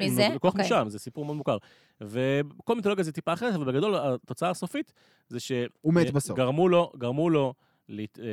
מזה? 0.00 0.28
לקוח 0.34 0.52
אוקיי. 0.52 0.64
משם, 0.64 0.84
זה 0.88 0.98
סיפור 0.98 1.24
מאוד 1.24 1.36
מוכר. 1.36 1.56
וכל 2.00 2.74
מיתולוגיה 2.76 3.04
זה 3.04 3.12
טיפה 3.12 3.32
אחרת, 3.32 3.54
אבל 3.54 3.64
בגדול 3.64 3.94
התוצאה 3.96 4.50
הסופית 4.50 4.92
זה 5.28 5.40
ש... 5.40 5.52
הוא 5.80 5.94
מת 5.94 6.10
בסוף. 6.10 6.36
גרמו 6.36 6.68
לו, 6.68 6.92
גרמו 6.98 7.30
לו 7.30 7.54
להת- 7.92 8.18
אה, 8.22 8.24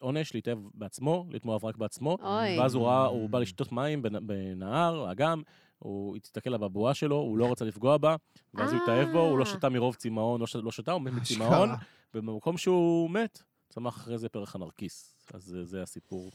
עונש, 0.00 0.34
להתאהב 0.34 0.58
בעצמו, 0.74 1.26
להתמואב 1.30 1.64
רק 1.64 1.76
בעצמו, 1.76 2.16
אוי. 2.22 2.58
ואז 2.60 2.74
הוא 2.74 2.86
ראה, 2.86 3.06
הוא 3.06 3.28
בא 3.30 3.38
לשתות 3.38 3.72
מים 3.72 4.02
בנ- 4.02 4.20
בנהר, 4.22 5.12
אגם, 5.12 5.42
הוא 5.78 6.16
הסתכל 6.16 6.54
על 6.54 6.64
הבבואה 6.64 6.94
שלו, 6.94 7.16
הוא 7.16 7.38
לא 7.38 7.52
רצה 7.52 7.64
לפגוע 7.64 7.96
בה, 7.96 8.16
ואז 8.54 8.72
הוא 8.72 8.82
התאהב 8.82 9.08
בו, 9.12 9.18
הוא 9.20 9.38
לא 9.38 9.44
אה. 9.44 9.48
שתה 9.50 9.68
מרוב 9.68 9.94
צמאון, 9.94 10.40
לא 10.40 10.46
ש- 10.46 10.56
לא 10.56 10.72
שתה, 10.72 10.92
הוא 10.92 11.02
מת. 11.02 11.12
מצמאון, 11.12 11.70
ובמקום 12.14 12.56
שהוא 12.58 13.10
מת, 13.10 13.42
צמח 13.68 13.96
אחרי 13.96 14.18
זה 14.18 14.28
פרח 14.28 14.54
הנרקיס. 14.54 15.14
אז 15.34 15.42
זה- 15.42 15.64
זה 15.64 15.82
הסיפור. 15.82 16.30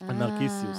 הנרקיסיוס. 0.00 0.78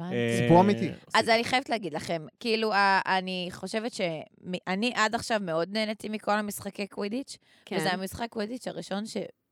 אה, 0.00 0.38
סיפור 0.42 0.60
אמיתי. 0.60 0.88
אז 1.14 1.28
אני 1.28 1.44
חייבת 1.44 1.68
להגיד 1.68 1.92
לכם, 1.94 2.26
כאילו, 2.40 2.72
אני 3.06 3.48
חושבת 3.52 3.92
שאני 3.92 4.92
עד 4.94 5.14
עכשיו 5.14 5.40
מאוד 5.42 5.68
נהניתי 5.72 6.08
מכל 6.08 6.32
המשחקי 6.32 6.86
קווידיץ', 6.86 7.36
כן. 7.64 7.76
וזה 7.76 7.92
המשחק 7.92 8.26
קווידיץ' 8.30 8.68
הראשון 8.68 9.04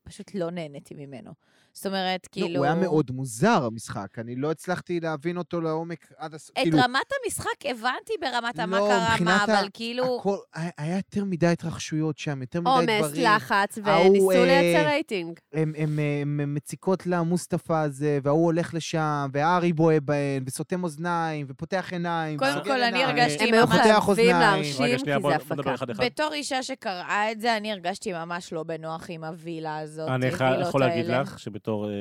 שפשוט 0.09 0.31
לא 0.35 0.51
נהניתי 0.51 0.93
ממנו. 0.93 1.31
זאת 1.75 1.85
אומרת, 1.85 2.27
כאילו... 2.31 2.47
לא, 2.53 2.57
הוא 2.57 2.65
היה 2.65 2.75
מאוד 2.75 3.11
מוזר, 3.11 3.63
המשחק. 3.65 4.19
אני 4.19 4.35
לא 4.35 4.51
הצלחתי 4.51 4.99
להבין 4.99 5.37
אותו 5.37 5.61
לעומק 5.61 6.07
עד 6.17 6.33
הסוף. 6.33 6.55
את 6.57 6.73
רמת 6.73 7.05
המשחק 7.25 7.65
הבנתי 7.65 8.13
ברמת 8.21 8.59
המה 8.59 8.79
לא, 8.79 8.87
קרה 8.87 9.15
מה, 9.21 9.35
ה- 9.35 9.43
אבל 9.43 9.67
כאילו... 9.73 10.17
הכל, 10.19 10.37
היה 10.77 10.95
יותר 10.97 11.23
מדי 11.23 11.47
התרחשויות 11.47 12.17
שם, 12.17 12.41
יותר 12.41 12.61
מדי 12.61 12.69
דברים. 12.71 13.03
עומס, 13.03 13.17
לחץ, 13.17 13.77
וניסו 13.77 14.31
אה, 14.31 14.45
לייצר 14.45 14.85
רייטינג. 14.87 15.39
הם, 15.53 15.73
הם, 15.77 15.99
הם, 16.21 16.39
הם 16.43 16.53
מציקות 16.53 17.07
למוסטפא 17.07 17.73
הזה, 17.73 18.19
וההוא 18.23 18.45
הולך 18.45 18.73
לשם, 18.73 19.27
והארי 19.33 19.73
בוהה 19.73 19.99
בהן, 19.99 20.43
וסותם 20.47 20.83
אוזניים, 20.83 21.45
ופותח 21.49 21.89
עיניים. 21.91 22.39
קודם 22.39 22.63
כל, 22.63 22.81
אני. 22.83 23.03
הרגשתי 23.03 23.43
הם 23.47 23.53
היו 23.53 23.65
ממש- 23.67 23.75
פותח 23.77 23.83
חייבים 23.83 24.07
אוזניים. 24.07 24.35
להרשים, 24.39 24.85
רגע, 24.85 24.93
כי 24.93 24.99
שנייה, 24.99 25.19
בוא 25.19 25.29
זה 25.29 25.35
הפקה. 25.35 25.73
אחד 25.75 25.89
אחד. 25.89 26.03
בתור 26.05 26.33
אישה 26.33 26.63
שקראה 26.63 27.31
את 27.31 27.41
זה, 27.41 27.57
אני 27.57 27.71
הרגשתי 27.71 28.13
ממש 28.13 28.53
לא 28.53 28.63
בנוח 28.63 29.05
עם 29.09 29.23
הווילה 29.23 29.77
הזאת, 29.79 30.09
אני 30.09 30.25
יכול- 30.25 30.61
יכול 30.61 30.81
להגיד. 30.81 31.05
לך 31.05 31.39
שבתור 31.65 31.89
אה, 31.89 31.93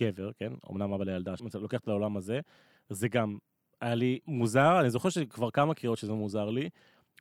גבר, 0.00 0.30
כן, 0.38 0.52
אמנם 0.70 0.92
אבא 0.92 1.04
לילדה, 1.04 1.36
שאני 1.36 1.50
לוקח 1.62 1.78
את 1.80 1.86
לעולם 1.86 2.16
הזה, 2.16 2.40
זה 2.88 3.08
גם 3.08 3.38
היה 3.80 3.94
לי 3.94 4.18
מוזר, 4.26 4.80
אני 4.80 4.90
זוכר 4.90 5.08
שכבר 5.08 5.50
כמה 5.50 5.74
קריאות 5.74 5.98
שזה 5.98 6.12
מוזר 6.12 6.50
לי, 6.50 6.68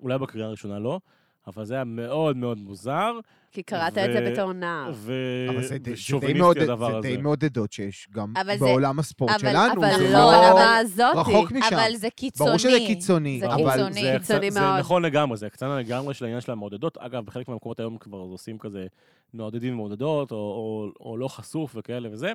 אולי 0.01 0.17
בקריאה 0.17 0.47
הראשונה 0.47 0.79
לא, 0.79 0.99
אבל 1.47 1.65
זה 1.65 1.73
היה 1.73 1.83
מאוד 1.83 2.37
מאוד 2.37 2.57
מוזר, 2.57 3.19
כי 3.55 3.63
קראת 3.63 3.97
את 3.97 4.13
זה 4.13 4.19
ו- 4.27 4.31
בתור 4.31 4.53
נער. 4.53 4.91
ו- 4.93 5.13
אבל 5.49 5.63
זה 5.63 5.77
די- 5.77 5.95
זה 5.95 6.17
די 6.19 6.61
הדבר 6.61 6.91
זה 6.91 6.97
הזה. 6.97 7.07
די 7.07 7.17
מעודדות 7.17 7.71
שיש 7.71 8.07
גם 8.13 8.33
אבל 8.41 8.57
זה- 8.57 8.65
בעולם 8.65 8.99
הספורט 8.99 9.29
אבל- 9.31 9.39
שלנו. 9.51 9.73
אבל 9.81 9.97
זה 9.97 10.03
לא 10.03 10.19
לא 10.19 10.31
ברמה 10.49 10.77
הזאתי. 10.77 11.19
רחוק 11.19 11.51
משם. 11.51 11.75
אבל 11.75 11.95
זה 11.95 12.07
קיצוני. 12.09 12.47
ברור 12.47 12.57
שזה 12.59 12.77
קיצוני, 12.87 13.39
זה 13.39 13.45
אבל 13.47 13.55
קיצוני. 13.57 14.01
זה, 14.01 14.15
קיצוני 14.19 14.51
זה 14.51 14.59
מאוד. 14.59 14.79
נכון 14.79 15.05
לגמרי, 15.05 15.37
זה 15.37 15.45
הקצנה 15.47 15.79
לגמרי 15.79 16.13
של 16.13 16.25
העניין 16.25 16.41
של 16.41 16.51
המעודדות. 16.51 16.97
אגב, 16.97 17.25
בחלק 17.25 17.47
מהמקומות 17.47 17.79
היום 17.79 17.97
כבר 17.97 18.17
עושים 18.17 18.57
כזה 18.57 18.87
מעודדים 19.33 19.73
ומעודדות, 19.73 20.31
או, 20.31 20.37
או, 20.37 20.87
או 20.99 21.17
לא 21.17 21.27
חשוף 21.27 21.71
וכאלה 21.75 22.09
וזה, 22.11 22.31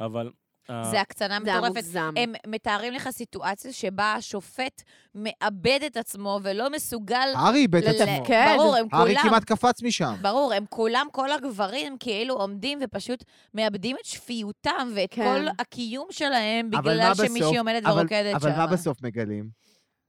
אבל... 0.00 0.30
אה, 0.70 0.84
זה 0.84 1.00
הקצנה 1.00 1.38
זה 1.44 1.52
מטורפת. 1.52 1.74
מוגזם. 1.74 2.12
הם 2.16 2.32
מתארים 2.46 2.92
לך 2.92 3.08
סיטואציה 3.10 3.72
שבה 3.72 4.14
השופט 4.14 4.82
מאבד 5.14 5.80
את 5.86 5.96
עצמו 5.96 6.40
ולא 6.42 6.70
מסוגל... 6.70 7.28
הארי 7.34 7.58
איבד 7.58 7.84
את 7.84 8.00
עצמו. 8.00 8.24
כן. 8.24 8.54
ברור, 8.56 8.76
הם 8.76 8.86
הארי 8.92 9.16
כולם... 9.16 9.28
כמעט 9.28 9.44
קפץ 9.44 9.82
משם. 9.82 10.14
ברור, 10.22 10.52
הם 10.52 10.64
כולם, 10.70 11.06
כל 11.12 11.32
הגברים 11.32 11.96
כאילו 12.00 12.34
עומדים 12.34 12.78
ופשוט 12.82 13.24
מאבדים 13.54 13.96
את 14.00 14.04
שפיותם 14.04 14.90
ואת 14.94 15.10
כן. 15.10 15.24
כל 15.24 15.46
הקיום 15.58 16.06
שלהם 16.10 16.70
בגלל 16.70 17.14
שמישהי 17.14 17.58
עומדת 17.58 17.82
ורוקדת 17.86 18.30
שם. 18.30 18.36
אבל 18.36 18.56
מה 18.56 18.66
בסוף 18.66 19.02
מגלים? 19.02 19.48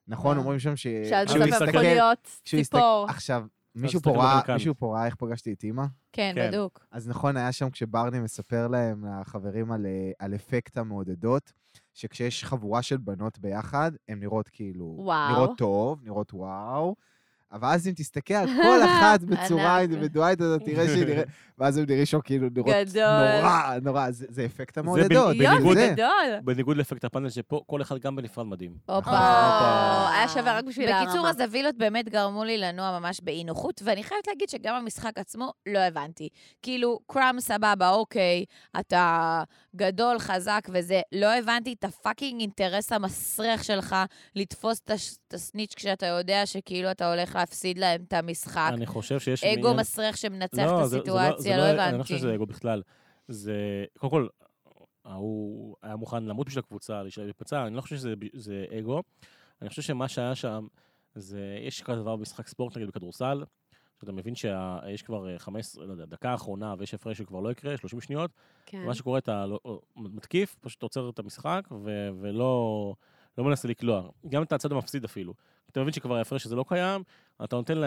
נכון, 0.08 0.38
אה. 0.38 0.42
אומרים 0.42 0.60
שם 0.60 0.76
ש... 0.76 0.88
שאז 1.10 1.34
בסוף 1.34 1.68
יכול 1.68 1.82
להיות 1.82 2.40
ציפור. 2.46 3.06
עכשיו, 3.10 3.44
מישהו 3.82 4.02
פה 4.02 4.12
ראה. 4.12 4.42
מישהו 4.54 4.76
פה 4.76 4.96
ראה 4.96 5.06
איך 5.06 5.16
פגשתי 5.16 5.54
את 5.54 5.64
אימא? 5.64 5.86
כן, 6.12 6.32
כן. 6.36 6.48
בדוק. 6.52 6.86
אז 6.92 7.10
נכון, 7.10 7.38
היה 7.38 7.52
שם 7.52 7.70
כשברני 7.70 8.20
מספר 8.20 8.68
להם, 8.68 9.06
לחברים, 9.22 9.72
על, 9.72 9.86
אה, 9.86 10.12
על 10.20 10.36
אפקט 10.36 10.78
המעודדות, 10.78 11.54
שכשיש 11.94 12.46
חבורה 12.46 12.82
של 12.82 12.98
בנות 12.98 13.40
ביחד, 13.40 13.92
הן 14.08 14.20
נראות 14.20 14.50
כאילו... 14.50 14.96
וואו. 14.98 15.32
נראות 15.32 15.58
טוב, 15.58 16.04
נראות 16.04 16.34
וואו. 16.34 16.96
אבל 17.52 17.68
אז 17.68 17.88
אם 17.88 17.94
תסתכל 17.96 18.34
על 18.34 18.48
כל 18.48 18.84
אחת 18.86 19.24
בצורה. 19.30 19.82
אינדיבידואלית, 19.82 20.42
אתה 20.42 20.66
תראה 20.66 20.88
שהיא 20.88 21.06
נראית... 21.06 21.28
ואז 21.58 21.78
הם 21.78 21.86
נראים 21.90 22.06
שם 22.06 22.22
כאילו 22.22 22.48
נראות. 22.56 22.76
נורא, 22.96 23.78
נורא. 23.82 24.08
זה, 24.12 24.46
אפקט 24.46 24.78
המעודדות. 24.78 25.36
יואו, 25.36 25.74
זה. 25.74 25.90
גדול. 25.94 26.40
בניגוד 26.44 26.78
לאפקט 26.78 27.04
הפאנל, 27.04 27.30
שפה 27.30 27.62
כל 27.68 27.82
אחד 27.82 28.00
גם 28.00 28.16
בנפרד 28.16 28.46
מדהים. 28.46 28.72
הופה. 28.86 29.12
היה 30.12 30.28
שווה 30.28 30.58
רק 30.58 30.66
בשביל 30.66 30.90
הרמה. 30.90 31.06
בקיצור, 31.06 31.30
אז 31.30 31.40
הווילות 31.40 31.78
באמת 31.78 32.10
גרמו 32.10 32.44
לי 32.44 32.58
לנוע 32.58 33.00
ממש 33.00 33.22
באי 33.24 33.44
נוחות, 33.44 33.82
ואני 33.86 34.04
חייבת 34.04 34.28
להגיד 34.28 34.50
שגם 34.50 34.76
המשחק 34.76 35.12
עצמו 35.16 35.54
לא 35.66 35.80
הבנתי. 35.80 36.30
כאילו, 36.62 37.00
קראם 37.08 37.40
סבבה, 37.40 37.90
אוקיי, 37.90 38.46
אתה 38.80 39.44
גדול, 39.76 40.20
חזק 40.20 40.68
וזה, 40.74 41.02
לא 41.12 41.34
הבנתי 41.38 41.76
את 41.80 41.84
הפאקינג 41.84 42.42
אינטרס 42.42 42.92
המסריח 42.92 43.64
שלך 43.64 43.96
לתפוס 44.36 44.82
את 44.86 44.92
הסניץ' 45.34 45.74
כשאתה 45.76 46.06
יודע 46.06 46.46
שכאילו 46.46 46.92
אתה 46.92 47.14
הולך 47.14 47.37
להפסיד 47.38 47.78
להם 47.78 48.02
את 48.08 48.14
המשחק. 48.14 48.70
אני 48.74 48.86
חושב 48.86 49.20
שיש... 49.20 49.44
אגו 49.44 49.68
עניין- 49.68 49.80
מסריח 49.80 50.16
שמנצח 50.16 50.58
לא, 50.58 50.80
את 50.80 50.84
זה- 50.84 50.90
זה 50.90 50.98
הסיטואציה, 50.98 51.58
לא 51.58 51.64
אני 51.64 51.98
לא 51.98 52.04
חושב 52.04 52.14
הבנתי. 52.16 52.18
שזה 52.20 52.36
אגו 52.36 52.46
בכלל. 52.46 52.82
זה... 53.28 53.56
קודם 53.98 54.12
כל, 54.12 54.28
הוא 55.04 55.76
היה 55.82 55.96
מוכן 55.96 56.24
למות 56.24 56.48
בשביל 56.48 56.60
הקבוצה, 56.60 57.02
להישאר 57.04 57.24
להיפצע, 57.24 57.68
אני 57.68 57.76
לא 57.76 57.82
חושב 57.82 57.96
שזה 57.96 58.14
זה 58.34 58.66
אגו. 58.80 59.04
אני 59.62 59.70
חושב 59.70 59.82
שמה 59.82 60.08
שהיה 60.08 60.36
שם, 60.36 60.68
זה... 61.16 61.58
יש 61.68 61.82
כזה 61.82 62.02
דבר 62.02 62.16
במשחק 62.16 62.48
ספורט, 62.48 62.76
נגיד 62.78 62.88
בכדורסל, 62.88 63.44
שאתה 64.00 64.12
מבין 64.12 64.36
שיש 64.36 65.02
כבר 65.02 65.30
אה, 65.34 65.40
15, 65.40 65.86
לא 65.86 65.92
יודע, 65.92 66.06
דקה 66.06 66.34
אחרונה 66.34 66.76
ויש 66.78 66.94
הפרש 66.94 67.18
שכבר 67.18 67.40
לא 67.40 67.52
יקרה, 67.52 67.78
30 67.78 68.02
שניות, 68.02 68.32
כן. 68.66 68.84
מה 68.86 68.94
שקורה, 68.94 69.20
אתה 69.20 69.46
לא- 69.46 69.60
מתקיף, 69.96 70.56
פשוט 70.62 70.84
עוצר 70.84 71.10
את 71.10 71.20
המשחק, 71.20 71.68
ו- 71.84 72.10
ולא 72.22 72.94
לא 73.38 73.44
מנסה 73.44 73.68
לקלוע. 73.68 74.10
גם 74.30 74.44
את 74.44 74.52
הצד 74.54 74.72
המפסיד 74.72 75.04
אפילו. 75.04 75.34
אתה 75.72 75.82
מבין 75.82 75.94
שכבר 75.94 76.16
ההפרש 76.16 76.46
הזה 76.46 76.56
לא 76.56 76.66
קיים, 76.68 77.04
אתה 77.44 77.56
נותן 77.56 77.78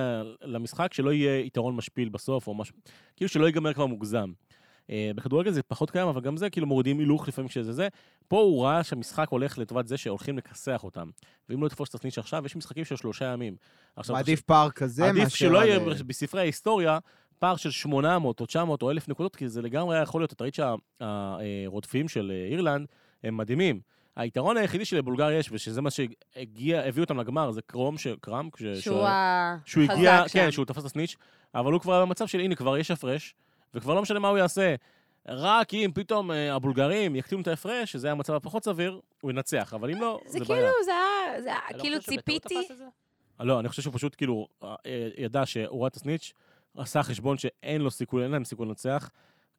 למשחק 0.42 0.94
שלא 0.94 1.12
יהיה 1.12 1.38
יתרון 1.38 1.76
משפיל 1.76 2.08
בסוף, 2.08 2.46
או 2.46 2.54
משהו, 2.54 2.74
כאילו 3.16 3.28
שלא 3.28 3.46
ייגמר 3.46 3.72
כבר 3.72 3.86
מוגזם. 3.86 4.32
אה, 4.90 5.10
בכדורגל 5.14 5.50
זה 5.50 5.62
פחות 5.62 5.90
קיים, 5.90 6.08
אבל 6.08 6.20
גם 6.20 6.36
זה, 6.36 6.50
כאילו 6.50 6.66
מורידים 6.66 6.98
הילוך 6.98 7.28
לפעמים 7.28 7.48
כשזה 7.48 7.72
זה. 7.72 7.88
פה 8.28 8.40
הוא 8.40 8.64
ראה 8.64 8.84
שהמשחק 8.84 9.28
הולך 9.28 9.58
לטובת 9.58 9.86
זה 9.86 9.96
שהולכים 9.96 10.38
לכסח 10.38 10.84
אותם. 10.84 11.10
ואם 11.48 11.62
לא 11.62 11.68
תפוס 11.68 11.88
את 11.88 11.94
הסניץ' 11.94 12.18
עכשיו, 12.18 12.46
יש 12.46 12.56
משחקים 12.56 12.84
של 12.84 12.96
שלושה 12.96 13.24
ימים. 13.24 13.56
מעדיף 14.08 14.40
פער 14.40 14.70
כזה 14.70 15.02
מאשר... 15.02 15.20
עדיף 15.20 15.34
שלא 15.34 15.58
יהיה 15.58 15.78
אה, 15.78 15.94
בספרי 16.06 16.40
ההיסטוריה 16.40 16.98
פער 17.38 17.56
של 17.56 17.70
800 17.70 18.40
או 18.40 18.46
900 18.46 18.82
או 18.82 18.90
1,000 18.90 19.08
נקודות, 19.08 19.36
כי 19.36 19.48
זה 19.48 19.62
לגמרי 19.62 19.96
היה 19.96 20.02
יכול 20.02 20.20
להיות, 20.20 20.32
אתה 20.32 20.44
ראית 20.44 20.54
שהרודפים 20.54 22.08
של 22.08 22.32
אה, 22.34 22.52
אירלנד 22.52 22.86
הם 23.24 23.36
מדהימים. 23.36 23.80
היתרון 24.16 24.56
היחידי 24.56 24.84
שלבולגריה 24.84 25.38
יש, 25.38 25.52
ושזה 25.52 25.82
מה 25.82 25.90
שהגיע, 25.90 26.80
הביא 26.80 27.02
אותם 27.02 27.20
לגמר, 27.20 27.50
זה 27.50 27.62
קרום, 27.62 27.98
ש... 27.98 28.06
קרם, 28.20 28.48
ש... 28.56 28.62
שהוא 28.62 29.06
שהוא 29.64 29.84
החזק 29.84 29.94
הגיע, 29.96 30.28
שם. 30.28 30.32
כן, 30.32 30.50
שהוא 30.50 30.64
תפס 30.64 30.78
את 30.80 30.84
הסניץ', 30.84 31.16
אבל 31.54 31.72
הוא 31.72 31.80
כבר 31.80 31.92
היה 31.92 32.02
במצב 32.02 32.26
של 32.26 32.40
הנה, 32.40 32.54
כבר 32.54 32.78
יש 32.78 32.90
הפרש, 32.90 33.34
וכבר 33.74 33.94
לא 33.94 34.02
משנה 34.02 34.18
מה 34.18 34.28
הוא 34.28 34.38
יעשה. 34.38 34.74
רק 35.28 35.74
אם 35.74 35.90
פתאום 35.94 36.30
אה, 36.30 36.54
הבולגרים 36.54 37.16
יקטינו 37.16 37.42
את 37.42 37.48
ההפרש, 37.48 37.92
שזה 37.92 38.06
היה 38.06 38.12
המצב 38.12 38.34
הפחות 38.34 38.64
סביר, 38.64 39.00
הוא 39.20 39.30
ינצח, 39.30 39.74
אבל 39.74 39.90
אם 39.90 40.00
לא, 40.00 40.20
זה 40.26 40.38
זה 40.38 40.44
כאילו, 40.44 40.54
בעיה. 40.54 40.70
זה 40.84 40.90
היה, 40.90 41.42
זה 41.42 41.48
היה, 41.48 41.58
לא 41.74 41.78
כאילו 41.78 42.00
ציפיתי. 42.00 42.68
לא, 43.40 43.60
אני 43.60 43.68
חושב 43.68 43.82
שהוא 43.82 43.94
פשוט 43.94 44.14
כאילו 44.16 44.48
אה, 44.62 44.74
אה, 44.86 45.08
ידע 45.18 45.46
שהוא 45.46 45.80
ראה 45.80 45.88
את 45.88 45.96
הסניץ', 45.96 46.32
עשה 46.76 47.02
חשבון 47.02 47.38
שאין 47.38 47.80
לו 47.80 47.90
סיכוי, 47.90 48.22
אין 48.22 48.30
להם 48.30 48.44
סיכוי 48.44 48.66
לנצח 48.66 49.10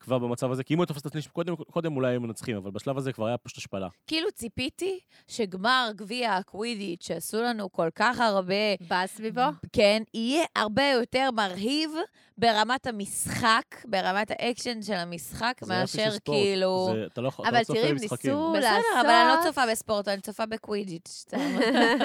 כבר 0.01 0.19
במצב 0.19 0.51
הזה, 0.51 0.63
כי 0.63 0.73
אם 0.73 0.79
הוא 0.79 0.83
היה 0.83 0.87
תופס 0.87 1.01
את 1.01 1.05
הסניץ' 1.05 1.27
קודם, 1.27 1.55
קודם 1.55 1.95
אולי 1.95 2.11
היו 2.11 2.21
מנצחים, 2.21 2.57
אבל 2.57 2.71
בשלב 2.71 2.97
הזה 2.97 3.13
כבר 3.13 3.27
היה 3.27 3.37
פשוט 3.37 3.57
השפלה. 3.57 3.87
כאילו 4.07 4.31
ציפיתי 4.31 4.99
שגמר 5.27 5.89
גביע 5.95 6.33
הקווידיץ' 6.35 7.07
שעשו 7.07 7.41
לנו 7.41 7.71
כל 7.71 7.89
כך 7.95 8.19
הרבה, 8.19 8.53
באז 8.88 9.03
סביבו? 9.07 9.41
כן, 9.73 10.03
יהיה 10.13 10.43
הרבה 10.55 10.83
יותר 10.83 11.29
מרהיב 11.31 11.91
ברמת 12.37 12.87
המשחק, 12.87 13.61
ברמת 13.85 14.31
האקשן 14.31 14.81
של 14.81 14.93
המשחק, 14.93 15.53
זה 15.61 15.73
יופי 15.73 15.87
של 15.91 15.97
מאשר 16.03 16.11
ספורט. 16.17 16.37
כאילו... 16.37 16.89
זה- 16.93 17.05
אתה 17.13 17.21
לא 17.21 17.31
אבל 17.39 17.57
לא 17.57 17.63
תראי. 17.63 17.93
ניסו 17.93 18.15
בסדר, 18.15 18.49
לעשות... 18.59 18.85
אבל 19.01 19.09
אני 19.09 19.37
לא 19.37 19.43
צופה 19.43 19.61
בספורט, 19.71 20.07
אני 20.07 20.21
צופה 20.21 20.45
בקווידיץ'. 20.45 21.25
לא, 21.33 21.39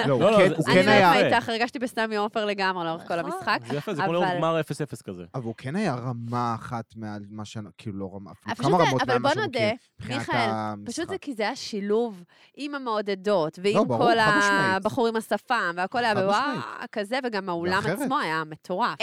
לא, 0.07 0.13
הוא 0.13 0.21
לא, 0.23 0.37
כן- 0.37 0.49
זה- 0.49 0.55
הוא 0.55 0.63
זה 0.63 0.71
אני 0.71 0.79
כן 0.81 0.85
לא 0.85 0.91
היה... 0.91 1.25
איתך, 1.35 1.49
הרגשתי 1.49 1.79
בסמי 1.79 2.15
עופר 2.15 2.45
לגמרי 2.45 2.85
לאורך 2.85 3.07
כל 3.07 3.15
נכון. 3.21 3.31
המשחק. 3.33 3.59
זה 3.69 3.75
יפה, 3.77 3.93
זה 3.93 4.01
כמו 4.03 4.13
לראות 4.13 4.27
גמר 4.37 4.59
0-0 4.59 5.03
כזה. 5.03 5.23
אבל 5.33 5.43
הוא 5.43 5.53
כן 5.57 5.75
היה 5.75 5.95
רמה 5.95 6.55
אחת 6.55 6.85
מעל 6.95 7.21
מה 7.29 7.45
ש... 7.45 7.57
כאילו, 7.91 7.99
לא 7.99 8.15
רמה, 8.15 8.31
אפילו 8.31 8.53
אבל 8.53 8.77
כמה 8.77 8.77
פשוט 8.77 8.85
זה- 8.85 8.89
רמות 8.89 9.01
אבל 9.01 9.13
מעל 9.13 9.21
מה 9.21 9.33
בוא 9.33 9.41
נודה, 9.41 9.69
מיכאל. 10.07 10.49
פשוט 10.85 11.09
זה 11.09 11.17
כי 11.17 11.33
זה 11.33 11.43
היה 11.43 11.55
שילוב 11.55 12.23
עם 12.55 12.75
המעודדות, 12.75 13.59
ועם 13.63 13.75
לא, 13.75 13.83
ברור, 13.83 13.97
כל 13.99 14.13
משמעית. 14.13 14.75
הבחורים 14.75 15.15
השפם, 15.15 15.73
והכל 15.77 16.05
היה 16.05 16.15
בוואו. 16.15 16.57
כזה, 16.91 17.19
וגם 17.23 17.49
האולם. 17.49 17.81
עצמו 17.85 18.19
היה 18.19 18.43
מטורף. 18.43 19.01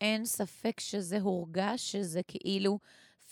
אין 0.00 0.24
ספק 0.24 0.80
שזה 0.80 1.18
הורגש, 1.20 1.92
שזה 1.92 2.20
כאילו 2.28 2.78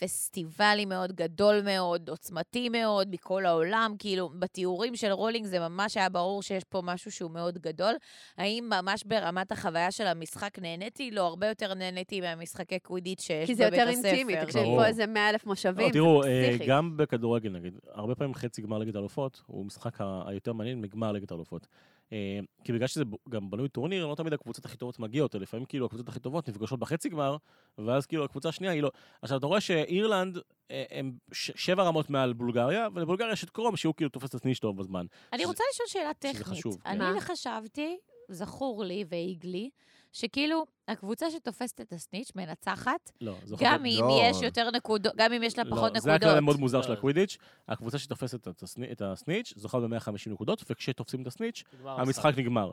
פסטיבלי 0.04 0.84
מאוד 0.84 1.12
גדול 1.12 1.60
מאוד, 1.64 2.08
עוצמתי 2.08 2.68
מאוד, 2.68 3.08
מכל 3.10 3.46
העולם. 3.46 3.94
כאילו, 3.98 4.28
בתיאורים 4.38 4.96
של 4.96 5.10
רולינג 5.12 5.46
זה 5.46 5.58
ממש 5.58 5.96
היה 5.96 6.08
ברור 6.08 6.42
שיש 6.42 6.64
פה 6.64 6.80
משהו 6.84 7.12
שהוא 7.12 7.30
מאוד 7.30 7.58
גדול. 7.58 7.94
האם 8.38 8.70
ממש 8.70 9.04
ברמת 9.04 9.52
החוויה 9.52 9.90
של 9.90 10.06
המשחק 10.06 10.58
נהניתי? 10.58 11.10
לא, 11.10 11.26
הרבה 11.26 11.48
יותר 11.48 11.74
נהניתי 11.74 12.20
מהמשחקי 12.20 12.78
קווידיץ' 12.78 13.20
שיש 13.20 13.46
כי 13.46 13.54
זה 13.54 13.66
בבית 13.66 13.78
יותר 13.78 13.90
הספר. 13.92 14.08
אינטימי, 14.08 14.36
תקשיבי, 14.44 14.64
ברור. 14.64 14.78
פה 14.78 14.86
איזה 14.86 15.06
100 15.06 15.30
אלף 15.30 15.46
מושבים, 15.46 15.86
לא, 15.86 15.92
תראו, 15.92 16.24
אה. 16.24 16.56
גם 16.66 16.96
בכדורגל 16.96 17.50
נגיד, 17.50 17.78
הרבה 17.92 18.14
פעמים 18.14 18.34
חצי 18.34 18.62
גמר 18.62 18.78
ליגת 18.78 18.94
האלופות, 18.94 19.42
הוא 19.46 19.66
משחק 19.66 20.00
ה- 20.00 20.22
היותר 20.26 20.52
מעניין 20.52 20.80
מגמר 20.80 21.12
ליגת 21.12 21.30
האלופות. 21.30 21.66
אה, 22.12 22.38
כי 22.64 22.72
בגלל 22.72 22.86
שזה 22.86 23.04
גם 23.28 23.50
בנוי 23.50 23.68
טורניר, 23.68 24.06
לא 24.06 24.14
תמיד 24.14 24.32
הקבוצות 24.32 24.64
הכי 24.64 24.76
טובות 24.76 24.98
מגיעות, 24.98 25.34
לפעמים 25.34 25.66
כאילו 25.66 25.86
הקבוצות 25.86 26.08
הכי 26.08 26.20
טובות 26.20 26.48
נפגשות 26.48 26.78
בחצי 26.78 27.08
גמר, 27.08 27.36
ואז 27.78 28.06
כאילו 28.06 28.24
הקבוצה 28.24 28.48
השנייה 28.48 28.72
היא 28.72 28.82
לא... 28.82 28.90
עכשיו, 29.22 29.38
אתה 29.38 29.46
רואה 29.46 29.60
שאירלנד 29.60 30.38
אה, 30.70 30.84
הם 30.90 31.12
שבע 31.32 31.82
רמות 31.82 32.10
מעל 32.10 32.32
בולגריה, 32.32 32.88
ולבולגריה 32.94 33.32
יש 33.32 33.44
את 33.44 33.50
קרום, 33.50 33.76
שהוא 33.76 33.94
כאילו 33.94 34.10
תופס 34.10 34.28
את 34.28 34.34
הסניש 34.34 34.58
טוב 34.58 34.76
בזמן. 34.78 35.06
אני 35.32 35.38
שזה- 35.42 35.48
רוצה 35.48 35.64
לשאול 35.72 35.88
שאלה 35.88 36.10
שזה 36.22 36.32
טכנית. 36.32 36.46
חשוב, 36.58 36.76
כן. 36.84 37.00
אני? 37.02 37.20
חשבתי, 37.20 37.96
זכור 38.28 38.84
לי 38.84 39.04
והעיג 39.08 39.46
לי, 39.46 39.70
שכאילו, 40.12 40.66
הקבוצה 40.88 41.30
שתופסת 41.30 41.80
את 41.80 41.92
הסניץ' 41.92 42.30
מנצחת, 42.36 43.10
לא, 43.20 43.34
גם 43.60 43.86
אם 43.86 44.00
לא. 44.00 44.20
יש 44.22 44.42
יותר 44.42 44.70
נקודות, 44.70 45.12
גם 45.16 45.32
אם 45.32 45.42
יש 45.42 45.58
לה 45.58 45.64
פחות 45.70 45.92
לא, 45.94 46.00
זה 46.00 46.14
הכלל 46.14 46.40
נקודות. 46.40 46.60
מוזר 46.60 46.82
של 46.82 46.88
לא. 46.88 46.94
הקווידיץ', 46.94 47.36
הקבוצה 47.68 47.98
שתופסת 47.98 48.48
את 48.48 48.62
הסני- 48.62 48.92
את 48.92 49.02
הסניץ' 49.02 49.52
זוכה 49.56 49.80
ב-150 49.80 50.30
נקודות, 50.30 50.64
וכשתופסים 50.70 51.22
את 51.22 51.26
הסניץ', 51.26 51.62
המשחק 51.84 52.32
נגמר. 52.36 52.70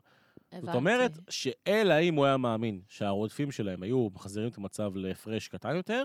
זאת 0.51 0.63
הבנתי. 0.63 0.77
אומרת, 0.77 1.11
שאלא 1.29 1.99
אם 2.01 2.15
הוא 2.15 2.25
היה 2.25 2.37
מאמין 2.37 2.81
שהרודפים 2.87 3.51
שלהם 3.51 3.83
היו 3.83 4.07
מחזירים 4.15 4.49
את 4.49 4.57
המצב 4.57 4.91
להפרש 4.95 5.47
קטן 5.47 5.75
יותר, 5.75 6.03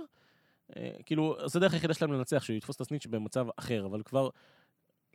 אה, 0.76 0.90
כאילו, 1.06 1.36
זו 1.46 1.58
הדרך 1.58 1.72
היחידה 1.74 1.94
שלהם 1.94 2.12
לנצח, 2.12 2.42
שהוא 2.42 2.56
יתפוס 2.56 2.76
את 2.76 2.80
הסניץ' 2.80 3.06
במצב 3.06 3.46
אחר, 3.56 3.86
אבל 3.86 4.02
כבר 4.02 4.28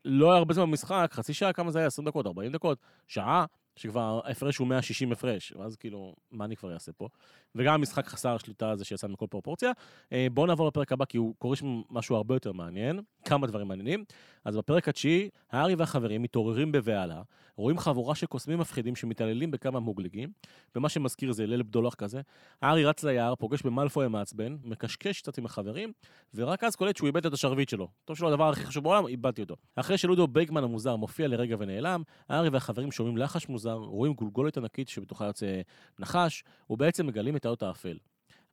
לא 0.06 0.32
היה 0.32 0.38
הרבה 0.38 0.54
זמן 0.54 0.64
במשחק, 0.64 1.10
חצי 1.14 1.34
שעה, 1.34 1.54
כמה 1.54 1.72
זה 1.72 1.80
היה? 1.80 1.88
20 1.88 2.08
דקות, 2.08 2.26
40 2.28 2.52
דקות, 2.52 2.78
שעה, 3.08 3.46
שכבר 3.78 4.22
ההפרש 4.26 4.58
הוא 4.58 4.68
160 4.68 5.12
הפרש, 5.12 5.54
ואז 5.60 5.76
כאילו, 5.76 6.16
מה 6.32 6.46
אני 6.46 6.56
כבר 6.56 6.74
אעשה 6.74 6.92
פה? 6.92 7.08
וגם 7.56 7.74
המשחק 7.74 8.08
חסר 8.08 8.36
השליטה 8.36 8.70
הזה 8.70 8.86
שיצא 8.86 9.08
מכל 9.08 9.26
פרופורציה. 9.30 9.72
אה, 10.14 10.28
בואו 10.32 10.46
נעבור 10.46 10.68
לפרק 10.68 10.92
הבא, 10.92 11.06
כי 11.06 11.18
הוא 11.18 11.36
קורא 11.40 11.56
שם 11.56 11.82
משהו 11.90 12.16
הרבה 12.16 12.36
יותר 12.36 12.52
מעניין, 12.52 13.02
כמה 13.26 13.48
דברים 13.48 13.68
מעניינים. 13.68 14.04
אז 14.46 14.58
בפרק 14.58 14.88
התשיעי, 14.88 15.30
הארי 15.52 15.76
והחברים 15.76 16.22
מתעוררים 16.22 16.72
בבהלה, 16.72 17.22
רואים 17.56 17.78
חבורה 17.78 18.16
של 18.16 18.26
קוסמים 18.26 18.60
מפחידים 18.60 18.96
שמתעללים 18.96 19.52
בכמה 19.52 19.80
מוגלגים, 19.80 20.30
ומה 20.76 20.90
שמזכיר 20.90 21.32
זה 21.32 21.48
ליל 21.48 21.64
בדולח 21.64 21.94
כזה. 21.94 22.22
הארי 22.62 22.86
רץ 22.86 23.04
ליער, 23.04 23.36
פוגש 23.36 23.62
במאלפוי 23.62 24.06
המעצבן, 24.06 24.58
מקשקש 24.64 25.22
קצת 25.22 25.38
עם 25.38 25.46
החברים, 25.46 25.92
ורק 26.34 26.64
אז 26.64 26.76
קולט 26.76 26.98
שהוא 26.98 27.08
איבד 27.08 27.26
את 27.26 27.34
השרביט 27.34 27.70
שלו. 27.70 27.88
טוב 28.06 28.18
שלו, 28.18 28.28
הדבר 28.28 28.50
הכי 28.50 28.66
חשוב 28.66 28.84
בעולם, 28.84 29.08
איבדתי 29.08 29.42
אותו. 29.42 29.56
אחרי 29.76 29.98
שלודו 29.98 30.28
בייקמן 30.28 30.64
המוזר 30.64 30.96
מופיע 30.96 31.28
לרגע 31.28 31.56
ונעלם, 31.60 32.04
הארי 32.30 32.50
והחברים 32.50 32.92
שומעים 32.92 33.18
לחש 33.18 33.50
מוזר, 33.50 33.67
רואים 33.74 34.14
גולגולת 34.14 34.58
ענקית 34.58 34.90
שבתוכה 34.90 35.26
יוצא 35.26 35.62
נחש, 36.00 36.44
ובעצם 36.70 37.08
מגלים 37.08 37.36
את 37.36 37.46
האות 37.46 37.64
האפל. 37.64 37.98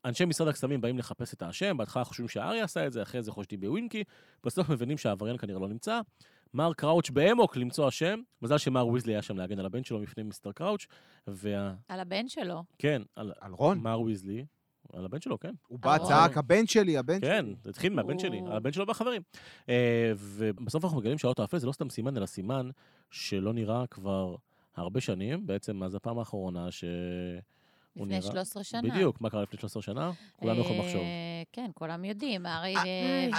אנשי 0.04 0.24
משרד 0.24 0.48
הקסמים 0.48 0.80
באים 0.80 0.98
לחפש 0.98 1.34
את 1.34 1.42
האשם, 1.42 1.76
בהתחלה 1.76 2.04
חושבים 2.04 2.28
שהארי 2.28 2.60
עשה 2.60 2.86
את 2.86 2.92
זה, 2.92 3.02
אחרי 3.02 3.22
זה 3.22 3.32
חושדים 3.32 3.60
בווינקי, 3.60 4.04
בסוף 4.44 4.68
מבינים 4.68 4.98
שהעבריין 4.98 5.36
כנראה 5.36 5.60
לא 5.60 5.68
נמצא. 5.68 6.00
מר 6.54 6.72
קראוץ' 6.72 7.10
באמוק 7.10 7.56
למצוא 7.56 7.88
אשם, 7.88 8.20
מזל 8.42 8.58
שמר 8.58 8.86
ויזלי 8.86 9.12
היה 9.12 9.22
שם 9.22 9.36
להגן 9.36 9.58
על 9.58 9.66
הבן 9.66 9.84
שלו 9.84 9.98
מפני 9.98 10.22
mister 10.22 10.52
קראוץ', 10.52 10.86
וכן, 11.28 11.72
על 11.88 12.00
הבן 12.00 12.28
שלו. 12.28 12.64
על, 13.16 13.32
על 13.40 13.52
רון? 13.52 13.78
מר 13.78 14.00
ויזלי, 14.00 14.44
על 14.92 15.04
הבן 15.04 15.20
שלו, 15.20 15.38
כן. 15.38 15.54
הוא 15.68 15.78
בא, 15.78 15.98
צעק, 15.98 16.38
הבן 16.38 16.66
שלי, 16.66 16.98
הבן 16.98 17.20
שלי. 17.20 17.28
כן, 17.28 17.46
זה 17.62 17.70
התחיל 17.70 17.92
מהבן 17.92 18.18
שלי, 18.18 18.40
או. 18.40 18.52
הבן 18.52 18.72
שלו 18.72 18.86
והחברים. 18.86 19.22
אה, 19.68 20.12
ובסוף 20.16 20.84
אנחנו 20.84 20.98
מגלים 20.98 21.18
שהאוטו 21.18 21.42
האפל 21.42 21.58
זה 21.58 21.66
לא 21.66 21.72
סתם 21.72 21.90
סימן, 21.90 22.16
אלא 22.16 22.26
סימן 22.26 22.70
שלא 23.10 23.52
נראה 23.52 23.86
כבר 23.86 24.36
הרבה 24.76 25.00
שנים, 25.00 25.46
בעצם 25.46 25.76
מאז 25.76 25.94
הפעם 25.94 26.18
האחרונה 26.18 26.70
שהוא 26.70 26.88
לפני 27.96 28.06
נראה... 28.06 28.22
13 28.22 28.64
שנה. 28.64 28.82
בדיוק, 28.82 29.20
מה 29.20 29.30
קרה 29.30 29.42
לפני 29.42 29.58
13 29.58 29.82
שנה? 29.82 30.10
כולם 30.36 30.58
יכולים 30.60 30.80
לחשוב. 30.82 31.00
אה, 31.00 31.42
כן, 31.52 31.70
כולם 31.74 32.04
יודעים, 32.04 32.46
הרי... 32.46 32.76
אה, 32.76 32.82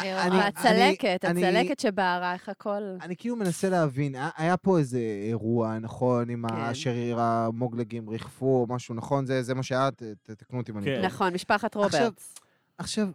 אה, 0.03 0.27
אני- 0.27 0.39
הצלקת 0.41 1.79
שבערה, 1.79 2.33
איך 2.33 2.49
הכל... 2.49 2.81
אני 3.01 3.15
כאילו 3.15 3.35
מנסה 3.35 3.69
להבין, 3.69 4.15
היה- 4.37 4.57
פה 4.57 4.79
איזה 4.79 4.99
אירוע, 5.29 5.79
נכון, 5.79 6.29
עם 6.29 6.47
כן. 6.47 6.55
השריר 6.55 7.19
המוגלגים 7.19 8.09
ריחפו 8.09 8.45
או 8.45 8.73
משהו, 8.73 8.95
נכון? 8.95 9.25
זה 9.25 9.43
זה 9.43 9.53
מה 9.55 9.63
שהיה? 9.63 9.91
ת- 9.91 10.03
תתקנו 10.23 10.57
אותי 10.59 10.71
אם 10.71 10.77
אני 10.77 10.85
כן. 10.85 10.95
טועה. 10.95 11.05
נכון, 11.07 11.33
משפחת 11.33 11.75
רוברטס. 11.75 12.35
עכשיו, 12.77 13.07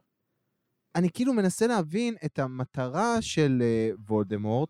אני 0.95 1.11
כאילו 1.11 1.33
מנסה 1.33 1.67
להבין 1.67 2.15
את 2.25 2.39
המטרה 2.39 3.23
של 3.23 3.63
וולדמורט, 4.09 4.69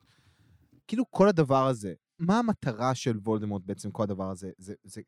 כאילו 0.88 1.04
כל 1.10 1.28
הדבר 1.28 1.66
הזה, 1.66 1.92
מה 2.20 2.38
המטרה 2.38 2.94
של 2.94 3.18
וולדמורט 3.24 3.62
בעצם, 3.66 3.90
כל 3.90 4.02
הדבר 4.02 4.30
הזה? 4.30 4.50
זה, 4.58 4.74
זה, 4.84 5.00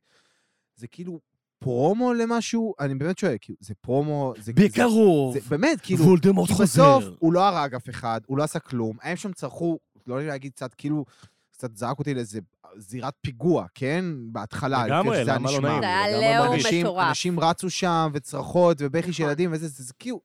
זה 0.77 0.87
כאילו 0.87 1.21
פרומו 1.59 2.13
למשהו? 2.13 2.75
אני 2.81 2.95
באמת 2.95 3.19
שואל, 3.19 3.37
כאילו, 3.41 3.59
זה 3.61 3.75
פרומו... 3.81 4.35
זה, 4.39 4.53
בקרוב, 4.53 5.35
זה, 5.35 5.41
זה 5.41 5.51
באמת, 5.51 5.81
כאילו... 5.81 6.05
וולדמורט 6.05 6.51
חוזר. 6.51 6.63
בסוף 6.99 7.05
הוא 7.19 7.33
לא 7.33 7.49
הרג 7.49 7.75
אף 7.75 7.89
אחד, 7.89 8.21
הוא 8.27 8.39
לא 8.39 8.43
עשה 8.43 8.59
כלום, 8.59 8.97
הם 9.03 9.17
שם 9.17 9.33
צרחו, 9.33 9.79
לא 10.07 10.15
יודע 10.15 10.29
להגיד 10.29 10.53
קצת, 10.53 10.75
כאילו, 10.75 11.05
קצת 11.51 11.77
זרק 11.77 11.99
אותי 11.99 12.15
לאיזה 12.15 12.41
זירת 12.77 13.15
פיגוע, 13.21 13.67
כן? 13.75 14.05
בהתחלה, 14.33 14.87
לגמרי, 14.87 15.25
למה 15.25 15.53
לא. 15.53 15.61
נעים? 15.61 15.81
זה 15.81 15.87
היה 15.89 16.41
לאום. 16.41 16.53
אנשים, 16.55 16.87
מטורף. 16.87 17.09
אנשים 17.09 17.41
רצו 17.41 17.71
שם, 17.71 18.11
וצרחות, 18.15 18.77
ובכי 18.81 19.13
של 19.13 19.23
נכון. 19.23 19.31
ילדים, 19.31 19.53
וזה, 19.53 19.69
זה, 19.69 19.83
זה 19.85 19.93
כאילו... 19.99 20.21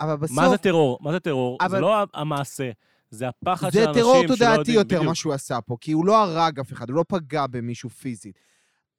אבל 0.00 0.16
בסוף... 0.16 0.36
מה 0.36 0.48
זה 0.48 0.58
טרור? 0.58 0.98
מה 1.00 1.12
זה 1.12 1.20
טרור? 1.20 1.58
זה 1.60 1.66
אבל- 1.66 1.80
לא 1.80 2.06
המעשה, 2.14 2.70
זה 3.14 3.28
הפחד 3.28 3.72
של 3.72 3.78
זה 3.78 3.84
אנשים 3.84 4.02
טרור 4.02 4.18
שלא 4.18 4.28
תודעתי 4.28 4.58
יודעים, 4.58 4.76
יותר, 4.78 4.86
בדיוק. 4.96 5.04
מה 5.04 5.14
שהוא 5.14 5.32
עשה 5.32 5.58
פה, 5.60 5.76
כי 5.80 5.92
הוא 5.92 6.06
לא 6.06 6.22
הרג 6.22 6.60
אף 6.60 6.72
אחד, 6.72 6.88
הוא 6.90 6.96
לא 6.96 7.04
פגע 7.08 7.46
במישהו 7.46 7.90
פיזית. 7.90 8.38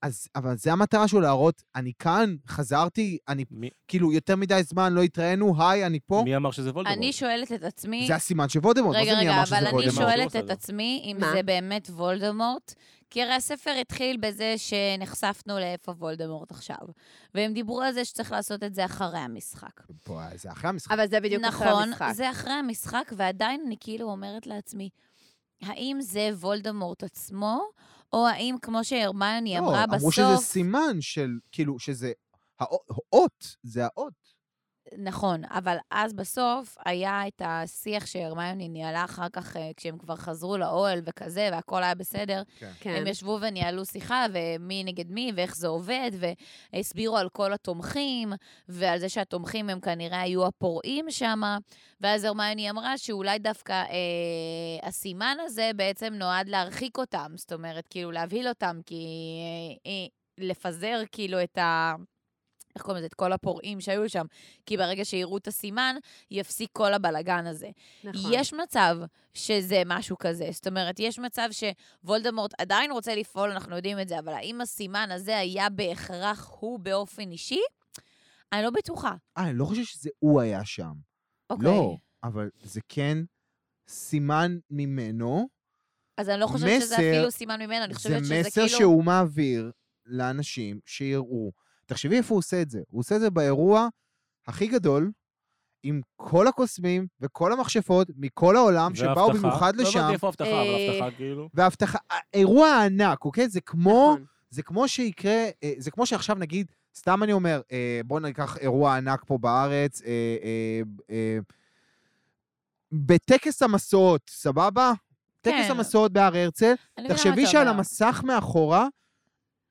אז, 0.01 0.27
אבל 0.35 0.57
זה 0.57 0.71
המטרה 0.71 1.07
שלו 1.07 1.21
להראות, 1.21 1.63
אני 1.75 1.91
כאן, 1.99 2.35
חזרתי, 2.47 3.17
אני 3.27 3.45
מי- 3.51 3.69
כאילו 3.87 4.11
יותר 4.11 4.35
מדי 4.35 4.61
זמן 4.63 4.93
לא 4.93 5.01
התראינו, 5.01 5.55
היי, 5.63 5.85
אני 5.85 5.99
פה. 6.05 6.21
מי 6.25 6.35
אמר 6.35 6.51
שזה 6.51 6.69
וולדמורט? 6.71 6.97
אני 6.97 7.13
שואלת 7.13 7.51
את 7.51 7.63
עצמי... 7.63 8.07
זה 8.07 8.15
הסימן 8.15 8.49
של 8.49 8.59
וולדמורט, 8.59 8.95
מה 8.95 9.01
רגע, 9.01 9.11
זה 9.11 9.17
מי 9.19 9.21
רגע, 9.27 9.35
אמר 9.37 9.45
שזה 9.45 9.57
אבל 9.57 9.65
אני 9.67 9.73
וולדמורט? 9.75 9.95
שואל- 10.09 10.17
שואלת 10.17 10.35
הוא 10.35 10.41
את 10.45 10.49
עצמי 10.49 11.01
אם 11.11 11.17
מה? 11.19 11.31
זה 11.33 11.43
באמת 11.43 11.89
וולדמורט, 11.89 12.73
כי 13.09 13.23
הרי 13.23 13.33
הספר 13.33 13.71
התחיל 13.71 14.17
בזה 14.17 14.53
שנחשפנו 14.57 15.59
לאיפה 15.59 15.91
וולדמורט 15.91 16.51
עכשיו. 16.51 16.77
והם 17.33 17.53
דיברו 17.53 17.81
על 17.81 17.93
זה 17.93 18.05
שצריך 18.05 18.31
לעשות 18.31 18.63
את 18.63 18.75
זה 18.75 18.85
אחרי 18.85 19.19
המשחק. 19.19 19.81
פה, 20.03 20.21
זה 20.35 20.51
אחרי 20.51 20.69
המשחק. 20.69 20.91
אבל 20.91 21.07
זה 21.09 21.19
בדיוק 21.19 21.43
אחרי 21.43 21.67
נכון, 21.67 21.83
המשחק. 21.83 22.11
זה 22.13 22.31
אחרי 22.31 22.53
המשחק, 22.53 23.11
ועדיין 23.15 23.63
אני 23.67 23.75
כאילו 23.79 24.11
אומרת 24.11 24.47
לעצמי, 24.47 24.89
האם 25.61 25.97
זה 26.01 26.29
וולדמורט 26.33 27.03
עצמו, 27.03 27.61
או 28.13 28.27
האם, 28.27 28.55
כמו 28.61 28.83
שהרמיוני 28.83 29.59
אמרה 29.59 29.85
לא, 29.85 29.95
אמרו 29.95 30.11
שזה 30.11 30.25
בסוף... 30.33 30.45
סימן 30.45 31.01
של, 31.01 31.29
כאילו, 31.51 31.79
שזה 31.79 32.11
האות, 32.59 33.55
זה 33.63 33.85
האות. 33.85 34.34
נכון, 34.97 35.41
אבל 35.49 35.77
אז 35.91 36.13
בסוף 36.13 36.77
היה 36.85 37.27
את 37.27 37.41
השיח 37.45 38.05
שהרמיוני 38.05 38.69
ניהלה 38.69 39.05
אחר 39.05 39.29
כך, 39.33 39.57
אה, 39.57 39.71
כשהם 39.77 39.97
כבר 39.97 40.15
חזרו 40.15 40.57
לאוהל 40.57 41.01
וכזה, 41.05 41.49
והכל 41.51 41.83
היה 41.83 41.95
בסדר. 41.95 42.43
כן. 42.79 42.89
הם 42.89 43.07
ישבו 43.07 43.37
וניהלו 43.41 43.85
שיחה, 43.85 44.25
ומי 44.33 44.83
נגד 44.83 45.11
מי, 45.11 45.31
ואיך 45.35 45.55
זה 45.55 45.67
עובד, 45.67 46.11
והסבירו 46.73 47.17
על 47.17 47.29
כל 47.29 47.53
התומכים, 47.53 48.33
ועל 48.69 48.99
זה 48.99 49.09
שהתומכים 49.09 49.69
הם 49.69 49.79
כנראה 49.79 50.21
היו 50.21 50.45
הפורעים 50.45 51.11
שם, 51.11 51.41
ואז 52.01 52.23
הרמיוני 52.23 52.69
אמרה 52.69 52.97
שאולי 52.97 53.39
דווקא 53.39 53.73
אה, 53.73 54.87
הסימן 54.87 55.37
הזה 55.39 55.71
בעצם 55.75 56.13
נועד 56.13 56.49
להרחיק 56.49 56.97
אותם, 56.97 57.31
זאת 57.35 57.53
אומרת, 57.53 57.87
כאילו 57.87 58.11
להבהיל 58.11 58.47
אותם, 58.47 58.79
כי... 58.85 59.05
אה, 59.85 59.91
אה, 59.91 60.07
לפזר 60.37 61.01
כאילו 61.11 61.43
את 61.43 61.57
ה... 61.57 61.95
איך 62.75 62.83
קוראים 62.83 62.97
לזה? 62.97 63.05
את 63.07 63.13
כל 63.13 63.33
הפורעים 63.33 63.81
שהיו 63.81 64.09
שם. 64.09 64.25
כי 64.65 64.77
ברגע 64.77 65.05
שיראו 65.05 65.37
את 65.37 65.47
הסימן, 65.47 65.95
יפסיק 66.31 66.69
כל 66.73 66.93
הבלגן 66.93 67.45
הזה. 67.47 67.69
נכון. 68.03 68.31
יש 68.33 68.53
מצב 68.53 68.97
שזה 69.33 69.81
משהו 69.85 70.17
כזה. 70.17 70.47
זאת 70.51 70.67
אומרת, 70.67 70.99
יש 70.99 71.19
מצב 71.19 71.49
שוולדמורט 71.51 72.53
עדיין 72.61 72.91
רוצה 72.91 73.15
לפעול, 73.15 73.51
אנחנו 73.51 73.75
יודעים 73.75 73.99
את 73.99 74.07
זה, 74.07 74.19
אבל 74.19 74.33
האם 74.33 74.61
הסימן 74.61 75.09
הזה 75.11 75.37
היה 75.37 75.69
בהכרח 75.69 76.51
הוא 76.59 76.79
באופן 76.79 77.31
אישי? 77.31 77.59
אני 78.53 78.63
לא 78.63 78.69
בטוחה. 78.69 79.15
אה, 79.37 79.49
אני 79.49 79.57
לא 79.57 79.65
חושב 79.65 79.83
שזה 79.83 80.09
הוא 80.19 80.41
היה 80.41 80.65
שם. 80.65 80.93
אוקיי. 81.49 81.65
לא, 81.65 81.95
אבל 82.23 82.49
זה 82.63 82.81
כן 82.89 83.17
סימן 83.87 84.57
ממנו. 84.69 85.47
אז 86.17 86.29
אני 86.29 86.39
לא 86.39 86.47
חושבת 86.47 86.81
שזה 86.81 86.95
מסר- 86.95 87.11
אפילו 87.11 87.31
סימן 87.31 87.61
ממנו, 87.61 87.83
אני 87.85 87.93
חושבת 87.93 88.19
שזה 88.19 88.27
זה 88.35 88.39
מסר 88.39 88.51
כאילו... 88.51 88.77
שהוא 88.77 89.03
מעביר 89.03 89.71
לאנשים 90.05 90.79
שיראו. 90.85 91.51
תחשבי 91.85 92.17
איפה 92.17 92.33
הוא 92.33 92.39
עושה 92.39 92.61
את 92.61 92.69
זה. 92.69 92.81
הוא 92.89 92.99
עושה 92.99 93.15
את 93.15 93.21
זה 93.21 93.29
באירוע 93.29 93.87
הכי 94.47 94.67
גדול, 94.67 95.11
עם 95.83 96.01
כל 96.15 96.47
הקוסמים 96.47 97.07
וכל 97.21 97.53
המכשפות 97.53 98.07
מכל 98.17 98.55
העולם, 98.55 98.95
שבאו. 98.95 99.33
במיוחד 99.33 99.75
לא 99.75 99.83
לשם, 99.83 99.99
הבנתי 99.99 100.13
איפה 100.13 100.27
האבטחה, 100.27 100.49
אבל 100.49 100.53
אה, 100.53 100.87
האבטחה 100.91 101.17
כאילו... 101.17 101.49
והבטחה, 101.53 101.97
האירוע 102.09 102.67
הענק, 102.67 103.25
אוקיי? 103.25 103.49
זה 103.49 103.61
כמו, 103.61 104.11
נכון. 104.13 104.25
זה 104.49 104.63
כמו 104.63 104.87
שיקרה, 104.87 105.45
אה, 105.63 105.73
זה 105.77 105.91
כמו 105.91 106.05
שעכשיו 106.05 106.35
נגיד, 106.35 106.71
סתם 106.95 107.23
אני 107.23 107.33
אומר, 107.33 107.61
אה, 107.71 108.01
בואו 108.05 108.19
ניקח 108.19 108.57
אירוע 108.57 108.97
ענק 108.97 109.23
פה 109.27 109.37
בארץ, 109.37 110.01
אה, 110.01 110.07
אה, 110.43 110.81
אה, 111.09 111.37
בטקס 112.91 113.61
המסעות, 113.61 114.21
סבבה? 114.29 114.93
טקס 115.41 115.65
כן. 115.65 115.71
המסעות 115.71 116.11
בהר 116.11 116.37
הרצל, 116.37 116.73
תחשבי 117.07 117.45
שעל. 117.45 117.67
המסך 117.67 118.21
מאחורה, 118.25 118.87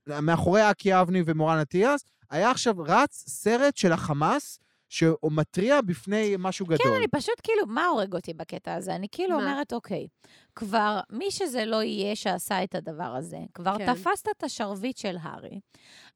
מאחורי 0.06 0.70
אקי 0.70 1.00
אבני 1.00 1.22
ומורן 1.26 1.58
אטיאס, 1.58 2.04
היה 2.30 2.50
עכשיו 2.50 2.74
רץ 2.78 3.24
סרט 3.28 3.76
של 3.76 3.92
החמאס, 3.92 4.58
שמתריע 4.88 5.80
בפני 5.80 6.34
משהו 6.38 6.66
גדול. 6.66 6.78
כן, 6.78 6.96
אני 6.96 7.08
פשוט 7.08 7.34
כאילו, 7.42 7.66
מה 7.66 7.86
הורג 7.86 8.14
אותי 8.14 8.34
בקטע 8.34 8.74
הזה? 8.74 8.94
אני 8.94 9.06
כאילו 9.12 9.36
מה? 9.36 9.42
אומרת, 9.42 9.72
אוקיי, 9.72 10.06
כבר 10.54 11.00
מי 11.10 11.30
שזה 11.30 11.64
לא 11.64 11.82
יהיה 11.82 12.16
שעשה 12.16 12.64
את 12.64 12.74
הדבר 12.74 13.14
הזה, 13.16 13.38
כבר 13.54 13.78
כן. 13.78 13.94
תפסת 13.94 14.28
את 14.38 14.44
השרביט 14.44 14.96
של 14.96 15.16
הארי, 15.22 15.60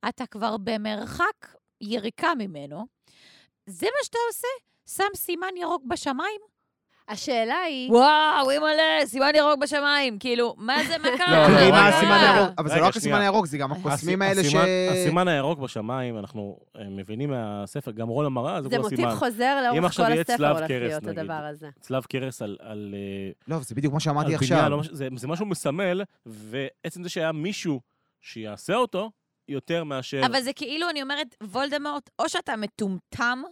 אתה 0.09 0.27
כבר 0.27 0.57
במרחק 0.57 1.57
יריקה 1.81 2.35
ממנו, 2.39 2.87
זה 3.67 3.87
מה 3.87 4.05
שאתה 4.05 4.19
עושה? 4.29 4.49
שם 4.97 5.17
סימן 5.17 5.57
ירוק 5.57 5.83
בשמיים? 5.89 6.41
השאלה 7.09 7.55
היא... 7.59 7.91
וואו, 7.93 8.51
אימא'לה, 8.51 8.83
סימן 9.07 9.31
ירוק 9.35 9.59
בשמיים. 9.61 10.19
כאילו, 10.19 10.55
מה 10.59 10.85
זה, 10.89 10.99
מה 10.99 11.09
קרה? 11.19 11.49
לא, 11.49 11.71
מה 11.71 11.89
הסימן. 11.89 12.13
הירוק, 12.13 12.51
אבל 12.59 12.69
זה 12.69 12.77
לא 12.81 12.87
רק 12.87 12.97
הסימן. 12.97 13.21
הירוק, 13.21 13.47
זה 13.47 13.59
גם 13.59 13.73
הקוסמים 13.73 14.23
האלה 14.23 14.45
ש... 14.45 14.55
הסימן- 14.91 15.29
הירוק 15.29 15.59
בשמיים, 15.59 16.19
אנחנו 16.19 16.59
אה, 16.79 16.85
מבינים 16.91 17.31
מהספר, 17.31 17.91
גם 17.91 18.09
רון 18.09 18.27
אמרה, 18.27 18.63
זה 18.63 18.69
זה 18.69 18.75
כבר 18.75 18.83
מוטיב 18.83 18.99
סימן. 18.99 19.15
חוזר 19.15 19.61
לאורך 19.65 19.97
כל 19.97 20.03
הספר 20.03 20.51
הולך 20.59 20.71
להיות. 20.71 21.07
הדבר 21.07 21.33
הזה. 21.33 21.69
צלב 21.81 22.05
קרס 22.05 22.43
על... 22.43 22.57
אה, 22.95 23.31
לא, 23.49 23.59
זה 23.61 23.75
בדיוק 23.75 23.95
מה 23.95 24.01
שאמרתי 24.01 24.35
עכשיו. 24.35 24.69
לא 24.69 24.81
זה, 24.91 25.09
זה 25.17 25.29
משהו 25.29 25.47
מסמל, 25.47 26.03
ועצם 26.27 27.03
זה 27.03 27.09
שהיה 27.09 27.33
מישהו 27.33 27.81
שיעשה 28.21 28.75
אותו, 28.75 29.11
יותר 29.49 29.85
מאשר... 29.85 30.21
אבל 30.27 30.41
זה 30.41 30.53
כאילו, 30.53 30.91
אני 30.91 31.03
אומרת, 31.03 31.37
וולדמורט, 31.43 32.11
או 32.19 32.29
שאתה 32.29 32.57
מטומטם, 32.57 33.43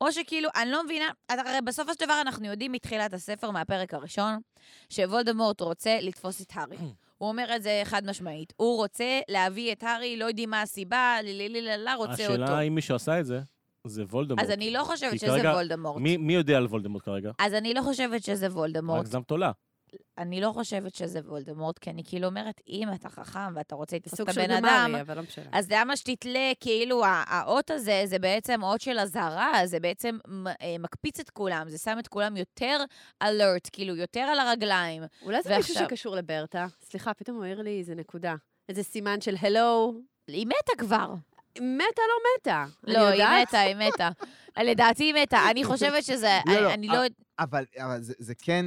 או 0.00 0.12
שכאילו, 0.12 0.48
אני 0.56 0.70
לא 0.70 0.84
מבינה, 0.84 1.04
הרי 1.28 1.60
בסופו 1.64 1.92
של 1.94 2.04
דבר 2.04 2.20
אנחנו 2.20 2.46
יודעים 2.46 2.72
מתחילת 2.72 3.14
הספר, 3.14 3.50
מהפרק 3.50 3.94
הראשון, 3.94 4.38
שוולדמורט 4.90 5.60
רוצה 5.60 5.98
לתפוס 6.00 6.42
את 6.42 6.52
הארי. 6.54 6.76
הוא 7.18 7.28
אומר 7.28 7.56
את 7.56 7.62
זה 7.62 7.82
חד 7.84 8.06
משמעית. 8.06 8.52
הוא 8.56 8.76
רוצה 8.76 9.20
להביא 9.28 9.72
את 9.72 9.82
הארי, 9.82 10.16
לא 10.16 10.24
יודעים 10.24 10.50
מה 10.50 10.62
הסיבה, 10.62 11.16
לליליללה, 11.22 11.94
רוצה 11.94 12.12
אותו. 12.12 12.22
השאלה 12.44 12.60
אם 12.60 12.74
מי 12.74 12.80
שעשה 12.80 13.20
את 13.20 13.26
זה, 13.26 13.40
זה 13.86 14.02
וולדמורט. 14.02 14.42
אז 14.42 14.50
אני 14.50 14.70
לא 14.70 14.84
חושבת 14.84 15.18
שזה 15.18 15.26
כרגע, 15.26 15.50
וולדמורט. 15.50 16.00
מי, 16.02 16.16
מי 16.16 16.34
יודע 16.34 16.56
על 16.56 16.66
וולדמורט 16.66 17.04
כרגע? 17.04 17.30
אז 17.38 17.54
אני 17.54 17.74
לא 17.74 17.82
חושבת 17.82 18.24
שזה 18.24 18.46
רק 18.46 18.52
וולדמורט. 18.52 19.06
זם 19.06 19.22
תולה. 19.22 19.50
אני 20.18 20.40
לא 20.40 20.50
חושבת 20.54 20.94
שזה 20.94 21.20
וולדמורט, 21.24 21.78
כי 21.78 21.90
אני 21.90 22.02
כאילו 22.04 22.26
אומרת, 22.26 22.60
אם 22.68 22.88
אתה 22.94 23.08
חכם 23.08 23.54
ואתה 23.54 23.74
רוצה 23.74 23.96
לתפוס 23.96 24.20
את 24.20 24.28
הבן 24.28 24.50
אדם, 24.50 24.92
לא. 24.92 25.22
אז 25.52 25.66
למה 25.70 25.96
שתתלה, 25.96 26.52
כאילו, 26.60 27.02
האות 27.06 27.70
הזה, 27.70 28.02
זה 28.06 28.18
בעצם 28.18 28.62
אות 28.62 28.80
של 28.80 28.98
אזהרה, 28.98 29.52
זה 29.66 29.80
בעצם 29.80 30.18
אה, 30.62 30.76
מקפיץ 30.78 31.20
את 31.20 31.30
כולם, 31.30 31.68
זה 31.68 31.78
שם 31.78 31.96
את 31.98 32.08
כולם 32.08 32.36
יותר 32.36 32.78
אלרט, 33.22 33.68
כאילו, 33.72 33.96
יותר 33.96 34.20
על 34.20 34.38
הרגליים. 34.40 35.02
אולי 35.22 35.42
זה 35.42 35.56
מישהו 35.56 35.74
ועכשיו- 35.74 35.88
שקשור 35.88 36.16
לברטה? 36.16 36.66
סליחה, 36.82 37.14
פתאום 37.14 37.36
הוא 37.36 37.44
העיר 37.44 37.62
לי 37.62 37.78
איזה 37.78 37.94
נקודה. 37.94 38.34
איזה 38.68 38.82
סימן 38.82 39.20
של 39.20 39.34
הלו. 39.40 39.94
היא 40.28 40.46
מתה 40.46 40.72
כבר. 40.78 41.14
מתה 41.60 42.02
לא 42.08 42.14
מתה. 42.40 42.64
לא, 42.84 43.06
היא. 43.08 43.24
מתה, 43.42 43.60
היא 43.60 43.74
מתה. 43.76 44.08
לדעתי 44.64 45.04
היא 45.04 45.14
מתה. 45.22 45.38
אני 45.50 45.64
חושבת 45.64 46.04
שזה... 46.04 46.38
לא, 46.46 46.52
אני- 46.52 46.62
לא, 46.62 46.74
אני 46.74 46.86
לא... 46.86 46.98
אבל, 47.38 47.64
זה 48.00 48.34
כן, 48.34 48.66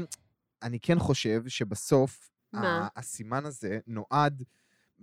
אני 0.64 0.80
כן 0.80 1.00
חושב 1.00 1.42
שבסוף, 1.48 2.30
מה? 2.54 2.88
הסימן 2.96 3.46
הזה 3.46 3.80
נועד, 3.88 4.44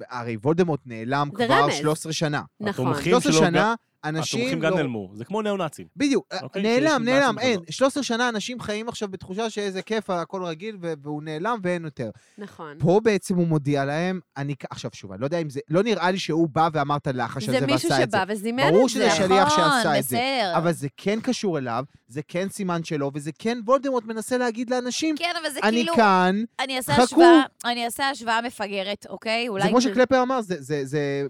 הרי 0.00 0.36
וולדמורט 0.36 0.80
נעלם 0.86 1.28
כבר 1.34 1.44
רמז. 1.50 1.74
13 1.74 2.12
שנה. 2.12 2.42
נכון. 2.60 2.86
התומכים 2.86 3.12
13 3.12 3.32
שלו 3.32 3.42
שנה, 3.42 3.74
אנשים 4.04 4.40
התומכים 4.40 4.62
לא... 4.62 4.70
גם 4.70 4.76
נעלמו. 4.76 5.10
זה 5.14 5.24
כמו 5.24 5.42
ניאו-נאצים. 5.42 5.86
בדיוק, 5.96 6.26
אוקיי, 6.42 6.62
נעלם, 6.62 7.02
שיש 7.04 7.14
נעלם, 7.14 7.34
משהו 7.36 7.48
אין. 7.48 7.60
כזה. 7.60 7.72
13 7.72 8.02
שנה 8.02 8.28
אנשים 8.28 8.60
חיים 8.60 8.88
עכשיו 8.88 9.08
בתחושה 9.08 9.50
שאיזה 9.50 9.82
כיף, 9.82 10.10
הכל 10.10 10.44
רגיל, 10.44 10.76
והוא 11.02 11.22
נעלם 11.22 11.58
ואין 11.62 11.84
יותר. 11.84 12.10
נכון. 12.38 12.76
פה 12.78 13.00
בעצם 13.04 13.36
הוא 13.36 13.46
מודיע 13.46 13.84
להם, 13.84 14.20
אני... 14.36 14.54
עכשיו 14.70 14.90
שוב, 14.94 15.12
אני 15.12 15.20
לא 15.20 15.26
יודע 15.26 15.38
אם 15.38 15.50
זה... 15.50 15.60
לא 15.70 15.82
נראה 15.82 16.10
לי 16.10 16.18
שהוא 16.18 16.48
בא 16.52 16.68
ואמר 16.72 16.96
את 16.96 17.06
הלחש 17.06 17.48
הזה 17.48 17.60
זה 17.60 17.66
מישהו 17.66 17.90
ועשה 17.90 18.02
את 18.04 18.10
זה. 18.10 18.18
שבא 18.18 18.32
וזימן 18.32 18.62
את 18.62 18.66
זה. 18.68 18.72
ברור 18.72 18.88
שזה 18.88 19.10
שליח 19.10 19.48
שעשה 19.48 19.66
נכון, 19.66 19.96
את 19.98 20.04
זה. 20.04 20.16
בסדר. 20.16 20.52
אבל 20.56 20.72
זה 20.72 20.88
כן 20.96 21.20
קשור 21.20 21.58
אליו, 21.58 21.84
זה 22.08 22.20
כן 22.28 22.48
סימן 22.48 22.84
שלו, 22.84 23.10
וזה 23.14 23.30
כן 23.38 23.58
וולדמורט 23.66 24.04
מנסה 24.04 24.38
להגיד 24.38 24.70
לאנשים, 24.70 25.16
כן, 25.18 25.32
אבל 25.42 25.50
זה 25.50 25.60
אני 25.62 25.70
כאילו... 25.76 25.94
כאן, 25.96 26.42
אני 26.60 26.76
אעשה 26.76 26.92
חכו. 26.92 27.22
אני 27.64 27.84
אעשה 27.84 28.08
השוואה 28.10 28.42
מפגרת, 28.42 29.06
אוקיי? 29.08 29.48
אולי... 29.48 29.62
זה 29.62 29.68
כמו 29.68 29.80
שקלפר 29.80 30.22
אמר, 30.22 30.40
זה- 30.40 30.62
זה- 30.62 30.84
זה 30.84 31.26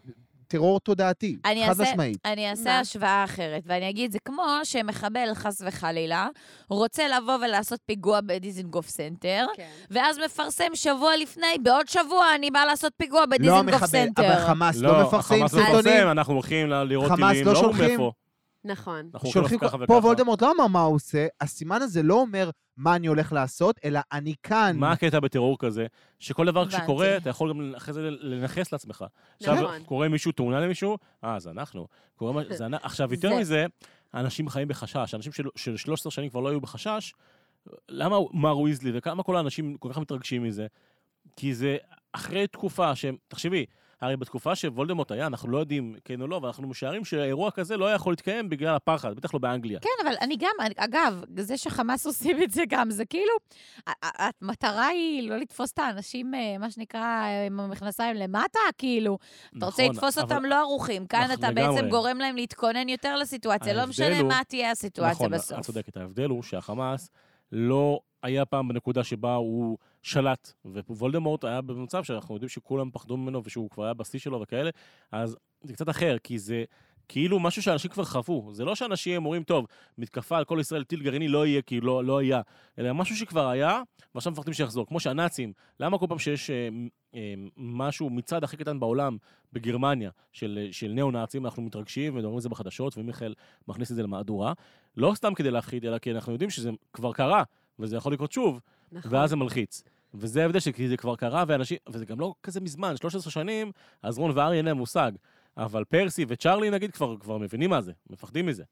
טרור 0.48 0.80
תודעתי, 0.80 1.36
אני 1.44 1.62
חד 1.62 1.68
אעשה- 1.68 1.82
משמעית. 1.82 2.18
אני 2.24 2.50
אעשה 2.50 2.64
מה? 2.64 2.78
השוואה 2.78 3.24
אחרת, 3.24 3.62
ואני 3.66 3.90
אגיד, 3.90 4.12
זה 4.12 4.18
כמו 4.24 4.44
שמחבל, 4.64 5.28
חס 5.34 5.62
וחלילה, 5.66 6.28
רוצה 6.70 7.02
לבוא 7.08 7.34
ולעשות 7.34 7.80
פיגוע 7.86 8.20
בדיזינגוף 8.20 8.88
סנטר, 8.88 9.46
כן. 9.56 9.68
ואז 9.90 10.18
מפרסם 10.24 10.74
שבוע 10.74 11.16
לפני, 11.16 11.46
בעוד 11.62 11.88
שבוע 11.88 12.26
אני 12.34 12.50
באה 12.50 12.66
לעשות 12.66 12.92
פיגוע 12.96 13.20
לא 13.20 13.26
בדיזינגוף 13.26 13.68
המחבל, 13.68 13.86
סנטר. 13.86 14.26
אבל 14.32 14.46
חמאס 14.46 14.76
לא 14.76 15.02
מפרסמים 15.06 15.44
החמאס 15.44 15.54
לא 15.54 15.60
סרטונים. 15.66 15.94
מפרסם, 15.94 16.10
אנחנו 16.10 16.34
הולכים 16.34 16.68
לראות 16.70 17.08
חמאס 17.08 17.30
טילים, 17.32 17.46
לא 17.46 17.52
לא 17.52 17.60
שולחים. 17.60 17.86
מאיפה. 17.88 18.12
נכון. 18.70 19.10
אנחנו 19.14 19.30
שולחים, 19.30 19.58
ככה 19.58 19.78
פה 19.78 19.84
וככה. 19.84 19.94
וולדמורט 20.06 20.42
לא 20.42 20.52
אמר 20.56 20.66
מה 20.66 20.80
הוא 20.82 20.94
עושה, 20.94 21.26
הסימן 21.40 21.82
הזה 21.82 22.02
לא 22.02 22.14
אומר 22.14 22.50
מה 22.76 22.96
אני 22.96 23.06
הולך 23.06 23.32
לעשות, 23.32 23.76
אלא 23.84 24.00
אני 24.12 24.34
כאן. 24.42 24.76
מה 24.76 24.92
הקטע 24.92 25.20
בטרור 25.20 25.58
כזה? 25.58 25.86
שכל 26.18 26.46
דבר. 26.46 26.68
שקורה, 26.68 27.16
אתה 27.16 27.30
יכול 27.30 27.50
גם 27.52 27.72
אחרי 27.76 27.94
זה 27.94 28.10
לנכס 28.10 28.72
לעצמך. 28.72 29.04
עכשיו, 29.36 29.54
נכון. 29.54 29.82
קורה 29.84 30.08
מישהו, 30.08 30.32
תאונה 30.32 30.60
למישהו, 30.60 30.98
אה, 31.24 31.38
זה 31.40 31.50
אנחנו. 31.50 31.86
קורה 32.16 32.42
זה. 32.50 32.66
עכשיו, 32.82 33.14
יותר 33.14 33.28
זה- 33.34 33.40
מזה, 33.40 33.66
אנשים 34.14 34.48
חיים 34.48 34.68
בחשש. 34.68 35.14
אנשים 35.14 35.32
של- 35.32 35.48
של 35.56 35.76
13 35.76 36.10
שנים 36.10 36.30
כבר 36.30 36.40
לא 36.40 36.48
היו 36.48 36.60
בחשש. 36.60 37.12
למה 37.88 38.16
מר 38.32 38.58
ויזלי 38.58 38.90
וכמה 38.94 39.22
כל 39.22 39.36
האנשים 39.36 39.76
כל 39.76 39.88
כך 39.92 39.98
מתרגשים 39.98 40.42
מזה? 40.42 40.66
כי 41.36 41.54
זה 41.54 41.76
אחרי 42.12 42.46
תקופה 42.46 42.96
שהם, 42.96 43.16
תחשבי, 43.28 43.64
הרי 44.00 44.16
בתקופה 44.16 44.54
שוולדמורט 44.54 45.10
היה, 45.10 45.26
אנחנו 45.26 45.48
לא 45.50 45.58
יודעים 45.58 45.94
כן 46.04 46.20
או 46.20 46.26
לא, 46.26 46.40
ואנחנו 46.42 46.68
משערים 46.68 47.04
שאירוע 47.04 47.50
כזה 47.50 47.76
לא 47.76 47.86
היה 47.86 47.94
יכול 47.94 48.12
להתקיים 48.12 48.48
בגלל 48.48 48.74
הפחד, 48.76 49.14
בטח 49.16 49.34
לא 49.34 49.40
באנגליה. 49.40 49.80
כן, 49.80 49.88
אבל 50.06 50.14
אני 50.20 50.36
גם, 50.36 50.50
אגב, 50.76 51.24
זה 51.38 51.56
שחמאס 51.56 52.06
עושים 52.06 52.42
את 52.42 52.50
זה 52.50 52.62
גם, 52.68 52.90
זה 52.90 53.04
כאילו, 53.04 53.32
המטרה 54.02 54.86
היא 54.86 55.30
לא 55.30 55.36
לתפוס 55.36 55.72
את 55.72 55.78
האנשים, 55.78 56.34
אה, 56.34 56.58
מה 56.58 56.70
שנקרא, 56.70 57.24
עם 57.46 57.60
המכנסיים 57.60 58.16
למטה, 58.16 58.58
כאילו. 58.78 59.18
אתה 59.58 59.66
רוצה 59.66 59.82
נכון, 59.82 59.94
לתפוס 59.96 60.18
אבל- 60.18 60.24
אותם 60.36 60.44
לא 60.44 60.54
ערוכים. 60.60 61.06
כאן 61.06 61.22
נכון, 61.24 61.34
אתה 61.38 61.50
לגמרי. 61.50 61.76
בעצם 61.76 61.88
גורם 61.88 62.18
להם 62.18 62.36
להתכונן 62.36 62.88
יותר 62.88 63.16
לסיטואציה, 63.16 63.74
לא 63.74 63.86
משנה 63.86 64.18
הוא- 64.20 64.28
מה 64.28 64.40
תהיה 64.48 64.70
הסיטואציה 64.70 65.12
נכון, 65.12 65.30
בסוף. 65.30 65.58
את 65.58 65.64
צודקת. 65.64 65.96
ההבדל 65.96 66.28
הוא 66.28 66.42
שהחמאס 66.42 67.10
לא 67.52 68.00
היה 68.22 68.44
פעם 68.44 68.68
בנקודה 68.68 69.04
שבה 69.04 69.34
הוא 69.34 69.78
שלט, 70.02 70.52
ווולדמורט 70.64 71.44
היה 71.44 71.60
במצב 71.60 72.04
שאנחנו 72.04 72.34
יודעים 72.34 72.48
שכולם 72.48 72.90
פחדו 72.90 73.16
ממנו 73.16 73.44
ושהוא 73.44 73.70
כבר 73.70 73.84
היה 73.84 73.94
בשיא 73.94 74.18
שלו 74.18 74.40
וכאלה, 74.40 74.70
אז 75.12 75.36
זה 75.62 75.72
קצת 75.72 75.88
אחר, 75.88 76.16
כי 76.22 76.38
זה... 76.38 76.64
כאילו 77.08 77.40
משהו 77.40 77.62
שאנשים 77.62 77.90
כבר 77.90 78.04
חוו. 78.04 78.50
זה 78.52 78.64
לא 78.64 78.74
שאנשים 78.74 79.24
אומרים, 79.24 79.42
טוב, 79.42 79.66
מתקפה 79.98 80.38
על 80.38 80.44
כל 80.44 80.58
ישראל, 80.60 80.84
טיל 80.84 81.02
גרעיני 81.02 81.28
לא 81.28 81.46
יהיה 81.46 81.62
כי 81.62 81.80
לא, 81.80 82.04
לא 82.04 82.18
היה, 82.18 82.40
אלא 82.78 82.92
משהו 82.92 83.16
שכבר 83.16 83.48
היה, 83.48 83.82
ועכשיו 84.14 84.32
מפחדים 84.32 84.54
שיחזור. 84.54 84.86
כמו 84.86 85.00
שהנאצים, 85.00 85.52
למה 85.80 85.98
כל 85.98 86.06
פעם 86.08 86.18
שיש 86.18 86.50
אה, 86.50 86.68
אה, 87.14 87.34
משהו, 87.56 88.10
מצעד 88.10 88.44
הכי 88.44 88.56
קטן 88.56 88.80
בעולם, 88.80 89.16
בגרמניה, 89.52 90.10
של, 90.32 90.68
של 90.72 90.88
ניאו-נאצים, 90.88 91.44
אנחנו 91.44 91.62
מתרגשים 91.62 92.14
ומדברים 92.14 92.34
על 92.34 92.40
זה 92.40 92.48
בחדשות, 92.48 92.98
ומיכאל 92.98 93.34
מכניס 93.68 93.90
את 93.90 93.96
זה 93.96 94.02
למהדורה. 94.02 94.52
לא 94.96 95.12
סתם 95.14 95.34
כדי 95.34 95.50
להפחיד, 95.50 95.84
אלא 95.84 95.98
כי 95.98 96.12
אנחנו 96.12 96.32
יודעים 96.32 96.50
שזה 96.50 96.70
כבר 96.92 97.12
קרה, 97.12 97.42
וזה 97.78 97.96
יכול 97.96 98.12
לקרות 98.12 98.32
שוב, 98.32 98.60
נכון. 98.92 99.14
ואז 99.14 99.30
זה 99.30 99.36
מלחיץ. 99.36 99.82
וזה 100.14 100.42
ההבדל 100.42 100.60
שכי 100.60 100.88
זה 100.88 100.96
כבר 100.96 101.16
קרה, 101.16 101.44
ואנשים, 101.48 101.78
וזה 101.88 102.04
גם 102.04 102.20
לא 102.20 102.34
כזה 102.42 102.60
מזמן, 102.60 102.96
13 102.96 103.32
שנים, 103.32 103.72
אז 104.02 104.18
רון 104.18 104.30
וארי 104.34 104.56
אין 104.56 104.64
להם 104.64 104.76
מושג. 104.76 105.12
אבל 105.56 105.84
פרסי 105.84 106.24
וצ'ארלי, 106.28 106.70
נגיד, 106.70 106.90
כבר, 106.90 107.16
כבר 107.20 107.38
מבינים 107.38 107.70
מה 107.70 107.80
זה, 107.80 107.92
מפחדים 108.10 108.46
מזה. 108.46 108.64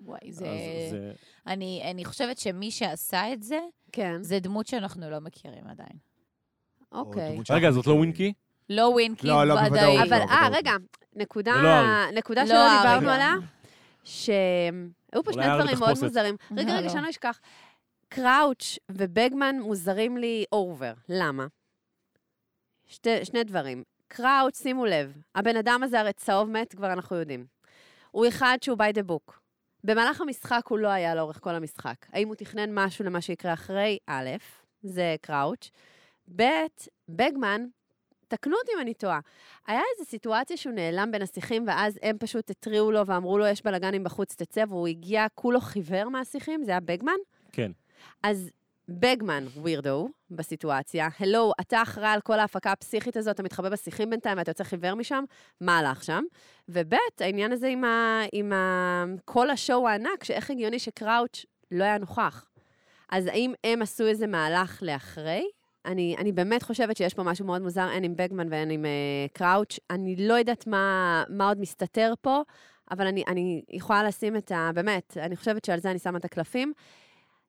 וואי, 0.00 0.32
זה... 0.32 0.46
אז 0.46 0.90
זה... 0.90 1.12
אני, 1.46 1.82
אני 1.90 2.04
חושבת 2.04 2.38
שמי 2.38 2.70
שעשה 2.70 3.32
את 3.32 3.42
זה, 3.42 3.58
כן, 3.92 4.22
זה 4.22 4.38
דמות 4.40 4.66
שאנחנו 4.66 5.10
לא 5.10 5.20
מכירים 5.20 5.66
עדיין. 5.66 5.98
אוקיי. 6.92 7.38
רגע, 7.50 7.70
זאת 7.70 7.86
לא 7.86 7.92
מכירים. 7.92 7.98
ווינקי? 7.98 8.32
לא 8.68 8.82
ווינקי 8.82 9.26
לא, 9.26 9.44
לא, 9.44 9.54
ודאי. 9.54 9.68
בוודאות 9.70 10.08
אבל, 10.08 10.18
לא, 10.18 10.22
אה, 10.22 10.40
בוודאות 10.40 10.56
רגע, 10.56 10.72
נקודה, 11.16 11.62
לא. 11.62 12.10
נקודה 12.18 12.42
לא 12.42 12.48
שלא 12.48 12.78
דיברנו. 12.78 13.10
עליה, 13.10 13.34
שהיו 14.04 15.24
פה 15.24 15.32
שני 15.32 15.44
דברים 15.54 15.78
מאוד. 15.78 15.96
מוזרים. 16.02 16.36
רגע, 16.56 16.72
לא, 16.72 16.72
רגע, 16.72 16.80
לא. 16.80 16.88
שאני 16.88 17.02
לא 17.02 17.10
אשכח. 17.10 17.40
קראוץ' 18.14 18.78
ובגמן 18.90 19.56
מוזרים 19.60 20.16
לי 20.16 20.44
over. 20.52 20.92
למה? 21.08 21.46
שתי, 22.86 23.24
שני 23.24 23.44
דברים. 23.44 23.82
קראוץ', 24.08 24.62
שימו 24.62 24.86
לב, 24.86 25.16
הבן 25.34 25.56
אדם 25.56 25.80
הזה 25.82 26.00
הרי 26.00 26.12
צהוב 26.12 26.50
מת, 26.50 26.74
כבר 26.74 26.92
אנחנו 26.92 27.16
יודעים. 27.16 27.46
הוא 28.10 28.28
אחד 28.28 28.58
שהוא 28.60 28.78
by 28.78 28.96
the 28.96 29.02
book. 29.10 29.32
במהלך 29.84 30.20
המשחק 30.20 30.62
הוא 30.68 30.78
לא 30.78 30.88
היה 30.88 31.14
לאורך 31.14 31.40
כל 31.40 31.54
המשחק. 31.54 32.06
האם 32.12 32.28
הוא 32.28 32.34
תכנן 32.34 32.74
משהו 32.74 33.04
למה 33.04 33.20
שיקרה 33.20 33.52
אחרי? 33.52 33.98
א', 34.06 34.30
זה 34.82 35.16
קראוץ'. 35.20 35.70
ב', 36.36 36.42
בגמן, 37.08 37.66
תקנו 38.28 38.56
אותי 38.56 38.72
אם 38.76 38.80
אני 38.80 38.94
טועה. 38.94 39.20
היה 39.66 39.80
איזו 39.92 40.10
סיטואציה 40.10 40.56
שהוא 40.56 40.74
נעלם 40.74 41.10
בין 41.12 41.22
השיחים, 41.22 41.64
ואז 41.66 41.98
הם 42.02 42.18
פשוט 42.18 42.50
התריעו 42.50 42.92
לו 42.92 43.06
ואמרו 43.06 43.38
לו, 43.38 43.46
יש 43.46 43.62
בלאגנים 43.62 44.04
בחוץ, 44.04 44.34
תצא, 44.34 44.64
והוא 44.68 44.88
הגיע 44.88 45.26
כולו 45.34 45.60
חיוור 45.60 46.08
מהשיחים, 46.08 46.64
זה 46.64 46.70
היה 46.70 46.80
בגמן? 46.80 47.18
כן. 47.52 47.72
אז 48.22 48.50
בגמן, 48.88 49.44
ווירדו, 49.56 50.08
בסיטואציה, 50.30 51.08
הלו, 51.20 51.52
אתה 51.60 51.82
אחראי 51.82 52.08
על 52.08 52.20
כל 52.20 52.38
ההפקה 52.38 52.72
הפסיכית 52.72 53.16
הזאת, 53.16 53.34
אתה 53.34 53.42
מתחבא 53.42 53.68
בשיחים 53.68 54.10
בינתיים 54.10 54.38
ואתה 54.38 54.50
יוצא 54.50 54.64
חיוור 54.64 54.94
משם, 54.94 55.24
מה 55.60 55.78
הלך 55.78 56.04
שם? 56.04 56.24
וב', 56.68 56.94
העניין 57.20 57.52
הזה 57.52 57.68
עם, 57.68 57.84
ה, 57.84 58.22
עם 58.32 58.52
ה, 58.52 59.04
כל 59.24 59.50
השואו 59.50 59.88
הענק, 59.88 60.24
שאיך 60.24 60.50
הגיוני 60.50 60.78
שקראוץ' 60.78 61.44
לא 61.70 61.84
היה 61.84 61.98
נוכח. 61.98 62.48
אז 63.10 63.26
האם 63.26 63.52
הם 63.64 63.82
עשו 63.82 64.06
איזה 64.06 64.26
מהלך 64.26 64.82
לאחרי? 64.82 65.44
אני, 65.86 66.16
אני 66.18 66.32
באמת 66.32 66.62
חושבת 66.62 66.96
שיש 66.96 67.14
פה 67.14 67.22
משהו 67.22 67.46
מאוד 67.46 67.62
מוזר, 67.62 67.80
הן 67.80 68.04
עם 68.04 68.16
בגמן 68.16 68.52
והן 68.52 68.70
עם 68.70 68.84
uh, 68.84 69.32
קראוץ'. 69.32 69.78
אני 69.90 70.16
לא 70.16 70.34
יודעת 70.34 70.66
מה, 70.66 71.24
מה 71.28 71.48
עוד 71.48 71.60
מסתתר 71.60 72.12
פה, 72.20 72.42
אבל 72.90 73.06
אני, 73.06 73.24
אני 73.28 73.62
יכולה 73.70 74.02
לשים 74.02 74.36
את 74.36 74.52
ה... 74.52 74.70
באמת, 74.74 75.16
אני 75.20 75.36
חושבת 75.36 75.64
שעל 75.64 75.80
זה 75.80 75.90
אני 75.90 75.98
שמה 75.98 76.18
את 76.18 76.24
הקלפים. 76.24 76.72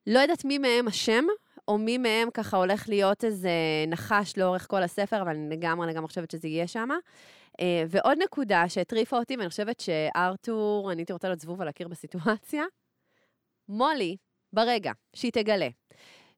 לא 0.08 0.20
יודעת 0.20 0.46
מי 0.46 0.58
מהם 0.58 0.88
אשם, 0.88 1.26
או 1.68 1.78
מי 1.78 1.98
מהם 1.98 2.30
ככה 2.34 2.58
הולך 2.58 2.90
להיות 2.90 3.24
איזה 3.24 3.50
נחש 3.88 4.38
לאורך 4.38 4.68
כל 4.70 4.84
הספר, 4.84 5.22
אבל 5.22 5.36
אני 5.36 5.50
לגמרי 5.50 5.88
לגמרי 5.88 6.08
חושבת 6.08 6.32
שזה 6.32 6.48
יהיה 6.48 6.68
שם. 6.68 6.90
ועוד 7.90 8.18
נקודה 8.24 8.70
שהטריפה 8.70 9.18
אותי, 9.18 9.38
ואני 9.38 9.50
חושבת 9.50 9.80
שארתור, 9.80 10.92
אני 10.92 11.02
הייתי 11.02 11.14
רוצה 11.14 11.28
להיות 11.28 11.40
זבוב 11.40 11.62
על 11.62 11.68
הקיר 11.68 11.88
בסיטואציה, 11.88 12.64
מולי, 13.70 14.18
ברגע 14.54 14.92
שהיא 15.16 15.32
תגלה 15.32 15.68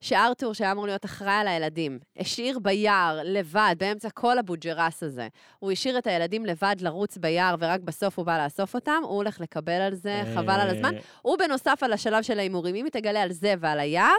שארתור, 0.02 0.54
שהיה 0.54 0.72
אמור 0.72 0.86
להיות 0.86 1.06
אחראי 1.06 1.34
על 1.34 1.48
הילדים, 1.48 2.00
השאיר 2.18 2.60
ביער 2.60 3.20
לבד, 3.24 3.76
באמצע 3.80 4.10
כל 4.10 4.38
הבוג'רס 4.38 5.04
הזה, 5.04 5.28
הוא 5.60 5.72
השאיר 5.72 5.98
את 5.98 6.08
הילדים 6.08 6.46
לבד 6.46 6.76
לרוץ 6.80 7.18
ביער, 7.18 7.56
ורק 7.60 7.80
בסוף 7.80 8.20
הוא 8.20 8.26
בא 8.26 8.44
לאסוף 8.44 8.76
אותם, 8.76 9.02
הוא 9.04 9.16
הולך 9.16 9.42
לקבל 9.42 9.82
על 9.82 9.96
זה, 9.96 10.24
חבל 10.36 10.60
על 10.60 10.70
הזמן. 10.70 10.96
אה, 10.96 11.02
הוא 11.22 11.38
בנוסף 11.38 11.80
על 11.82 11.94
השלב 11.94 12.24
של 12.24 12.40
ההימורים, 12.40 12.76
אם 12.76 12.86
היא 12.86 12.92
תגלה 12.92 13.22
על 13.22 13.32
זה 13.32 13.54
ועל 13.60 13.80
היער, 13.80 14.16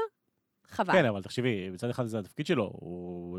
חבל. 0.69 0.93
כן, 0.93 1.05
אבל 1.05 1.23
תחשבי, 1.23 1.71
מצד 1.71 1.91
אחד 1.91 2.07
זה 2.07 2.19
התפקיד 2.19 2.47
שלו, 2.47 2.71
הוא... 2.75 3.39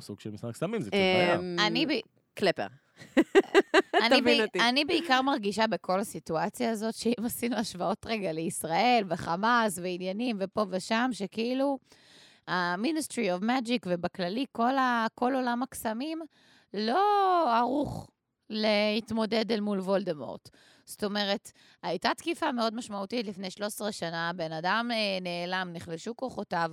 סוג 0.00 0.20
של 0.20 0.30
משחק 0.30 0.56
סמים, 0.56 0.80
זה 0.80 0.90
קצת 0.90 0.96
בעיה. 0.96 1.38
אמ, 1.38 1.56
אני, 1.66 1.86
ב... 1.86 1.90
קלפר. 2.34 2.66
אני, 4.04 4.20
תבין. 4.20 4.42
אותי. 4.42 4.60
אני 4.60 4.84
בעיקר 4.84 5.22
מרגישה 5.22 5.66
בכל 5.66 6.00
הסיטואציה 6.00 6.70
הזאת, 6.70 6.94
שאם 6.94 7.24
עשינו 7.24 7.56
השוואות 7.56 8.06
רגע 8.06 8.32
לישראל, 8.32 9.04
וחמאס, 9.08 9.78
ועניינים, 9.78 10.36
ופה 10.40 10.66
ושם, 10.70 11.10
שכאילו, 11.12 11.78
ה-Ministry 12.48 13.40
of 13.40 13.42
Magic, 13.42 13.82
ובכללי, 13.86 14.44
כל, 14.52 14.78
ה... 14.78 15.06
כל 15.14 15.34
עולם 15.34 15.62
הקסמים, 15.62 16.20
לא 16.74 17.58
ערוך 17.58 18.10
להתמודד 18.50 19.52
אל 19.52 19.60
מול 19.60 19.80
וולדמורט. 19.80 20.50
זאת 20.86 21.04
אומרת, 21.04 21.52
הייתה 21.82 22.10
תקיפה 22.16 22.52
מאוד 22.52 22.74
משמעותית 22.74 23.26
לפני 23.26 23.50
13 23.50 23.92
שנה, 23.92 24.30
בן 24.36 24.52
אדם 24.52 24.88
אה, 24.92 24.96
נעלם, 25.20 25.68
נחלשו 25.72 26.16
כוחותיו, 26.16 26.70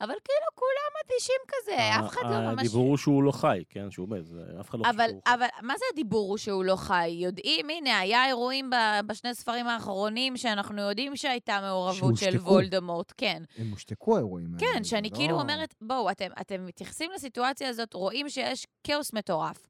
אבל 0.00 0.14
כאילו 0.24 0.46
כולם 0.54 1.02
אדישים 1.06 1.34
כזה, 1.48 1.76
אף 2.06 2.12
אחד 2.12 2.20
לא 2.30 2.40
ממש... 2.40 2.60
הדיבור 2.60 2.86
הוא 2.88 2.96
שהוא 2.96 3.22
לא 3.22 3.32
חי, 3.32 3.62
כן, 3.70 3.90
שהוא 3.90 4.08
מת, 4.08 4.26
זה- 4.26 4.40
אף 4.60 4.70
אחד 4.70 4.78
לא 4.78 4.84
חושב 4.84 4.94
אבל, 4.94 5.08
שהוא 5.10 5.20
חי. 5.28 5.34
אבל 5.34 5.46
מה 5.62 5.74
זה 5.78 5.84
הדיבור 5.92 6.28
הוא 6.28 6.36
שהוא 6.38 6.64
לא 6.64 6.76
חי? 6.76 7.08
יודעים, 7.08 7.70
הנה, 7.70 7.98
היה 7.98 8.26
אירועים 8.26 8.70
ב- 8.70 8.74
בשני 9.06 9.34
ספרים 9.34 9.66
האחרונים 9.68 10.36
שאנחנו 10.36 10.80
יודעים 10.82 11.16
שהייתה 11.16 11.58
מעורבות 11.62 12.16
של. 12.18 12.36
וולדמורט, 12.36 13.12
כן. 13.16 13.42
הם 13.58 13.70
הושתקו 13.70 14.16
האירועים 14.16 14.54
האלה. 14.54 14.72
כן, 14.72 14.84
שאני 14.84 15.10
לא- 15.10 15.16
כאילו 15.16 15.40
אומרת, 15.40 15.74
בואו, 15.80 16.10
אתם 16.40 16.66
מתייחסים 16.66 17.10
לסיטואציה 17.14 17.68
הזאת, 17.68 17.94
רואים 17.94 18.28
שיש 18.28 18.66
כאוס 18.84 19.12
מטורף. 19.12 19.66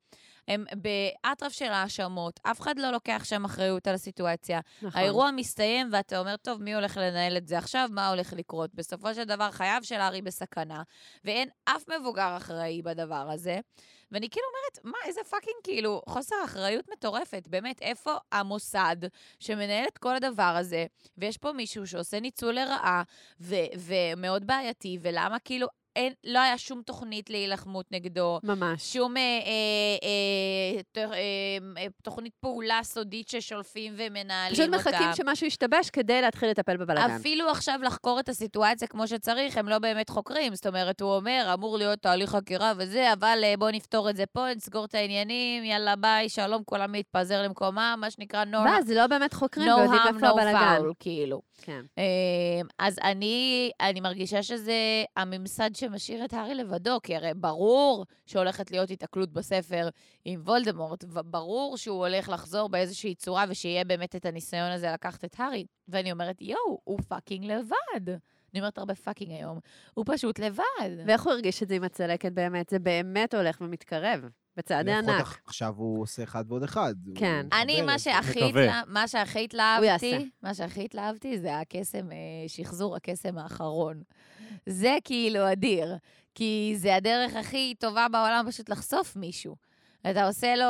הם 0.48 0.64
באטרף 0.76 1.52
של 1.52 1.72
האשמות, 1.72 2.40
אף 2.42 2.60
אחד 2.60 2.78
לא 2.78 2.90
לוקח 2.90 3.22
שם 3.24 3.44
אחריות 3.44 3.86
על 3.86 3.94
הסיטואציה. 3.94 4.60
נכון. 4.82 5.00
האירוע 5.00 5.30
מסתיים 5.30 5.88
ואתה 5.92 6.18
אומר, 6.18 6.36
טוב, 6.36 6.62
מי 6.62 6.74
הולך 6.74 6.96
לנהל 6.96 7.36
את 7.36 7.46
זה 7.46 7.58
עכשיו? 7.58 7.88
מה 7.92 8.08
הולך 8.08 8.32
לקרות? 8.32 8.74
בסופו 8.74 9.14
של 9.14 9.24
דבר, 9.24 9.50
חייו 9.50 9.80
של 9.82 9.94
הארי 9.94 10.22
בסכנה, 10.22 10.82
ואין 11.24 11.48
אף 11.64 11.84
מבוגר 11.88 12.36
אחראי 12.36 12.82
בדבר 12.82 13.30
הזה. 13.32 13.60
ואני 14.12 14.28
כאילו 14.30 14.46
אומרת, 14.46 14.94
מה, 14.94 15.08
איזה 15.08 15.20
fucking, 15.30 15.56
כאילו, 15.62 16.02
חוסר 16.08 16.36
אחריות 16.44 16.84
מטורפת. 16.92 17.48
באמת, 17.48 17.82
איפה 17.82 18.16
המוסד 18.32 18.96
שמנהל 19.40 19.84
את 19.88 19.98
כל 19.98 20.16
הדבר 20.16 20.42
הזה, 20.42 20.86
ויש 21.18 21.36
פה 21.36 21.52
מישהו 21.52 21.86
שעושה 21.86 22.20
ניצול 22.20 22.54
לרעה, 22.54 23.02
ו- 23.40 23.54
ומאוד 23.78 24.46
בעייתי, 24.46 24.98
ולמה 25.02 25.38
כאילו... 25.38 25.66
אין, 25.96 26.12
לא 26.24 26.38
היה 26.38 26.58
שום 26.58 26.82
תוכנית 26.82 27.30
להילחמות 27.30 27.86
נגדו, 27.92 28.40
ממש. 28.42 28.92
שום 28.92 29.16
אה, 29.16 29.22
אה, 29.22 29.38
אה, 30.96 31.04
אה, 31.12 31.18
אה, 31.82 31.86
תוכנית 32.02 32.32
פעולה 32.40 32.80
סודית 32.82 33.28
ששולפים 33.28 33.92
ומנהלים 33.96 34.52
פשוט 34.54 34.66
אותה. 34.66 34.76
מחכים 34.76 35.08
שמשהו 35.14 35.46
ישתבש 35.46 35.90
כדי 35.90 36.20
להתחיל 36.22 36.50
לטפל 36.50 36.76
בבלאגן. 36.76 37.10
אפילו 37.10 37.50
עכשיו 37.50 37.80
לחקור 37.82 38.20
את 38.20 38.28
הסיטואציה 38.28 38.88
כמו 38.88 39.08
שצריך, 39.08 39.56
הם 39.56 39.68
לא 39.68 39.78
באמת 39.78 40.10
חוקרים. 40.10 40.54
זאת 40.54 40.66
אומרת, 40.66 41.00
הוא 41.00 41.16
אומר, 41.16 41.50
אמור 41.54 41.78
להיות 41.78 41.98
תהליך 41.98 42.30
חקירה 42.30 42.72
וזה, 42.76 43.12
אבל 43.12 43.38
אה, 43.44 43.54
בואו 43.58 43.70
נפתור 43.70 44.10
את 44.10 44.16
זה 44.16 44.24
פה, 44.26 44.46
נסגור 44.56 44.84
את 44.84 44.94
העניינים, 44.94 45.64
יאללה 45.64 45.96
ביי, 45.96 46.28
שלום, 46.28 46.62
כולם 46.64 46.92
להתפזר 46.92 47.42
למקומם, 47.42 47.98
מה 48.00 48.10
שנקרא 48.10 48.44
no, 48.52 48.56
ואז 48.56 48.90
לא 48.90 49.06
באמת 49.06 49.32
חוקרים 49.34 49.68
no 49.68 49.74
ויודעים 49.74 50.00
איפה 50.06 50.26
no 50.26 50.30
הבלאגן. 50.30 50.82
כאילו. 51.00 51.40
כן. 51.62 51.80
אה, 51.98 52.04
אז 52.78 52.98
אני, 53.04 53.70
אני 53.80 54.00
מרגישה 54.00 54.42
שזה 54.42 54.74
הממסד 55.16 55.70
שמשאיר 55.86 56.24
את 56.24 56.32
הארי 56.32 56.54
לבדו, 56.54 56.98
כי 57.02 57.16
הרי 57.16 57.34
ברור 57.34 58.06
שהולכת 58.26 58.70
להיות 58.70 58.90
התקלות 58.90 59.32
בספר 59.32 59.88
עם 60.24 60.40
וולדמורט, 60.44 61.04
וברור 61.08 61.76
שהוא 61.76 62.06
הולך 62.06 62.28
לחזור 62.28 62.68
באיזושהי 62.68 63.14
צורה 63.14 63.44
ושיהיה 63.48 63.84
באמת 63.84 64.16
את 64.16 64.26
הניסיון 64.26 64.70
הזה 64.70 64.90
לקחת 64.92 65.24
את 65.24 65.34
הארי. 65.38 65.66
ואני 65.88 66.12
אומרת, 66.12 66.42
יואו, 66.42 66.80
הוא 66.84 66.98
fucking 67.08 67.44
לבד. 67.44 68.10
אני 68.52 68.60
אומרת 68.60 68.78
הרבה 68.78 68.94
fucking 68.94 69.30
היום, 69.30 69.58
הוא 69.94 70.04
פשוט 70.08 70.38
לבד. 70.38 70.90
ואיך 71.06 71.22
הוא 71.22 71.32
הרגיש 71.32 71.62
את 71.62 71.68
זה 71.68 71.74
עם 71.74 71.84
הצלקת 71.84 72.32
באמת? 72.32 72.68
זה 72.68 72.78
באמת 72.78 73.34
הולך 73.34 73.60
ומתקרב, 73.60 74.28
בצעדי 74.56 74.90
לפחות 74.92 75.08
ענק. 75.14 75.20
אח- 75.22 75.38
עכשיו 75.46 75.74
הוא 75.76 76.02
עושה 76.02 76.22
אחד 76.22 76.44
ועוד 76.48 76.62
אחד. 76.62 76.94
כן. 77.14 77.46
אני, 77.62 77.82
מה 77.82 77.98
זה. 77.98 78.04
שהכי. 78.04 78.44
התלה- 78.48 78.82
מה 78.86 79.08
שהכי. 79.08 79.44
התלהבתי, 79.44 80.30
מה 80.42 80.54
שהכי 80.54 80.84
התלהבתי 80.84 81.38
זה 81.38 81.58
הקסם, 81.58 82.12
אה, 82.12 82.16
שחזור 82.48 82.96
הקסם 82.96 83.38
האחרון. 83.38 84.02
זה 84.66 84.96
כאילו 85.04 85.52
אדיר, 85.52 85.96
כי 86.34 86.74
זה 86.76 86.94
הדרך 86.96 87.34
הכי 87.36 87.74
טובה 87.78 88.06
בעולם 88.12 88.44
פשוט 88.48 88.68
לחשוף 88.68 89.16
מישהו. 89.16 89.56
אתה 90.10 90.26
עושה 90.26 90.54
לו, 90.56 90.66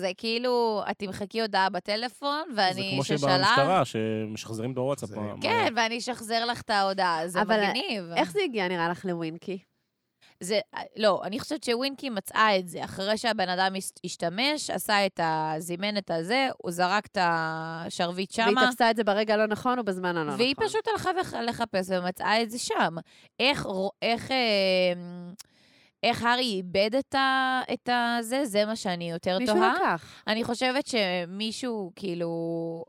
זה 0.00 0.10
כאילו, 0.16 0.82
את 0.90 0.98
תמחקי 0.98 1.40
הודעה 1.40 1.68
בטלפון, 1.70 2.42
זה 2.50 2.54
ואני 2.56 2.90
כמו 2.94 3.04
ששלח... 3.04 3.18
שבמשטרה, 3.20 3.84
שמשחזרים 3.84 4.74
בוואטסאפ. 4.74 5.08
זה- 5.08 5.16
מה- 5.16 5.34
כן, 5.40 5.72
ואני 5.76 5.98
אשחזר 5.98 6.44
לך 6.44 6.60
את 6.60 6.70
ההודעה, 6.70 7.28
זה 7.28 7.42
אבל 7.42 7.60
מגניב. 7.68 8.04
איך 8.16 8.32
זה 8.32 8.38
הגיע, 8.44 8.68
נראה 8.68 8.88
לך, 8.88 9.04
לווינקי? 9.04 9.58
זה, 10.42 10.60
לא, 10.96 11.20
אני 11.24 11.40
חושבת 11.40 11.64
שווינקי 11.64 12.10
מצאה 12.10 12.56
את 12.58 12.68
זה. 12.68 12.84
אחרי 12.84 13.18
שהבן 13.18 13.48
אדם 13.48 13.74
הש- 13.78 13.92
השתמש, 14.04 14.70
עשה 14.70 15.06
את 15.06 15.20
ה... 15.20 15.54
זימן 15.58 15.96
את 15.96 16.10
הזה, 16.10 16.48
הוא 16.58 16.70
זרק 16.72 17.06
את 17.06 17.18
השרביט 17.20 18.38
והיא 18.38 18.50
שמה. 18.50 18.66
תפסה 18.70 18.90
את 18.90 18.96
זה 18.96 19.04
ברגע 19.04 19.34
הלא 19.34 19.46
נכון 19.46 19.78
ובזמן 19.78 20.16
הלא 20.16 20.24
נכון. 20.26 20.40
והיא 20.40 20.54
פשוט 20.58 20.88
הלכה 20.88 21.10
לחפש 21.42 21.90
ומצאה 21.90 22.42
את 22.42 22.50
זה 22.50 22.58
שם. 22.58 22.94
איך, 23.40 23.66
איך, 24.02 24.30
אה, 24.30 24.36
איך 26.02 26.22
הארי 26.22 26.42
איבד 26.42 26.90
את, 26.98 27.14
ה, 27.14 27.60
את 27.72 27.88
הזה, 27.92 28.44
זה 28.44 28.64
מה 28.64 28.76
שאני 28.76 29.10
יותר 29.10 29.38
מישהו 29.38 29.54
תוהה. 29.54 29.74
לקח. 29.74 30.22
אני 30.26 30.44
חושבת 30.44 30.86
שמישהו, 30.86 31.92
כאילו, 31.96 32.84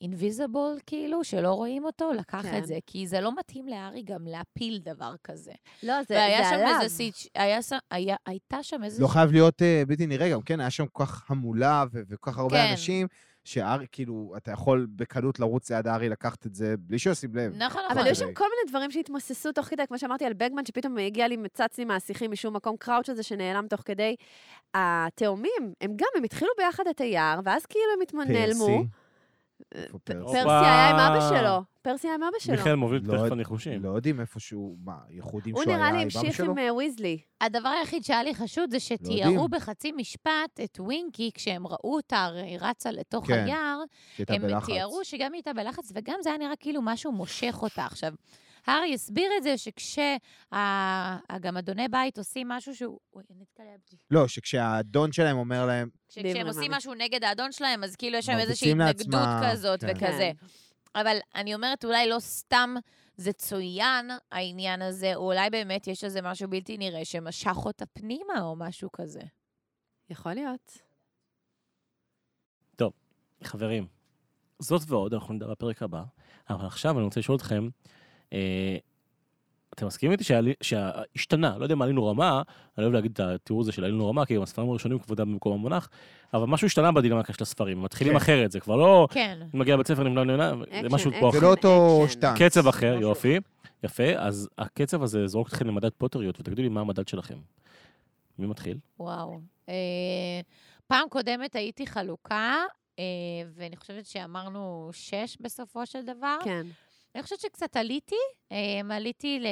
אינביזיבול, 0.00 0.76
כאילו, 0.86 1.24
שלא 1.24 1.52
רואים 1.52 1.84
אותו, 1.84 2.12
לקח 2.12 2.42
כן. 2.42 2.58
את 2.58 2.66
זה. 2.66 2.78
כי 2.86 3.06
זה 3.06 3.20
לא 3.20 3.32
מתאים 3.38 3.68
להארי 3.68 4.02
גם 4.02 4.26
להפיל 4.26 4.78
דבר 4.84 5.14
כזה. 5.24 5.52
לא, 5.82 5.94
זה 6.08 6.14
והיה 6.14 6.42
זה 6.42 6.48
שם 6.50 6.54
עליו. 6.54 6.80
איזה 6.82 6.94
סיץ', 6.94 7.26
היה 7.34 7.62
שם, 7.62 7.76
היה, 7.90 8.16
הייתה 8.26 8.62
שם 8.62 8.84
איזה... 8.84 9.02
לא 9.02 9.08
חייב 9.08 9.32
להיות 9.32 9.62
אה, 9.62 9.82
בלתי 9.86 10.06
נראה 10.06 10.30
גם, 10.30 10.42
כן, 10.42 10.60
היה 10.60 10.70
שם 10.70 10.86
כל 10.86 11.04
כך 11.04 11.30
המולה 11.30 11.84
וכל 11.92 12.30
כך 12.30 12.38
הרבה 12.38 12.56
כן. 12.56 12.70
אנשים, 12.70 13.06
שארי, 13.44 13.86
כאילו, 13.92 14.34
אתה 14.36 14.50
יכול 14.52 14.86
בקלות 14.96 15.40
לרוץ 15.40 15.70
ליד 15.70 15.86
הארי 15.86 16.08
לקחת 16.08 16.46
את 16.46 16.54
זה 16.54 16.74
בלי 16.78 16.98
שישים 16.98 17.36
לב. 17.36 17.52
נכון, 17.56 17.82
אבל 17.84 17.94
נכון. 17.94 18.06
היו 18.06 18.14
שם 18.14 18.32
כל 18.34 18.44
מיני 18.44 18.70
דברים 18.70 18.90
שהתמוססו 18.90 19.52
תוך 19.52 19.66
כדי, 19.66 19.86
כמו 19.86 19.98
שאמרתי 19.98 20.24
על 20.24 20.32
בגמן, 20.32 20.64
שפתאום 20.66 20.98
הגיע 20.98 21.28
לי 21.28 21.36
מצץ 21.36 21.78
לי 21.78 21.84
מהשיחים 21.84 22.30
משום 22.30 22.56
מקום, 22.56 22.76
קראוץ' 22.76 23.08
הזה 23.08 23.22
שנעלם 23.22 23.66
תוך 23.68 23.82
כדי. 23.84 24.16
התאומים, 24.74 25.72
הם 25.80 25.90
גם, 25.96 26.08
הם 26.16 26.24
התחילו 26.24 26.50
ביחד 26.58 26.84
את 26.90 27.00
היער, 27.00 27.40
ואז 27.44 27.66
כאילו 27.66 27.84
הם 27.96 28.00
התמ- 28.22 28.32
נעלמו. 28.32 28.66
פרסי. 28.66 28.99
פרסי? 30.04 30.36
היה 30.38 30.88
עם 30.90 30.96
אבא. 30.98 31.28
שלו. 31.28 31.62
פרסי 31.82 32.06
היה 32.06 32.14
עם 32.14 32.22
אבא 32.22 32.38
שלו. 32.38 32.54
מיכאל 32.56 32.74
מוביל 32.74 33.02
לא- 33.04 33.22
תכף 33.22 33.32
הניחושים. 33.32 33.82
לא 33.82 33.88
יודעים 33.88 34.20
איפה 34.20 34.40
שהוא, 34.40 34.76
מה, 34.84 34.96
ייחודים 35.10 35.54
הוא 35.54 35.62
שהוא 35.62 35.72
היה 35.72 35.78
נראה 35.78 35.88
עם 35.90 35.96
לי 35.96 36.02
אבא 36.12 36.18
המשיך 36.18 36.36
שלו? 36.36 36.50
עם 36.52 36.58
אה, 36.58 36.74
ויזלי. 36.74 37.18
הדבר 37.40 37.68
היחיד 37.68 38.04
שהיה 38.04 38.22
לי 38.22 38.34
חשוד 38.34 38.70
זה 38.70 38.76
יודעים. 38.90 39.18
שתיארו 39.28 39.48
בחצי 39.48 39.92
משפט 39.92 40.60
את 40.64 40.80
ווינקי, 40.80 41.30
כשהם 41.34 41.66
ראו 41.66 41.94
אותה, 41.96 42.28
רצה 42.60 42.90
לתוך 42.90 43.26
כן, 43.26 43.44
היער, 43.44 43.80
הם 44.28 44.42
בלחץ. 44.42 44.66
תיארו 44.66 45.04
שגם 45.04 45.32
היא 45.32 45.38
הייתה 45.46 45.52
בלחץ, 45.52 45.92
וגם 45.94 46.16
זה 46.22 46.30
היה 46.30 46.38
נראה 46.38 46.56
כאילו 46.60 46.82
משהו 46.82 47.12
מושך 47.12 47.58
אותה. 47.62 47.84
עכשיו, 47.84 48.12
הארי 48.66 48.94
הסביר 48.94 49.30
את 49.38 49.42
זה 49.42 49.58
שכשגם 49.58 51.56
אדוני 51.58 51.88
בית 51.88 52.18
עושים 52.18 52.48
משהו 52.48 52.76
שהוא... 52.76 52.98
אוי, 53.14 53.22
נתקלבתי. 53.40 53.96
לא, 54.10 54.28
שכשהאדון 54.28 55.12
שלהם 55.12 55.36
אומר 55.36 55.66
להם, 55.66 55.88
כשהם 56.08 56.46
עושים. 56.46 56.70
משהו 56.72 56.94
נגד 56.94 57.24
האדון 57.24 57.52
שלהם, 57.52 57.84
אז 57.84 57.96
כאילו 57.96 58.18
יש 58.18 58.26
שם 58.26 58.32
מרביצים 58.32 58.80
איזושהי 58.80 58.90
התנגדות 58.90 59.28
כזאת 59.50 59.84
כן. 59.84 59.92
וכזה. 59.96 60.30
אבל 60.94 61.16
אני 61.34 61.54
אומרת, 61.54 61.84
אולי 61.84 62.08
לא 62.08 62.18
סתם 62.18 62.74
זה 63.16 63.32
צוין, 63.32 64.10
העניין 64.32 64.82
הזה, 64.82 65.14
או 65.14 65.32
אולי 65.32 65.50
באמת 65.50 65.86
יש 65.86 66.04
איזה 66.04 66.22
משהו 66.22 66.48
בלתי 66.48 66.78
נראה 66.78 67.04
שמשך 67.04 67.56
אותה 67.56 67.86
פנימה 67.86 68.40
או 68.40 68.56
משהו 68.56 68.92
כזה. 68.92 69.22
יכול 70.10 70.34
להיות. 70.34 70.90
חברים, 73.44 73.86
זאת 74.58 74.82
ועוד, 74.86 75.14
אנחנו 75.14 75.34
נדבר 75.34 75.50
בפרק 75.50 75.82
הבא, 75.82 76.02
אבל 76.50 76.66
עכשיו 76.66 76.96
אני 76.96 77.04
רוצה 77.04 77.20
לשאול 77.20 77.36
אתכם, 77.36 77.64
אה, 77.64 77.70
אתם 79.74 79.86
מסכימים 79.86 80.12
איתי 80.12 80.24
שהשתנה, 80.62 81.58
לא 81.58 81.62
יודע 81.62 81.74
אם 81.74 81.82
עלינו 81.82 82.06
רמה, 82.06 82.42
אני 82.78 82.84
אוהב 82.84 82.94
להגיד 82.94 83.10
את 83.12 83.20
התיאור 83.20 83.60
הזה 83.60 83.72
של 83.72 83.84
עלינו 83.84 84.08
רמה, 84.08 84.26
כי 84.26 84.36
הספרים 84.42 84.70
הראשונים 84.70 84.98
כבודם 84.98 85.32
במקום 85.32 85.52
המונח, 85.52 85.88
אבל 86.34 86.46
משהו 86.46 86.66
השתנה 86.66 86.92
בדינמיקה 86.92 87.32
של 87.32 87.42
הספרים, 87.42 87.78
הם 87.78 87.84
מתחילים 87.84 88.12
כן. 88.12 88.16
אחרת, 88.16 88.52
זה 88.52 88.60
כבר 88.60 88.76
לא 88.76 89.08
כן. 89.10 89.38
מגיע 89.54 89.74
לבית 89.74 89.86
ספר 89.86 90.02
נמנע 90.02 90.24
נמנע, 90.24 90.52
זה 90.82 90.88
משהו. 90.90 91.10
פה 91.20 91.30
זה 91.32 91.38
אחר. 91.38 91.46
לא 91.46 91.50
אותו. 91.50 92.04
שטאנץ. 92.08 92.42
קצב 92.42 92.68
אחר, 92.68 92.94
משהו 92.94 93.08
יופי, 93.08 93.38
יפה, 93.84 94.16
אז 94.16 94.48
הקצב 94.58 95.02
הזה 95.02 95.26
זורק 95.26 95.48
אתכם 95.48 95.66
למדד 95.66 95.90
פוטריות, 95.98 96.40
ותגידו 96.40 96.62
לי 96.62 96.68
מה 96.68 96.80
המדד 96.80 97.08
שלכם. 97.08 97.38
מי 98.38 98.46
מתחיל? 98.46 98.78
וואו. 98.98 99.40
אה, 99.68 99.74
פעם 100.86 101.08
קודמת 101.08 101.56
הייתי 101.56 101.86
חלוקה, 101.86 102.56
אה, 102.98 103.04
ואני 103.54 103.76
חושבת 103.76 104.06
שאמרנו 104.06 104.90
שש 104.92 105.36
בסופו 105.40 105.86
של 105.86 106.02
דבר. 106.02 106.38
כן. 106.44 106.66
אני 107.14 107.22
חושבת 107.22 107.40
שקצת 107.40 107.76
עליתי, 107.76 108.14
אה, 108.52 108.80
עליתי 108.90 109.40
ל... 109.40 109.46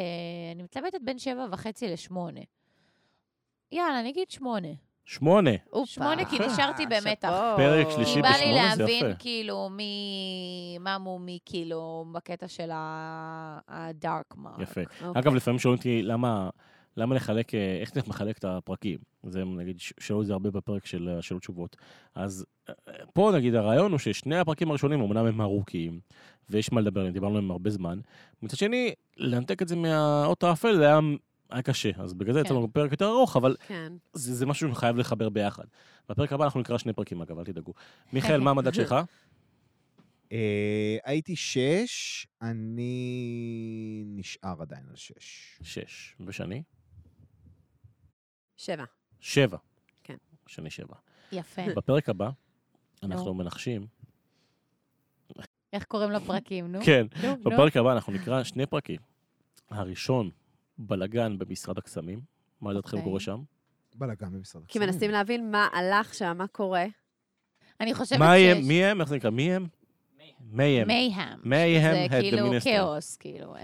אני 0.55 0.62
מתלבטת 0.62 1.01
בין 1.02 1.18
שבע 1.18 1.47
וחצי 1.51 1.89
לשמונה. 1.89 2.40
יאללה, 3.72 4.01
אני 4.01 4.10
אגיד 4.10 4.30
שמונה. 4.30 4.68
שמונה. 5.05 5.51
הופה. 5.70 5.86
שמונה, 5.93 6.24
כי 6.24 6.39
נשארתי 6.39 6.86
במתח. 6.86 7.28
שאפו. 7.30 7.56
פרק 7.56 7.86
שלישי 7.90 8.14
כי 8.14 8.22
בא 8.22 8.28
לי 8.28 8.35
בשמונה, 8.35 8.76
זה 8.76 8.82
להבין, 8.82 9.06
יפה. 9.06 9.18
כאילו, 9.18 9.68
מי... 9.70 10.78
מה 10.80 10.98
מומי, 10.98 11.39
כאילו, 11.44 12.05
בקטע 12.12 12.48
של 12.48 12.70
הדארק 13.68 14.35
מרק. 14.36 14.60
יפה. 14.60 14.80
אוקיי. 14.80 15.22
אגב, 15.22 15.35
לפעמים 15.35 15.59
שואלים 15.59 15.78
אותי 15.78 16.02
למה, 16.02 16.51
למה 16.99 17.15
לחלק, 17.15 17.55
אה, 17.55 17.79
איך 17.81 17.91
אתה 17.91 18.01
מחלק 18.07 18.39
את 18.39 18.45
הפרקים. 18.45 18.99
זה 19.23 19.45
נגיד, 19.45 19.81
שאלו 20.01 20.23
את 20.23 20.27
זה 20.27 20.33
הרבה 20.33 20.51
בפרק 20.51 20.87
של 20.87 21.09
אה, 21.09 21.23
שאלות 21.23 21.43
תשובות. 21.43 21.77
אז 22.15 22.45
אה, 22.69 22.75
פה 23.15 23.33
נגיד 23.35 23.55
הרעיון 23.55 23.91
הוא 23.91 23.99
ששני 23.99 24.39
הפרקים 24.39 24.70
הראשונים 24.70 25.01
אמנם 25.01 25.27
הם 25.27 25.41
ארוכים, 25.41 26.01
ויש 26.51 26.73
מה 26.73 26.81
לדבר 26.81 27.01
עליהם, 27.01 27.15
דיברנו 27.15 27.37
עליהם 27.37 27.51
הרבה 27.51 27.70
זמן. 27.70 28.01
מצד 28.43 28.57
שני, 28.57 28.93
לנתק 29.16 29.62
את 29.62 29.69
זה 29.69 29.77
מהאות 29.77 30.45
האפל 30.45 30.77
זה 30.77 30.87
היה, 30.87 30.99
היה 31.51 31.62
קשה, 31.62 31.91
אז 31.99 32.15
בגלל 32.15 32.35
זה 32.35 32.41
כן. 32.41 32.47
יצא 32.47 32.55
לנו 32.55 32.73
פרק 32.73 32.91
יותר 32.91 33.07
ארוך, 33.07 33.37
אבל 33.37 33.57
כן. 33.66 33.93
זה, 34.12 34.35
זה 34.35 34.47
משהו 34.47 34.75
שחייב 34.75 34.97
לחבר 34.97 35.29
ביחד. 35.29 35.65
בפרק 36.09 36.33
הבא 36.33 36.45
אנחנו 36.45 36.61
נקרא 36.61 36.79
שני 36.79 36.93
פרקים 36.93 37.23
אגב, 37.23 37.39
אל 37.39 37.45
תדאגו. 37.45 37.73
מיכאל, 38.12 38.41
מה 38.45 38.51
המדד 38.51 38.75
שלך? 38.75 38.95
אה, 40.33 40.97
הייתי 41.05 41.37
שש, 41.37 42.27
אני 42.43 44.03
נשאר 44.07 44.62
עדיין 44.62 44.83
על 44.91 44.97
שש. 44.97 45.59
שש. 45.62 46.16
ושני? 46.27 46.62
שבע. 48.59 48.85
שבע. 49.20 49.56
כן. 50.05 50.16
שני 50.47 50.70
שבע. 50.70 50.94
יפה. 51.32 51.62
בפרק 51.76 52.09
הבא, 52.09 52.30
אנחנו 53.02 53.24
נו. 53.24 53.35
מנחשים 53.35 53.86
איך 55.72 55.85
קוראים 55.85 56.10
לפרקים, 56.10 56.72
נו? 56.72 56.78
כן. 56.85 57.06
בפרק 57.43 57.76
הבא 57.76 57.93
אנחנו 57.93 58.12
נקרא 58.12 58.43
שני 58.44 58.66
פרקים. 58.66 59.01
הראשון, 59.70 60.30
בלגן 60.78 61.39
במשרד 61.39 61.78
הקסמים. 61.78 62.20
מה 62.60 62.72
לדעתכם 62.72 62.97
אוקיי. 62.97 63.05
קורה 63.05 63.20
שם? 63.20 63.43
בלאגן 63.94 64.32
במשרד 64.32 64.62
כי 64.62 64.78
הקסמים. 64.78 64.89
מנסים 64.89 65.10
להבין 65.10 65.51
מה 65.51 65.68
הלך 65.72 66.14
שם, 66.14 66.35
מה 66.39 66.47
קורה. 66.47 66.86
אני 67.80 67.94
חושבת 67.94 68.18
מה 68.18 68.35
שיש... 68.36 68.59
הם? 68.59 68.68
מי 68.68 68.85
הם? 68.85 69.01
איך 69.01 69.09
זה 69.09 69.16
נקרא? 69.16 69.30
מי 69.30 69.52
הם? 69.52 69.66
מי 70.40 70.80
הם. 70.80 70.89
מייהם. 70.89 71.40
מייהם, 71.44 72.09
זה 72.10 72.16
head 72.16 72.20
כאילו 72.20 72.52
minister. 72.52 72.64
כאוס, 72.64 73.16
כאילו. 73.16 73.55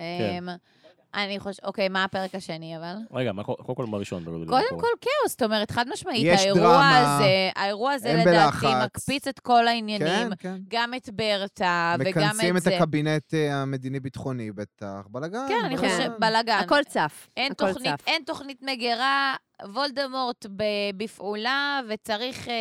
אני 1.14 1.40
חושבת, 1.40 1.64
אוקיי, 1.64 1.88
מה 1.88 2.04
הפרק 2.04 2.34
השני 2.34 2.76
אבל? 2.76 2.94
רגע, 3.12 3.32
מה 3.32 3.44
קו- 3.44 3.56
קודם 3.56 3.74
כל 3.76 3.86
מה 3.86 3.98
קודם 4.46 4.68
קורה? 4.68 4.80
כל 4.80 4.86
כאוס, 5.00 5.30
זאת 5.30 5.42
אומרת, 5.42 5.70
חד 5.70 5.84
משמעית, 5.92 6.22
יש 6.26 6.40
האירוע 6.40 6.60
דרמה, 6.60 7.16
הזה, 7.16 7.24
האירוע 7.56 7.92
הזה 7.92 8.08
לדעתי 8.14 8.30
בלחץ. 8.66 8.84
מקפיץ 8.84 9.26
את 9.28 9.40
כל 9.40 9.68
העניינים, 9.68 10.08
כן, 10.28 10.36
כן. 10.38 10.56
גם 10.68 10.94
את 10.94 11.08
ברטה 11.12 11.94
וגם 11.98 12.08
מכנסים 12.10 12.56
את 12.56 12.60
את 12.60 12.72
זה. 12.72 12.76
הקבינט 12.76 13.34
אה, 13.34 13.54
המדיני-ביטחוני, 13.62 14.52
בטח, 14.52 15.06
בלאגן. 15.10 15.46
כן, 15.48 15.64
אני. 15.64 15.76
חושבת, 15.76 16.12
בלאגן. 16.20 16.58
הכל 16.64 16.84
צף. 16.88 17.28
אין 17.36 17.52
הכל 17.52 17.72
תוכנית, 17.72 17.94
צף. 18.00 18.06
אין 18.06 18.22
תוכנית 18.26 18.62
מגירה, 18.62 19.34
וולדמורט 19.62 20.46
בפעולה, 20.96 21.80
וצריך 21.88 22.48
אה, 22.48 22.54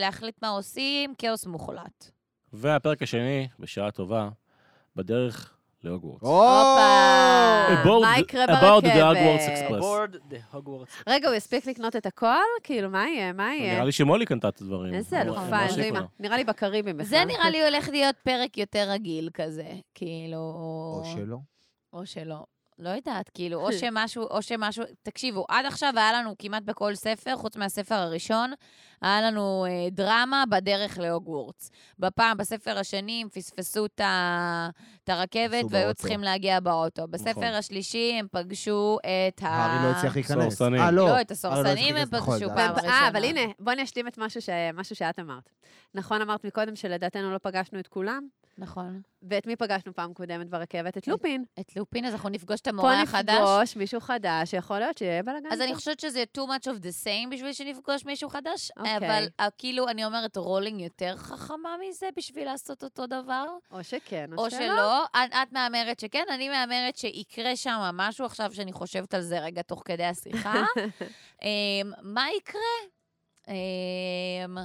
להחליט 0.00 0.36
מה 0.42 0.48
עושים, 0.48 1.14
כאוס 1.18 1.46
מוחלט. 1.46 2.10
והפרק 2.52 3.02
השני, 3.02 3.48
בשעה 3.58 3.90
טובה, 3.90 4.28
בדרך 4.96 5.54
להוגוורטס. 5.84 6.22
הופה! 6.22 7.66
About 7.82 8.00
מה 8.02 8.14
the- 8.16 8.20
יקרה 8.20 8.46
ברכבת? 8.46 8.82
רגע, 11.06 11.28
הוא 11.28 11.34
יספיק 11.36 11.66
לקנות 11.66 11.96
את 11.96 12.06
הכל? 12.06 12.26
כאילו, 12.62 12.90
מה 12.90 13.08
יהיה? 13.08 13.32
מה 13.32 13.54
יהיה? 13.54 13.72
נראה 13.74 13.84
לי 13.84 13.92
שמולי 13.92 14.26
קנתה 14.26 14.48
את 14.48 14.60
הדברים. 14.60 14.94
איזה 14.94 15.16
לא- 15.16 15.22
אלופה, 15.22 15.66
לא 15.76 15.82
אימא. 15.82 15.98
לה. 15.98 16.04
נראה 16.20 16.36
לי 16.36 16.44
בקריבים 16.44 16.96
בכלל. 16.96 17.06
זה 17.08 17.24
נראה 17.24 17.50
לי 17.50 17.64
הולך 17.64 17.88
להיות 17.88 18.16
פרק 18.24 18.58
יותר 18.58 18.86
רגיל 18.90 19.30
כזה, 19.34 19.66
כאילו... 19.94 20.36
או 20.38 21.02
שלא. 21.14 21.36
או 21.92 22.06
שלא. 22.06 22.44
לא 22.78 22.88
יודעת, 22.88 23.30
כאילו, 23.34 23.60
או 23.60 23.72
שמשהו, 23.80 24.22
או 24.22 24.42
שמשהו... 24.42 24.84
תקשיבו, 25.02 25.44
עד 25.48 25.66
עכשיו 25.66 25.92
היה 25.96 26.12
לנו 26.12 26.34
כמעט 26.38 26.62
בכל 26.62 26.94
ספר, 26.94 27.36
חוץ 27.36 27.56
מהספר 27.56 27.94
הראשון, 27.94 28.52
היה 29.02 29.20
לנו 29.22 29.66
אה, 29.68 29.90
דרמה 29.90 30.44
בדרך 30.50 30.98
להוגוורטס. 30.98 31.70
בפעם, 31.98 32.36
בספר 32.36 32.78
השני, 32.78 33.22
הם 33.22 33.28
פספסו 33.28 33.86
את 33.86 34.00
הרכבת 35.08 35.50
והיו 35.70 35.84
באוטו. 35.84 35.94
צריכים 35.94 36.20
להגיע 36.22 36.60
באוטו. 36.60 37.08
בספר 37.08 37.30
נכון. 37.30 37.44
השלישי 37.44 38.16
הם 38.18 38.26
פגשו 38.32 38.98
את 39.00 39.42
ה... 39.42 39.48
הארי 39.48 39.84
לא 39.84 39.96
הצליח 39.96 40.14
להיכנס. 40.14 40.62
אה, 40.62 40.90
לא. 40.90 41.06
לא, 41.06 41.20
את 41.20 41.30
לא 41.30 41.34
הסורסנים 41.34 41.96
הם 41.96 42.02
הצליח 42.02 42.12
להיכנס, 42.12 42.12
נכון, 42.14 42.34
פגשו 42.36 42.48
זה 42.48 42.54
פעם 42.54 42.74
ראשונה. 42.74 42.92
אה, 42.92 43.08
אבל 43.08 43.24
הנה, 43.24 43.40
בואי 43.58 43.74
אני 43.74 43.82
אשלים 43.82 44.08
את 44.08 44.18
משהו 44.18 44.42
ש- 44.42 44.48
משהו 44.74 44.96
שאת 44.96 45.18
אמרת. 45.18 45.50
נכון 45.94 46.22
אמרת 46.22 46.44
מקודם 46.44 46.76
שלדעתנו 46.76 47.32
לא 47.32 47.38
פגשנו 47.38 47.80
את 47.80 47.86
כולם? 47.88 48.26
נכון. 48.58 49.00
ואת 49.22 49.46
מי 49.46 49.56
פגשנו 49.56 49.94
פעם 49.94 50.14
קודמת 50.14 50.48
ברכבת? 50.48 50.98
את 50.98 51.08
לופין. 51.08 51.44
את 51.60 51.76
לופין, 51.76 52.04
אז 52.04 52.12
אנחנו 52.12 52.28
נפגוש 52.28 52.60
את 52.60 52.64
פה 52.64 52.70
המורה 52.70 53.02
החדש. 53.02 53.34
נפגוש 53.34 53.76
מישהו 53.76 54.00
חדש, 54.00 54.50
שיכול 54.50 54.78
להיות 54.78 54.98
שיהיה 54.98 55.22
בלאגן. 55.22 55.48
אז 55.52 55.60
אני 55.60 55.68
פה. 55.70 55.74
חושבת 55.74 56.00
שזה 56.00 56.24
too 56.38 56.40
much 56.40 56.64
of 56.64 56.82
the 56.82 57.04
same 57.04 57.30
בשביל 57.34 57.52
שנפגוש 57.52 58.04
מישהו 58.06 58.28
חדש, 58.28 58.70
אוקיי. 58.94 59.08
אבל 59.08 59.26
אה, 59.40 59.48
כאילו, 59.58 59.88
אני 59.88 60.04
אומרת, 60.04 60.36
רולינג 60.36 60.80
יותר 60.80 61.16
חכמה 61.16 61.76
מזה 61.88 62.08
בשביל 62.16 62.44
לעשות 62.44 62.84
אותו 62.84 63.06
דבר, 63.06 63.46
או 63.72 63.84
שכן, 63.84 64.30
או 64.38 64.50
שלא. 64.50 65.04
את, 65.04 65.30
את 65.32 65.52
מהמרת 65.52 66.00
שכן, 66.00 66.24
אני 66.34 66.48
מהמרת 66.48 66.96
שיקרה 66.96 67.56
שם 67.56 67.90
משהו 67.94 68.26
עכשיו 68.26 68.54
שאני 68.54 68.72
חושבת 68.72 69.14
על 69.14 69.22
זה 69.22 69.40
רגע 69.40 69.62
תוך 69.62 69.82
כדי 69.84 70.04
השיחה. 70.04 70.54
אמ, 71.42 71.92
מה 72.02 72.26
יקרה? 72.36 72.60
אמ, 73.48 74.58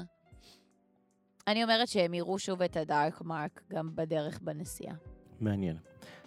אני 1.48 1.64
אומרת 1.64 1.88
שהם 1.88 2.14
יראו 2.14 2.40
שוב 2.40 2.62
את 2.62 2.78
הדארק 2.78 3.22
מרק 3.22 3.62
גם 3.70 3.96
בדרך 3.96 4.40
בנסיעה. 4.42 4.96
מעניין. 5.40 5.78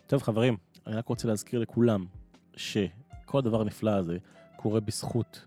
טוב, 0.07 0.23
חברים, 0.23 0.57
אני 0.87 0.97
רק 0.97 1.09
רוצה 1.09 1.29
להזכיר 1.29 1.61
לכולם 1.61 2.07
שכל 2.57 3.39
הדבר 3.39 3.61
הנפלא 3.61 3.91
הזה 3.91 4.19
קורה 4.57 4.81
בזכות 4.81 5.45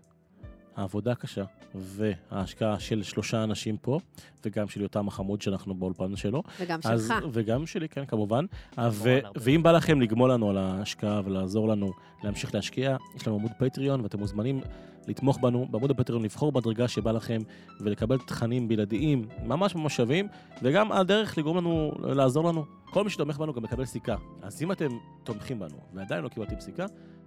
העבודה 0.76 1.12
הקשה 1.12 1.44
וההשקעה 1.74 2.80
של 2.80 3.02
שלושה 3.02 3.44
אנשים 3.44 3.76
פה, 3.76 3.98
וגם 4.44 4.68
של 4.68 4.80
יותם 4.80 5.08
החמוד 5.08 5.42
שאנחנו 5.42 5.74
באולפן 5.74 6.16
שלו. 6.16 6.42
וגם 6.60 6.78
אז, 6.84 7.08
שלך. 7.08 7.24
וגם 7.32 7.66
שלי, 7.66 7.88
כן, 7.88 8.06
כמובן. 8.06 8.44
ו-. 8.90 9.18
ואם 9.36 9.62
בא 9.62 9.72
לכם 9.72 10.00
לגמול 10.00 10.32
לנו 10.32 10.50
על 10.50 10.58
ההשקעה 10.58 11.20
ולעזור 11.24 11.68
לנו 11.68 11.92
להמשיך 12.24 12.54
להשקיע, 12.54 12.96
יש 13.16 13.26
לנו 13.26 13.36
עמוד 13.36 13.50
פטריון, 13.58 14.00
ואתם 14.00 14.18
מוזמנים 14.18 14.60
לתמוך 15.08 15.38
בנו 15.40 15.66
בעמוד 15.70 15.90
הפטריון, 15.90 16.22
לבחור 16.22 16.52
מדרגה 16.52 16.88
שבא 16.88 17.12
לכם 17.12 17.42
ולקבל 17.80 18.18
תכנים 18.18 18.68
בלעדיים 18.68 19.28
ממש 19.44 19.74
ממש 19.74 19.96
שווים, 19.96 20.28
וגם 20.62 20.92
הדרך 20.92 21.38
לגרום 21.38 21.56
לנו, 21.56 21.92
לעזור 22.02 22.48
לנו. 22.48 22.64
כל 22.84 23.04
מי 23.04 23.10
שתומך 23.10 23.38
בנו 23.38 23.52
גם 23.52 23.62
מקבל 23.62 23.84
סיכה. 23.84 24.16
אז 24.42 24.62
אם 24.62 24.72
אתם 24.72 24.88
תומכים 25.24 25.58
בנו 25.58 25.76
ועדיין 25.94 26.24
לא 26.24 26.28
קיבלתם 26.28 26.60
סיכה, 26.60 26.86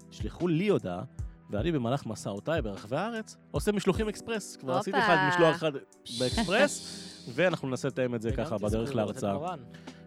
תשלחו 0.10 0.48
לי 0.48 0.68
הודעה. 0.68 1.04
ואני 1.50 1.72
במהלך 1.72 2.06
מסעותיי 2.06 2.62
ברחבי 2.62 2.96
הארץ 2.96 3.38
עושה 3.52 3.72
משלוחים 3.72 4.10
אקספרס. 4.10 4.56
כבר 4.56 4.78
עשיתי. 4.78 4.98
אחד 4.98 5.16
משלוח 5.30 5.56
אחד 5.56 5.72
באקספרס, 6.20 7.02
ואנחנו 7.34 7.68
ננסה 7.68 7.88
לתאם 7.88 8.16
את 8.16 8.22
זה 8.22 8.32
ככה 8.32 8.58
בדרך 8.58 8.96
להרצאה. 8.96 9.56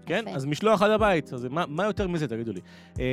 כן. 0.08 0.24
אז 0.34 0.44
משלוח 0.44 0.82
עד 0.82 0.90
הבית, 0.90 1.32
אז 1.32 1.44
מה, 1.50 1.64
מה 1.68 1.84
יותר 1.84 2.08
מזה, 2.08 2.28
תגידו 2.28 2.52
לי. 2.52 2.60
אה, 3.00 3.04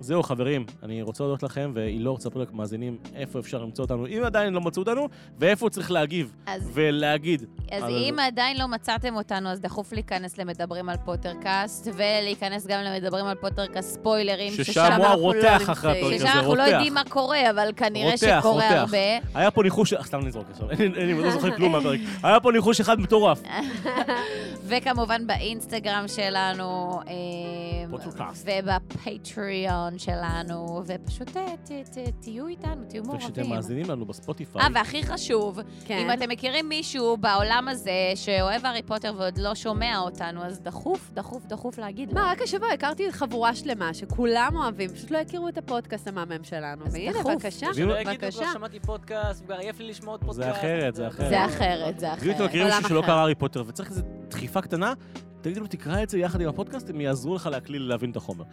זהו, 0.00 0.22
חברים, 0.22 0.64
אני 0.82 1.02
רוצה 1.02 1.24
להודות 1.24 1.42
לכם, 1.42 1.72
ואילור, 1.74 2.18
תספרו 2.18 2.42
למאזינים 2.52 2.96
איפה 3.14 3.38
אפשר 3.38 3.62
למצוא 3.62 3.84
אותנו, 3.84 4.06
אם 4.06 4.22
עדיין 4.24 4.52
לא 4.52 4.60
מצאו 4.60 4.82
אותנו, 4.82 5.08
ואיפה 5.38 5.70
צריך 5.70 5.90
להגיב 5.90 6.32
אז 6.46 6.70
ולהגיד. 6.74 7.42
אז 7.72 7.82
אבל- 7.82 7.90
אם 7.92 8.16
עדיין 8.26 8.58
לא 8.58 8.68
מצאתם 8.68 9.16
אותנו, 9.16 9.48
אז 9.48 9.60
דחוף 9.60 9.92
להיכנס 9.92 10.38
למדברים 10.38 10.88
על 10.88 10.96
פוטרקאסט, 11.04 11.88
ולהיכנס 11.94 12.66
גם 12.66 12.80
למדברים 12.82 13.24
על 13.26 13.34
פוטרקאסט 13.34 13.94
ספוילרים, 13.94 14.52
ששם 14.52 14.64
ששם 14.64 14.80
אנחנו 14.80 15.02
לא 15.02 15.08
הרותח 15.08 15.70
אחרי. 15.70 15.98
הפרק 16.00 16.14
הזה, 16.14 16.32
אנחנו 16.32 16.54
לא 16.54 16.62
רותח. 16.62 16.72
יודעים 16.72 16.94
מה 16.94 17.02
קורה, 17.08 17.50
אבל 17.50 17.70
כנראה 17.76 18.10
רותח, 18.10 18.38
שקורה 18.40 18.52
רותח. 18.54 18.70
הרבה. 18.80 18.98
היה 19.34 19.50
פה 19.50 19.62
ניחוש, 19.62 19.92
אה, 19.92 20.02
סתם 20.04 20.20
נזרוק 20.26 20.46
עכשיו, 20.50 20.70
אין 20.70 20.92
לי, 20.92 21.14
לא 21.22 21.30
זוכר 21.30 21.56
כלום 21.56 21.72
מהפרק. 21.72 22.00
היה 22.22 22.40
פה 22.40 22.52
ניחוש 22.52 22.80
אחד 22.80 23.00
מטורף. 23.00 23.42
וכמובן 24.68 25.26
באינסטגרם 25.26 26.04
שלנו, 26.14 27.00
אה. 27.08 27.12
ובפטריון 28.44 29.98
שלנו, 29.98 30.82
ופשוט 30.86 31.36
אה, 31.36 31.46
ת- 31.64 31.70
ת- 31.98 32.12
תהיו 32.20 32.46
איתנו, 32.46 32.84
תהיו 32.88 33.02
וכשאתם 33.06 33.16
מעורבים. 33.40 33.50
מאזינים 33.56 33.90
לנו 33.90 34.06
בספוטיפיי, 34.06 34.62
אה, 34.62 34.66
והכי 34.74 35.02
חשוב, 35.02 35.58
כן. 35.84 35.98
אם 35.98 36.12
אתם 36.12 36.28
מכירים 36.28 36.68
מישהו 36.68 37.16
בעולם 37.16 37.68
הזה 37.68 37.90
שאוהב 38.14 38.66
הארי 38.66 38.82
פוטר 38.82 39.14
ועוד 39.18 39.38
לא 39.38 39.54
שומע 39.54 39.98
אותנו, 39.98 40.44
אז 40.44 40.60
דחוף, 40.60 41.10
דחוף, 41.14 41.46
דחוף 41.46 41.78
להגיד 41.78 42.08
לו. 42.08 42.14
מה, 42.14 42.30
רק 42.32 42.42
השבוע 42.42 42.68
הכרתי 42.68 43.12
חבורה 43.12 43.54
שלמה 43.54 43.94
שכולם 43.94 44.50
אוהבים, 44.56 44.90
פשוט 44.90 45.10
לא 45.10 45.18
הכירו 45.18 45.48
את 45.48 45.58
הפודקאסט 45.58 46.08
המהמם 46.08 46.44
שלנו. 46.44 46.86
אז 46.86 46.94
והנה, 46.94 47.12
דחוף. 47.20 47.32
בבקשה, 47.32 47.66
בבקשה. 48.04 48.44
שמעתי 48.52 48.80
פודקאסט, 48.80 49.44
כבר 49.44 49.54
עייף 49.54 49.80
לי 49.80 49.88
לשמוע 49.88 50.14
עוד 50.14 50.20
פודקאסט. 50.24 50.38
זה 50.42 50.50
אחרת, 50.50 50.94
זה 50.94 51.08
אחרת. 51.08 51.28
זה 51.28 51.44
אחרת, 51.44 51.98
זה 51.98 52.12
אחרת. 52.14 52.40
מכירים 52.40 52.62
עולם 52.66 52.76
מישהו 52.76 52.88
שלא 52.88 53.00
אחר. 53.00 53.06
קרא 53.06 53.14
הארי 53.18 53.34
פוטר 53.34 53.64
וצריך 53.66 53.90
איזו 53.90 54.02
דחיפה 54.28 54.60
קטנה, 54.60 54.92
תגידו 55.42 55.60
לו, 55.60 55.66
תקרא 55.66 56.02
את 56.02 56.10
זה 56.10 56.18
יחד 56.18 56.40
עם 56.40 56.48
הפודקאסט, 56.48 56.90
הם 56.90 57.00
יעזרו 57.00 57.34
לך 57.34 57.46
להקליל 57.46 57.82
להבין 57.82 58.10
את 58.10 58.16
החומר. 58.16 58.44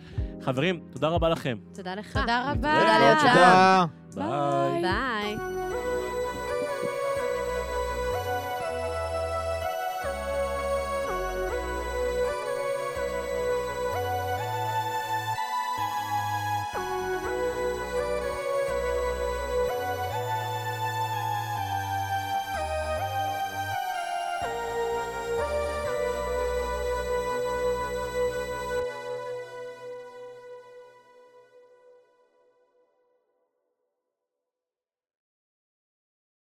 חברים, 0.41 0.79
תודה 0.91 1.07
רבה 1.07 1.29
לכם. 1.29 1.57
תודה 1.73 1.95
לך. 1.95 2.17
תודה 2.17 2.51
רבה. 2.51 3.15
תודה. 3.19 3.85
ביי. 4.15 4.81
ביי. 4.81 5.35